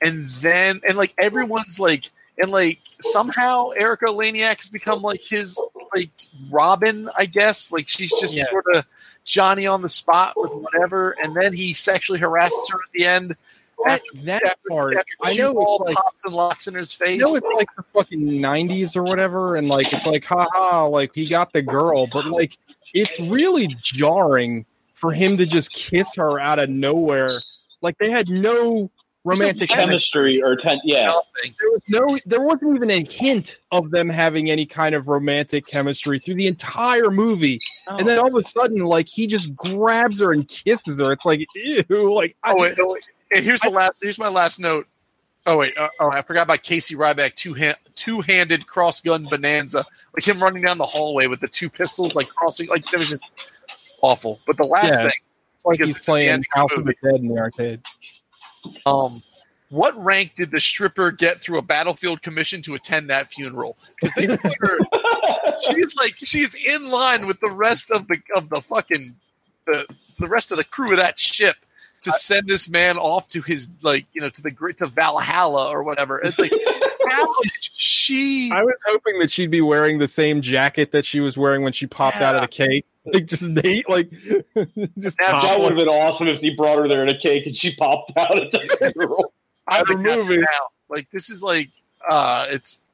and 0.00 0.28
then, 0.40 0.80
and 0.88 0.96
like 0.96 1.12
everyone's 1.20 1.78
like, 1.78 2.10
and 2.40 2.50
like 2.50 2.80
somehow 3.00 3.70
Erika 3.70 4.06
Eleniak 4.06 4.56
has 4.58 4.68
become 4.68 5.02
like 5.02 5.22
his 5.22 5.60
like 5.94 6.10
Robin, 6.50 7.10
I 7.18 7.26
guess. 7.26 7.70
Like 7.70 7.88
she's 7.88 8.12
just 8.20 8.36
Yeah. 8.36 8.44
sort 8.48 8.64
of 8.74 8.86
Johnny 9.24 9.66
on 9.66 9.82
the 9.82 9.88
spot 9.88 10.34
with 10.36 10.52
whatever. 10.54 11.14
And 11.22 11.36
then 11.36 11.52
he 11.52 11.72
sexually 11.74 12.18
harasses 12.20 12.68
her 12.70 12.78
at 12.78 12.90
the 12.94 13.04
end. 13.04 13.36
That, 13.86 14.02
that 14.42 14.58
part. 14.68 14.96
After 14.96 15.14
I 15.22 15.34
know 15.36 15.52
all 15.54 15.82
it's 15.82 15.88
like 15.88 15.96
pops 15.96 16.24
and 16.24 16.34
locks 16.34 16.66
in 16.66 16.74
his 16.74 16.94
face. 16.94 17.20
know 17.20 17.34
it's 17.34 17.52
like 17.56 17.68
the 17.76 17.82
fucking 17.82 18.20
'90s 18.20 18.96
or 18.96 19.02
whatever, 19.02 19.56
and 19.56 19.68
like 19.68 19.92
it's 19.92 20.06
like, 20.06 20.24
haha, 20.24 20.86
like 20.86 21.12
he 21.14 21.28
got 21.28 21.52
the 21.52 21.62
girl, 21.62 22.06
but 22.12 22.26
like 22.26 22.58
it's 22.94 23.18
really 23.20 23.68
jarring 23.80 24.64
for 24.94 25.12
him 25.12 25.36
to 25.36 25.46
just 25.46 25.72
kiss 25.72 26.14
her 26.16 26.38
out 26.38 26.58
of 26.58 26.70
nowhere. 26.70 27.32
Like 27.80 27.98
they 27.98 28.10
had 28.10 28.28
no 28.28 28.90
romantic 29.24 29.68
chemistry. 29.68 30.38
chemistry 30.38 30.42
or 30.42 30.56
ten, 30.56 30.78
yeah. 30.84 31.06
Nothing. 31.06 31.54
There 31.60 31.70
was 31.70 31.88
no, 31.88 32.18
there 32.26 32.40
wasn't 32.40 32.74
even 32.76 32.90
a 32.90 33.04
hint 33.04 33.58
of 33.70 33.90
them 33.90 34.08
having 34.08 34.50
any 34.50 34.66
kind 34.66 34.94
of 34.94 35.08
romantic 35.08 35.66
chemistry 35.66 36.18
through 36.18 36.34
the 36.34 36.46
entire 36.46 37.10
movie. 37.10 37.60
And 37.88 38.06
then 38.06 38.18
all 38.18 38.28
of 38.28 38.34
a 38.34 38.42
sudden, 38.42 38.78
like 38.84 39.08
he 39.08 39.26
just 39.26 39.54
grabs 39.54 40.20
her 40.20 40.32
and 40.32 40.46
kisses 40.48 41.00
her. 41.00 41.12
It's 41.12 41.24
like, 41.24 41.46
ew, 41.54 42.12
like 42.14 42.36
I, 42.42 42.52
Oh 42.52 42.56
wait, 42.56 42.74
oh, 42.78 42.92
wait. 42.92 43.02
And 43.34 43.44
here's 43.44 43.60
the 43.60 43.70
last. 43.70 44.02
Here's 44.02 44.18
my 44.18 44.28
last 44.28 44.58
note. 44.58 44.86
Oh 45.46 45.56
wait, 45.58 45.76
uh, 45.76 45.88
oh 45.98 46.10
I 46.10 46.22
forgot 46.22 46.42
about 46.42 46.62
Casey 46.62 46.94
Ryback 46.94 47.34
two 47.34 47.54
hand 47.54 47.76
two 47.94 48.20
handed 48.20 48.66
cross 48.66 49.00
gun 49.00 49.26
bonanza, 49.28 49.84
like 50.14 50.26
him 50.26 50.42
running 50.42 50.62
down 50.62 50.78
the 50.78 50.86
hallway 50.86 51.26
with 51.26 51.40
the 51.40 51.48
two 51.48 51.68
pistols, 51.68 52.14
like 52.14 52.28
crossing, 52.28 52.68
like 52.68 52.84
it 52.92 52.96
was 52.98 53.08
just 53.08 53.24
awful. 54.02 54.38
But 54.46 54.56
the 54.56 54.64
last 54.66 54.86
Yeah. 54.86 55.08
thing, 55.08 55.20
it's 55.56 55.66
like 55.66 55.78
he's 55.78 55.88
this 55.88 55.96
is 55.96 56.06
the 56.06 56.10
playing 56.12 56.44
House 56.52 56.76
of 56.76 56.84
the 56.84 56.94
Dead 57.02 57.16
in 57.16 57.28
the 57.28 57.38
arcade. 57.38 57.80
Um, 58.86 59.22
what 59.70 59.96
rank 60.02 60.34
did 60.34 60.50
the 60.50 60.60
stripper 60.60 61.10
get 61.10 61.40
through 61.40 61.58
a 61.58 61.62
battlefield 61.62 62.22
commission 62.22 62.60
to 62.62 62.74
attend 62.74 63.08
that 63.10 63.28
funeral? 63.28 63.76
Because 63.94 64.14
they 64.14 64.26
her, 64.26 64.78
she's 65.66 65.94
like 65.96 66.14
she's 66.16 66.54
in 66.54 66.90
line 66.90 67.26
with 67.26 67.40
the 67.40 67.50
rest 67.50 67.90
of 67.90 68.06
the 68.08 68.20
of 68.36 68.48
the 68.50 68.60
fucking 68.60 69.16
the 69.66 69.86
the 70.18 70.28
rest 70.28 70.50
of 70.50 70.58
the 70.58 70.64
crew 70.64 70.92
of 70.92 70.98
that 70.98 71.18
ship 71.18 71.56
to 72.02 72.12
send 72.12 72.48
this 72.48 72.68
man 72.68 72.98
off 72.98 73.28
to 73.30 73.40
his 73.40 73.70
like 73.82 74.06
you 74.12 74.20
know 74.20 74.28
to 74.28 74.42
the 74.42 74.74
to 74.76 74.86
Valhalla 74.86 75.70
or 75.70 75.82
whatever. 75.82 76.20
It's 76.20 76.38
like 76.38 76.52
how 77.08 77.24
did 77.42 77.52
she? 77.60 78.50
I 78.52 78.62
was 78.62 78.80
hoping 78.86 79.18
that 79.20 79.30
she'd 79.30 79.50
be 79.50 79.62
wearing 79.62 79.98
the 79.98 80.08
same 80.08 80.40
jacket 80.40 80.92
that 80.92 81.04
she 81.04 81.20
was 81.20 81.38
wearing 81.38 81.62
when 81.62 81.72
she 81.72 81.86
popped 81.86 82.18
out 82.18 82.34
of 82.34 82.42
the 82.42 82.48
cake. 82.48 82.84
Like 83.04 83.26
just 83.26 83.48
Nate, 83.48 83.88
like 83.88 84.10
just 84.10 85.18
That- 85.18 85.42
That 85.42 85.58
would 85.60 85.70
have 85.70 85.76
been 85.78 85.88
awesome 85.88 86.28
if 86.28 86.40
he 86.40 86.54
brought 86.54 86.78
her 86.78 86.88
there 86.88 87.02
in 87.02 87.08
a 87.08 87.18
cake 87.18 87.46
and 87.46 87.56
she 87.56 87.74
popped 87.74 88.12
out 88.16 88.38
at 88.38 88.52
the 88.52 88.92
funeral. 88.94 89.32
I 89.66 89.80
Every 89.80 89.96
would 89.96 90.04
movie. 90.04 90.38
now. 90.38 90.68
Like 90.88 91.10
this 91.10 91.28
is 91.30 91.42
like 91.42 91.70
uh 92.08 92.46
it's 92.50 92.84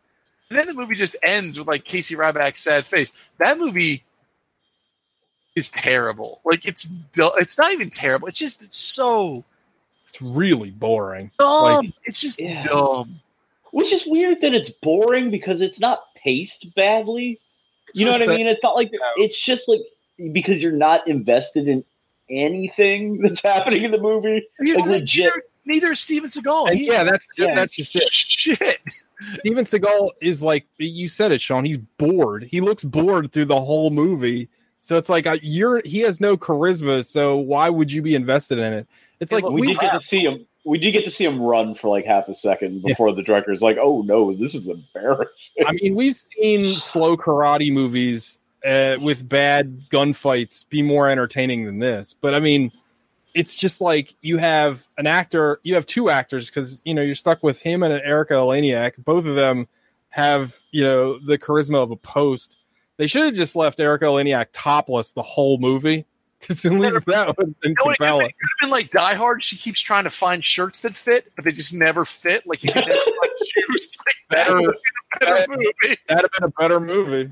and 0.51 0.59
then 0.59 0.67
the 0.67 0.73
movie 0.75 0.95
just 0.95 1.17
ends 1.23 1.59
with 1.59 1.69
like 1.69 1.85
Casey 1.85 2.15
Ryback's 2.17 2.61
sad 2.61 2.87
face. 2.87 3.13
That 3.39 3.59
movie 3.59 4.03
is 5.55 5.71
terrible. 5.71 6.41
Like 6.45 6.65
it's 6.65 6.85
du- 6.85 7.33
it's 7.37 7.59
not 7.59 7.73
even 7.73 7.91
terrible. 7.91 8.29
It's 8.29 8.39
just 8.39 8.63
it's 8.63 8.77
so 8.77 9.45
It's 10.09 10.23
really 10.23 10.71
boring. 10.71 11.31
dumb. 11.39 11.63
Like- 11.85 11.93
it's 12.05 12.21
just 12.21 12.41
Yeah. 12.41 12.61
dumb. 12.61 13.21
Which 13.73 13.93
is 13.93 14.07
weird 14.07 14.41
that 14.41 14.55
it's 14.55 14.71
boring 14.83 15.31
because 15.31 15.61
it's 15.61 15.79
not 15.79 16.03
paced 16.15 16.75
badly. 16.75 17.39
You 17.95 18.07
know 18.07 18.13
just 18.13 18.21
what 18.21 18.31
I 18.31 18.37
mean? 18.37 18.47
It's 18.47 18.63
not 18.63 18.75
like 18.77 18.91
it's 19.17 19.39
just 19.39 19.69
like 19.69 19.81
because 20.33 20.61
you're 20.61 20.73
not 20.73 21.07
invested 21.09 21.69
in 21.69 21.85
anything 22.31 23.19
that's 23.23 23.43
happening 23.43 23.85
in 23.85 23.91
the 23.91 24.01
movie. 24.01 24.47
Like 24.61 24.87
legit. 24.87 25.25
Neither, 25.25 25.43
neither 25.67 25.93
is 25.93 26.01
Steven 26.01 26.29
Seagal. 26.29 26.71
And 26.71 26.79
He- 26.79 26.87
yeah, 26.89 27.05
that's 27.05 27.29
Yeah. 27.37 27.55
that's 27.55 27.75
just 27.75 27.97
it. 27.97 28.09
shit. 28.13 28.79
Steven 29.41 29.65
Seagal 29.65 30.11
is 30.21 30.43
like 30.43 30.65
you 30.79 31.09
said 31.09 31.33
it, 31.33 31.41
Sean. 31.41 31.65
He's 31.65 31.79
bored. 31.79 32.45
He 32.51 32.61
looks 32.61 32.85
bored 32.85 33.33
through 33.33 33.47
the 33.47 33.61
whole 33.61 33.91
movie. 33.91 34.49
So 34.81 34.97
it's 34.97 35.09
like 35.09 35.27
uh, 35.27 35.39
you're 35.43 35.83
he 35.85 36.01
has 36.01 36.21
no 36.21 36.37
charisma. 36.37 37.05
So 37.05 37.37
why 37.37 37.69
would 37.69 37.91
you 37.91 38.01
be 38.01 38.15
invested 38.15 38.59
in 38.59 38.73
it? 38.73 38.87
It's 39.21 39.33
like 39.33 39.45
we 39.45 39.61
we 39.61 39.67
did 39.69 39.79
get 39.81 39.91
to 39.93 40.01
see 40.01 40.21
him. 40.25 40.47
We 40.65 40.79
did 40.79 40.93
get 40.93 41.05
to 41.05 41.11
see 41.11 41.25
him 41.25 41.41
run 41.41 41.75
for 41.75 41.89
like 41.89 42.05
half 42.05 42.29
a 42.29 42.35
second 42.35 42.83
before 42.85 43.13
the 43.13 43.23
director's 43.23 43.61
like, 43.61 43.77
"Oh 43.81 44.03
no, 44.03 44.35
this 44.37 44.55
is 44.55 44.69
embarrassing." 44.69 45.65
I 45.67 45.73
mean, 45.73 45.97
we've 45.97 46.15
seen 46.15 46.77
slow 46.77 47.17
karate 47.17 47.73
movies 47.73 48.39
uh, 48.65 48.97
with 49.01 49.29
bad 49.29 49.89
gunfights 49.91 50.69
be 50.69 50.83
more 50.83 51.09
entertaining 51.09 51.65
than 51.67 51.79
this. 51.79 52.15
But 52.21 52.35
I 52.35 52.41
mean, 52.41 52.73
it's 53.35 53.55
just 53.55 53.81
like 53.81 54.15
you 54.21 54.39
have 54.39 54.87
an 54.97 55.07
actor, 55.07 55.61
you 55.63 55.75
have 55.75 55.87
two 55.87 56.11
actors 56.11 56.49
because 56.49 56.81
you 56.85 56.95
know 56.95 57.03
you're 57.03 57.15
stuck 57.15 57.43
with 57.43 57.61
him 57.61 57.83
and 57.83 57.93
Erika 57.93 58.35
Eleniak. 58.35 58.93
Both 59.05 59.27
of 59.27 59.35
them 59.37 59.69
have 60.11 60.57
you 60.71 60.83
know 60.83 61.19
the 61.19 61.39
charisma 61.39 61.77
of 61.83 61.91
a 61.91 61.97
post. 61.97 62.59
They 62.97 63.07
should 63.07 63.25
have 63.25 63.35
just 63.35 63.55
left 63.55 63.79
Erika 63.79 64.07
Eleniak 64.07 64.47
topless 64.53 65.13
the 65.13 65.23
whole 65.23 65.59
movie 65.59 66.05
because 66.41 66.65
at 66.65 66.73
least 66.73 67.07
that 67.07 67.29
would 67.29 67.47
have 67.47 67.61
been 67.61 67.73
know 67.73 67.73
it 67.73 67.77
could 67.77 67.97
compelling. 67.97 68.23
have 68.27 68.33
been 68.63 68.71
like 68.71 68.91
Die 68.91 69.15
Hard. 69.15 69.45
She 69.45 69.57
keeps 69.57 69.81
trying 69.81 70.05
to 70.05 70.11
find 70.11 70.45
shirts 70.45 70.81
that 70.81 70.95
fit, 70.95 71.31
but 71.37 71.45
they 71.45 71.53
just 71.53 71.75
never 71.75 72.05
fit. 72.05 72.45
Like 72.47 72.65
you 72.65 72.73
could 72.73 72.85
never 72.89 73.01
like 73.21 73.31
that. 74.31 74.47
Better- 74.49 74.55
Would've 74.55 74.75
been 75.21 75.29
a 75.29 75.31
better 75.31 75.47
movie. 75.53 75.97
That'd 76.09 76.23
have 76.25 76.31
been 76.33 76.45
a 76.45 76.61
better 76.61 76.81
movie. 76.81 77.31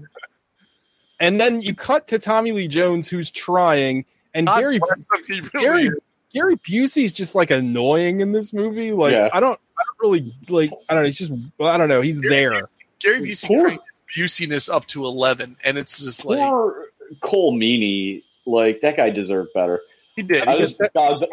And 1.18 1.40
then 1.40 1.62
you 1.62 1.74
cut 1.74 2.09
to 2.09 2.18
Tommy 2.18 2.52
Lee 2.52 2.68
Jones, 2.68 3.09
who's 3.09 3.30
trying, 3.30 4.05
and 4.34 4.47
God 4.47 4.60
Gary 4.60 4.78
bless 4.78 5.09
really 5.28 5.48
Gary 5.59 5.82
is. 5.84 5.94
Gary 6.34 6.56
Busey's 6.56 7.12
just 7.12 7.34
like 7.34 7.51
annoying 7.51 8.20
in 8.20 8.32
this 8.32 8.52
movie. 8.52 8.93
Like 8.93 9.14
Yeah. 9.14 9.30
I 9.32 9.40
don't, 9.40 9.59
I 9.78 9.82
don't 9.84 10.10
really 10.10 10.34
like. 10.48 10.72
I 10.88 10.94
don't 10.94 11.05
know. 11.05 11.06
He's 11.06 11.18
just, 11.18 11.32
I 11.60 11.76
don't 11.76 11.88
know. 11.88 12.01
He's 12.01 12.20
there. 12.20 12.68
Gary 13.01 13.20
Busey 13.20 13.47
Poor- 13.47 13.64
cranked 13.64 13.84
his 13.90 14.01
Buseyness 14.14 14.72
up 14.72 14.86
to 14.86 15.05
eleven, 15.05 15.56
and 15.64 15.78
it's 15.78 15.98
just 15.98 16.24
like 16.24 16.38
Poor 16.38 16.86
Colm 17.22 17.56
Meaney, 17.56 18.22
like 18.47 18.80
that 18.82 18.97
guy 18.97 19.10
deserved 19.10 19.51
better. 19.55 19.80
he 20.16 20.22
did. 20.22 20.47
I 20.47 20.56
was, 20.56 20.80
I 20.80 20.88
was, 20.94 21.24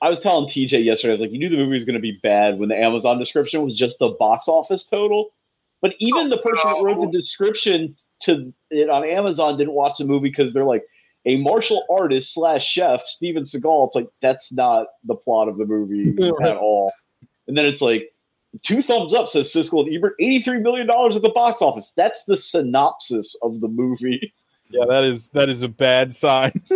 I 0.00 0.08
was 0.08 0.20
telling 0.20 0.48
TJ 0.48 0.84
yesterday, 0.84 1.12
I 1.12 1.14
was 1.14 1.20
like, 1.20 1.32
you 1.32 1.38
knew 1.38 1.48
the 1.48 1.56
movie 1.56 1.76
was 1.76 1.84
going 1.84 1.94
to 1.94 2.00
be 2.00 2.18
bad 2.22 2.58
when 2.58 2.68
the 2.68 2.76
Amazon 2.76 3.18
description 3.18 3.62
was 3.62 3.76
just 3.76 3.98
the 3.98 4.08
box 4.08 4.48
office 4.48 4.84
total. 4.84 5.32
But 5.80 5.94
even 5.98 6.26
oh, 6.26 6.30
the 6.30 6.38
person 6.38 6.72
that 6.72 6.82
wrote 6.82 7.00
the 7.00 7.18
description 7.18 7.96
to 8.22 8.52
it 8.70 8.88
on 8.88 9.04
Amazon 9.04 9.56
didn't 9.58 9.74
watch 9.74 9.98
the 9.98 10.04
movie 10.04 10.30
because 10.30 10.52
they're 10.52 10.64
like 10.64 10.84
a 11.24 11.36
martial 11.36 11.84
artist 11.90 12.34
slash 12.34 12.66
chef, 12.66 13.02
Steven 13.06 13.44
Seagal. 13.44 13.86
It's 13.86 13.94
like 13.94 14.08
that's 14.20 14.52
not 14.52 14.86
the 15.04 15.14
plot 15.14 15.48
of 15.48 15.56
the 15.56 15.66
movie 15.66 16.14
at 16.42 16.56
all. 16.56 16.92
And 17.46 17.56
then 17.56 17.66
it's 17.66 17.80
like 17.80 18.12
two 18.62 18.82
thumbs 18.82 19.14
up 19.14 19.28
says 19.28 19.52
Siskel 19.52 19.86
and 19.86 19.94
Ebert, 19.94 20.14
eighty 20.18 20.42
three 20.42 20.58
million 20.58 20.86
dollars 20.86 21.16
at 21.16 21.22
the 21.22 21.30
box 21.30 21.62
office. 21.62 21.92
That's 21.96 22.24
the 22.24 22.36
synopsis 22.36 23.34
of 23.42 23.60
the 23.60 23.68
movie. 23.68 24.32
Yeah, 24.68 24.84
that 24.88 25.04
is 25.04 25.28
that 25.30 25.48
is 25.48 25.62
a 25.62 25.68
bad 25.68 26.14
sign. 26.14 26.52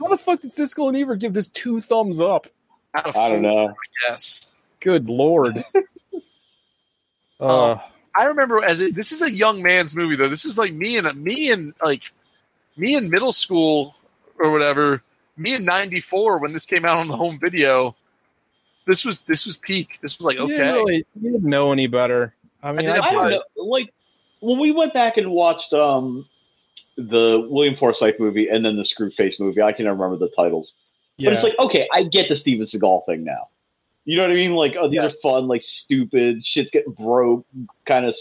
How 0.00 0.08
the 0.08 0.18
fuck 0.18 0.40
did 0.40 0.50
Siskel 0.50 0.88
and 0.88 0.96
Ebert 0.96 1.20
give 1.20 1.32
this 1.32 1.48
two 1.48 1.80
thumbs 1.80 2.20
up? 2.20 2.46
Out 2.94 3.06
of 3.08 3.16
I 3.16 3.30
don't 3.30 3.42
four, 3.42 3.50
know. 3.50 3.74
Yes. 4.08 4.46
Good 4.80 5.08
lord. 5.08 5.64
Uh, 7.40 7.76
I 8.16 8.26
remember 8.26 8.64
as 8.64 8.80
a, 8.80 8.90
this 8.90 9.12
is 9.12 9.22
a 9.22 9.32
young 9.32 9.62
man's 9.62 9.96
movie 9.96 10.16
though. 10.16 10.28
This 10.28 10.44
is 10.44 10.58
like 10.58 10.72
me 10.72 10.98
and 10.98 11.22
me 11.22 11.50
and 11.50 11.72
like 11.84 12.12
me 12.76 12.96
in 12.96 13.10
middle 13.10 13.32
school 13.32 13.94
or 14.38 14.50
whatever. 14.50 15.02
Me 15.36 15.54
in 15.54 15.64
'94 15.64 16.38
when 16.38 16.52
this 16.52 16.64
came 16.64 16.84
out 16.84 16.98
on 16.98 17.08
the 17.08 17.16
home 17.16 17.38
video. 17.40 17.96
This 18.86 19.04
was 19.04 19.20
this 19.20 19.46
was 19.46 19.56
peak. 19.56 19.98
This 20.00 20.18
was 20.18 20.24
like 20.24 20.36
you 20.36 20.44
okay. 20.44 20.56
didn't 20.56 20.74
really 20.74 21.06
you 21.20 21.32
didn't 21.32 21.48
know 21.48 21.72
any 21.72 21.86
better. 21.86 22.34
I 22.62 22.72
mean, 22.72 22.88
I, 22.88 22.94
didn't- 22.94 23.04
I 23.04 23.12
don't 23.12 23.30
know. 23.30 23.42
Like 23.56 23.92
when 24.40 24.58
we 24.58 24.70
went 24.70 24.94
back 24.94 25.16
and 25.16 25.30
watched 25.30 25.72
um 25.72 26.26
the 26.96 27.46
William 27.50 27.76
Forsythe 27.76 28.14
movie 28.20 28.48
and 28.48 28.64
then 28.64 28.76
the 28.76 28.84
Screwface 28.84 29.40
movie, 29.40 29.60
I 29.62 29.72
can 29.72 29.86
never 29.86 29.96
remember 29.96 30.24
the 30.24 30.32
titles. 30.34 30.74
Yeah. 31.16 31.30
But 31.30 31.34
it's 31.34 31.42
like, 31.42 31.58
okay, 31.58 31.88
I 31.92 32.04
get 32.04 32.28
the 32.28 32.36
Steven 32.36 32.66
Seagal 32.66 33.06
thing 33.06 33.24
now. 33.24 33.48
You 34.04 34.16
know 34.18 34.24
what 34.24 34.30
I 34.32 34.34
mean? 34.34 34.52
Like, 34.54 34.74
oh, 34.78 34.88
these 34.88 35.00
Yeah. 35.00 35.06
are 35.06 35.12
fun, 35.22 35.46
like 35.48 35.62
stupid, 35.62 36.44
shit's 36.46 36.70
getting 36.70 36.92
broke, 36.92 37.46
kind 37.86 38.04
of 38.04 38.14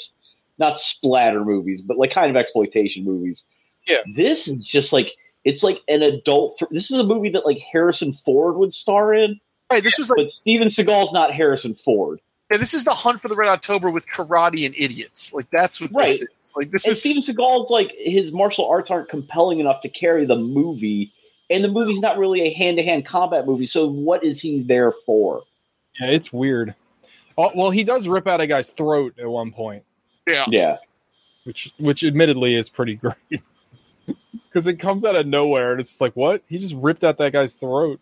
not 0.57 0.79
splatter 0.79 1.43
movies, 1.43 1.81
but 1.81 1.97
like 1.97 2.11
kind 2.13 2.29
of 2.29 2.35
exploitation 2.37 3.03
movies. 3.03 3.43
Yeah. 3.87 3.97
This 4.15 4.47
is 4.47 4.65
just 4.65 4.93
like 4.93 5.11
it's 5.43 5.61
like 5.63 5.79
an 5.89 6.01
adult. 6.01 6.57
Th- 6.59 6.69
this 6.71 6.89
is 6.89 6.97
a 6.99 7.03
movie 7.03 7.29
that 7.31 7.45
like 7.45 7.57
Harrison 7.59 8.17
Ford 8.23 8.55
would 8.55 8.73
star 8.73 9.13
in, 9.13 9.39
Right, 9.71 9.83
this 9.83 9.97
was 9.97 10.09
like 10.09 10.17
but 10.17 10.31
Steven 10.31 10.69
Seagal's 10.69 11.11
not 11.11 11.33
Harrison 11.33 11.75
Ford. 11.75 12.21
yeah, 12.49 12.57
this 12.57 12.73
is 12.73 12.85
the 12.85 12.91
hunt 12.93 13.19
for 13.19 13.27
the 13.27 13.35
Red 13.35 13.49
October 13.49 13.89
with 13.91 14.07
karate 14.07 14.65
and 14.65 14.73
idiots. 14.77 15.33
Like 15.33 15.49
that's 15.51 15.81
what 15.81 15.91
Right. 15.93 16.07
this 16.07 16.21
is. 16.21 16.53
Like 16.55 16.71
this 16.71 16.85
and 16.85 16.93
is 16.93 17.01
Steven 17.01 17.21
Seagal's 17.23 17.69
like 17.69 17.91
his 17.97 18.31
martial 18.31 18.65
arts 18.69 18.89
aren't 18.89 19.09
compelling 19.09 19.59
enough 19.59 19.81
to 19.81 19.89
carry 19.89 20.25
the 20.25 20.37
movie, 20.37 21.11
and 21.49 21.61
the 21.61 21.67
movie's 21.67 21.99
not 21.99 22.17
really 22.17 22.41
a 22.43 22.53
hand 22.53 22.77
to 22.77 22.83
hand 22.83 23.05
combat 23.05 23.45
movie. 23.45 23.65
So 23.65 23.85
what 23.87 24.23
is 24.23 24.39
he 24.39 24.61
there 24.63 24.93
for? 25.05 25.43
Yeah, 25.99 26.07
it's 26.07 26.31
weird. 26.33 26.75
Oh, 27.37 27.51
well, 27.55 27.71
he 27.71 27.83
does 27.83 28.07
rip 28.07 28.27
out 28.27 28.41
a 28.41 28.47
guy's 28.47 28.69
throat 28.71 29.15
at 29.19 29.27
one 29.27 29.51
point, 29.51 29.83
yeah. 30.27 30.45
Yeah, 30.47 30.77
which 31.45 31.73
which 31.77 32.03
admittedly 32.03 32.55
is 32.55 32.69
pretty 32.69 32.95
great. 32.97 33.41
Because 34.31 34.67
it 34.67 34.75
comes 34.77 35.03
out 35.03 35.15
of 35.15 35.25
nowhere 35.25 35.71
and 35.71 35.79
it's 35.79 35.89
just 35.89 36.01
like, 36.01 36.15
what? 36.15 36.43
He 36.47 36.59
just 36.59 36.75
ripped 36.75 37.03
out 37.03 37.17
that 37.17 37.33
guy's 37.33 37.53
throat. 37.55 37.99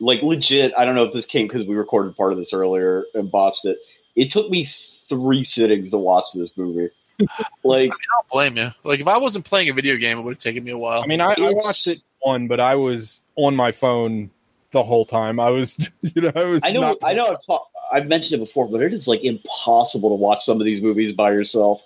like 0.00 0.22
legit. 0.22 0.72
I 0.78 0.86
don't 0.86 0.94
know 0.94 1.04
if 1.04 1.12
this 1.12 1.26
came 1.26 1.46
because 1.46 1.66
we 1.66 1.74
recorded 1.74 2.16
part 2.16 2.32
of 2.32 2.38
this 2.38 2.54
earlier 2.54 3.04
and 3.14 3.30
botched 3.30 3.64
it. 3.64 3.78
It 4.14 4.32
took 4.32 4.48
me 4.50 4.70
three 5.10 5.44
sittings 5.44 5.90
to 5.90 5.98
watch 5.98 6.24
this 6.34 6.50
movie. 6.56 6.90
Like 7.64 7.90
I 7.90 8.04
don't 8.16 8.28
blame 8.30 8.56
you. 8.56 8.72
Like 8.84 9.00
if 9.00 9.08
I 9.08 9.16
wasn't 9.16 9.44
playing 9.44 9.68
a 9.68 9.72
video 9.72 9.96
game, 9.96 10.18
it 10.18 10.22
would 10.22 10.34
have 10.34 10.38
taken 10.38 10.62
me 10.62 10.70
a 10.70 10.78
while. 10.78 11.02
I 11.02 11.06
mean, 11.06 11.20
I, 11.20 11.32
I 11.32 11.50
watched 11.50 11.86
it 11.88 12.02
one, 12.20 12.46
but 12.46 12.60
I 12.60 12.76
was 12.76 13.22
on 13.34 13.56
my 13.56 13.72
phone 13.72 14.30
the 14.70 14.82
whole 14.82 15.04
time. 15.04 15.38
I 15.40 15.50
was, 15.50 15.90
you 16.00 16.22
know, 16.22 16.32
I 16.34 16.44
was. 16.44 16.62
I 16.64 16.70
know, 16.72 16.80
not- 16.80 16.98
I 17.02 17.12
know. 17.14 17.26
I've, 17.26 17.44
talk, 17.46 17.68
I've 17.92 18.06
mentioned 18.06 18.40
it 18.40 18.46
before, 18.46 18.68
but 18.68 18.82
it 18.82 18.92
is 18.92 19.06
like 19.06 19.22
impossible 19.24 20.08
to 20.10 20.14
watch 20.14 20.44
some 20.44 20.60
of 20.60 20.64
these 20.64 20.80
movies 20.82 21.14
by 21.14 21.32
yourself. 21.32 21.80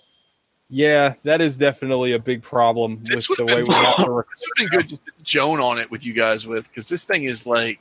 Yeah, 0.72 1.14
that 1.24 1.40
is 1.40 1.56
definitely 1.56 2.12
a 2.12 2.18
big 2.20 2.42
problem 2.42 3.00
with 3.00 3.06
This 3.08 3.28
would 3.28 3.38
the 3.38 3.44
way 3.44 3.56
been, 3.62 3.68
we 3.68 3.74
have 3.74 4.04
to. 4.04 4.10
Rec- 4.10 4.26
this 4.30 4.42
would 4.42 4.62
have 4.62 4.70
been 4.70 4.78
good 4.78 4.88
just 4.88 5.04
to 5.04 5.10
Joan 5.24 5.58
on 5.58 5.78
it 5.78 5.90
with 5.90 6.06
you 6.06 6.12
guys 6.12 6.46
with 6.46 6.68
because 6.68 6.88
this 6.88 7.02
thing 7.02 7.24
is 7.24 7.44
like 7.44 7.80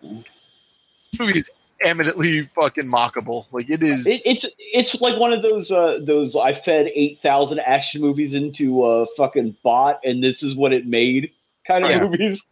this 0.00 1.20
movie 1.20 1.38
is 1.38 1.50
eminently 1.84 2.42
fucking 2.42 2.86
mockable. 2.86 3.46
Like 3.52 3.68
it 3.68 3.82
is. 3.82 4.06
It, 4.06 4.22
it's 4.24 4.46
it's 4.58 4.94
like 5.02 5.18
one 5.18 5.32
of 5.34 5.42
those 5.42 5.70
uh, 5.70 5.98
those 6.02 6.34
I 6.34 6.54
fed 6.54 6.90
eight 6.94 7.20
thousand 7.22 7.58
action 7.60 8.00
movies 8.00 8.32
into 8.32 8.86
a 8.86 9.06
fucking 9.18 9.56
bot, 9.62 10.00
and 10.04 10.22
this 10.24 10.42
is 10.42 10.56
what 10.56 10.72
it 10.72 10.86
made 10.86 11.32
kind 11.66 11.84
of 11.84 11.90
Yeah. 11.90 12.00
movies. 12.00 12.48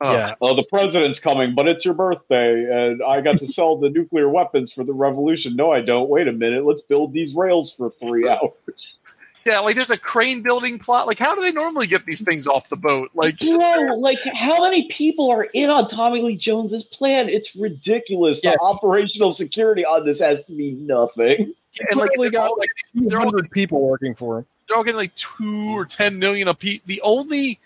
Oh, 0.00 0.12
yeah, 0.12 0.34
Oh, 0.40 0.54
the 0.54 0.64
president's 0.64 1.20
coming, 1.20 1.54
but 1.54 1.68
it's 1.68 1.84
your 1.84 1.94
birthday, 1.94 2.64
and 2.64 3.02
I 3.02 3.20
got 3.20 3.38
to 3.40 3.46
sell 3.46 3.76
the 3.76 3.90
nuclear 3.90 4.28
weapons 4.28 4.72
for 4.72 4.84
the 4.84 4.92
revolution. 4.92 5.56
No, 5.56 5.70
I 5.72 5.80
don't. 5.80 6.08
Wait 6.08 6.28
a 6.28 6.32
minute. 6.32 6.64
Let's 6.64 6.82
build 6.82 7.12
these 7.12 7.34
rails 7.34 7.72
for 7.72 7.90
three 8.00 8.28
hours. 8.28 9.00
yeah, 9.46 9.58
like 9.60 9.74
there's 9.74 9.90
a 9.90 9.96
crane 9.98 10.42
building 10.42 10.78
plot. 10.78 11.06
Like 11.06 11.18
how 11.18 11.34
do 11.34 11.40
they 11.40 11.52
normally 11.52 11.86
get 11.86 12.04
these 12.04 12.20
things 12.22 12.46
off 12.46 12.68
the 12.68 12.76
boat? 12.76 13.10
Like 13.14 13.38
Bro, 13.38 13.96
like 13.98 14.18
how 14.34 14.62
many 14.62 14.88
people 14.88 15.30
are 15.30 15.44
in 15.44 15.70
on 15.70 15.88
Tommy 15.88 16.22
Lee 16.22 16.36
Jones's 16.36 16.84
plan? 16.84 17.28
It's 17.28 17.54
ridiculous. 17.56 18.40
Yeah. 18.42 18.52
The 18.52 18.60
operational 18.60 19.32
security 19.32 19.84
on 19.84 20.04
this 20.04 20.20
has 20.20 20.44
to 20.44 20.52
be 20.52 20.72
nothing. 20.72 21.54
and 21.90 22.00
like 22.00 22.10
they're 22.18 22.30
got 22.30 22.58
like 22.58 22.70
two 22.92 23.08
they're 23.08 23.18
all 23.18 23.24
hundred 23.26 23.50
people 23.50 23.80
working 23.80 24.14
for 24.14 24.38
him. 24.38 24.46
they're 24.68 24.76
all 24.76 24.84
getting 24.84 24.96
like 24.98 25.14
two 25.14 25.70
or 25.70 25.84
ten 25.86 26.18
million 26.18 26.48
a 26.48 26.54
piece. 26.54 26.80
The 26.86 27.00
only 27.02 27.58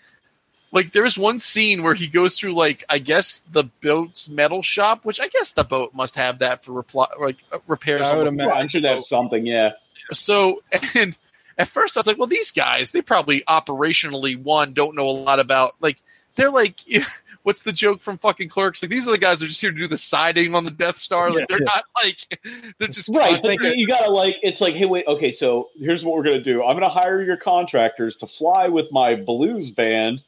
like 0.75 0.91
there 0.91 1.05
is 1.05 1.17
one 1.17 1.39
scene 1.39 1.81
where 1.81 1.95
he 1.95 2.05
goes 2.07 2.37
through 2.37 2.53
like 2.53 2.83
I 2.89 2.99
guess 2.99 3.41
the 3.51 3.63
boat's 3.81 4.29
metal 4.29 4.61
shop, 4.61 5.05
which 5.05 5.19
I 5.19 5.27
guess 5.29 5.53
the 5.53 5.63
boat 5.63 5.95
must 5.95 6.15
have 6.17 6.39
that 6.39 6.63
for 6.63 6.73
reply 6.73 7.07
like 7.19 7.37
uh, 7.51 7.59
repairs. 7.65 8.01
I 8.01 8.15
would 8.17 8.27
imagine 8.27 8.51
I'm 8.53 8.67
sure 8.67 8.81
that's 8.81 9.09
something. 9.09 9.45
Yeah. 9.47 9.71
So, 10.11 10.61
and 10.95 11.17
at 11.57 11.67
first 11.67 11.97
I 11.97 11.99
was 11.99 12.07
like, 12.07 12.17
well, 12.17 12.27
these 12.27 12.51
guys, 12.51 12.91
they 12.91 13.01
probably 13.01 13.41
operationally, 13.47 14.37
one, 14.41 14.73
don't 14.73 14.95
know 14.95 15.07
a 15.07 15.11
lot 15.11 15.39
about, 15.39 15.73
like, 15.79 15.97
they're 16.35 16.51
like, 16.51 16.81
what's 17.43 17.63
the 17.63 17.71
joke 17.71 18.01
from 18.01 18.17
fucking 18.17 18.49
Clerks? 18.49 18.83
Like, 18.83 18.91
these 18.91 19.07
are 19.07 19.11
the 19.11 19.17
guys 19.17 19.39
that 19.39 19.45
are 19.45 19.49
just 19.49 19.61
here 19.61 19.71
to 19.71 19.77
do 19.77 19.87
the 19.87 19.97
siding 19.97 20.53
on 20.53 20.65
the 20.65 20.71
Death 20.71 20.97
Star. 20.97 21.29
Like, 21.29 21.39
Yeah. 21.39 21.45
they're 21.49 21.59
not 21.61 21.83
like, 22.03 22.41
they're 22.77 22.87
just 22.89 23.09
Right. 23.09 23.41
But 23.41 23.63
you 23.77 23.87
gotta 23.87 24.11
like 24.11 24.35
it's 24.43 24.61
like, 24.61 24.75
hey, 24.75 24.85
wait, 24.85 25.05
okay, 25.07 25.31
so 25.31 25.69
here's 25.79 26.03
what 26.03 26.15
we're 26.15 26.23
gonna 26.23 26.43
do. 26.43 26.63
I'm 26.63 26.75
gonna 26.75 26.89
hire 26.89 27.21
your 27.23 27.37
contractors 27.37 28.17
to 28.17 28.27
fly 28.27 28.67
with 28.67 28.91
my 28.91 29.15
blues 29.15 29.71
band 29.71 30.19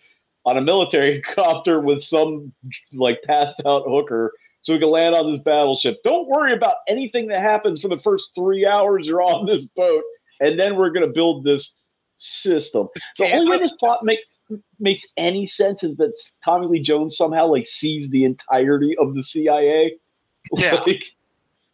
on 0.48 0.58
a 0.58 0.62
military 0.62 1.22
copter 1.36 1.80
with 1.82 2.02
some 2.02 2.54
like 2.94 3.22
passed 3.24 3.60
out 3.66 3.84
hooker 3.86 4.32
so 4.62 4.74
we 4.74 4.80
can 4.80 4.90
land 4.90 5.14
on 5.14 5.32
this 5.32 5.42
battleship. 5.42 6.02
Don't 6.04 6.28
worry 6.28 6.54
about 6.54 6.76
anything 6.88 7.28
that 7.28 7.42
happens 7.42 7.82
for 7.82 7.90
the 7.90 8.00
first 8.00 8.34
three 8.34 8.66
hours 8.66 9.06
you're 9.06 9.22
on 9.22 9.46
this 9.46 9.66
boat, 9.76 10.04
and 10.40 10.58
then 10.60 10.76
we're 10.76 10.90
gonna 10.90 11.08
build 11.08 11.44
this 11.44 11.74
system. 12.16 12.88
The 13.18 13.26
Yeah, 13.28 13.36
only 13.36 13.52
way 13.52 13.58
this 13.60 13.76
plot 13.78 14.00
makes 14.04 14.40
makes 14.80 15.04
any 15.18 15.46
sense 15.46 15.84
is 15.84 15.98
that 15.98 16.14
Tommy 16.44 16.68
Lee 16.68 16.82
Jones 16.82 17.18
somehow 17.18 17.48
like 17.48 17.68
sees 17.68 18.10
the 18.10 18.24
entirety 18.24 18.98
of 18.98 19.14
the 19.16 19.24
CIA. 19.24 19.98
Yeah. 20.58 20.76
Like, 20.88 21.04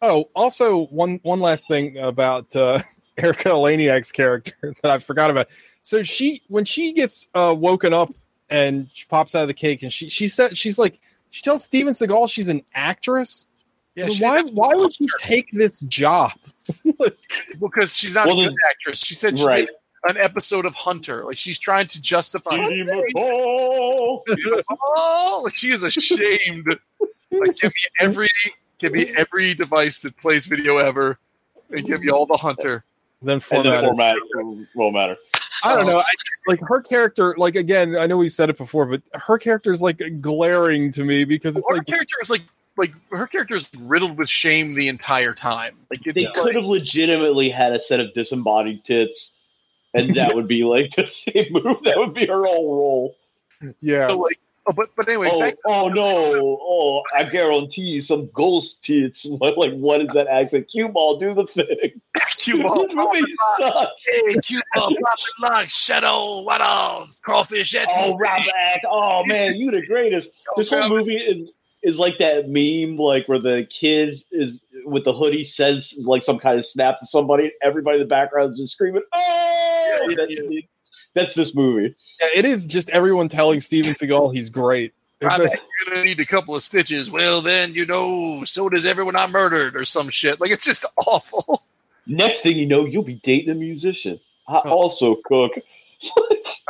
Oh, 0.02 0.28
also 0.34 0.86
one 0.86 1.20
one 1.22 1.38
last 1.38 1.68
thing 1.68 1.96
about 1.96 2.54
uh, 2.56 2.80
Erika 3.16 3.50
Eleniak's 3.50 4.10
character 4.10 4.74
that 4.82 4.90
I 4.90 4.98
forgot 4.98 5.30
about. 5.30 5.46
So 5.82 6.02
she 6.02 6.42
when 6.48 6.64
she 6.64 6.92
gets 6.92 7.28
uh, 7.34 7.54
woken 7.56 7.94
up 7.94 8.12
and 8.50 8.88
she 8.92 9.06
pops 9.06 9.34
out 9.34 9.42
of 9.42 9.48
the 9.48 9.54
cake 9.54 9.82
and 9.82 9.92
she 9.92 10.08
she 10.08 10.28
said 10.28 10.56
she's 10.56 10.78
like 10.78 11.00
she 11.30 11.42
tells 11.42 11.64
Steven 11.64 11.92
Seagal 11.92 12.30
she's 12.30 12.48
an 12.48 12.62
actress. 12.74 13.46
Yeah, 13.96 14.08
she 14.08 14.22
why 14.24 14.36
didn't 14.36 14.48
have 14.48 14.54
to 14.54 14.60
why 14.60 14.74
would 14.74 14.92
she 14.92 15.06
take 15.18 15.50
this 15.52 15.80
job? 15.80 16.32
Because 17.60 17.94
she's 17.96 18.14
not 18.14 18.26
Well, 18.26 18.38
a 18.40 18.42
then- 18.44 18.48
good 18.50 18.58
actress. 18.70 18.98
She 19.00 19.14
said 19.14 19.38
she 19.38 19.44
Right. 19.44 19.66
did 19.66 19.74
an 20.08 20.16
episode 20.18 20.66
of 20.66 20.74
Hunter. 20.74 21.24
Like, 21.24 21.38
she's 21.38 21.58
trying 21.58 21.86
to 21.88 22.02
justify. 22.02 22.56
Dee 22.56 22.84
Dee 22.84 22.84
McCall. 23.14 24.20
like, 25.44 25.54
she 25.54 25.68
is 25.70 25.82
ashamed. 25.82 26.66
Like, 27.30 27.56
give 27.56 27.70
me 27.70 27.82
every, 28.00 28.28
give 28.78 28.92
me 28.92 29.06
every 29.16 29.54
device 29.54 30.00
that 30.00 30.16
plays 30.16 30.46
video 30.46 30.76
ever, 30.76 31.18
and 31.70 31.86
give 31.86 32.02
me 32.02 32.10
all 32.10 32.26
the 32.26 32.36
Hunter. 32.36 32.84
Then 33.22 33.34
and 33.34 33.42
format. 33.42 33.72
the 33.72 33.78
it. 33.78 33.84
format 33.86 34.14
won't 34.74 34.94
matter. 34.94 35.16
I 35.64 35.74
don't 35.74 35.86
know. 35.86 35.98
I 35.98 36.02
just 36.02 36.42
like 36.46 36.60
her 36.68 36.80
character. 36.80 37.34
Like 37.38 37.56
again, 37.56 37.96
I 37.96 38.06
know 38.06 38.16
we 38.16 38.28
said 38.28 38.50
it 38.50 38.58
before, 38.58 38.86
but 38.86 39.02
her 39.14 39.38
character 39.38 39.72
is 39.72 39.82
like 39.82 40.00
glaring 40.20 40.90
to 40.92 41.04
me 41.04 41.24
because 41.24 41.56
it's 41.56 41.64
like. 41.68 41.74
her 41.74 41.78
like 41.78 41.86
character 41.86 42.16
is 42.22 42.30
like 42.30 42.42
like 42.76 42.92
her 43.12 43.26
character 43.26 43.54
is 43.56 43.70
riddled 43.78 44.18
with 44.18 44.28
shame 44.28 44.74
the 44.74 44.88
entire 44.88 45.32
time. 45.34 45.76
Like 45.90 46.00
it's 46.04 46.14
They 46.14 46.24
like- 46.26 46.34
could 46.34 46.54
have 46.56 46.64
legitimately 46.64 47.48
had 47.50 47.72
a 47.72 47.80
set 47.80 48.00
of 48.00 48.12
disembodied 48.14 48.84
tits, 48.84 49.32
and 49.94 50.14
that 50.16 50.34
would 50.34 50.48
be 50.48 50.64
like 50.64 50.90
the 50.94 51.06
same 51.06 51.52
move. 51.52 51.78
That 51.84 51.98
would 51.98 52.14
be 52.14 52.26
her 52.26 52.42
whole 52.44 52.76
role. 52.76 53.16
yeah. 53.80 54.08
so 54.08 54.18
like 54.18 54.38
oh 54.66 54.72
but 54.72 54.88
but 54.96 55.08
anyway 55.08 55.28
Oh, 55.32 55.40
back- 55.40 55.54
oh 55.66 55.88
no! 55.88 56.58
Oh, 56.60 57.02
I 57.16 57.24
guarantee 57.24 57.82
you, 57.82 58.00
some 58.00 58.28
ghost 58.32 58.82
tits. 58.84 59.26
What, 59.38 59.58
like, 59.58 59.72
what 59.74 60.00
is 60.00 60.08
that 60.10 60.26
accent? 60.28 60.68
Cue 60.70 60.88
ball, 60.88 61.18
do 61.18 61.34
the 61.34 61.46
thing. 61.46 62.00
cue 62.36 62.62
ball, 62.62 62.82
this 62.82 62.94
movie 62.94 63.22
sucks. 63.58 64.04
hey, 64.06 64.34
cue 64.42 64.60
ball, 64.74 64.94
profit 65.00 65.32
luck, 65.40 65.68
shadow, 65.68 66.40
what 66.42 66.60
else? 66.60 67.16
Crawfish 67.22 67.74
at 67.74 67.88
Oh, 67.90 68.16
Robert! 68.16 68.80
Oh 68.88 69.24
man, 69.26 69.54
you 69.56 69.70
the 69.70 69.84
greatest. 69.86 70.30
This 70.56 70.70
whole 70.70 70.88
movie 70.88 71.16
is 71.16 71.52
is 71.82 71.98
like 71.98 72.16
that 72.18 72.48
meme, 72.48 72.96
like 72.96 73.28
where 73.28 73.38
the 73.40 73.66
kid 73.70 74.22
is 74.32 74.62
with 74.86 75.04
the 75.04 75.12
hoodie 75.12 75.44
says 75.44 75.92
like 75.98 76.24
some 76.24 76.38
kind 76.38 76.58
of 76.58 76.64
snap 76.64 77.00
to 77.00 77.06
somebody. 77.06 77.52
Everybody 77.62 77.96
in 77.96 78.02
the 78.04 78.08
background 78.08 78.52
is 78.54 78.58
just 78.60 78.72
screaming, 78.72 79.02
"Oh!" 79.12 80.06
Yeah, 80.08 80.14
that's, 80.16 80.34
that's 81.14 81.34
this 81.34 81.54
movie. 81.54 81.94
Yeah, 82.20 82.28
it 82.34 82.44
is 82.44 82.66
just 82.66 82.90
everyone 82.90 83.28
telling 83.28 83.60
Steven 83.60 83.92
Seagal 83.92 84.34
he's 84.34 84.50
great. 84.50 84.92
Robert, 85.22 85.50
you're 85.52 85.90
gonna 85.94 86.04
need 86.04 86.20
a 86.20 86.26
couple 86.26 86.54
of 86.54 86.62
stitches. 86.62 87.10
Well, 87.10 87.40
then 87.40 87.72
you 87.72 87.86
know, 87.86 88.44
so 88.44 88.68
does 88.68 88.84
everyone 88.84 89.16
I 89.16 89.26
murdered 89.26 89.74
or 89.76 89.84
some 89.84 90.10
shit. 90.10 90.40
Like 90.40 90.50
it's 90.50 90.64
just 90.64 90.84
awful. 91.06 91.64
Next 92.06 92.40
thing 92.40 92.56
you 92.56 92.66
know, 92.66 92.84
you'll 92.84 93.02
be 93.04 93.20
dating 93.24 93.50
a 93.50 93.54
musician. 93.54 94.20
I 94.46 94.60
Oh. 94.64 94.70
also 94.70 95.16
cook. 95.24 95.52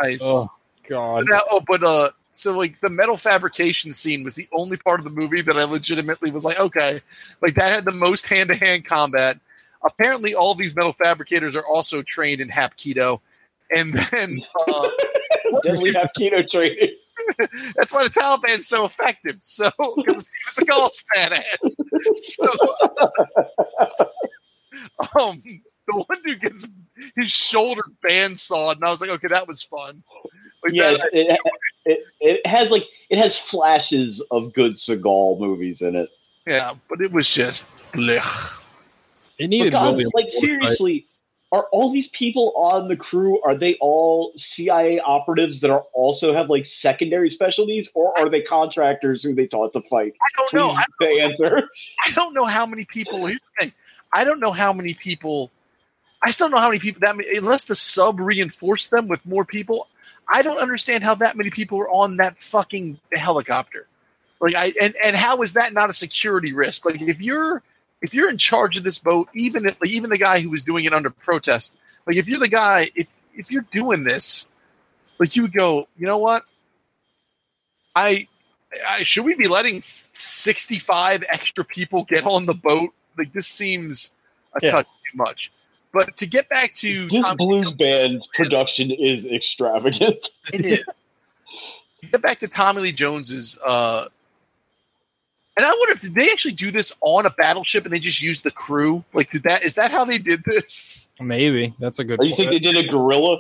Nice. 0.03 0.21
Oh 0.23 0.49
God. 0.89 1.25
Now, 1.29 1.41
oh, 1.51 1.61
but 1.67 1.83
uh, 1.85 2.09
so 2.33 2.57
like 2.57 2.81
the 2.81 2.91
metal 2.91 3.17
fabrication 3.17 3.95
scene 3.95 4.25
was 4.25 4.35
the 4.35 4.49
only 4.53 4.77
part 4.77 4.99
of 5.01 5.05
the 5.05 5.11
movie 5.11 5.41
that 5.43 5.57
I 5.57 5.65
legitimately 5.65 6.31
was 6.33 6.45
like, 6.45 6.59
okay, 6.59 7.01
like 7.41 7.55
that 7.55 7.71
had 7.73 7.85
the 7.85 7.93
most 7.93 8.27
hand 8.27 8.51
to 8.51 8.57
hand 8.57 8.85
combat. 8.85 9.39
Apparently, 9.85 10.35
all 10.35 10.55
these 10.55 10.75
metal 10.75 10.93
fabricators 10.93 11.55
are 11.55 11.65
also 11.67 12.03
trained 12.03 12.41
in 12.41 12.49
Hapkido, 12.49 13.21
and 13.75 13.93
then 13.93 14.41
uh, 14.69 14.89
have 15.67 15.77
Hapkido 15.77 16.49
training. 16.49 16.95
that's 17.77 17.93
why 17.93 18.05
the 18.05 18.11
Taliban's 18.11 18.69
so 18.69 18.85
effective. 18.85 19.37
So 19.41 19.71
because 19.97 20.17
of 20.17 20.23
Steven 20.23 20.67
Seagal's 20.67 21.05
fat 21.15 21.33
ass. 21.33 21.77
So, 22.23 22.45
um, 25.21 25.41
the 25.87 26.05
one 26.07 26.23
dude 26.25 26.41
gets 26.41 26.67
his 27.17 27.31
shoulder 27.31 27.83
bandsawed, 28.07 28.77
and 28.77 28.85
I 28.85 28.91
was 28.91 29.01
like, 29.01 29.11
okay, 29.11 29.29
that 29.29 29.49
was 29.49 29.63
fun. 29.63 30.03
Like 30.63 30.73
Yeah, 30.73 30.93
that, 30.93 31.11
it, 31.13 31.39
it, 31.85 32.05
it 32.21 32.47
has 32.47 32.71
like 32.71 32.87
it 33.11 33.19
has 33.19 33.39
flashes 33.39 34.23
of 34.31 34.55
good 34.55 34.75
Seagal 34.75 35.41
movies 35.41 35.83
in 35.83 35.97
it. 35.97 36.09
yeah, 36.47 36.75
but 36.89 37.01
it 37.01 37.13
was 37.13 37.33
just 37.33 37.69
blech. 37.93 38.61
It 39.39 39.49
needed 39.49 39.73
God, 39.73 39.97
like 40.15 40.31
Forsythe. 40.31 40.31
seriously, 40.31 41.07
are 41.55 41.69
all 41.71 41.93
these 41.93 42.09
people 42.09 42.53
on 42.57 42.89
the 42.89 42.97
crew? 42.97 43.41
Are 43.43 43.55
they 43.55 43.77
all 43.81 44.33
CIA 44.37 44.99
operatives 44.99 45.61
that 45.61 45.71
are 45.71 45.85
also 45.93 46.35
have 46.35 46.51
like 46.51 46.67
secondary 46.67 47.31
specialties, 47.31 47.89
or 47.95 48.13
are 48.19 48.29
they 48.29 48.43
contractors 48.43 49.23
who 49.23 49.37
they 49.37 49.47
taught 49.47 49.73
to 49.75 49.81
fight? 49.83 50.15
I 50.21 50.27
don't 50.37 50.53
know. 50.53 50.71
I, 50.71 50.85
the 50.99 51.21
answer. 51.21 51.69
I 52.05 52.11
don't 52.11 52.35
know 52.35 52.47
how 52.47 52.67
many 52.67 52.85
people. 52.85 53.27
Here's 53.27 53.41
the 53.41 53.67
thing. 53.67 53.73
I 54.13 54.25
don't 54.25 54.41
know 54.41 54.51
how 54.51 54.73
many 54.73 54.95
people. 54.95 55.53
I 56.27 56.33
still 56.33 56.49
don't 56.49 56.57
know 56.57 56.61
how 56.61 56.71
many 56.71 56.81
people 56.81 57.01
that 57.05 57.17
many, 57.17 57.37
unless 57.37 57.65
the 57.65 57.77
sub 57.77 58.19
reinforced 58.19 58.91
them 58.91 59.07
with 59.07 59.25
more 59.25 59.45
people. 59.45 59.87
I 60.29 60.43
don't 60.43 60.59
understand 60.59 61.05
how 61.05 61.15
that 61.17 61.37
many 61.37 61.51
people 61.51 61.79
are 61.79 61.91
on 61.91 62.17
that 62.17 62.37
fucking 62.39 62.99
helicopter. 63.15 63.87
Like 64.41 64.57
I 64.57 64.73
and 64.83 64.97
and 65.05 65.15
how 65.15 65.41
is 65.43 65.53
that 65.53 65.73
not 65.73 65.89
a 65.89 65.93
security 65.93 66.53
risk? 66.53 66.85
Like 66.85 67.01
if 67.01 67.21
you're 67.21 67.63
if 68.05 68.13
you're 68.15 68.29
in 68.31 68.37
charge 68.39 68.77
of 68.77 68.85
this 68.85 68.99
boat, 68.99 69.29
even 69.35 69.65
if, 69.65 69.81
like, 69.81 69.91
even 69.91 70.11
the 70.11 70.19
guy 70.19 70.41
who 70.41 70.51
was 70.51 70.63
doing 70.63 70.85
it 70.85 70.93
under 70.93 71.09
protest, 71.11 71.75
like 72.07 72.17
if 72.17 72.29
you're 72.29 72.39
the 72.39 72.49
guy, 72.49 72.89
if 72.95 73.09
if 73.35 73.51
you're 73.51 73.67
doing 73.73 74.05
this, 74.05 74.47
like 75.19 75.35
you 75.35 75.43
would 75.43 75.55
go, 75.55 75.89
you 75.99 76.07
know 76.07 76.19
what? 76.19 76.45
I, 77.97 78.29
I 78.87 79.03
should 79.05 79.25
we 79.25 79.35
be 79.35 79.49
letting 79.49 79.81
65 79.83 81.25
extra 81.29 81.65
people 81.65 82.05
get 82.05 82.25
on 82.27 82.47
the 82.47 82.55
boat? 82.55 82.91
Like 83.17 83.33
this 83.33 83.47
seems 83.47 84.11
a 84.55 84.61
Yeah. 84.63 84.71
touch 84.71 84.87
too 85.11 85.17
much. 85.17 85.51
But 85.93 86.17
to 86.19 86.27
get 86.27 86.49
back 86.49 86.75
to 86.75 87.09
This 87.09 87.25
Tom- 87.25 87.37
blues 87.37 87.71
band 87.73 88.27
production 88.35 88.91
is 88.91 89.25
extravagant. 89.25 90.29
it 90.53 90.67
is. 90.67 90.85
get 92.13 92.21
back 92.21 92.39
to 92.41 92.49
Tommy 92.49 92.83
Lee 92.83 92.93
Jones's. 92.93 93.59
Uh, 93.65 94.09
and 95.57 95.65
I 95.67 95.69
wonder 95.71 95.93
if 95.93 96.01
did 96.01 96.15
they 96.15 96.31
actually 96.31 96.53
do 96.53 96.71
this 96.71 96.93
on 97.01 97.27
a 97.27 97.31
battleship 97.31 97.85
and 97.85 97.93
they 97.95 97.99
just 98.01 98.21
used 98.23 98.45
the 98.45 98.51
crew? 98.51 99.05
Like, 99.13 99.31
did 99.31 99.45
that 99.45 99.63
is 99.63 99.75
that 99.77 99.91
how 99.91 100.05
they 100.05 100.19
did 100.19 100.43
this? 100.45 101.09
Maybe 101.21 101.75
that's 101.79 101.99
a 101.99 102.05
good. 102.05 102.21
Or 102.21 102.25
you 102.25 102.35
think 102.37 102.51
they 102.51 102.59
did 102.59 102.77
a 102.77 102.89
gorilla? 102.89 103.39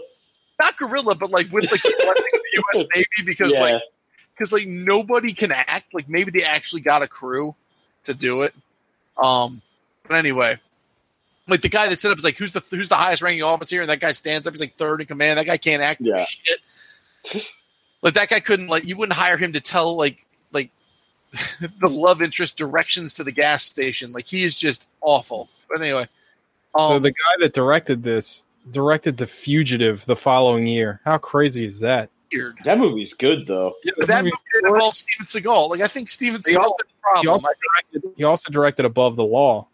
Not 0.60 0.76
gorilla, 0.78 1.14
but 1.16 1.30
like 1.30 1.50
with 1.50 1.64
like 1.70 1.82
the 1.82 1.94
blessing 1.98 2.30
of 2.34 2.40
the 2.40 2.62
U.S. 2.74 2.86
Navy 2.94 3.06
because 3.26 3.52
Yeah. 3.52 3.60
like 3.60 3.82
because 4.36 4.52
like 4.52 4.66
nobody 4.66 5.32
can 5.32 5.50
act. 5.52 5.92
Like 5.92 6.08
maybe 6.08 6.30
they 6.30 6.44
actually 6.44 6.82
got 6.82 7.02
a 7.02 7.08
crew 7.08 7.54
to 8.04 8.14
do 8.14 8.42
it. 8.42 8.54
Um, 9.22 9.62
but 10.06 10.16
anyway, 10.16 10.58
like 11.48 11.60
the 11.62 11.68
guy 11.68 11.88
that 11.88 11.96
set 11.98 12.12
up 12.12 12.18
is 12.18 12.24
like, 12.24 12.36
who's 12.38 12.52
the 12.52 12.62
who's 12.70 12.88
the 12.88 12.94
highest 12.94 13.22
ranking 13.22 13.42
officer? 13.42 13.80
And 13.80 13.90
that 13.90 13.98
guy 14.00 14.12
stands 14.12 14.46
up. 14.46 14.52
He's 14.52 14.60
like 14.60 14.74
third 14.74 15.00
in 15.00 15.06
command. 15.08 15.38
That 15.38 15.46
guy 15.46 15.56
can't 15.56 15.82
act 15.82 16.00
for 16.02 16.08
Yeah. 16.16 16.24
shit. 16.28 17.44
Like 18.02 18.14
that 18.14 18.28
guy 18.28 18.40
couldn't 18.40 18.68
like 18.68 18.84
you 18.84 18.96
wouldn't 18.96 19.16
hire 19.16 19.36
him 19.36 19.54
to 19.54 19.60
tell 19.60 19.96
like 19.96 20.24
like 20.52 20.70
the 21.80 21.88
love 21.88 22.22
interest 22.22 22.56
directions 22.56 23.14
to 23.14 23.24
the 23.24 23.32
gas 23.32 23.64
station. 23.64 24.12
Like 24.12 24.26
he 24.26 24.44
is 24.44 24.56
just 24.56 24.88
awful. 25.00 25.48
But 25.68 25.80
anyway, 25.80 26.08
so 26.76 26.92
um, 26.94 27.02
the 27.02 27.10
guy 27.10 27.34
that 27.40 27.52
directed 27.52 28.02
this 28.02 28.44
directed 28.70 29.16
The 29.16 29.26
Fugitive 29.26 30.04
the 30.06 30.16
following 30.16 30.66
year. 30.66 31.00
How 31.04 31.18
crazy 31.18 31.64
is 31.64 31.80
that? 31.80 32.10
weird. 32.32 32.56
That 32.64 32.78
movie's 32.78 33.14
good 33.14 33.46
though. 33.46 33.74
But 33.96 34.08
that 34.08 34.24
movie 34.24 34.36
didn't 34.54 34.74
involve 34.74 34.96
Steven 34.96 35.26
Seagal. 35.26 35.68
Like 35.70 35.80
I 35.80 35.86
think 35.86 36.08
Steven 36.08 36.40
He 36.44 36.54
Seagal 36.54 36.58
also- 36.60 36.74
is 37.14 37.20
He 37.22 37.28
also 37.28 37.46
directed. 37.92 38.12
He 38.16 38.24
also 38.24 38.50
directed 38.50 38.84
Above 38.86 39.16
the 39.16 39.24
Law. 39.24 39.66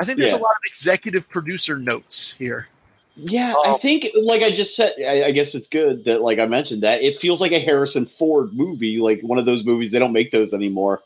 I 0.00 0.04
think 0.04 0.18
there's 0.18 0.32
Yeah. 0.32 0.38
a 0.38 0.40
lot 0.40 0.52
of 0.52 0.62
executive 0.66 1.28
producer 1.28 1.76
notes 1.78 2.32
here. 2.38 2.68
Yeah, 3.16 3.52
Um, 3.52 3.74
I 3.74 3.78
think 3.78 4.06
like 4.20 4.42
I 4.42 4.50
just 4.50 4.74
said, 4.74 4.94
I, 4.98 5.24
I 5.24 5.30
guess 5.30 5.54
it's 5.54 5.68
good 5.68 6.04
that 6.04 6.20
like 6.20 6.38
I 6.38 6.46
mentioned 6.46 6.82
that 6.82 7.02
it 7.02 7.20
feels 7.20 7.40
like 7.40 7.52
a 7.52 7.60
Harrison 7.60 8.06
Ford 8.18 8.52
movie, 8.52 8.98
like 8.98 9.20
one 9.22 9.38
of 9.38 9.46
those 9.46 9.64
movies 9.64 9.92
they 9.92 10.00
don't 10.00 10.12
make 10.12 10.32
those 10.32 10.52
anymore. 10.52 11.02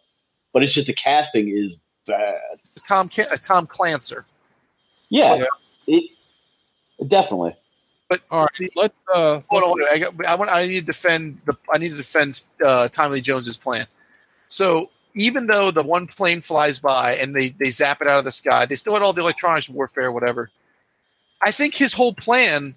But 0.53 0.65
it's 0.65 0.73
just 0.73 0.87
the 0.87 0.95
casting 0.95 1.49
is 1.49 1.77
bad. 2.07 2.41
Tom 2.83 3.11
Ca- 3.11 3.29
uh, 3.31 3.37
Tom 3.37 3.67
Clancer. 3.67 4.25
Yeah, 5.11 5.45
It, 5.87 6.11
definitely. 7.07 7.57
But 8.09 8.23
All 8.31 8.49
right, 8.59 8.71
let's. 8.75 9.03
Uh, 9.13 9.41
hold 9.51 9.65
on, 9.65 9.87
I, 9.93 9.99
got, 9.99 10.27
I 10.27 10.35
want 10.35 10.51
I 10.51 10.67
need 10.67 10.81
to 10.81 10.87
defend 10.87 11.41
the 11.45 11.55
I 11.73 11.77
need 11.77 11.91
to 11.91 11.97
defend 11.97 12.43
uh, 12.65 12.89
Tommy 12.89 13.21
Jones's 13.21 13.59
plan. 13.59 13.87
So 14.49 14.91
even 15.15 15.47
though 15.47 15.71
the 15.71 15.83
one 15.83 16.07
plane 16.07 16.41
flies 16.41 16.79
by 16.79 17.17
and 17.17 17.37
they 17.37 17.51
they 17.51 17.71
zap 17.71 18.01
it 18.01 18.09
out 18.09 18.19
of 18.19 18.25
the 18.25 18.31
sky, 18.31 18.65
they 18.65 18.77
still 18.77 18.95
had 18.95 19.03
all 19.03 19.13
the 19.13 19.21
electronics 19.21 19.69
warfare, 19.69 20.11
whatever. 20.11 20.51
I 21.45 21.51
think 21.51 21.75
his 21.77 21.93
whole 21.93 22.15
plan 22.15 22.75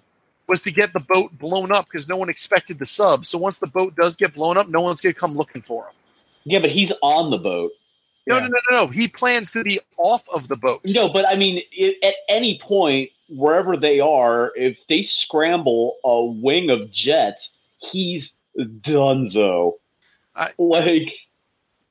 was 0.48 0.60
to 0.62 0.70
get 0.70 0.92
the 0.92 1.00
boat 1.00 1.36
blown 1.38 1.72
up 1.72 1.86
because 1.86 2.08
no 2.08 2.16
one 2.16 2.28
expected 2.28 2.78
the 2.78 2.86
sub. 2.86 3.26
So 3.26 3.38
once 3.38 3.58
the 3.58 3.66
boat 3.66 3.94
does 3.96 4.16
get 4.16 4.34
blown 4.34 4.56
up, 4.56 4.68
no 4.68 4.80
one's 4.80 5.00
going 5.00 5.14
to 5.14 5.18
come 5.18 5.34
looking 5.36 5.62
for 5.62 5.84
him. 5.86 5.92
Yeah, 6.44 6.58
but 6.58 6.70
he's 6.70 6.92
on 7.02 7.30
the 7.30 7.38
boat. 7.38 7.72
No, 8.26 8.36
Yeah. 8.36 8.42
no, 8.42 8.48
no, 8.48 8.58
no, 8.70 8.84
no. 8.84 8.86
He 8.92 9.08
plans 9.08 9.50
to 9.52 9.64
be 9.64 9.80
off 9.96 10.28
of 10.28 10.48
the 10.48 10.56
boat. 10.56 10.80
No, 10.86 11.08
but 11.08 11.26
I 11.26 11.34
mean, 11.34 11.62
it, 11.72 11.96
at 12.04 12.14
any 12.28 12.58
point, 12.60 13.10
wherever 13.28 13.76
they 13.76 13.98
are, 14.00 14.52
if 14.56 14.76
they 14.88 15.02
scramble 15.02 15.96
a 16.04 16.22
wing 16.24 16.70
of 16.70 16.92
jets, 16.92 17.50
he's 17.78 18.32
donezo. 18.58 19.74
I- 20.36 20.50
like, 20.58 21.12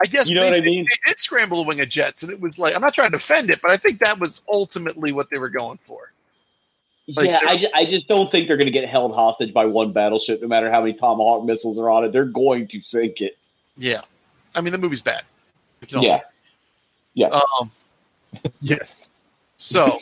I 0.03 0.07
guess 0.07 0.29
You 0.29 0.35
know 0.35 0.43
what 0.43 0.53
I 0.53 0.61
mean? 0.61 0.85
They 0.89 1.09
did 1.11 1.19
scramble 1.19 1.59
a 1.61 1.63
wing 1.63 1.79
of 1.81 1.89
jets, 1.89 2.23
and 2.23 2.31
it 2.31 2.39
was 2.41 2.57
like 2.57 2.75
I'm 2.75 2.81
not 2.81 2.93
trying 2.95 3.11
to 3.11 3.17
defend 3.17 3.49
it, 3.49 3.61
but 3.61 3.71
I 3.71 3.77
think 3.77 3.99
that 3.99 4.19
was 4.19 4.41
ultimately 4.51 5.11
what 5.11 5.29
they 5.29 5.37
were 5.37 5.49
going 5.49 5.77
for. 5.77 6.11
Like, 7.15 7.27
yeah, 7.27 7.39
I, 7.47 7.57
ju- 7.57 7.69
I 7.73 7.85
just 7.85 8.07
don't 8.07 8.29
think 8.31 8.47
they're 8.47 8.57
going 8.57 8.67
to 8.67 8.71
get 8.71 8.87
held 8.87 9.13
hostage 9.13 9.53
by 9.53 9.65
one 9.65 9.91
battleship, 9.93 10.41
no 10.41 10.47
matter 10.47 10.71
how 10.71 10.81
many 10.81 10.93
Tomahawk 10.93 11.45
missiles 11.45 11.77
are 11.79 11.89
on 11.89 12.05
it. 12.05 12.11
They're 12.11 12.25
going 12.25 12.67
to 12.69 12.81
sink 12.81 13.21
it. 13.21 13.37
Yeah, 13.77 14.01
I 14.55 14.61
mean 14.61 14.71
the 14.71 14.77
movie's 14.77 15.01
bad. 15.01 15.23
We 15.79 15.87
can 15.87 15.97
all- 15.99 16.03
Yeah. 16.03 16.21
Yeah. 17.13 17.27
Um. 17.59 17.71
yes. 18.61 19.11
So, 19.57 19.99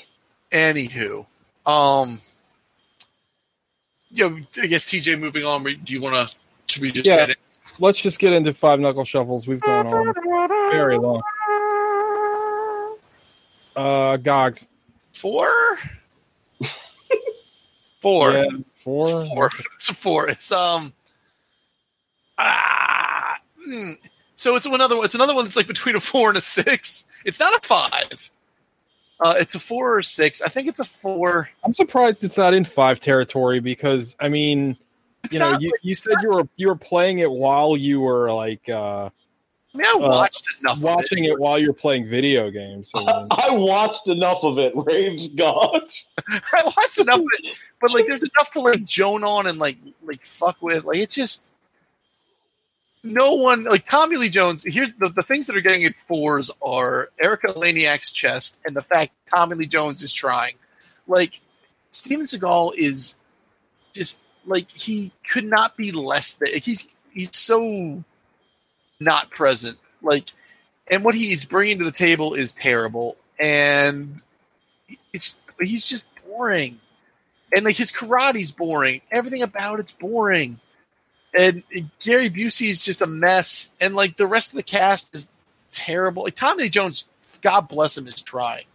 anywho, 0.52 1.26
um, 1.66 2.20
yeah, 4.12 4.30
I 4.62 4.68
guess 4.68 4.86
TJ. 4.86 5.20
Moving 5.20 5.44
on, 5.46 5.64
do 5.64 5.94
you 5.94 6.02
want 6.02 6.30
to? 6.30 6.36
Should 6.68 6.82
we 6.84 6.92
just 6.92 7.08
Yeah. 7.08 7.18
get 7.18 7.30
it? 7.32 7.38
Let's 7.80 8.00
just 8.02 8.20
get 8.20 8.34
into 8.34 8.54
five 8.54 8.80
knuckle 8.80 9.06
shuffles. 9.06 9.48
We've 9.48 9.62
gone 9.62 9.88
on 9.88 10.14
very 10.72 10.98
long. 10.98 11.22
Uh, 13.76 14.18
Gogs. 14.18 14.68
Four. 15.14 15.50
Four. 18.00 18.32
Yeah, 18.32 18.46
four. 18.76 19.22
It's 19.22 19.30
four. 19.30 19.50
It's 19.76 19.90
a 19.90 19.94
four. 19.94 20.30
It's 20.30 20.52
um. 20.52 20.94
Ah. 22.38 23.38
hmm. 23.64 23.92
So 24.36 24.56
it's 24.56 24.66
another 24.66 24.96
one. 24.96 25.06
It's 25.06 25.16
another 25.16 25.36
one 25.36 25.44
that's 25.44 25.58
like 25.58 25.68
between 25.68 25.96
a 25.96 26.00
four 26.00 26.30
and 26.30 26.38
a 26.38 26.42
six. 26.42 27.06
It's 27.26 27.40
not 27.40 27.54
a 27.54 27.68
five. 27.68 28.32
Uh, 29.20 29.36
it's 29.38 29.54
a 29.56 29.60
four 29.60 29.98
or 29.98 30.02
six. 30.02 30.42
I 30.42 30.48
think 30.48 30.70
it's 30.70 30.80
a 30.80 30.86
four. 30.86 31.50
I'm 31.64 31.74
surprised 31.74 32.24
it's 32.24 32.38
not 32.38 32.54
in 32.54 32.64
five 32.64 33.02
territory 33.02 33.60
because 33.60 34.16
I 34.22 34.30
mean, 34.30 34.78
It's 35.26 35.34
you 35.34 35.40
know, 35.42 35.60
you, 35.60 35.74
you 35.82 35.94
said 35.94 36.16
you 36.22 36.30
were 36.30 36.48
you 36.56 36.68
were 36.70 36.78
playing 36.78 37.20
it 37.20 37.30
while 37.30 37.76
you 37.76 38.00
were 38.00 38.32
like 38.32 38.70
uh, 38.70 39.10
I 39.74 39.78
mean, 39.78 39.88
I 39.88 39.92
uh, 39.92 40.10
watched 40.10 40.48
enough. 40.60 40.78
of 40.78 40.84
watching 40.84 41.26
it 41.26 41.40
while 41.40 41.60
you're 41.60 41.74
playing 41.74 42.08
video 42.08 42.50
games. 42.50 42.92
I 42.96 43.00
mean, 43.00 43.28
I 43.32 43.52
watched 43.52 44.08
enough 44.08 44.44
of 44.44 44.58
it, 44.58 44.74
Raves 44.76 45.30
Gods. 45.30 46.12
I 46.28 46.64
watched 46.64 46.98
enough 46.98 47.20
of 47.20 47.28
it, 47.40 47.56
but 47.80 47.92
like, 47.92 48.08
there's 48.08 48.24
enough 48.24 48.52
to 48.54 48.62
like 48.62 48.84
joan 48.86 49.24
on 49.24 49.48
and 49.48 49.60
like 49.60 49.78
like 50.04 50.26
fuck 50.26 50.62
with. 50.62 50.86
Like, 50.86 50.98
it's 50.98 51.14
just 51.14 51.52
no 53.04 53.36
one 53.36 53.64
like 53.64 53.86
Tommy 53.86 54.18
Lee 54.18 54.30
Jones. 54.30 54.64
Here's 54.66 54.94
the 54.96 55.10
the 55.10 55.22
things 55.22 55.46
that 55.48 55.56
are 55.56 55.62
getting 55.62 55.84
it 55.84 55.96
fours 56.08 56.50
are 56.64 57.12
Erika 57.22 57.48
Eleniak's 57.48 58.12
chest 58.12 58.60
and 58.66 58.76
the 58.76 58.82
fact 58.82 59.12
Tommy 59.26 59.56
Lee 59.56 59.68
Jones 59.68 60.02
is 60.02 60.12
trying. 60.12 60.56
Like, 61.08 61.42
Steven 61.92 62.26
Seagal 62.26 62.74
is 62.76 63.16
just 63.94 64.22
like 64.46 64.70
he 64.70 65.12
could 65.30 65.46
not 65.46 65.78
be 65.78 65.92
less 65.92 66.34
than 66.34 66.50
he's 66.56 66.88
he's 67.12 67.36
so 67.36 68.04
not 69.00 69.30
present. 69.32 69.78
Like, 70.02 70.26
and 70.88 71.04
what 71.04 71.16
he's 71.16 71.46
bringing 71.46 71.80
to 71.80 71.86
the 71.86 71.92
table 71.92 72.34
is 72.34 72.54
terrible, 72.54 73.18
and 73.40 74.22
it's 75.14 75.38
he's 75.60 75.86
just 75.86 76.06
boring, 76.28 76.80
and 77.56 77.66
like 77.66 77.76
his 77.76 77.92
karate's 77.92 78.52
boring. 78.52 79.02
Everything 79.12 79.42
about 79.42 79.80
it's 79.80 79.92
boring, 79.92 80.60
and, 81.38 81.64
and 81.76 81.90
Gary 82.00 82.30
Busey 82.30 82.70
is 82.70 82.84
just 82.84 83.02
a 83.02 83.08
mess, 83.08 83.70
and 83.80 83.96
like 83.96 84.18
the 84.18 84.28
rest 84.28 84.54
of 84.54 84.58
the 84.58 84.64
cast 84.64 85.14
is 85.14 85.28
terrible. 85.72 86.24
Like 86.24 86.36
Tommy 86.36 86.64
Lee 86.64 86.70
Jones, 86.70 87.08
God 87.42 87.68
bless 87.68 87.98
him, 87.98 88.08
is 88.08 88.22
trying. 88.22 88.66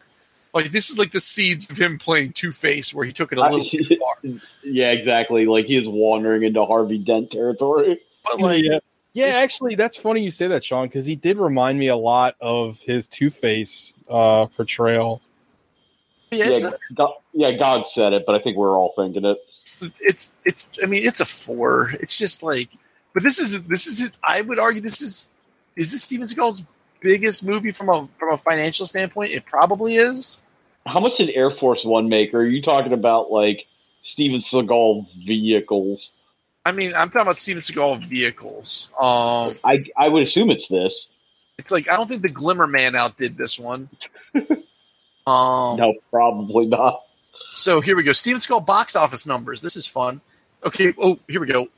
Like 0.53 0.71
this 0.71 0.89
is 0.89 0.99
like 0.99 1.11
the 1.11 1.21
seeds 1.21 1.69
of 1.69 1.77
him 1.77 1.99
playing 1.99 2.33
Two 2.33 2.53
Face, 2.53 2.95
where 2.95 3.05
he 3.05 3.13
took 3.13 3.33
it 3.33 3.39
a 3.39 3.43
little 3.43 3.61
I- 3.61 3.69
too 3.69 3.97
far. 3.97 4.15
Yeah, 4.63 4.93
exactly. 4.93 5.47
Like 5.47 5.67
he 5.67 5.77
is 5.77 5.89
wandering 5.89 6.45
into 6.45 6.65
Harvey 6.65 6.99
Dent 6.99 7.31
territory. 7.33 8.01
But 8.25 8.41
like, 8.41 8.65
yeah, 8.65 8.79
yeah. 9.15 9.27
Actually, 9.27 9.75
that's 9.75 9.97
funny 9.97 10.23
you 10.23 10.31
say 10.31 10.47
that, 10.49 10.63
Sean, 10.63 10.87
because 10.87 11.07
he 11.07 11.17
did 11.17 11.39
remind 11.39 11.79
me 11.79 11.89
a 11.89 11.97
lot 11.97 12.37
of 12.41 12.81
his 12.81 13.09
Two 13.09 13.31
Face 13.31 13.95
uh, 14.09 14.47
portrayal. 14.47 15.23
yeah, 16.31 16.51
yeah, 16.51 16.69
a, 16.69 16.95
Go- 16.95 17.17
yeah, 17.33 17.53
God 17.53 17.89
said 17.89 18.13
it, 18.13 18.25
but 18.27 18.35
I 18.35 18.41
think 18.41 18.57
we're 18.57 18.77
all 18.77 18.93
thinking 18.97 19.25
it. 19.25 19.39
it's 20.01 20.37
it's. 20.45 20.79
I 20.83 20.87
mean, 20.87 21.07
it's 21.07 21.21
a 21.21 21.25
four. 21.25 21.93
It's 22.01 22.19
just 22.19 22.43
like, 22.43 22.69
but 23.13 23.23
this 23.23 23.39
is 23.39 23.65
this 23.65 23.87
is. 23.87 24.13
I 24.23 24.43
would 24.43 24.59
argue 24.59 24.81
this 24.83 25.01
is 25.01 25.31
is 25.77 25.93
this 25.93 26.03
Steven 26.03 26.27
Seagal's 26.27 26.65
biggest 27.01 27.45
movie 27.45 27.71
from 27.71 27.89
a 27.89 28.09
from 28.19 28.33
a 28.33 28.39
financial 28.39 28.87
standpoint. 28.87 29.33
It 29.33 29.47
probably 29.47 29.97
is. 29.97 30.41
How 30.87 31.01
much 31.01 31.17
did 31.19 31.31
Air 31.31 31.51
Force 31.51 31.85
One 31.85 32.09
make? 32.09 32.35
Or 32.35 32.41
are 32.41 32.47
you 32.47 32.61
talking 32.61 32.93
about 32.93 33.31
like 33.31 33.67
Steven 34.03 34.41
Seagal 34.41 35.07
vehicles? 35.25 36.13
I 36.67 36.73
mean, 36.73 36.93
I'm 36.95 37.09
talking 37.09 37.23
about 37.23 37.37
Steven 37.37 37.61
Seagal 37.61 38.05
vehicles. 38.07 38.89
Um, 38.99 39.55
I 39.65 39.85
I 39.97 40.09
would 40.09 40.23
assume 40.23 40.51
it's 40.51 40.69
this. 40.69 41.09
it's 41.59 41.71
like 41.71 41.91
I 41.91 41.97
don't 41.97 42.09
think 42.09 42.23
the 42.23 42.29
Glimmer 42.29 42.67
Man 42.67 42.95
outdid 42.97 43.37
this 43.37 43.59
one. 43.59 43.89
Um, 45.27 45.79
No, 45.79 45.95
probably 46.11 46.67
not. 46.67 47.01
So 47.53 47.81
here 47.81 47.97
we 47.97 48.03
go. 48.03 48.13
Steven 48.13 48.39
Seagal 48.41 48.67
box 48.67 48.95
office 48.95 49.25
numbers. 49.27 49.63
This 49.63 49.75
is 49.75 49.87
fun. 49.87 50.21
Okay. 50.67 50.93
Oh, 50.99 51.19
here 51.29 51.41
we 51.41 51.47
go. 51.47 51.69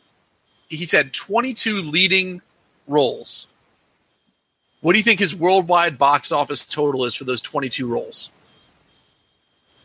He's 0.69 0.91
had 0.91 1.13
22 1.13 1.77
leading 1.77 2.43
roles. 2.89 3.47
What 4.81 4.95
do 4.95 4.99
you 4.99 5.05
think 5.05 5.21
his 5.21 5.33
worldwide 5.33 5.97
box 5.97 6.33
office 6.33 6.67
total 6.67 7.05
is 7.05 7.15
for 7.15 7.23
those 7.23 7.41
22 7.41 7.87
roles? 7.87 8.33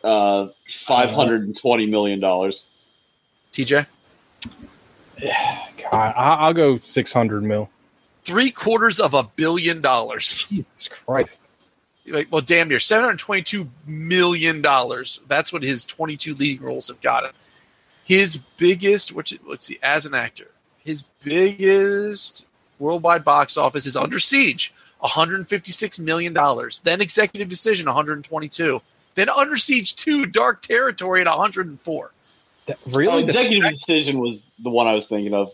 Uh, 0.03 0.48
five 0.88 1.11
hundred 1.11 1.44
and 1.44 1.56
twenty 1.56 1.86
million 1.86 2.19
dollars. 2.19 2.65
TJ? 3.53 3.86
God, 5.19 5.93
I, 5.93 6.35
I'll 6.39 6.53
go 6.53 6.77
six 6.77 7.11
hundred 7.13 7.43
mil. 7.43 7.69
Three 8.23 8.51
quarters 8.51 8.99
of 8.99 9.13
a 9.13 9.23
billion 9.23 9.81
dollars. 9.81 10.45
Jesus 10.49 10.88
Christ! 10.88 11.49
Like, 12.07 12.31
well, 12.31 12.41
damn 12.41 12.67
near 12.67 12.79
$722 12.79 13.67
million. 13.85 14.61
That's 15.27 15.53
what 15.53 15.61
his 15.63 15.85
22 15.85 16.33
leading 16.33 16.65
roles 16.65 16.88
have 16.88 16.99
got 16.99 17.23
him. 17.25 17.31
His 18.03 18.38
biggest, 18.57 19.11
which 19.13 19.38
let's 19.47 19.65
see, 19.65 19.77
as 19.83 20.05
an 20.05 20.15
actor, 20.15 20.47
his 20.83 21.03
biggest 21.23 22.45
worldwide 22.79 23.23
box 23.23 23.55
office 23.55 23.85
is 23.85 23.95
Under 23.95 24.17
Siege, 24.19 24.73
156 24.99 25.99
million 25.99 26.33
dollars. 26.33 26.79
Then 26.81 27.01
Executive 27.01 27.47
Decision, 27.49 27.85
122. 27.85 28.81
Then 29.13 29.29
Under 29.29 29.57
Siege 29.57 29.95
2, 29.95 30.25
Dark 30.25 30.61
Territory 30.63 31.21
at 31.21 31.27
104. 31.27 32.05
That- 32.05 32.11
Oh, 32.11 32.11
really? 32.88 33.23
That's- 33.23 33.43
Executive 33.45 33.69
Decision 33.72 34.19
was 34.19 34.41
the 34.60 34.69
one 34.69 34.88
I 34.88 34.93
was 34.93 35.07
thinking 35.07 35.34
of. 35.34 35.52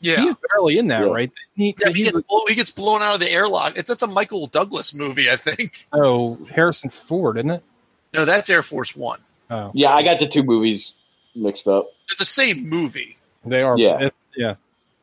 Yeah, 0.00 0.16
He's 0.20 0.34
barely 0.52 0.78
in 0.78 0.88
that, 0.88 1.04
Yeah. 1.06 1.12
right? 1.12 1.30
He, 1.54 1.76
yeah 1.80 1.90
he, 1.90 2.02
gets 2.02 2.20
blow, 2.20 2.42
he 2.48 2.56
gets 2.56 2.72
blown 2.72 3.02
out 3.02 3.14
of 3.14 3.20
the 3.20 3.30
airlock. 3.30 3.78
It's 3.78 3.86
that's 3.88 4.02
a 4.02 4.08
Michael 4.08 4.48
Douglas 4.48 4.92
movie, 4.94 5.30
I 5.30 5.36
think. 5.36 5.86
oh 5.92 6.38
Harrison 6.50 6.90
Ford, 6.90 7.36
isn't 7.38 7.50
it? 7.50 7.62
No, 8.12 8.24
that's 8.24 8.50
Air 8.50 8.64
Force 8.64 8.96
One. 8.96 9.20
Oh, 9.48 9.70
Yeah, 9.74 9.94
I 9.94 10.02
got 10.02 10.18
the 10.18 10.26
two 10.26 10.42
movies 10.42 10.94
mixed 11.36 11.68
up. 11.68 11.86
They're 12.08 12.16
the 12.18 12.24
same 12.24 12.68
movie. 12.68 13.16
they 13.44 13.62
are. 13.62 13.78
Yeah. 13.78 14.06
it- 14.06 14.14
yeah. 14.36 14.54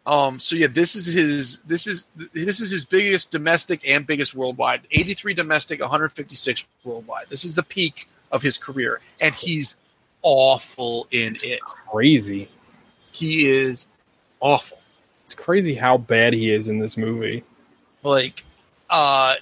Um, 0.06 0.40
so 0.40 0.56
yeah, 0.56 0.68
this 0.68 0.96
is 0.96 1.06
his 1.06 1.60
this 1.62 1.86
is 1.88 2.08
this 2.34 2.60
is 2.62 2.72
his 2.72 2.86
biggest 2.86 3.32
domestic 3.32 3.88
and 3.88 4.06
biggest 4.08 4.34
worldwide. 4.36 4.82
83 4.92 5.34
domestic, 5.36 5.80
156 5.82 6.66
worldwide. 6.84 7.28
This 7.30 7.46
is 7.46 7.56
the 7.56 7.64
peak 7.64 8.08
of 8.32 8.42
his 8.42 8.58
career, 8.58 9.02
and 9.22 9.34
he's 9.36 9.78
awful 10.22 11.08
in 11.12 11.36
it. 11.44 11.62
Crazy. 11.92 12.50
He 13.12 13.48
is 13.48 13.88
awful. 14.40 14.78
It's 15.24 15.34
crazy 15.34 15.76
how 15.76 15.98
bad 15.98 16.34
he 16.34 16.50
is 16.52 16.68
in 16.68 16.80
this 16.80 16.98
movie. 16.98 17.44
Like, 18.04 18.44
uh, 18.90 19.36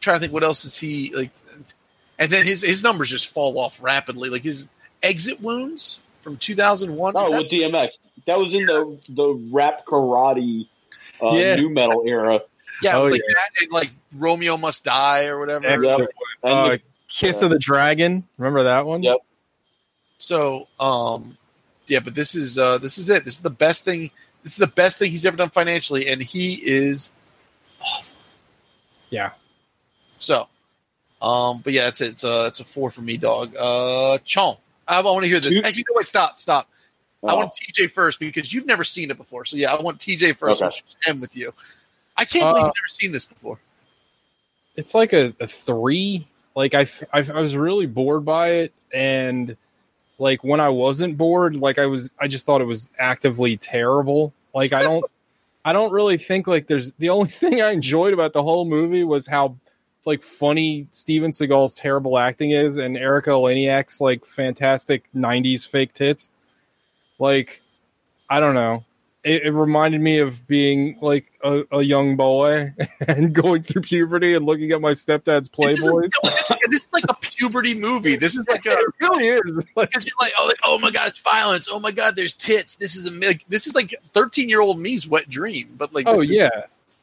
trying 0.00 0.16
to 0.16 0.20
think 0.20 0.32
what 0.32 0.44
else 0.44 0.64
is 0.64 0.76
he 0.78 1.12
like, 1.14 1.30
and 2.18 2.30
then 2.30 2.44
his 2.44 2.62
his 2.62 2.82
numbers 2.82 3.08
just 3.10 3.28
fall 3.28 3.58
off 3.58 3.82
rapidly. 3.82 4.28
Like 4.28 4.44
his 4.44 4.68
exit 5.02 5.40
wounds 5.40 6.00
from 6.20 6.36
2001. 6.36 7.14
Oh, 7.16 7.30
with 7.30 7.50
DMX. 7.50 7.98
That 8.26 8.38
was 8.38 8.54
in 8.54 8.66
the 8.66 8.98
the 9.08 9.48
rap 9.50 9.86
karate 9.86 10.68
uh, 11.22 11.30
Yeah. 11.32 11.56
new 11.56 11.70
metal 11.70 12.04
era. 12.06 12.40
yeah, 12.82 12.96
it 12.96 13.00
oh, 13.00 13.04
like 13.04 13.12
yeah. 13.14 13.34
that, 13.34 13.62
and 13.62 13.72
like 13.72 13.90
Romeo 14.14 14.56
Must 14.56 14.84
Die 14.84 15.26
or 15.26 15.40
whatever. 15.40 15.66
Excellent. 15.66 16.10
And 16.42 16.52
Uh, 16.52 16.68
the- 16.68 16.80
Kiss 17.08 17.42
of 17.42 17.50
the 17.50 17.58
Dragon. 17.58 18.22
Remember 18.38 18.62
that 18.64 18.86
one? 18.86 19.02
Yep. 19.02 19.16
So, 20.20 20.68
um, 20.78 21.36
yeah, 21.86 22.00
but 22.00 22.14
this 22.14 22.34
is 22.34 22.58
uh, 22.58 22.76
this 22.78 22.98
is 22.98 23.08
it. 23.08 23.24
This 23.24 23.34
is 23.34 23.40
the 23.40 23.48
best 23.50 23.84
thing. 23.84 24.10
This 24.42 24.52
is 24.52 24.58
the 24.58 24.66
best 24.66 24.98
thing 24.98 25.10
he's 25.10 25.24
ever 25.26 25.36
done 25.36 25.48
financially, 25.50 26.08
and 26.08 26.22
he 26.22 26.54
is 26.54 27.10
awful. 27.80 28.14
Yeah. 29.08 29.30
So, 30.18 30.46
um, 31.22 31.62
but 31.64 31.72
yeah, 31.72 31.88
it's 31.88 32.02
it's 32.02 32.22
a 32.22 32.46
it's 32.46 32.60
a 32.60 32.64
four 32.64 32.90
for 32.90 33.00
me, 33.00 33.16
dog. 33.16 33.56
Uh, 33.58 34.18
Chong, 34.24 34.58
I 34.86 35.00
want 35.00 35.22
to 35.22 35.28
hear 35.28 35.40
this. 35.40 35.54
Two- 35.58 35.62
Actually, 35.64 35.84
no, 35.88 35.96
wait, 35.96 36.06
stop, 36.06 36.38
stop. 36.40 36.68
I 37.26 37.32
Oh. 37.32 37.36
want 37.36 37.52
TJ 37.54 37.90
first 37.90 38.20
because 38.20 38.52
you've 38.52 38.66
never 38.66 38.84
seen 38.84 39.10
it 39.10 39.16
before. 39.16 39.44
So 39.46 39.56
yeah, 39.56 39.72
I 39.74 39.80
want 39.80 39.98
TJ 39.98 40.36
first. 40.36 40.62
Okay. 40.62 40.66
Which 40.68 40.84
is 40.88 40.96
M 41.06 41.20
with 41.20 41.34
you. 41.36 41.52
I 42.16 42.24
can't 42.26 42.44
believe 42.44 42.56
Uh, 42.56 42.66
you've 42.66 42.74
never 42.76 42.88
seen 42.88 43.12
this 43.12 43.24
before. 43.24 43.58
It's 44.76 44.94
like 44.94 45.12
a, 45.14 45.34
a 45.40 45.46
three. 45.46 46.26
Like 46.54 46.74
I, 46.74 46.86
I 47.12 47.20
was 47.40 47.56
really 47.56 47.86
bored 47.86 48.24
by 48.24 48.48
it, 48.50 48.72
and 48.92 49.56
like 50.20 50.44
when 50.44 50.60
I 50.60 50.68
wasn't 50.68 51.16
bored, 51.16 51.56
like 51.56 51.78
I 51.78 51.86
was, 51.86 52.12
I 52.20 52.28
just 52.28 52.44
thought 52.44 52.60
it 52.60 52.66
was 52.66 52.90
actively 52.98 53.56
terrible. 53.56 54.32
Like 54.54 54.72
I 54.72 54.82
don't, 54.82 55.04
I 55.64 55.72
don't 55.72 55.92
really 55.92 56.18
think 56.18 56.46
like 56.46 56.66
there's 56.66 56.92
the 56.92 57.08
only 57.08 57.28
thing 57.30 57.60
I 57.60 57.70
enjoyed 57.70 58.12
about 58.12 58.32
the 58.34 58.42
whole 58.42 58.66
movie 58.66 59.02
was 59.02 59.26
how 59.26 59.56
like 60.04 60.22
funny 60.22 60.86
Steven 60.90 61.32
Seagal's 61.32 61.74
terrible 61.74 62.18
acting 62.18 62.50
is, 62.50 62.76
and 62.76 62.96
Erika 62.96 63.30
Eleniak's 63.30 64.00
like 64.00 64.24
fantastic 64.24 65.04
'90s 65.14 65.66
fake 65.66 65.92
tits. 65.94 66.30
Like, 67.18 67.62
I 68.28 68.40
don't 68.40 68.54
know. 68.54 68.84
It, 69.22 69.42
it 69.42 69.52
reminded 69.52 70.00
me 70.00 70.18
of 70.18 70.46
being 70.46 70.96
like 71.02 71.30
a, 71.44 71.62
a 71.72 71.82
young 71.82 72.16
boy 72.16 72.72
and 73.08 73.34
going 73.34 73.62
through 73.62 73.82
puberty 73.82 74.34
and 74.34 74.46
looking 74.46 74.72
at 74.72 74.80
my 74.80 74.92
stepdad's 74.92 75.48
This 75.60 75.84
Playboys. 75.84 76.10
this, 76.22 76.50
is, 76.50 76.56
this 76.70 76.84
is 76.84 76.92
like 76.92 77.04
a 77.08 77.14
puberty 77.14 77.74
movie. 77.74 78.16
This 78.16 78.36
is 78.36 78.48
like 78.48 78.64
a 78.64 78.70
it 78.78 78.86
really 79.00 79.26
is. 79.26 79.66
Like, 79.76 79.94
like, 79.94 80.32
oh, 80.38 80.46
like, 80.46 80.58
oh 80.64 80.78
my 80.78 80.90
god, 80.90 81.08
it's 81.08 81.18
violence. 81.18 81.68
Oh 81.70 81.78
my 81.78 81.90
god, 81.90 82.16
there's 82.16 82.34
tits. 82.34 82.76
This 82.76 82.96
is 82.96 83.06
a 83.06 83.10
like, 83.10 83.44
this 83.48 83.66
is 83.66 83.74
like 83.74 83.94
13 84.12 84.48
year 84.48 84.60
old 84.60 84.80
me's 84.80 85.06
wet 85.06 85.28
dream. 85.28 85.74
But 85.76 85.92
like, 85.92 86.06
oh 86.08 86.14
is- 86.14 86.30
yeah, 86.30 86.48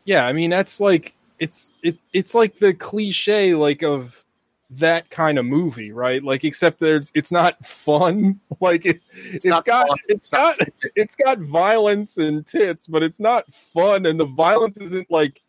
yeah. 0.05 0.25
I 0.25 0.33
mean, 0.33 0.49
that's 0.49 0.79
like 0.79 1.13
it's 1.39 1.73
it 1.83 1.97
it's 2.13 2.33
like 2.33 2.57
the 2.57 2.73
cliche 2.73 3.53
like 3.53 3.83
of 3.83 4.23
that 4.69 5.09
kind 5.09 5.39
of 5.39 5.45
movie, 5.45 5.91
right? 5.91 6.23
Like, 6.23 6.43
except 6.43 6.79
there's 6.79 7.11
it's 7.15 7.31
not 7.31 7.65
fun. 7.65 8.39
Like 8.59 8.87
it, 8.87 9.01
it's 9.11 9.45
not 9.45 9.65
got 9.65 9.87
fun. 9.87 9.97
it's 10.07 10.31
got 10.31 10.57
it's 10.95 11.15
got 11.15 11.37
violence 11.37 12.17
and 12.17 12.43
tits, 12.43 12.87
but 12.87 13.03
it's 13.03 13.19
not 13.19 13.53
fun, 13.53 14.07
and 14.07 14.19
the 14.19 14.25
violence 14.25 14.79
isn't 14.79 15.11
like 15.11 15.41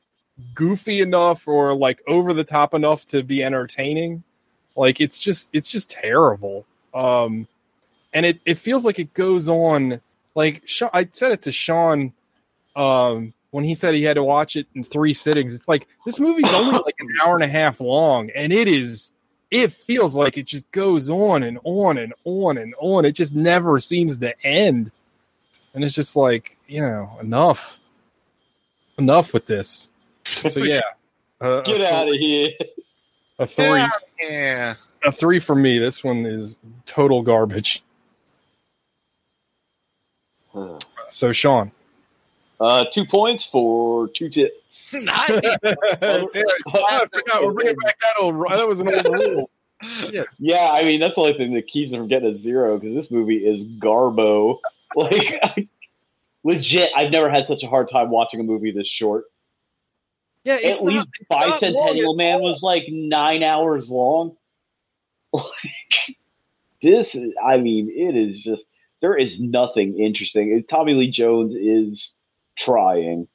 goofy 0.54 1.00
enough 1.00 1.48
or 1.48 1.74
like 1.74 2.02
over 2.06 2.34
the 2.34 2.44
top 2.44 2.74
enough 2.74 3.06
to 3.06 3.22
be 3.22 3.42
entertaining. 3.42 4.22
Like 4.76 5.00
it's 5.00 5.18
just 5.18 5.54
it's 5.54 5.70
just 5.70 5.88
terrible. 5.88 6.66
Um, 6.92 7.48
and 8.12 8.26
it 8.26 8.40
it 8.44 8.58
feels 8.58 8.84
like 8.84 8.98
it 8.98 9.14
goes 9.14 9.48
on. 9.48 10.02
Like 10.34 10.68
I 10.92 11.08
said 11.10 11.32
it 11.32 11.42
to 11.42 11.52
Sean 11.52 12.12
um 12.76 13.32
when 13.50 13.64
he 13.64 13.74
said 13.74 13.94
he 13.94 14.02
had 14.02 14.14
to 14.14 14.24
watch 14.24 14.56
it 14.56 14.66
in 14.74 14.82
three 14.82 15.12
sittings 15.12 15.54
it's 15.54 15.68
like 15.68 15.86
this 16.04 16.20
movie's 16.20 16.52
only 16.52 16.72
like 16.72 16.96
an 16.98 17.08
hour 17.24 17.34
and 17.34 17.44
a 17.44 17.48
half 17.48 17.80
long 17.80 18.30
and 18.30 18.52
it 18.52 18.68
is 18.68 19.12
it 19.50 19.72
feels 19.72 20.14
like 20.14 20.36
it 20.36 20.46
just 20.46 20.70
goes 20.72 21.08
on 21.08 21.42
and 21.42 21.58
on 21.64 21.96
and 21.98 22.12
on 22.24 22.58
and 22.58 22.74
on. 22.80 23.04
It 23.04 23.12
just 23.12 23.34
never 23.34 23.78
seems 23.78 24.18
to 24.18 24.34
end. 24.44 24.90
And 25.74 25.84
it's 25.84 25.94
just 25.94 26.16
like 26.16 26.56
you 26.66 26.80
know 26.80 27.16
enough. 27.20 27.78
Enough 28.98 29.32
with 29.32 29.46
this. 29.46 29.90
So 30.24 30.60
yeah. 30.60 30.80
Uh, 31.40 31.60
Get 31.62 31.80
out 31.80 32.08
of 32.08 32.14
here. 32.14 32.48
a 33.38 33.46
three 33.46 33.64
yeah, 33.64 33.88
yeah. 34.22 34.74
a 35.04 35.12
three 35.12 35.38
for 35.38 35.54
me. 35.54 35.78
This 35.78 36.02
one 36.02 36.26
is 36.26 36.58
total 36.84 37.22
garbage. 37.22 37.82
So 41.10 41.30
sean 41.32 41.70
Uh, 42.60 42.84
two 42.92 43.06
points 43.06 43.44
for 43.44 44.08
two 44.16 44.28
tips. 44.28 44.92
Nice. 44.92 45.28
Damn 45.40 45.44
it. 45.62 46.46
I 46.66 47.04
forgot 47.12 47.44
we're 47.44 47.52
bringing 47.52 47.76
back 47.76 47.98
that 48.00 48.14
old 48.20 48.34
that 48.50 48.66
was 48.66 48.80
an 48.80 48.88
old 48.88 49.06
rule 49.06 49.50
Shit. 49.82 50.26
Yeah, 50.38 50.70
I 50.72 50.82
mean 50.82 50.98
that's 51.00 51.14
the 51.14 51.20
only 51.20 51.34
thing 51.34 51.54
that 51.54 51.68
keeps 51.68 51.92
him 51.92 52.00
from 52.00 52.08
getting 52.08 52.30
a 52.30 52.36
zero 52.36 52.78
because 52.78 52.94
this 52.94 53.10
movie 53.10 53.36
is 53.36 53.66
garbo. 53.66 54.58
Like, 54.96 55.38
I, 55.42 55.68
legit, 56.44 56.90
I've 56.96 57.10
never 57.10 57.28
had 57.28 57.46
such 57.46 57.62
a 57.62 57.66
hard 57.66 57.90
time 57.90 58.08
watching 58.08 58.40
a 58.40 58.42
movie 58.42 58.70
this 58.70 58.88
short. 58.88 59.24
Yeah, 60.44 60.54
At 60.54 60.62
it's 60.62 60.80
least 60.80 61.06
not, 61.28 61.42
it's 61.52 61.62
long 61.62 61.74
Bicentennial 61.74 62.16
Man 62.16 62.36
all. 62.36 62.44
was 62.44 62.62
like 62.62 62.84
nine 62.88 63.42
hours 63.42 63.90
long. 63.90 64.36
Like, 65.34 66.16
this 66.82 67.14
is, 67.14 67.34
I 67.44 67.58
mean, 67.58 67.90
it 67.90 68.16
is 68.16 68.40
just 68.40 68.64
there 69.02 69.14
is 69.14 69.38
nothing 69.38 69.98
interesting. 69.98 70.64
Tommy 70.70 70.94
Lee 70.94 71.10
Jones 71.10 71.54
is 71.54 72.12
trying. 72.58 73.28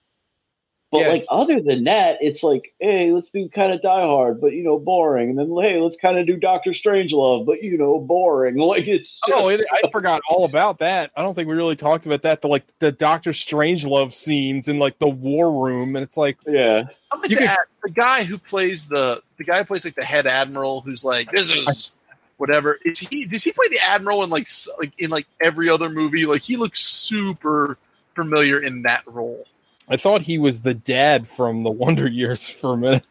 But 0.91 0.99
Yeah, 1.01 1.07
like 1.07 1.25
other 1.31 1.59
than 1.59 1.85
that, 1.85 2.19
it's 2.21 2.43
like, 2.43 2.71
hey, 2.79 3.11
let's 3.11 3.31
do 3.31 3.49
kind 3.49 3.73
of 3.73 3.81
Die 3.81 4.01
Hard, 4.05 4.39
but 4.39 4.53
you 4.53 4.63
know, 4.63 4.77
boring. 4.77 5.31
And 5.31 5.39
then 5.39 5.51
hey, 5.59 5.79
let's 5.81 5.97
kind 5.97 6.19
of 6.19 6.27
do 6.27 6.37
Doctor 6.37 6.69
Strangelove, 6.69 7.47
but 7.47 7.63
you 7.63 7.79
know, 7.79 7.99
boring. 7.99 8.57
Like 8.59 8.87
it's 8.87 9.17
Oh, 9.27 9.49
it, 9.49 9.61
I 9.73 9.89
forgot 9.89 10.21
all 10.29 10.45
about 10.45 10.77
that. 10.79 11.09
I 11.17 11.23
don't 11.23 11.33
think 11.33 11.47
we 11.49 11.55
really 11.55 11.75
talked 11.75 12.05
about 12.05 12.21
that. 12.21 12.41
The 12.41 12.47
like 12.47 12.63
the 12.77 12.91
Doctor 12.91 13.31
Strangelove 13.31 14.13
scenes 14.13 14.67
in 14.67 14.77
like 14.77 14.99
the 14.99 15.09
war 15.09 15.65
room, 15.65 15.95
and 15.95 16.03
it's 16.03 16.15
like, 16.17 16.37
yeah. 16.45 16.83
I'm 17.11 17.19
going 17.19 17.31
You 17.31 17.37
to 17.37 17.41
could- 17.41 17.49
ask 17.49 17.73
the 17.83 17.89
guy 17.91 18.23
who 18.23 18.37
plays 18.37 18.85
the 18.85 19.19
the 19.37 19.43
guy 19.45 19.57
who 19.59 19.65
plays 19.65 19.85
like 19.85 19.95
the 19.95 20.05
head 20.05 20.27
admiral, 20.27 20.81
who's 20.81 21.03
like 21.03 21.31
this 21.31 21.49
is 21.49 21.95
whatever. 22.37 22.77
Is 22.85 22.99
he? 22.99 23.25
Does 23.25 23.43
he 23.43 23.51
play 23.51 23.67
the 23.69 23.79
admiral 23.83 24.23
in 24.23 24.29
like 24.29 24.45
like 24.77 24.93
in 24.99 25.09
like 25.09 25.25
every 25.41 25.69
other 25.69 25.89
movie? 25.89 26.27
Like 26.27 26.41
he 26.41 26.55
looks 26.55 26.81
super 26.81 27.79
familiar 28.15 28.59
in 28.59 28.83
that 28.83 29.03
role. 29.05 29.45
I 29.89 29.97
thought 29.97 30.21
he 30.21 30.37
was 30.37 30.61
the 30.61 30.73
dad 30.73 31.27
from 31.27 31.63
the 31.63 31.71
Wonder 31.71 32.07
Years 32.07 32.47
for 32.47 32.73
a 32.73 32.77
minute. 32.77 33.03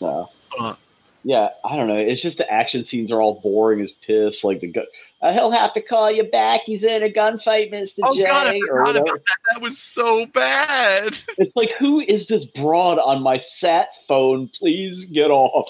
No. 0.00 0.28
Uh. 0.58 0.74
Yeah, 1.24 1.48
I 1.64 1.76
don't 1.76 1.88
know. 1.88 1.96
It's 1.96 2.22
just 2.22 2.38
the 2.38 2.50
action 2.50 2.84
scenes 2.86 3.10
are 3.10 3.20
all 3.20 3.40
boring 3.40 3.80
as 3.80 3.90
piss. 4.06 4.44
Like 4.44 4.60
the 4.60 4.68
gun, 4.68 4.84
uh, 5.20 5.32
he'll 5.32 5.50
have 5.50 5.74
to 5.74 5.80
call 5.82 6.10
you 6.10 6.22
back. 6.24 6.60
He's 6.64 6.84
in 6.84 7.02
a 7.02 7.10
gunfight, 7.10 7.70
Mister 7.70 8.02
Oh 8.04 8.14
J. 8.14 8.24
god, 8.24 8.46
I 8.46 8.60
forgot 8.60 8.96
about 8.96 9.04
that. 9.26 9.36
That 9.52 9.60
was 9.60 9.78
so 9.78 10.26
bad. 10.26 11.18
It's 11.38 11.56
like, 11.56 11.72
who 11.78 12.00
is 12.00 12.28
this 12.28 12.44
broad 12.44 12.98
on 12.98 13.22
my 13.22 13.38
sat 13.38 13.88
phone? 14.06 14.48
Please 14.58 15.06
get 15.06 15.30
off. 15.30 15.68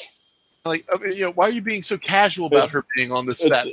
Like, 0.65 0.85
I 0.95 0.99
mean, 0.99 1.13
you 1.15 1.23
know, 1.23 1.33
why 1.33 1.49
are 1.49 1.53
you 1.53 1.63
being 1.63 1.83
so 1.83 1.97
casual 1.97 2.47
about 2.47 2.57
It's- 2.65 2.73
her 2.73 2.85
being 2.97 3.11
on 3.11 3.25
the 3.27 3.35
set? 3.35 3.67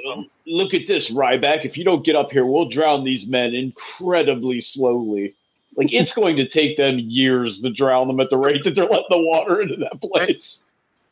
Look 0.47 0.73
at 0.73 0.87
this, 0.87 1.09
Ryback. 1.09 1.65
If 1.65 1.77
you 1.77 1.83
don't 1.83 2.05
get 2.05 2.15
up 2.15 2.31
here, 2.31 2.45
we'll 2.45 2.69
drown 2.69 3.03
these 3.03 3.25
men 3.25 3.53
incredibly 3.53 4.61
slowly. 4.61 5.35
Like 5.75 5.91
it's 5.91 6.13
going 6.15 6.35
to 6.37 6.47
take 6.47 6.77
them 6.77 6.99
years 6.99 7.61
to 7.61 7.69
drown 7.71 8.07
them 8.07 8.19
at 8.19 8.29
the 8.29 8.37
rate 8.37 8.63
that 8.63 8.75
they're 8.75 8.85
letting 8.85 9.05
the 9.09 9.19
water 9.19 9.61
into 9.61 9.75
that 9.77 10.01
place. 10.01 10.63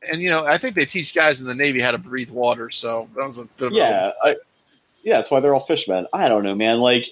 And 0.10 0.22
you 0.22 0.30
know, 0.30 0.46
I 0.46 0.58
think 0.58 0.76
they 0.76 0.86
teach 0.86 1.16
guys 1.16 1.42
in 1.42 1.48
the 1.48 1.56
Navy 1.56 1.80
how 1.80 1.92
to 1.92 1.98
breathe 1.98 2.30
water. 2.30 2.70
So 2.70 3.10
that 3.16 3.26
was 3.26 3.38
a 3.38 3.48
a- 3.66 3.72
Yeah, 3.72 4.12
I, 4.24 4.36
yeah. 5.04 5.18
That's 5.18 5.32
why 5.32 5.40
they're 5.40 5.54
all 5.56 5.66
fishmen. 5.66 6.08
I 6.14 6.28
don't 6.28 6.44
know, 6.44 6.56
man. 6.56 6.80
Like 6.80 7.06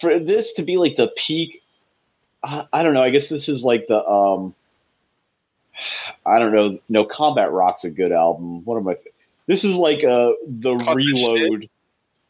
for 0.00 0.18
this 0.18 0.52
to 0.54 0.62
be 0.62 0.76
like 0.76 0.96
the 0.96 1.08
peak. 1.16 1.62
I, 2.44 2.66
I 2.72 2.82
don't 2.82 2.92
know. 2.92 3.02
I 3.02 3.10
guess 3.10 3.28
this 3.28 3.48
is 3.48 3.64
like 3.64 3.86
the 3.88 4.04
um. 4.06 4.54
I 6.26 6.38
don't 6.38 6.52
know. 6.52 6.78
No, 6.88 7.04
Combat 7.04 7.50
Rock's 7.50 7.84
a 7.84 7.90
good 7.90 8.12
album. 8.12 8.64
One 8.64 8.76
of 8.78 8.84
my. 8.84 8.96
This 9.46 9.64
is 9.64 9.74
like 9.74 10.04
uh 10.04 10.32
the 10.46 10.76
Cut 10.78 10.86
the 10.86 10.94
reload. 10.94 11.68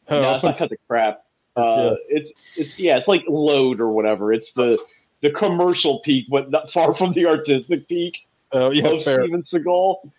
Oh, 0.09 0.21
no, 0.21 0.35
it's 0.35 0.43
not 0.43 0.57
cut 0.57 0.69
the 0.69 0.77
crap. 0.87 1.23
Uh, 1.55 1.95
it's 2.09 2.57
it's 2.59 2.79
yeah, 2.79 2.97
it's 2.97 3.07
like 3.07 3.23
load 3.27 3.79
or 3.79 3.91
whatever. 3.91 4.33
It's 4.33 4.53
the 4.53 4.83
the 5.21 5.29
commercial 5.29 5.99
peak, 5.99 6.25
but 6.29 6.49
not 6.49 6.71
far 6.71 6.93
from 6.93 7.13
the 7.13 7.25
artistic 7.25 7.87
peak 7.87 8.25
oh, 8.51 8.71
yeah, 8.71 8.87
of 8.87 9.03
fair. 9.03 9.21
Steven 9.21 9.41
Seagal. 9.41 10.11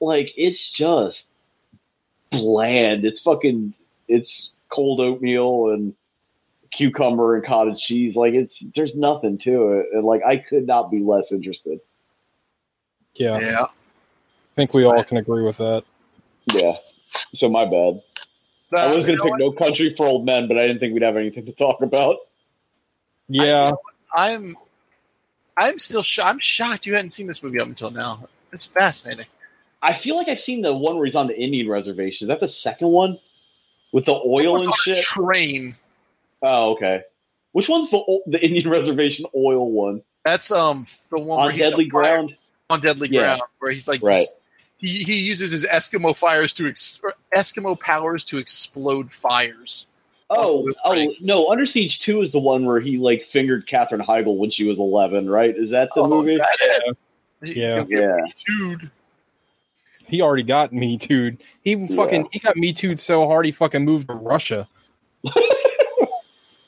Like 0.00 0.32
it's 0.36 0.70
just 0.70 1.26
bland. 2.30 3.04
It's 3.04 3.20
fucking 3.20 3.74
it's 4.08 4.50
cold 4.68 5.00
oatmeal 5.00 5.70
and 5.70 5.94
cucumber 6.70 7.36
and 7.36 7.44
cottage 7.44 7.82
cheese. 7.82 8.14
Like 8.14 8.34
it's 8.34 8.60
there's 8.74 8.94
nothing 8.94 9.38
to 9.38 9.72
it. 9.72 9.86
And 9.92 10.04
like 10.04 10.22
I 10.24 10.36
could 10.36 10.66
not 10.66 10.90
be 10.90 11.00
less 11.00 11.32
interested. 11.32 11.80
Yeah, 13.14 13.38
Yeah. 13.40 13.62
I 13.62 14.54
think 14.56 14.72
we 14.72 14.84
all 14.84 15.02
can 15.04 15.18
agree 15.18 15.42
with 15.42 15.58
that. 15.58 15.84
Yeah. 16.52 16.76
So 17.34 17.48
my 17.48 17.64
bad. 17.64 18.02
I 18.76 18.86
Uh, 18.86 18.96
was 18.96 19.06
gonna 19.06 19.18
pick 19.18 19.24
what? 19.30 19.38
No 19.38 19.52
Country 19.52 19.92
for 19.94 20.06
Old 20.06 20.24
Men, 20.24 20.48
but 20.48 20.58
I 20.58 20.66
didn't 20.66 20.80
think 20.80 20.92
we'd 20.94 21.02
have 21.02 21.16
anything 21.16 21.46
to 21.46 21.52
talk 21.52 21.82
about. 21.82 22.16
Yeah, 23.28 23.72
I'm 24.14 24.56
I'm 25.56 25.78
still 25.78 26.02
sho- 26.02 26.22
I'm 26.24 26.38
shocked 26.38 26.86
you 26.86 26.94
hadn't 26.94 27.10
seen 27.10 27.26
this 27.26 27.42
movie 27.42 27.60
up 27.60 27.66
until 27.68 27.90
now. 27.90 28.28
It's 28.52 28.66
fascinating. 28.66 29.26
I 29.82 29.92
feel 29.94 30.16
like 30.16 30.28
I've 30.28 30.40
seen 30.40 30.62
the 30.62 30.74
one 30.74 30.96
where 30.96 31.06
he's 31.06 31.14
on 31.16 31.26
the 31.26 31.38
Indian 31.38 31.68
reservation. 31.68 32.26
Is 32.26 32.28
that 32.28 32.40
the 32.40 32.48
second 32.48 32.88
one? 32.88 33.18
With 33.92 34.04
the 34.04 34.14
oil 34.14 34.56
and 34.56 34.66
on 34.66 34.72
a 34.72 34.76
shit? 34.94 34.96
train. 34.98 35.74
Oh, 36.42 36.72
okay. 36.72 37.02
Which 37.52 37.68
one's 37.68 37.90
the 37.90 38.20
the 38.26 38.44
Indian 38.44 38.68
reservation 38.78 39.26
oil 39.34 39.70
one? 39.70 40.02
That's 40.24 40.50
um 40.50 40.86
the 41.10 41.18
one 41.18 41.38
where 41.38 41.46
On 41.48 41.52
he's 41.52 41.60
Deadly 41.62 41.84
on 41.84 41.88
Ground? 41.88 42.36
On 42.68 42.80
deadly 42.80 43.08
Yeah. 43.10 43.20
ground, 43.20 43.42
where 43.60 43.70
he's 43.72 43.86
like 43.88 44.02
Right. 44.02 44.26
He 44.78 45.02
he 45.04 45.20
uses 45.20 45.50
his 45.50 45.64
Eskimo 45.66 46.14
fires 46.16 46.52
to 46.54 46.66
ex- 46.68 47.00
Eskimo 47.34 47.78
powers 47.78 48.24
to 48.24 48.38
explode 48.38 49.12
fires. 49.12 49.86
Oh, 50.28 50.68
Oh, 50.84 51.14
no! 51.22 51.48
Under 51.50 51.66
Siege 51.66 52.00
Two 52.00 52.20
is 52.20 52.32
the 52.32 52.38
one 52.40 52.64
where 52.64 52.80
he 52.80 52.98
like 52.98 53.22
fingered 53.24 53.66
Katherine 53.68 54.00
Heigl 54.02 54.36
when 54.36 54.50
she 54.50 54.64
was 54.64 54.78
eleven, 54.78 55.30
right? 55.30 55.54
Is 55.56 55.70
that 55.70 55.88
the 55.94 56.02
Oh, 56.02 56.08
movie? 56.08 56.32
is 56.32 56.38
that 56.38 56.56
it? 56.60 56.98
Yeah. 57.56 57.84
He'll 57.84 57.90
Yeah. 58.00 58.16
Me-too'd. 58.24 58.90
he 60.08 60.20
already 60.22 60.42
got 60.42 60.72
me 60.72 60.98
too. 60.98 61.36
He 61.62 61.86
fucking 61.88 62.28
he 62.32 62.40
got 62.40 62.56
me 62.56 62.72
too 62.72 62.96
so 62.96 63.26
hard 63.26 63.46
he 63.46 63.52
fucking 63.52 63.84
moved 63.84 64.08
to 64.08 64.14
Russia. 64.14 64.68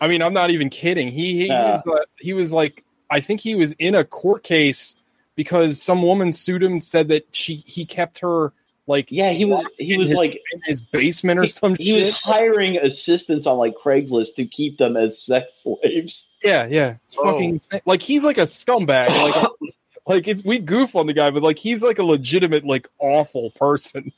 I 0.01 0.07
mean, 0.07 0.23
I'm 0.23 0.33
not 0.33 0.51
even 0.51 0.71
kidding. 0.71 1.09
He 1.09 1.35
he 1.39 1.47
Yeah. 1.47 1.73
was 1.73 1.83
uh, 1.87 2.05
he 2.21 2.33
was 2.33 2.53
like 2.53 2.85
I 3.11 3.21
think 3.21 3.41
he 3.41 3.55
was 3.57 3.73
in 3.75 3.95
a 3.97 4.05
court 4.05 4.43
case 4.45 4.95
because 5.39 5.81
some 5.81 6.03
woman 6.03 6.33
sued 6.33 6.63
him 6.65 6.73
and 6.73 6.83
said 6.85 7.07
that 7.09 7.27
she 7.31 7.63
he 7.65 7.87
kept 7.87 8.19
her 8.19 8.53
like 8.89 9.13
Yeah, 9.13 9.31
he 9.31 9.45
was 9.45 9.65
he 9.79 9.97
was 9.97 10.09
his, 10.09 10.17
like 10.17 10.33
in 10.53 10.61
his 10.65 10.81
basement 10.83 11.39
or 11.39 11.47
some 11.47 11.77
he 11.77 12.03
was 12.03 12.11
hiring 12.11 12.77
assistants 12.77 13.47
on 13.47 13.57
like 13.57 13.75
Craigslist 13.83 14.35
to 14.35 14.45
keep 14.47 14.79
them 14.79 14.97
as 14.97 15.23
sex 15.23 15.63
slaves. 15.63 16.29
Yeah, 16.43 16.67
yeah, 16.69 16.97
it's 17.05 17.17
Oh. 17.19 17.25
fucking 17.33 17.51
insane. 17.51 17.81
Like 17.87 18.03
he's 18.03 18.25
like 18.25 18.37
a 18.39 18.43
scumbag. 18.43 19.09
Like 19.11 19.47
like 20.09 20.27
it, 20.29 20.45
we 20.45 20.59
goof 20.59 20.97
on 20.97 21.07
the 21.07 21.13
guy, 21.15 21.31
but 21.31 21.43
like 21.45 21.59
he's 21.59 21.83
like 21.85 21.99
a 22.01 22.03
legitimate 22.05 22.65
like 22.65 22.89
awful 22.99 23.51
person. 23.53 24.13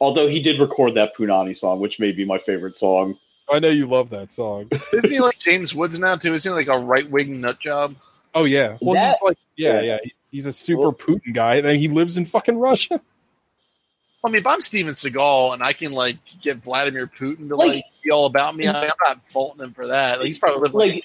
Although 0.00 0.28
he 0.28 0.40
did 0.40 0.60
record 0.60 0.94
that 0.94 1.12
Punani 1.18 1.54
song, 1.56 1.80
which 1.80 1.98
may 1.98 2.12
be 2.12 2.24
my 2.24 2.38
favorite 2.46 2.78
song. 2.78 3.18
I 3.50 3.58
know 3.58 3.68
you 3.68 3.86
love 3.88 4.10
that 4.10 4.30
song. 4.30 4.70
Isn't 4.92 5.10
he 5.10 5.20
like 5.20 5.38
James 5.38 5.74
Woods 5.74 5.98
now 5.98 6.16
too? 6.16 6.34
Isn't 6.34 6.50
he 6.52 6.54
like 6.54 6.68
a 6.68 6.78
right 6.82 7.08
wing 7.10 7.40
nut 7.40 7.58
job? 7.60 7.96
Oh 8.34 8.44
yeah. 8.44 8.76
Well, 8.80 8.94
That- 8.94 9.10
he's 9.12 9.22
like 9.22 9.38
yeah, 9.56 9.80
yeah. 9.80 9.98
yeah. 10.04 10.10
He's 10.30 10.46
a 10.46 10.52
super 10.52 10.92
Putin 10.92 11.32
guy. 11.32 11.56
and 11.56 11.78
He 11.78 11.88
lives 11.88 12.18
in 12.18 12.24
fucking 12.24 12.58
Russia. 12.58 13.00
I 14.24 14.28
mean, 14.28 14.36
if 14.40 14.46
I'm 14.46 14.60
Steven 14.60 14.92
Seagal 14.92 15.54
and 15.54 15.62
I 15.62 15.72
can 15.72 15.92
like 15.92 16.18
get 16.42 16.56
Vladimir 16.58 17.06
Putin 17.06 17.48
to 17.48 17.56
like, 17.56 17.68
Like- 17.68 17.84
be 18.04 18.10
all 18.10 18.26
about 18.26 18.56
me, 18.56 18.66
I, 18.66 18.82
I'm 18.82 18.90
not 19.06 19.26
faulting 19.28 19.62
him 19.64 19.72
for 19.74 19.86
that. 19.88 20.18
Like, 20.18 20.26
he's 20.28 20.38
probably 20.38 20.68
living 20.70 20.78
like, 20.78 21.04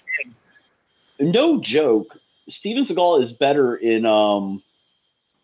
Like 1.19 1.33
no 1.33 1.61
joke, 1.61 2.17
Steven 2.49 2.85
Seagal 2.85 3.23
is 3.23 3.31
better 3.33 3.75
in 3.75 4.05
um 4.05 4.63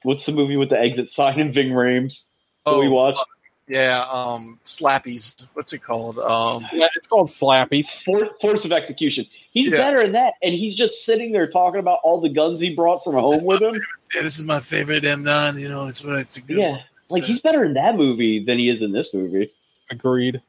what's 0.04 0.26
the 0.26 0.32
movie 0.32 0.58
with 0.58 0.70
the 0.70 0.80
exit 0.80 1.10
sign 1.10 1.40
and 1.40 1.54
Ving 1.54 1.70
Rhames 1.70 2.24
that 2.66 2.78
we 2.78 2.88
Oh, 2.88 2.92
watched? 2.92 3.24
yeah, 3.68 4.04
um, 4.10 4.60
Slappies. 4.64 5.46
What's 5.54 5.72
it 5.74 5.80
called? 5.80 6.18
Um, 6.20 6.58
it's 6.74 7.08
called 7.08 7.28
Slappies. 7.28 8.02
Force, 8.04 8.30
Force 8.42 8.66
of 8.66 8.72
Execution. 8.72 9.26
He's 9.52 9.70
Yeah. 9.70 9.78
better 9.78 10.02
in 10.02 10.12
that, 10.12 10.36
and 10.44 10.54
he's 10.54 10.76
just 10.76 11.06
sitting 11.06 11.32
there 11.32 11.48
talking 11.48 11.80
about 11.80 12.00
all 12.04 12.22
the 12.22 12.30
guns 12.30 12.62
he 12.62 12.76
brought 12.76 13.04
from 13.04 13.14
home 13.16 13.44
with 13.44 13.62
him. 13.62 13.74
yeah, 14.16 14.22
this 14.22 14.38
is 14.38 14.46
my 14.46 14.60
favorite 14.60 15.04
M9. 15.04 15.60
You 15.60 15.70
know, 15.70 15.88
it's 15.88 16.04
it's 16.04 16.38
a 16.38 16.42
good 16.42 16.58
Yeah, 16.58 16.70
one. 16.72 16.84
like 17.10 17.24
So- 17.24 17.28
he's 17.28 17.40
better 17.42 17.64
in 17.66 17.74
that 17.74 17.96
movie 17.96 18.44
than 18.46 18.58
he 18.60 18.70
is 18.70 18.82
in 18.84 18.92
this 18.92 19.14
movie. 19.14 19.52
Agreed. 19.90 20.42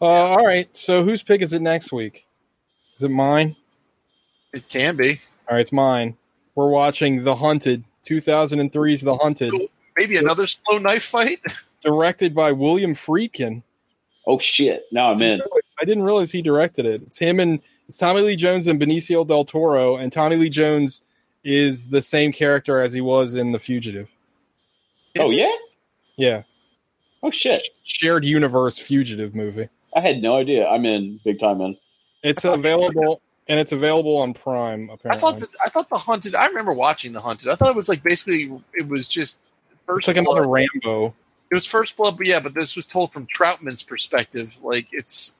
Uh, 0.00 0.04
all 0.04 0.46
right. 0.46 0.74
So 0.76 1.02
whose 1.02 1.22
pick 1.24 1.42
is 1.42 1.52
it 1.52 1.60
next 1.62 1.92
week? 1.92 2.24
Is 2.96 3.02
it 3.02 3.10
mine? 3.10 3.56
it 4.54 4.68
can 4.68 4.96
be 4.96 5.20
All 5.48 5.56
right, 5.56 5.60
it's 5.60 5.72
mine. 5.72 6.16
We're 6.54 6.70
watching 6.70 7.22
The 7.24 7.36
Hunted, 7.36 7.84
2003's 8.08 9.02
The 9.02 9.16
Hunted, 9.16 9.52
maybe 9.98 10.16
another 10.16 10.46
slow 10.46 10.78
knife 10.78 11.04
fight. 11.04 11.40
directed 11.82 12.34
by 12.34 12.52
William 12.52 12.94
Friedkin. 12.94 13.62
Oh 14.26 14.38
shit! 14.38 14.84
Now 14.92 15.10
I'm 15.12 15.20
in. 15.22 15.40
I 15.80 15.84
didn't 15.84 16.04
realize 16.04 16.32
he 16.32 16.42
directed 16.42 16.86
it. 16.86 17.02
It's 17.02 17.18
him 17.18 17.40
and 17.40 17.60
it's 17.86 17.96
Tommy 17.96 18.20
Lee 18.20 18.36
Jones 18.36 18.66
and 18.66 18.80
Benicio 18.80 19.26
del 19.26 19.44
Toro, 19.44 19.96
and 19.96 20.12
Tommy 20.12 20.36
Lee 20.36 20.50
Jones 20.50 21.02
is 21.44 21.88
the 21.88 22.02
same 22.02 22.32
character 22.32 22.80
as 22.80 22.92
he 22.92 23.00
was 23.00 23.36
in 23.36 23.52
The 23.52 23.58
Fugitive. 23.58 24.08
Oh 25.18 25.30
it? 25.30 25.36
yeah. 25.36 25.52
Yeah, 26.16 26.42
Oh 27.22 27.30
shit! 27.30 27.62
shared 27.84 28.24
universe 28.24 28.78
fugitive 28.78 29.34
movie. 29.34 29.68
I 29.94 30.00
had 30.00 30.20
no 30.20 30.36
idea. 30.36 30.66
I'm 30.66 30.84
in 30.84 31.20
big 31.24 31.38
time 31.40 31.60
in. 31.60 31.76
It's 32.22 32.44
available 32.44 33.20
and 33.48 33.58
it's 33.60 33.72
available 33.72 34.16
on 34.16 34.34
Prime. 34.34 34.90
I 34.90 34.94
Apparently, 34.94 35.20
thought 35.20 35.40
that, 35.40 35.48
I 35.64 35.68
thought 35.68 35.88
the 35.88 35.96
hunted. 35.98 36.34
I 36.34 36.46
remember 36.48 36.72
watching 36.72 37.12
the 37.12 37.20
hunted. 37.20 37.48
I 37.50 37.54
thought 37.56 37.70
it 37.70 37.76
was 37.76 37.88
like 37.88 38.02
basically 38.02 38.50
it 38.74 38.88
was 38.88 39.06
just 39.08 39.40
first. 39.86 40.08
it's 40.08 40.16
like 40.16 40.24
blood. 40.24 40.36
another 40.38 40.48
Rambo. 40.48 41.14
It 41.50 41.54
was 41.54 41.64
first 41.64 41.96
blood, 41.96 42.18
but 42.18 42.26
yeah, 42.26 42.40
but 42.40 42.52
this 42.54 42.76
was 42.76 42.84
told 42.86 43.12
from 43.12 43.26
Trautman's 43.26 43.82
perspective. 43.82 44.58
Like 44.62 44.88
it's 44.92 45.34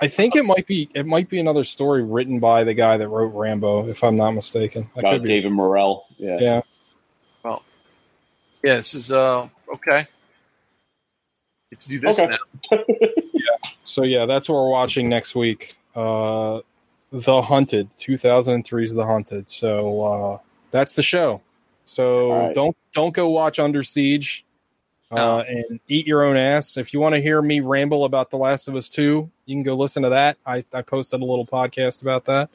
I 0.00 0.08
think 0.08 0.34
it 0.36 0.44
might 0.44 0.66
be 0.66 0.88
it 0.94 1.06
might 1.06 1.28
be 1.28 1.38
another 1.38 1.64
story 1.64 2.02
written 2.02 2.40
by 2.40 2.64
the 2.64 2.74
guy 2.74 2.96
that 2.96 3.08
wrote 3.08 3.34
Rambo, 3.34 3.88
if 3.88 4.02
I'm 4.02 4.16
not 4.16 4.32
mistaken. 4.32 4.90
I 4.96 5.00
About 5.00 5.12
could 5.12 5.22
be. 5.24 5.28
David 5.28 5.52
Morrell. 5.52 6.06
Yeah. 6.18 6.38
Yeah. 6.40 6.60
yeah, 8.64 8.76
this 8.76 8.94
is 8.94 9.12
uh 9.12 9.48
okay. 9.74 10.06
Let's 11.70 11.86
do 11.86 11.98
this 12.00 12.18
Okay. 12.18 12.36
now. 12.70 12.78
So 13.84 14.04
yeah, 14.04 14.26
that's 14.26 14.48
what 14.48 14.54
we're 14.54 14.70
watching 14.70 15.08
next 15.08 15.34
week. 15.34 15.76
Uh, 15.94 16.60
the 17.10 17.42
Hunted, 17.42 17.90
2003's 17.98 18.94
The 18.94 19.04
Hunted. 19.04 19.50
So 19.50 20.02
uh, 20.02 20.38
that's 20.70 20.94
the 20.96 21.02
show. 21.02 21.42
So 21.84 22.30
All 22.32 22.46
right. 22.46 22.54
don't 22.54 22.76
don't 22.92 23.12
go 23.12 23.28
watch 23.28 23.58
Under 23.58 23.82
Siege. 23.82 24.44
Uh, 25.12 25.44
and 25.46 25.80
eat 25.88 26.06
your 26.06 26.24
own 26.24 26.36
ass. 26.36 26.76
If 26.76 26.94
you 26.94 27.00
want 27.00 27.14
to 27.14 27.20
hear 27.20 27.40
me 27.42 27.60
ramble 27.60 28.04
about 28.04 28.30
The 28.30 28.38
Last 28.38 28.68
of 28.68 28.76
Us 28.76 28.88
2, 28.88 29.30
you 29.44 29.54
can 29.54 29.62
go 29.62 29.74
listen 29.74 30.02
to 30.04 30.10
that. 30.10 30.38
I, 30.46 30.62
I 30.72 30.82
posted 30.82 31.20
a 31.20 31.24
little 31.24 31.46
podcast 31.46 32.00
about 32.00 32.24
that. 32.26 32.48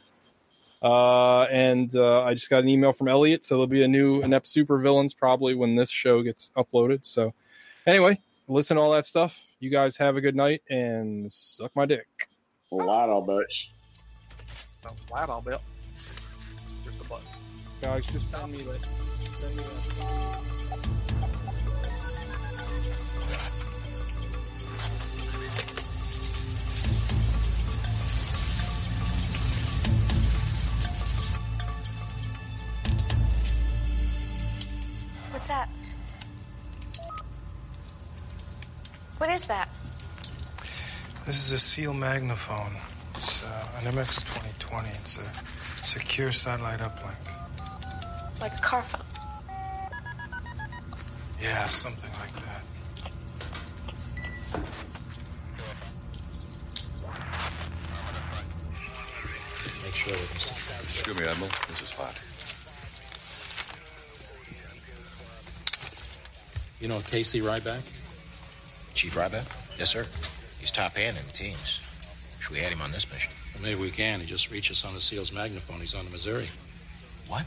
Uh, 0.81 1.43
and 1.43 1.95
uh, 1.95 2.23
I 2.23 2.33
just 2.33 2.49
got 2.49 2.63
an 2.63 2.69
email 2.69 2.93
from 2.93 3.07
Elliot, 3.07 3.43
so 3.43 3.55
there'll 3.55 3.67
be 3.67 3.83
a 3.83 3.87
new 3.87 4.21
Inept 4.21 4.47
Super 4.47 4.79
Villains 4.79 5.13
probably 5.13 5.55
when 5.55 5.75
this 5.75 5.89
show 5.89 6.21
gets 6.21 6.51
uploaded. 6.55 7.05
So, 7.05 7.33
anyway, 7.85 8.19
listen 8.47 8.77
to 8.77 8.83
all 8.83 8.91
that 8.91 9.05
stuff. 9.05 9.45
You 9.59 9.69
guys 9.69 9.97
have 9.97 10.17
a 10.17 10.21
good 10.21 10.35
night 10.35 10.61
and 10.69 11.31
suck 11.31 11.75
my 11.75 11.85
dick. 11.85 12.29
A 12.71 12.75
lot 12.75 13.09
of 13.09 13.25
bitch. 13.25 13.67
Oh, 14.85 14.95
Loud, 15.11 15.29
I'll 15.29 15.41
bet. 15.41 15.61
Where's 16.83 16.97
the 16.97 17.07
button? 17.07 17.25
Guys, 17.81 18.05
just 18.07 18.31
send 18.31 18.51
me 18.51 18.59
that. 18.59 18.79
Send 19.39 19.55
me 19.55 19.63
that. 19.63 20.56
What's 35.47 35.59
that? 35.59 35.69
What 39.17 39.29
is 39.29 39.45
that? 39.45 39.69
This 41.25 41.45
is 41.45 41.53
a 41.53 41.57
Seal 41.57 41.93
Magnaphone. 41.93 42.73
It's 43.15 43.47
uh, 43.47 43.67
an 43.79 43.93
MX 43.93 44.25
2020. 44.25 44.89
It's 44.89 45.17
a 45.17 45.85
secure 45.85 46.33
satellite 46.33 46.81
uplink. 46.81 47.15
Like 48.41 48.57
a 48.57 48.61
car 48.61 48.81
phone. 48.81 49.05
Yeah, 51.41 51.65
something 51.67 52.11
like 52.19 52.33
that. 52.33 52.65
Excuse 60.83 61.17
me, 61.17 61.25
Admiral. 61.25 61.49
This 61.69 61.83
is 61.83 61.91
hot. 61.93 62.26
You 66.87 66.93
know 66.93 67.01
Casey 67.01 67.41
Ryback? 67.41 67.81
Chief 68.93 69.13
Ryback? 69.13 69.43
Yes, 69.77 69.89
sir. 69.89 70.05
He's 70.57 70.71
top 70.71 70.95
hand 70.95 71.17
in 71.17 71.25
the 71.25 71.33
teams. 71.33 71.81
Should 72.39 72.53
we 72.53 72.61
add 72.61 72.71
him 72.71 72.81
on 72.81 72.93
this 72.93 73.11
mission? 73.11 73.33
Well, 73.53 73.61
maybe 73.61 73.81
we 73.81 73.91
can. 73.91 74.21
He 74.21 74.25
just 74.25 74.49
reached 74.51 74.71
us 74.71 74.85
on 74.85 74.93
the 74.93 75.01
SEAL's 75.01 75.31
magnaphone. 75.31 75.81
He's 75.81 75.93
on 75.93 76.05
the 76.05 76.11
Missouri. 76.11 76.47
What? 77.27 77.45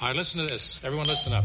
All 0.00 0.08
right, 0.08 0.16
listen 0.16 0.40
to 0.40 0.46
this. 0.46 0.82
Everyone 0.82 1.06
listen 1.06 1.34
up. 1.34 1.44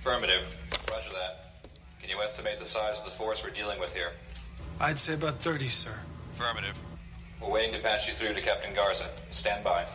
Affirmative. 0.00 0.54
Roger 0.90 1.08
that. 1.08 1.54
Can 1.98 2.10
you 2.10 2.20
estimate 2.22 2.58
the 2.58 2.66
size 2.66 2.98
of 2.98 3.06
the 3.06 3.10
force 3.10 3.42
we're 3.42 3.48
dealing 3.48 3.80
with 3.80 3.94
here? 3.94 4.12
I'd 4.82 4.98
say 4.98 5.14
about 5.14 5.40
30, 5.40 5.66
sir. 5.68 5.98
Affirmative. 6.32 6.78
We're 7.40 7.48
waiting 7.48 7.72
to 7.72 7.80
patch 7.80 8.06
you 8.06 8.12
through 8.12 8.34
to 8.34 8.40
Captain 8.42 8.74
Garza. 8.74 9.06
Stand 9.30 9.64
by. 9.64 9.86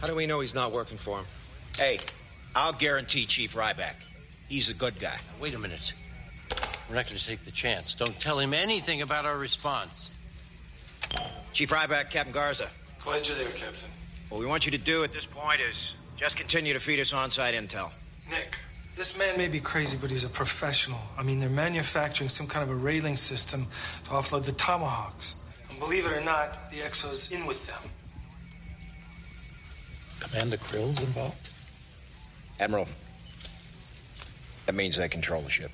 How 0.00 0.08
do 0.08 0.16
we 0.16 0.26
know 0.26 0.40
he's 0.40 0.56
not 0.56 0.72
working 0.72 0.96
for 0.96 1.18
him? 1.18 1.26
Hey, 1.78 2.00
I'll 2.54 2.72
guarantee 2.72 3.26
Chief 3.26 3.54
Ryback. 3.54 3.94
He's 4.48 4.68
a 4.68 4.74
good 4.74 4.98
guy. 4.98 5.16
Wait 5.40 5.54
a 5.54 5.58
minute. 5.58 5.92
We're 6.88 6.96
not 6.96 7.06
going 7.06 7.18
to 7.18 7.24
take 7.24 7.44
the 7.44 7.52
chance. 7.52 7.94
Don't 7.94 8.18
tell 8.18 8.38
him 8.38 8.52
anything 8.52 9.02
about 9.02 9.24
our 9.24 9.38
response. 9.38 10.14
Chief 11.52 11.70
Ryback, 11.70 12.10
Captain 12.10 12.32
Garza. 12.32 12.68
Glad 13.04 13.28
you're 13.28 13.36
there, 13.36 13.48
Captain. 13.50 13.88
What 14.28 14.40
we 14.40 14.46
want 14.46 14.66
you 14.66 14.72
to 14.72 14.78
do 14.78 15.04
at 15.04 15.12
this 15.12 15.26
point 15.26 15.60
is 15.60 15.94
just 16.16 16.36
continue 16.36 16.72
to 16.72 16.80
feed 16.80 17.00
us 17.00 17.12
on-site 17.12 17.54
intel. 17.54 17.90
Nick, 18.28 18.58
this 18.96 19.16
man 19.16 19.38
may 19.38 19.48
be 19.48 19.60
crazy, 19.60 19.96
but 20.00 20.10
he's 20.10 20.24
a 20.24 20.28
professional. 20.28 20.98
I 21.16 21.22
mean, 21.22 21.40
they're 21.40 21.48
manufacturing 21.48 22.28
some 22.28 22.46
kind 22.46 22.62
of 22.62 22.70
a 22.70 22.78
railing 22.78 23.16
system 23.16 23.68
to 24.04 24.10
offload 24.10 24.44
the 24.44 24.52
Tomahawks. 24.52 25.36
And 25.70 25.78
believe 25.78 26.06
it 26.06 26.12
or 26.12 26.20
not, 26.20 26.70
the 26.70 26.78
XO's 26.78 27.30
in 27.30 27.46
with 27.46 27.66
them. 27.66 27.90
Commander 30.20 30.58
Krill's 30.58 31.02
involved? 31.02 31.39
Admiral, 32.60 32.86
that 34.66 34.74
means 34.74 34.98
they 34.98 35.08
control 35.08 35.40
the 35.40 35.48
ship. 35.48 35.70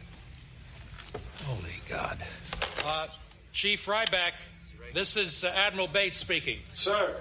Holy 1.44 1.72
God. 1.90 2.16
Uh, 2.86 3.08
Chief 3.52 3.86
Ryback, 3.86 4.34
this 4.94 5.16
is 5.16 5.42
uh, 5.42 5.52
Admiral 5.56 5.88
Bates 5.88 6.16
speaking. 6.16 6.60
Sir. 6.70 7.16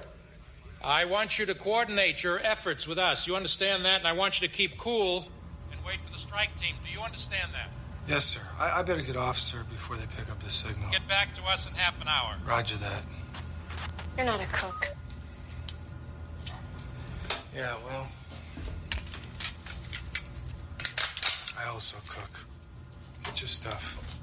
I 0.83 1.05
want 1.05 1.39
you 1.39 1.47
to 1.47 1.55
coordinate 1.55 2.23
your 2.23 2.37
efforts 2.39 2.87
with 2.87 2.99
us. 2.99 3.25
You 3.27 3.35
understand 3.35 3.85
that? 3.85 3.97
And 3.97 4.07
I 4.07 4.13
want 4.13 4.39
you 4.39 4.47
to 4.47 4.53
keep 4.53 4.77
cool 4.77 5.25
and 5.71 5.83
wait 5.83 5.99
for 6.05 6.11
the 6.11 6.19
strike 6.19 6.55
team. 6.57 6.75
Do 6.85 6.91
you 6.91 7.01
understand 7.03 7.49
that? 7.53 7.69
Yes, 8.07 8.25
sir. 8.25 8.41
I, 8.59 8.79
I 8.79 8.83
better 8.83 9.01
get 9.01 9.17
off, 9.17 9.39
sir, 9.39 9.63
before 9.71 9.97
they 9.97 10.05
pick 10.15 10.29
up 10.29 10.39
the 10.43 10.51
signal. 10.51 10.91
Get 10.91 11.07
back 11.07 11.33
to 11.35 11.43
us 11.45 11.65
in 11.65 11.73
half 11.73 11.99
an 12.01 12.07
hour. 12.07 12.35
Roger 12.45 12.77
that. 12.77 13.01
You're 14.15 14.27
not 14.27 14.39
a 14.41 14.45
cook. 14.45 14.89
Yeah, 17.55 17.75
well. 17.87 18.07
I 21.59 21.69
also 21.69 21.97
cook. 22.07 22.45
Get 23.23 23.41
your 23.41 23.47
stuff. 23.47 24.21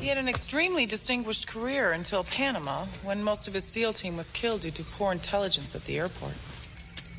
He 0.00 0.08
had 0.08 0.18
an 0.18 0.28
extremely 0.28 0.84
distinguished 0.84 1.48
career 1.48 1.92
until 1.92 2.24
Panama, 2.24 2.84
when 3.02 3.22
most 3.22 3.48
of 3.48 3.54
his 3.54 3.64
SEAL 3.64 3.94
team 3.94 4.16
was 4.16 4.30
killed 4.30 4.62
due 4.62 4.70
to 4.70 4.84
poor 4.84 5.12
intelligence 5.12 5.74
at 5.74 5.84
the 5.84 5.98
airport. 5.98 6.34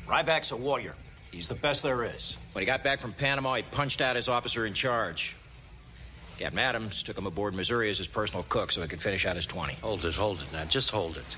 Ryback's 0.06 0.52
a 0.52 0.56
warrior. 0.56 0.94
He's 1.32 1.48
the 1.48 1.54
best 1.54 1.82
there 1.82 2.04
is. 2.04 2.36
When 2.52 2.62
he 2.62 2.66
got 2.66 2.82
back 2.84 3.00
from 3.00 3.12
Panama, 3.12 3.54
he 3.54 3.62
punched 3.62 4.00
out 4.00 4.16
his 4.16 4.28
officer 4.28 4.66
in 4.66 4.74
charge. 4.74 5.36
Captain 6.38 6.58
Adams 6.58 7.02
took 7.02 7.18
him 7.18 7.26
aboard 7.26 7.54
Missouri 7.54 7.90
as 7.90 7.98
his 7.98 8.06
personal 8.06 8.44
cook 8.48 8.72
so 8.72 8.80
he 8.80 8.88
could 8.88 9.02
finish 9.02 9.26
out 9.26 9.36
his 9.36 9.46
20. 9.46 9.74
Hold 9.74 10.04
it, 10.04 10.14
hold 10.14 10.40
it 10.40 10.52
now. 10.52 10.64
Just 10.64 10.90
hold 10.90 11.16
it. 11.16 11.36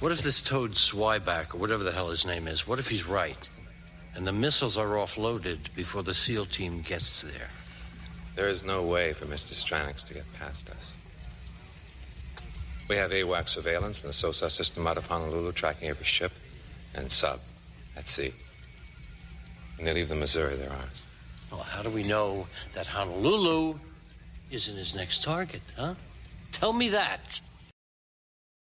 What 0.00 0.12
if 0.12 0.22
this 0.22 0.42
Toad 0.42 0.72
Swyback, 0.72 1.54
or 1.54 1.58
whatever 1.58 1.82
the 1.82 1.92
hell 1.92 2.08
his 2.10 2.26
name 2.26 2.46
is, 2.46 2.66
what 2.66 2.78
if 2.78 2.88
he's 2.88 3.08
right? 3.08 3.48
And 4.18 4.26
the 4.26 4.32
missiles 4.32 4.76
are 4.76 4.88
offloaded 4.96 5.72
before 5.76 6.02
the 6.02 6.12
SEAL 6.12 6.46
team 6.46 6.82
gets 6.82 7.22
there. 7.22 7.50
There 8.34 8.48
is 8.48 8.64
no 8.64 8.82
way 8.82 9.12
for 9.12 9.26
Mr. 9.26 9.54
Stranix 9.54 10.04
to 10.08 10.14
get 10.14 10.24
past 10.40 10.68
us. 10.68 10.92
We 12.88 12.96
have 12.96 13.12
AWAC 13.12 13.48
surveillance 13.48 14.00
and 14.02 14.08
the 14.08 14.12
SOSUS 14.12 14.50
system 14.50 14.88
out 14.88 14.96
of 14.96 15.06
Honolulu 15.06 15.52
tracking 15.52 15.88
every 15.88 16.04
ship 16.04 16.32
and 16.96 17.12
sub 17.12 17.38
at 17.96 18.08
sea. 18.08 18.32
When 19.76 19.86
they 19.86 19.94
leave 19.94 20.08
the 20.08 20.16
Missouri, 20.16 20.56
they're 20.56 20.68
ours. 20.68 21.02
Well, 21.52 21.60
how 21.60 21.82
do 21.84 21.90
we 21.90 22.02
know 22.02 22.48
that 22.72 22.88
Honolulu 22.88 23.78
isn't 24.50 24.76
his 24.76 24.96
next 24.96 25.22
target, 25.22 25.62
huh? 25.76 25.94
Tell 26.50 26.72
me 26.72 26.88
that. 26.88 27.40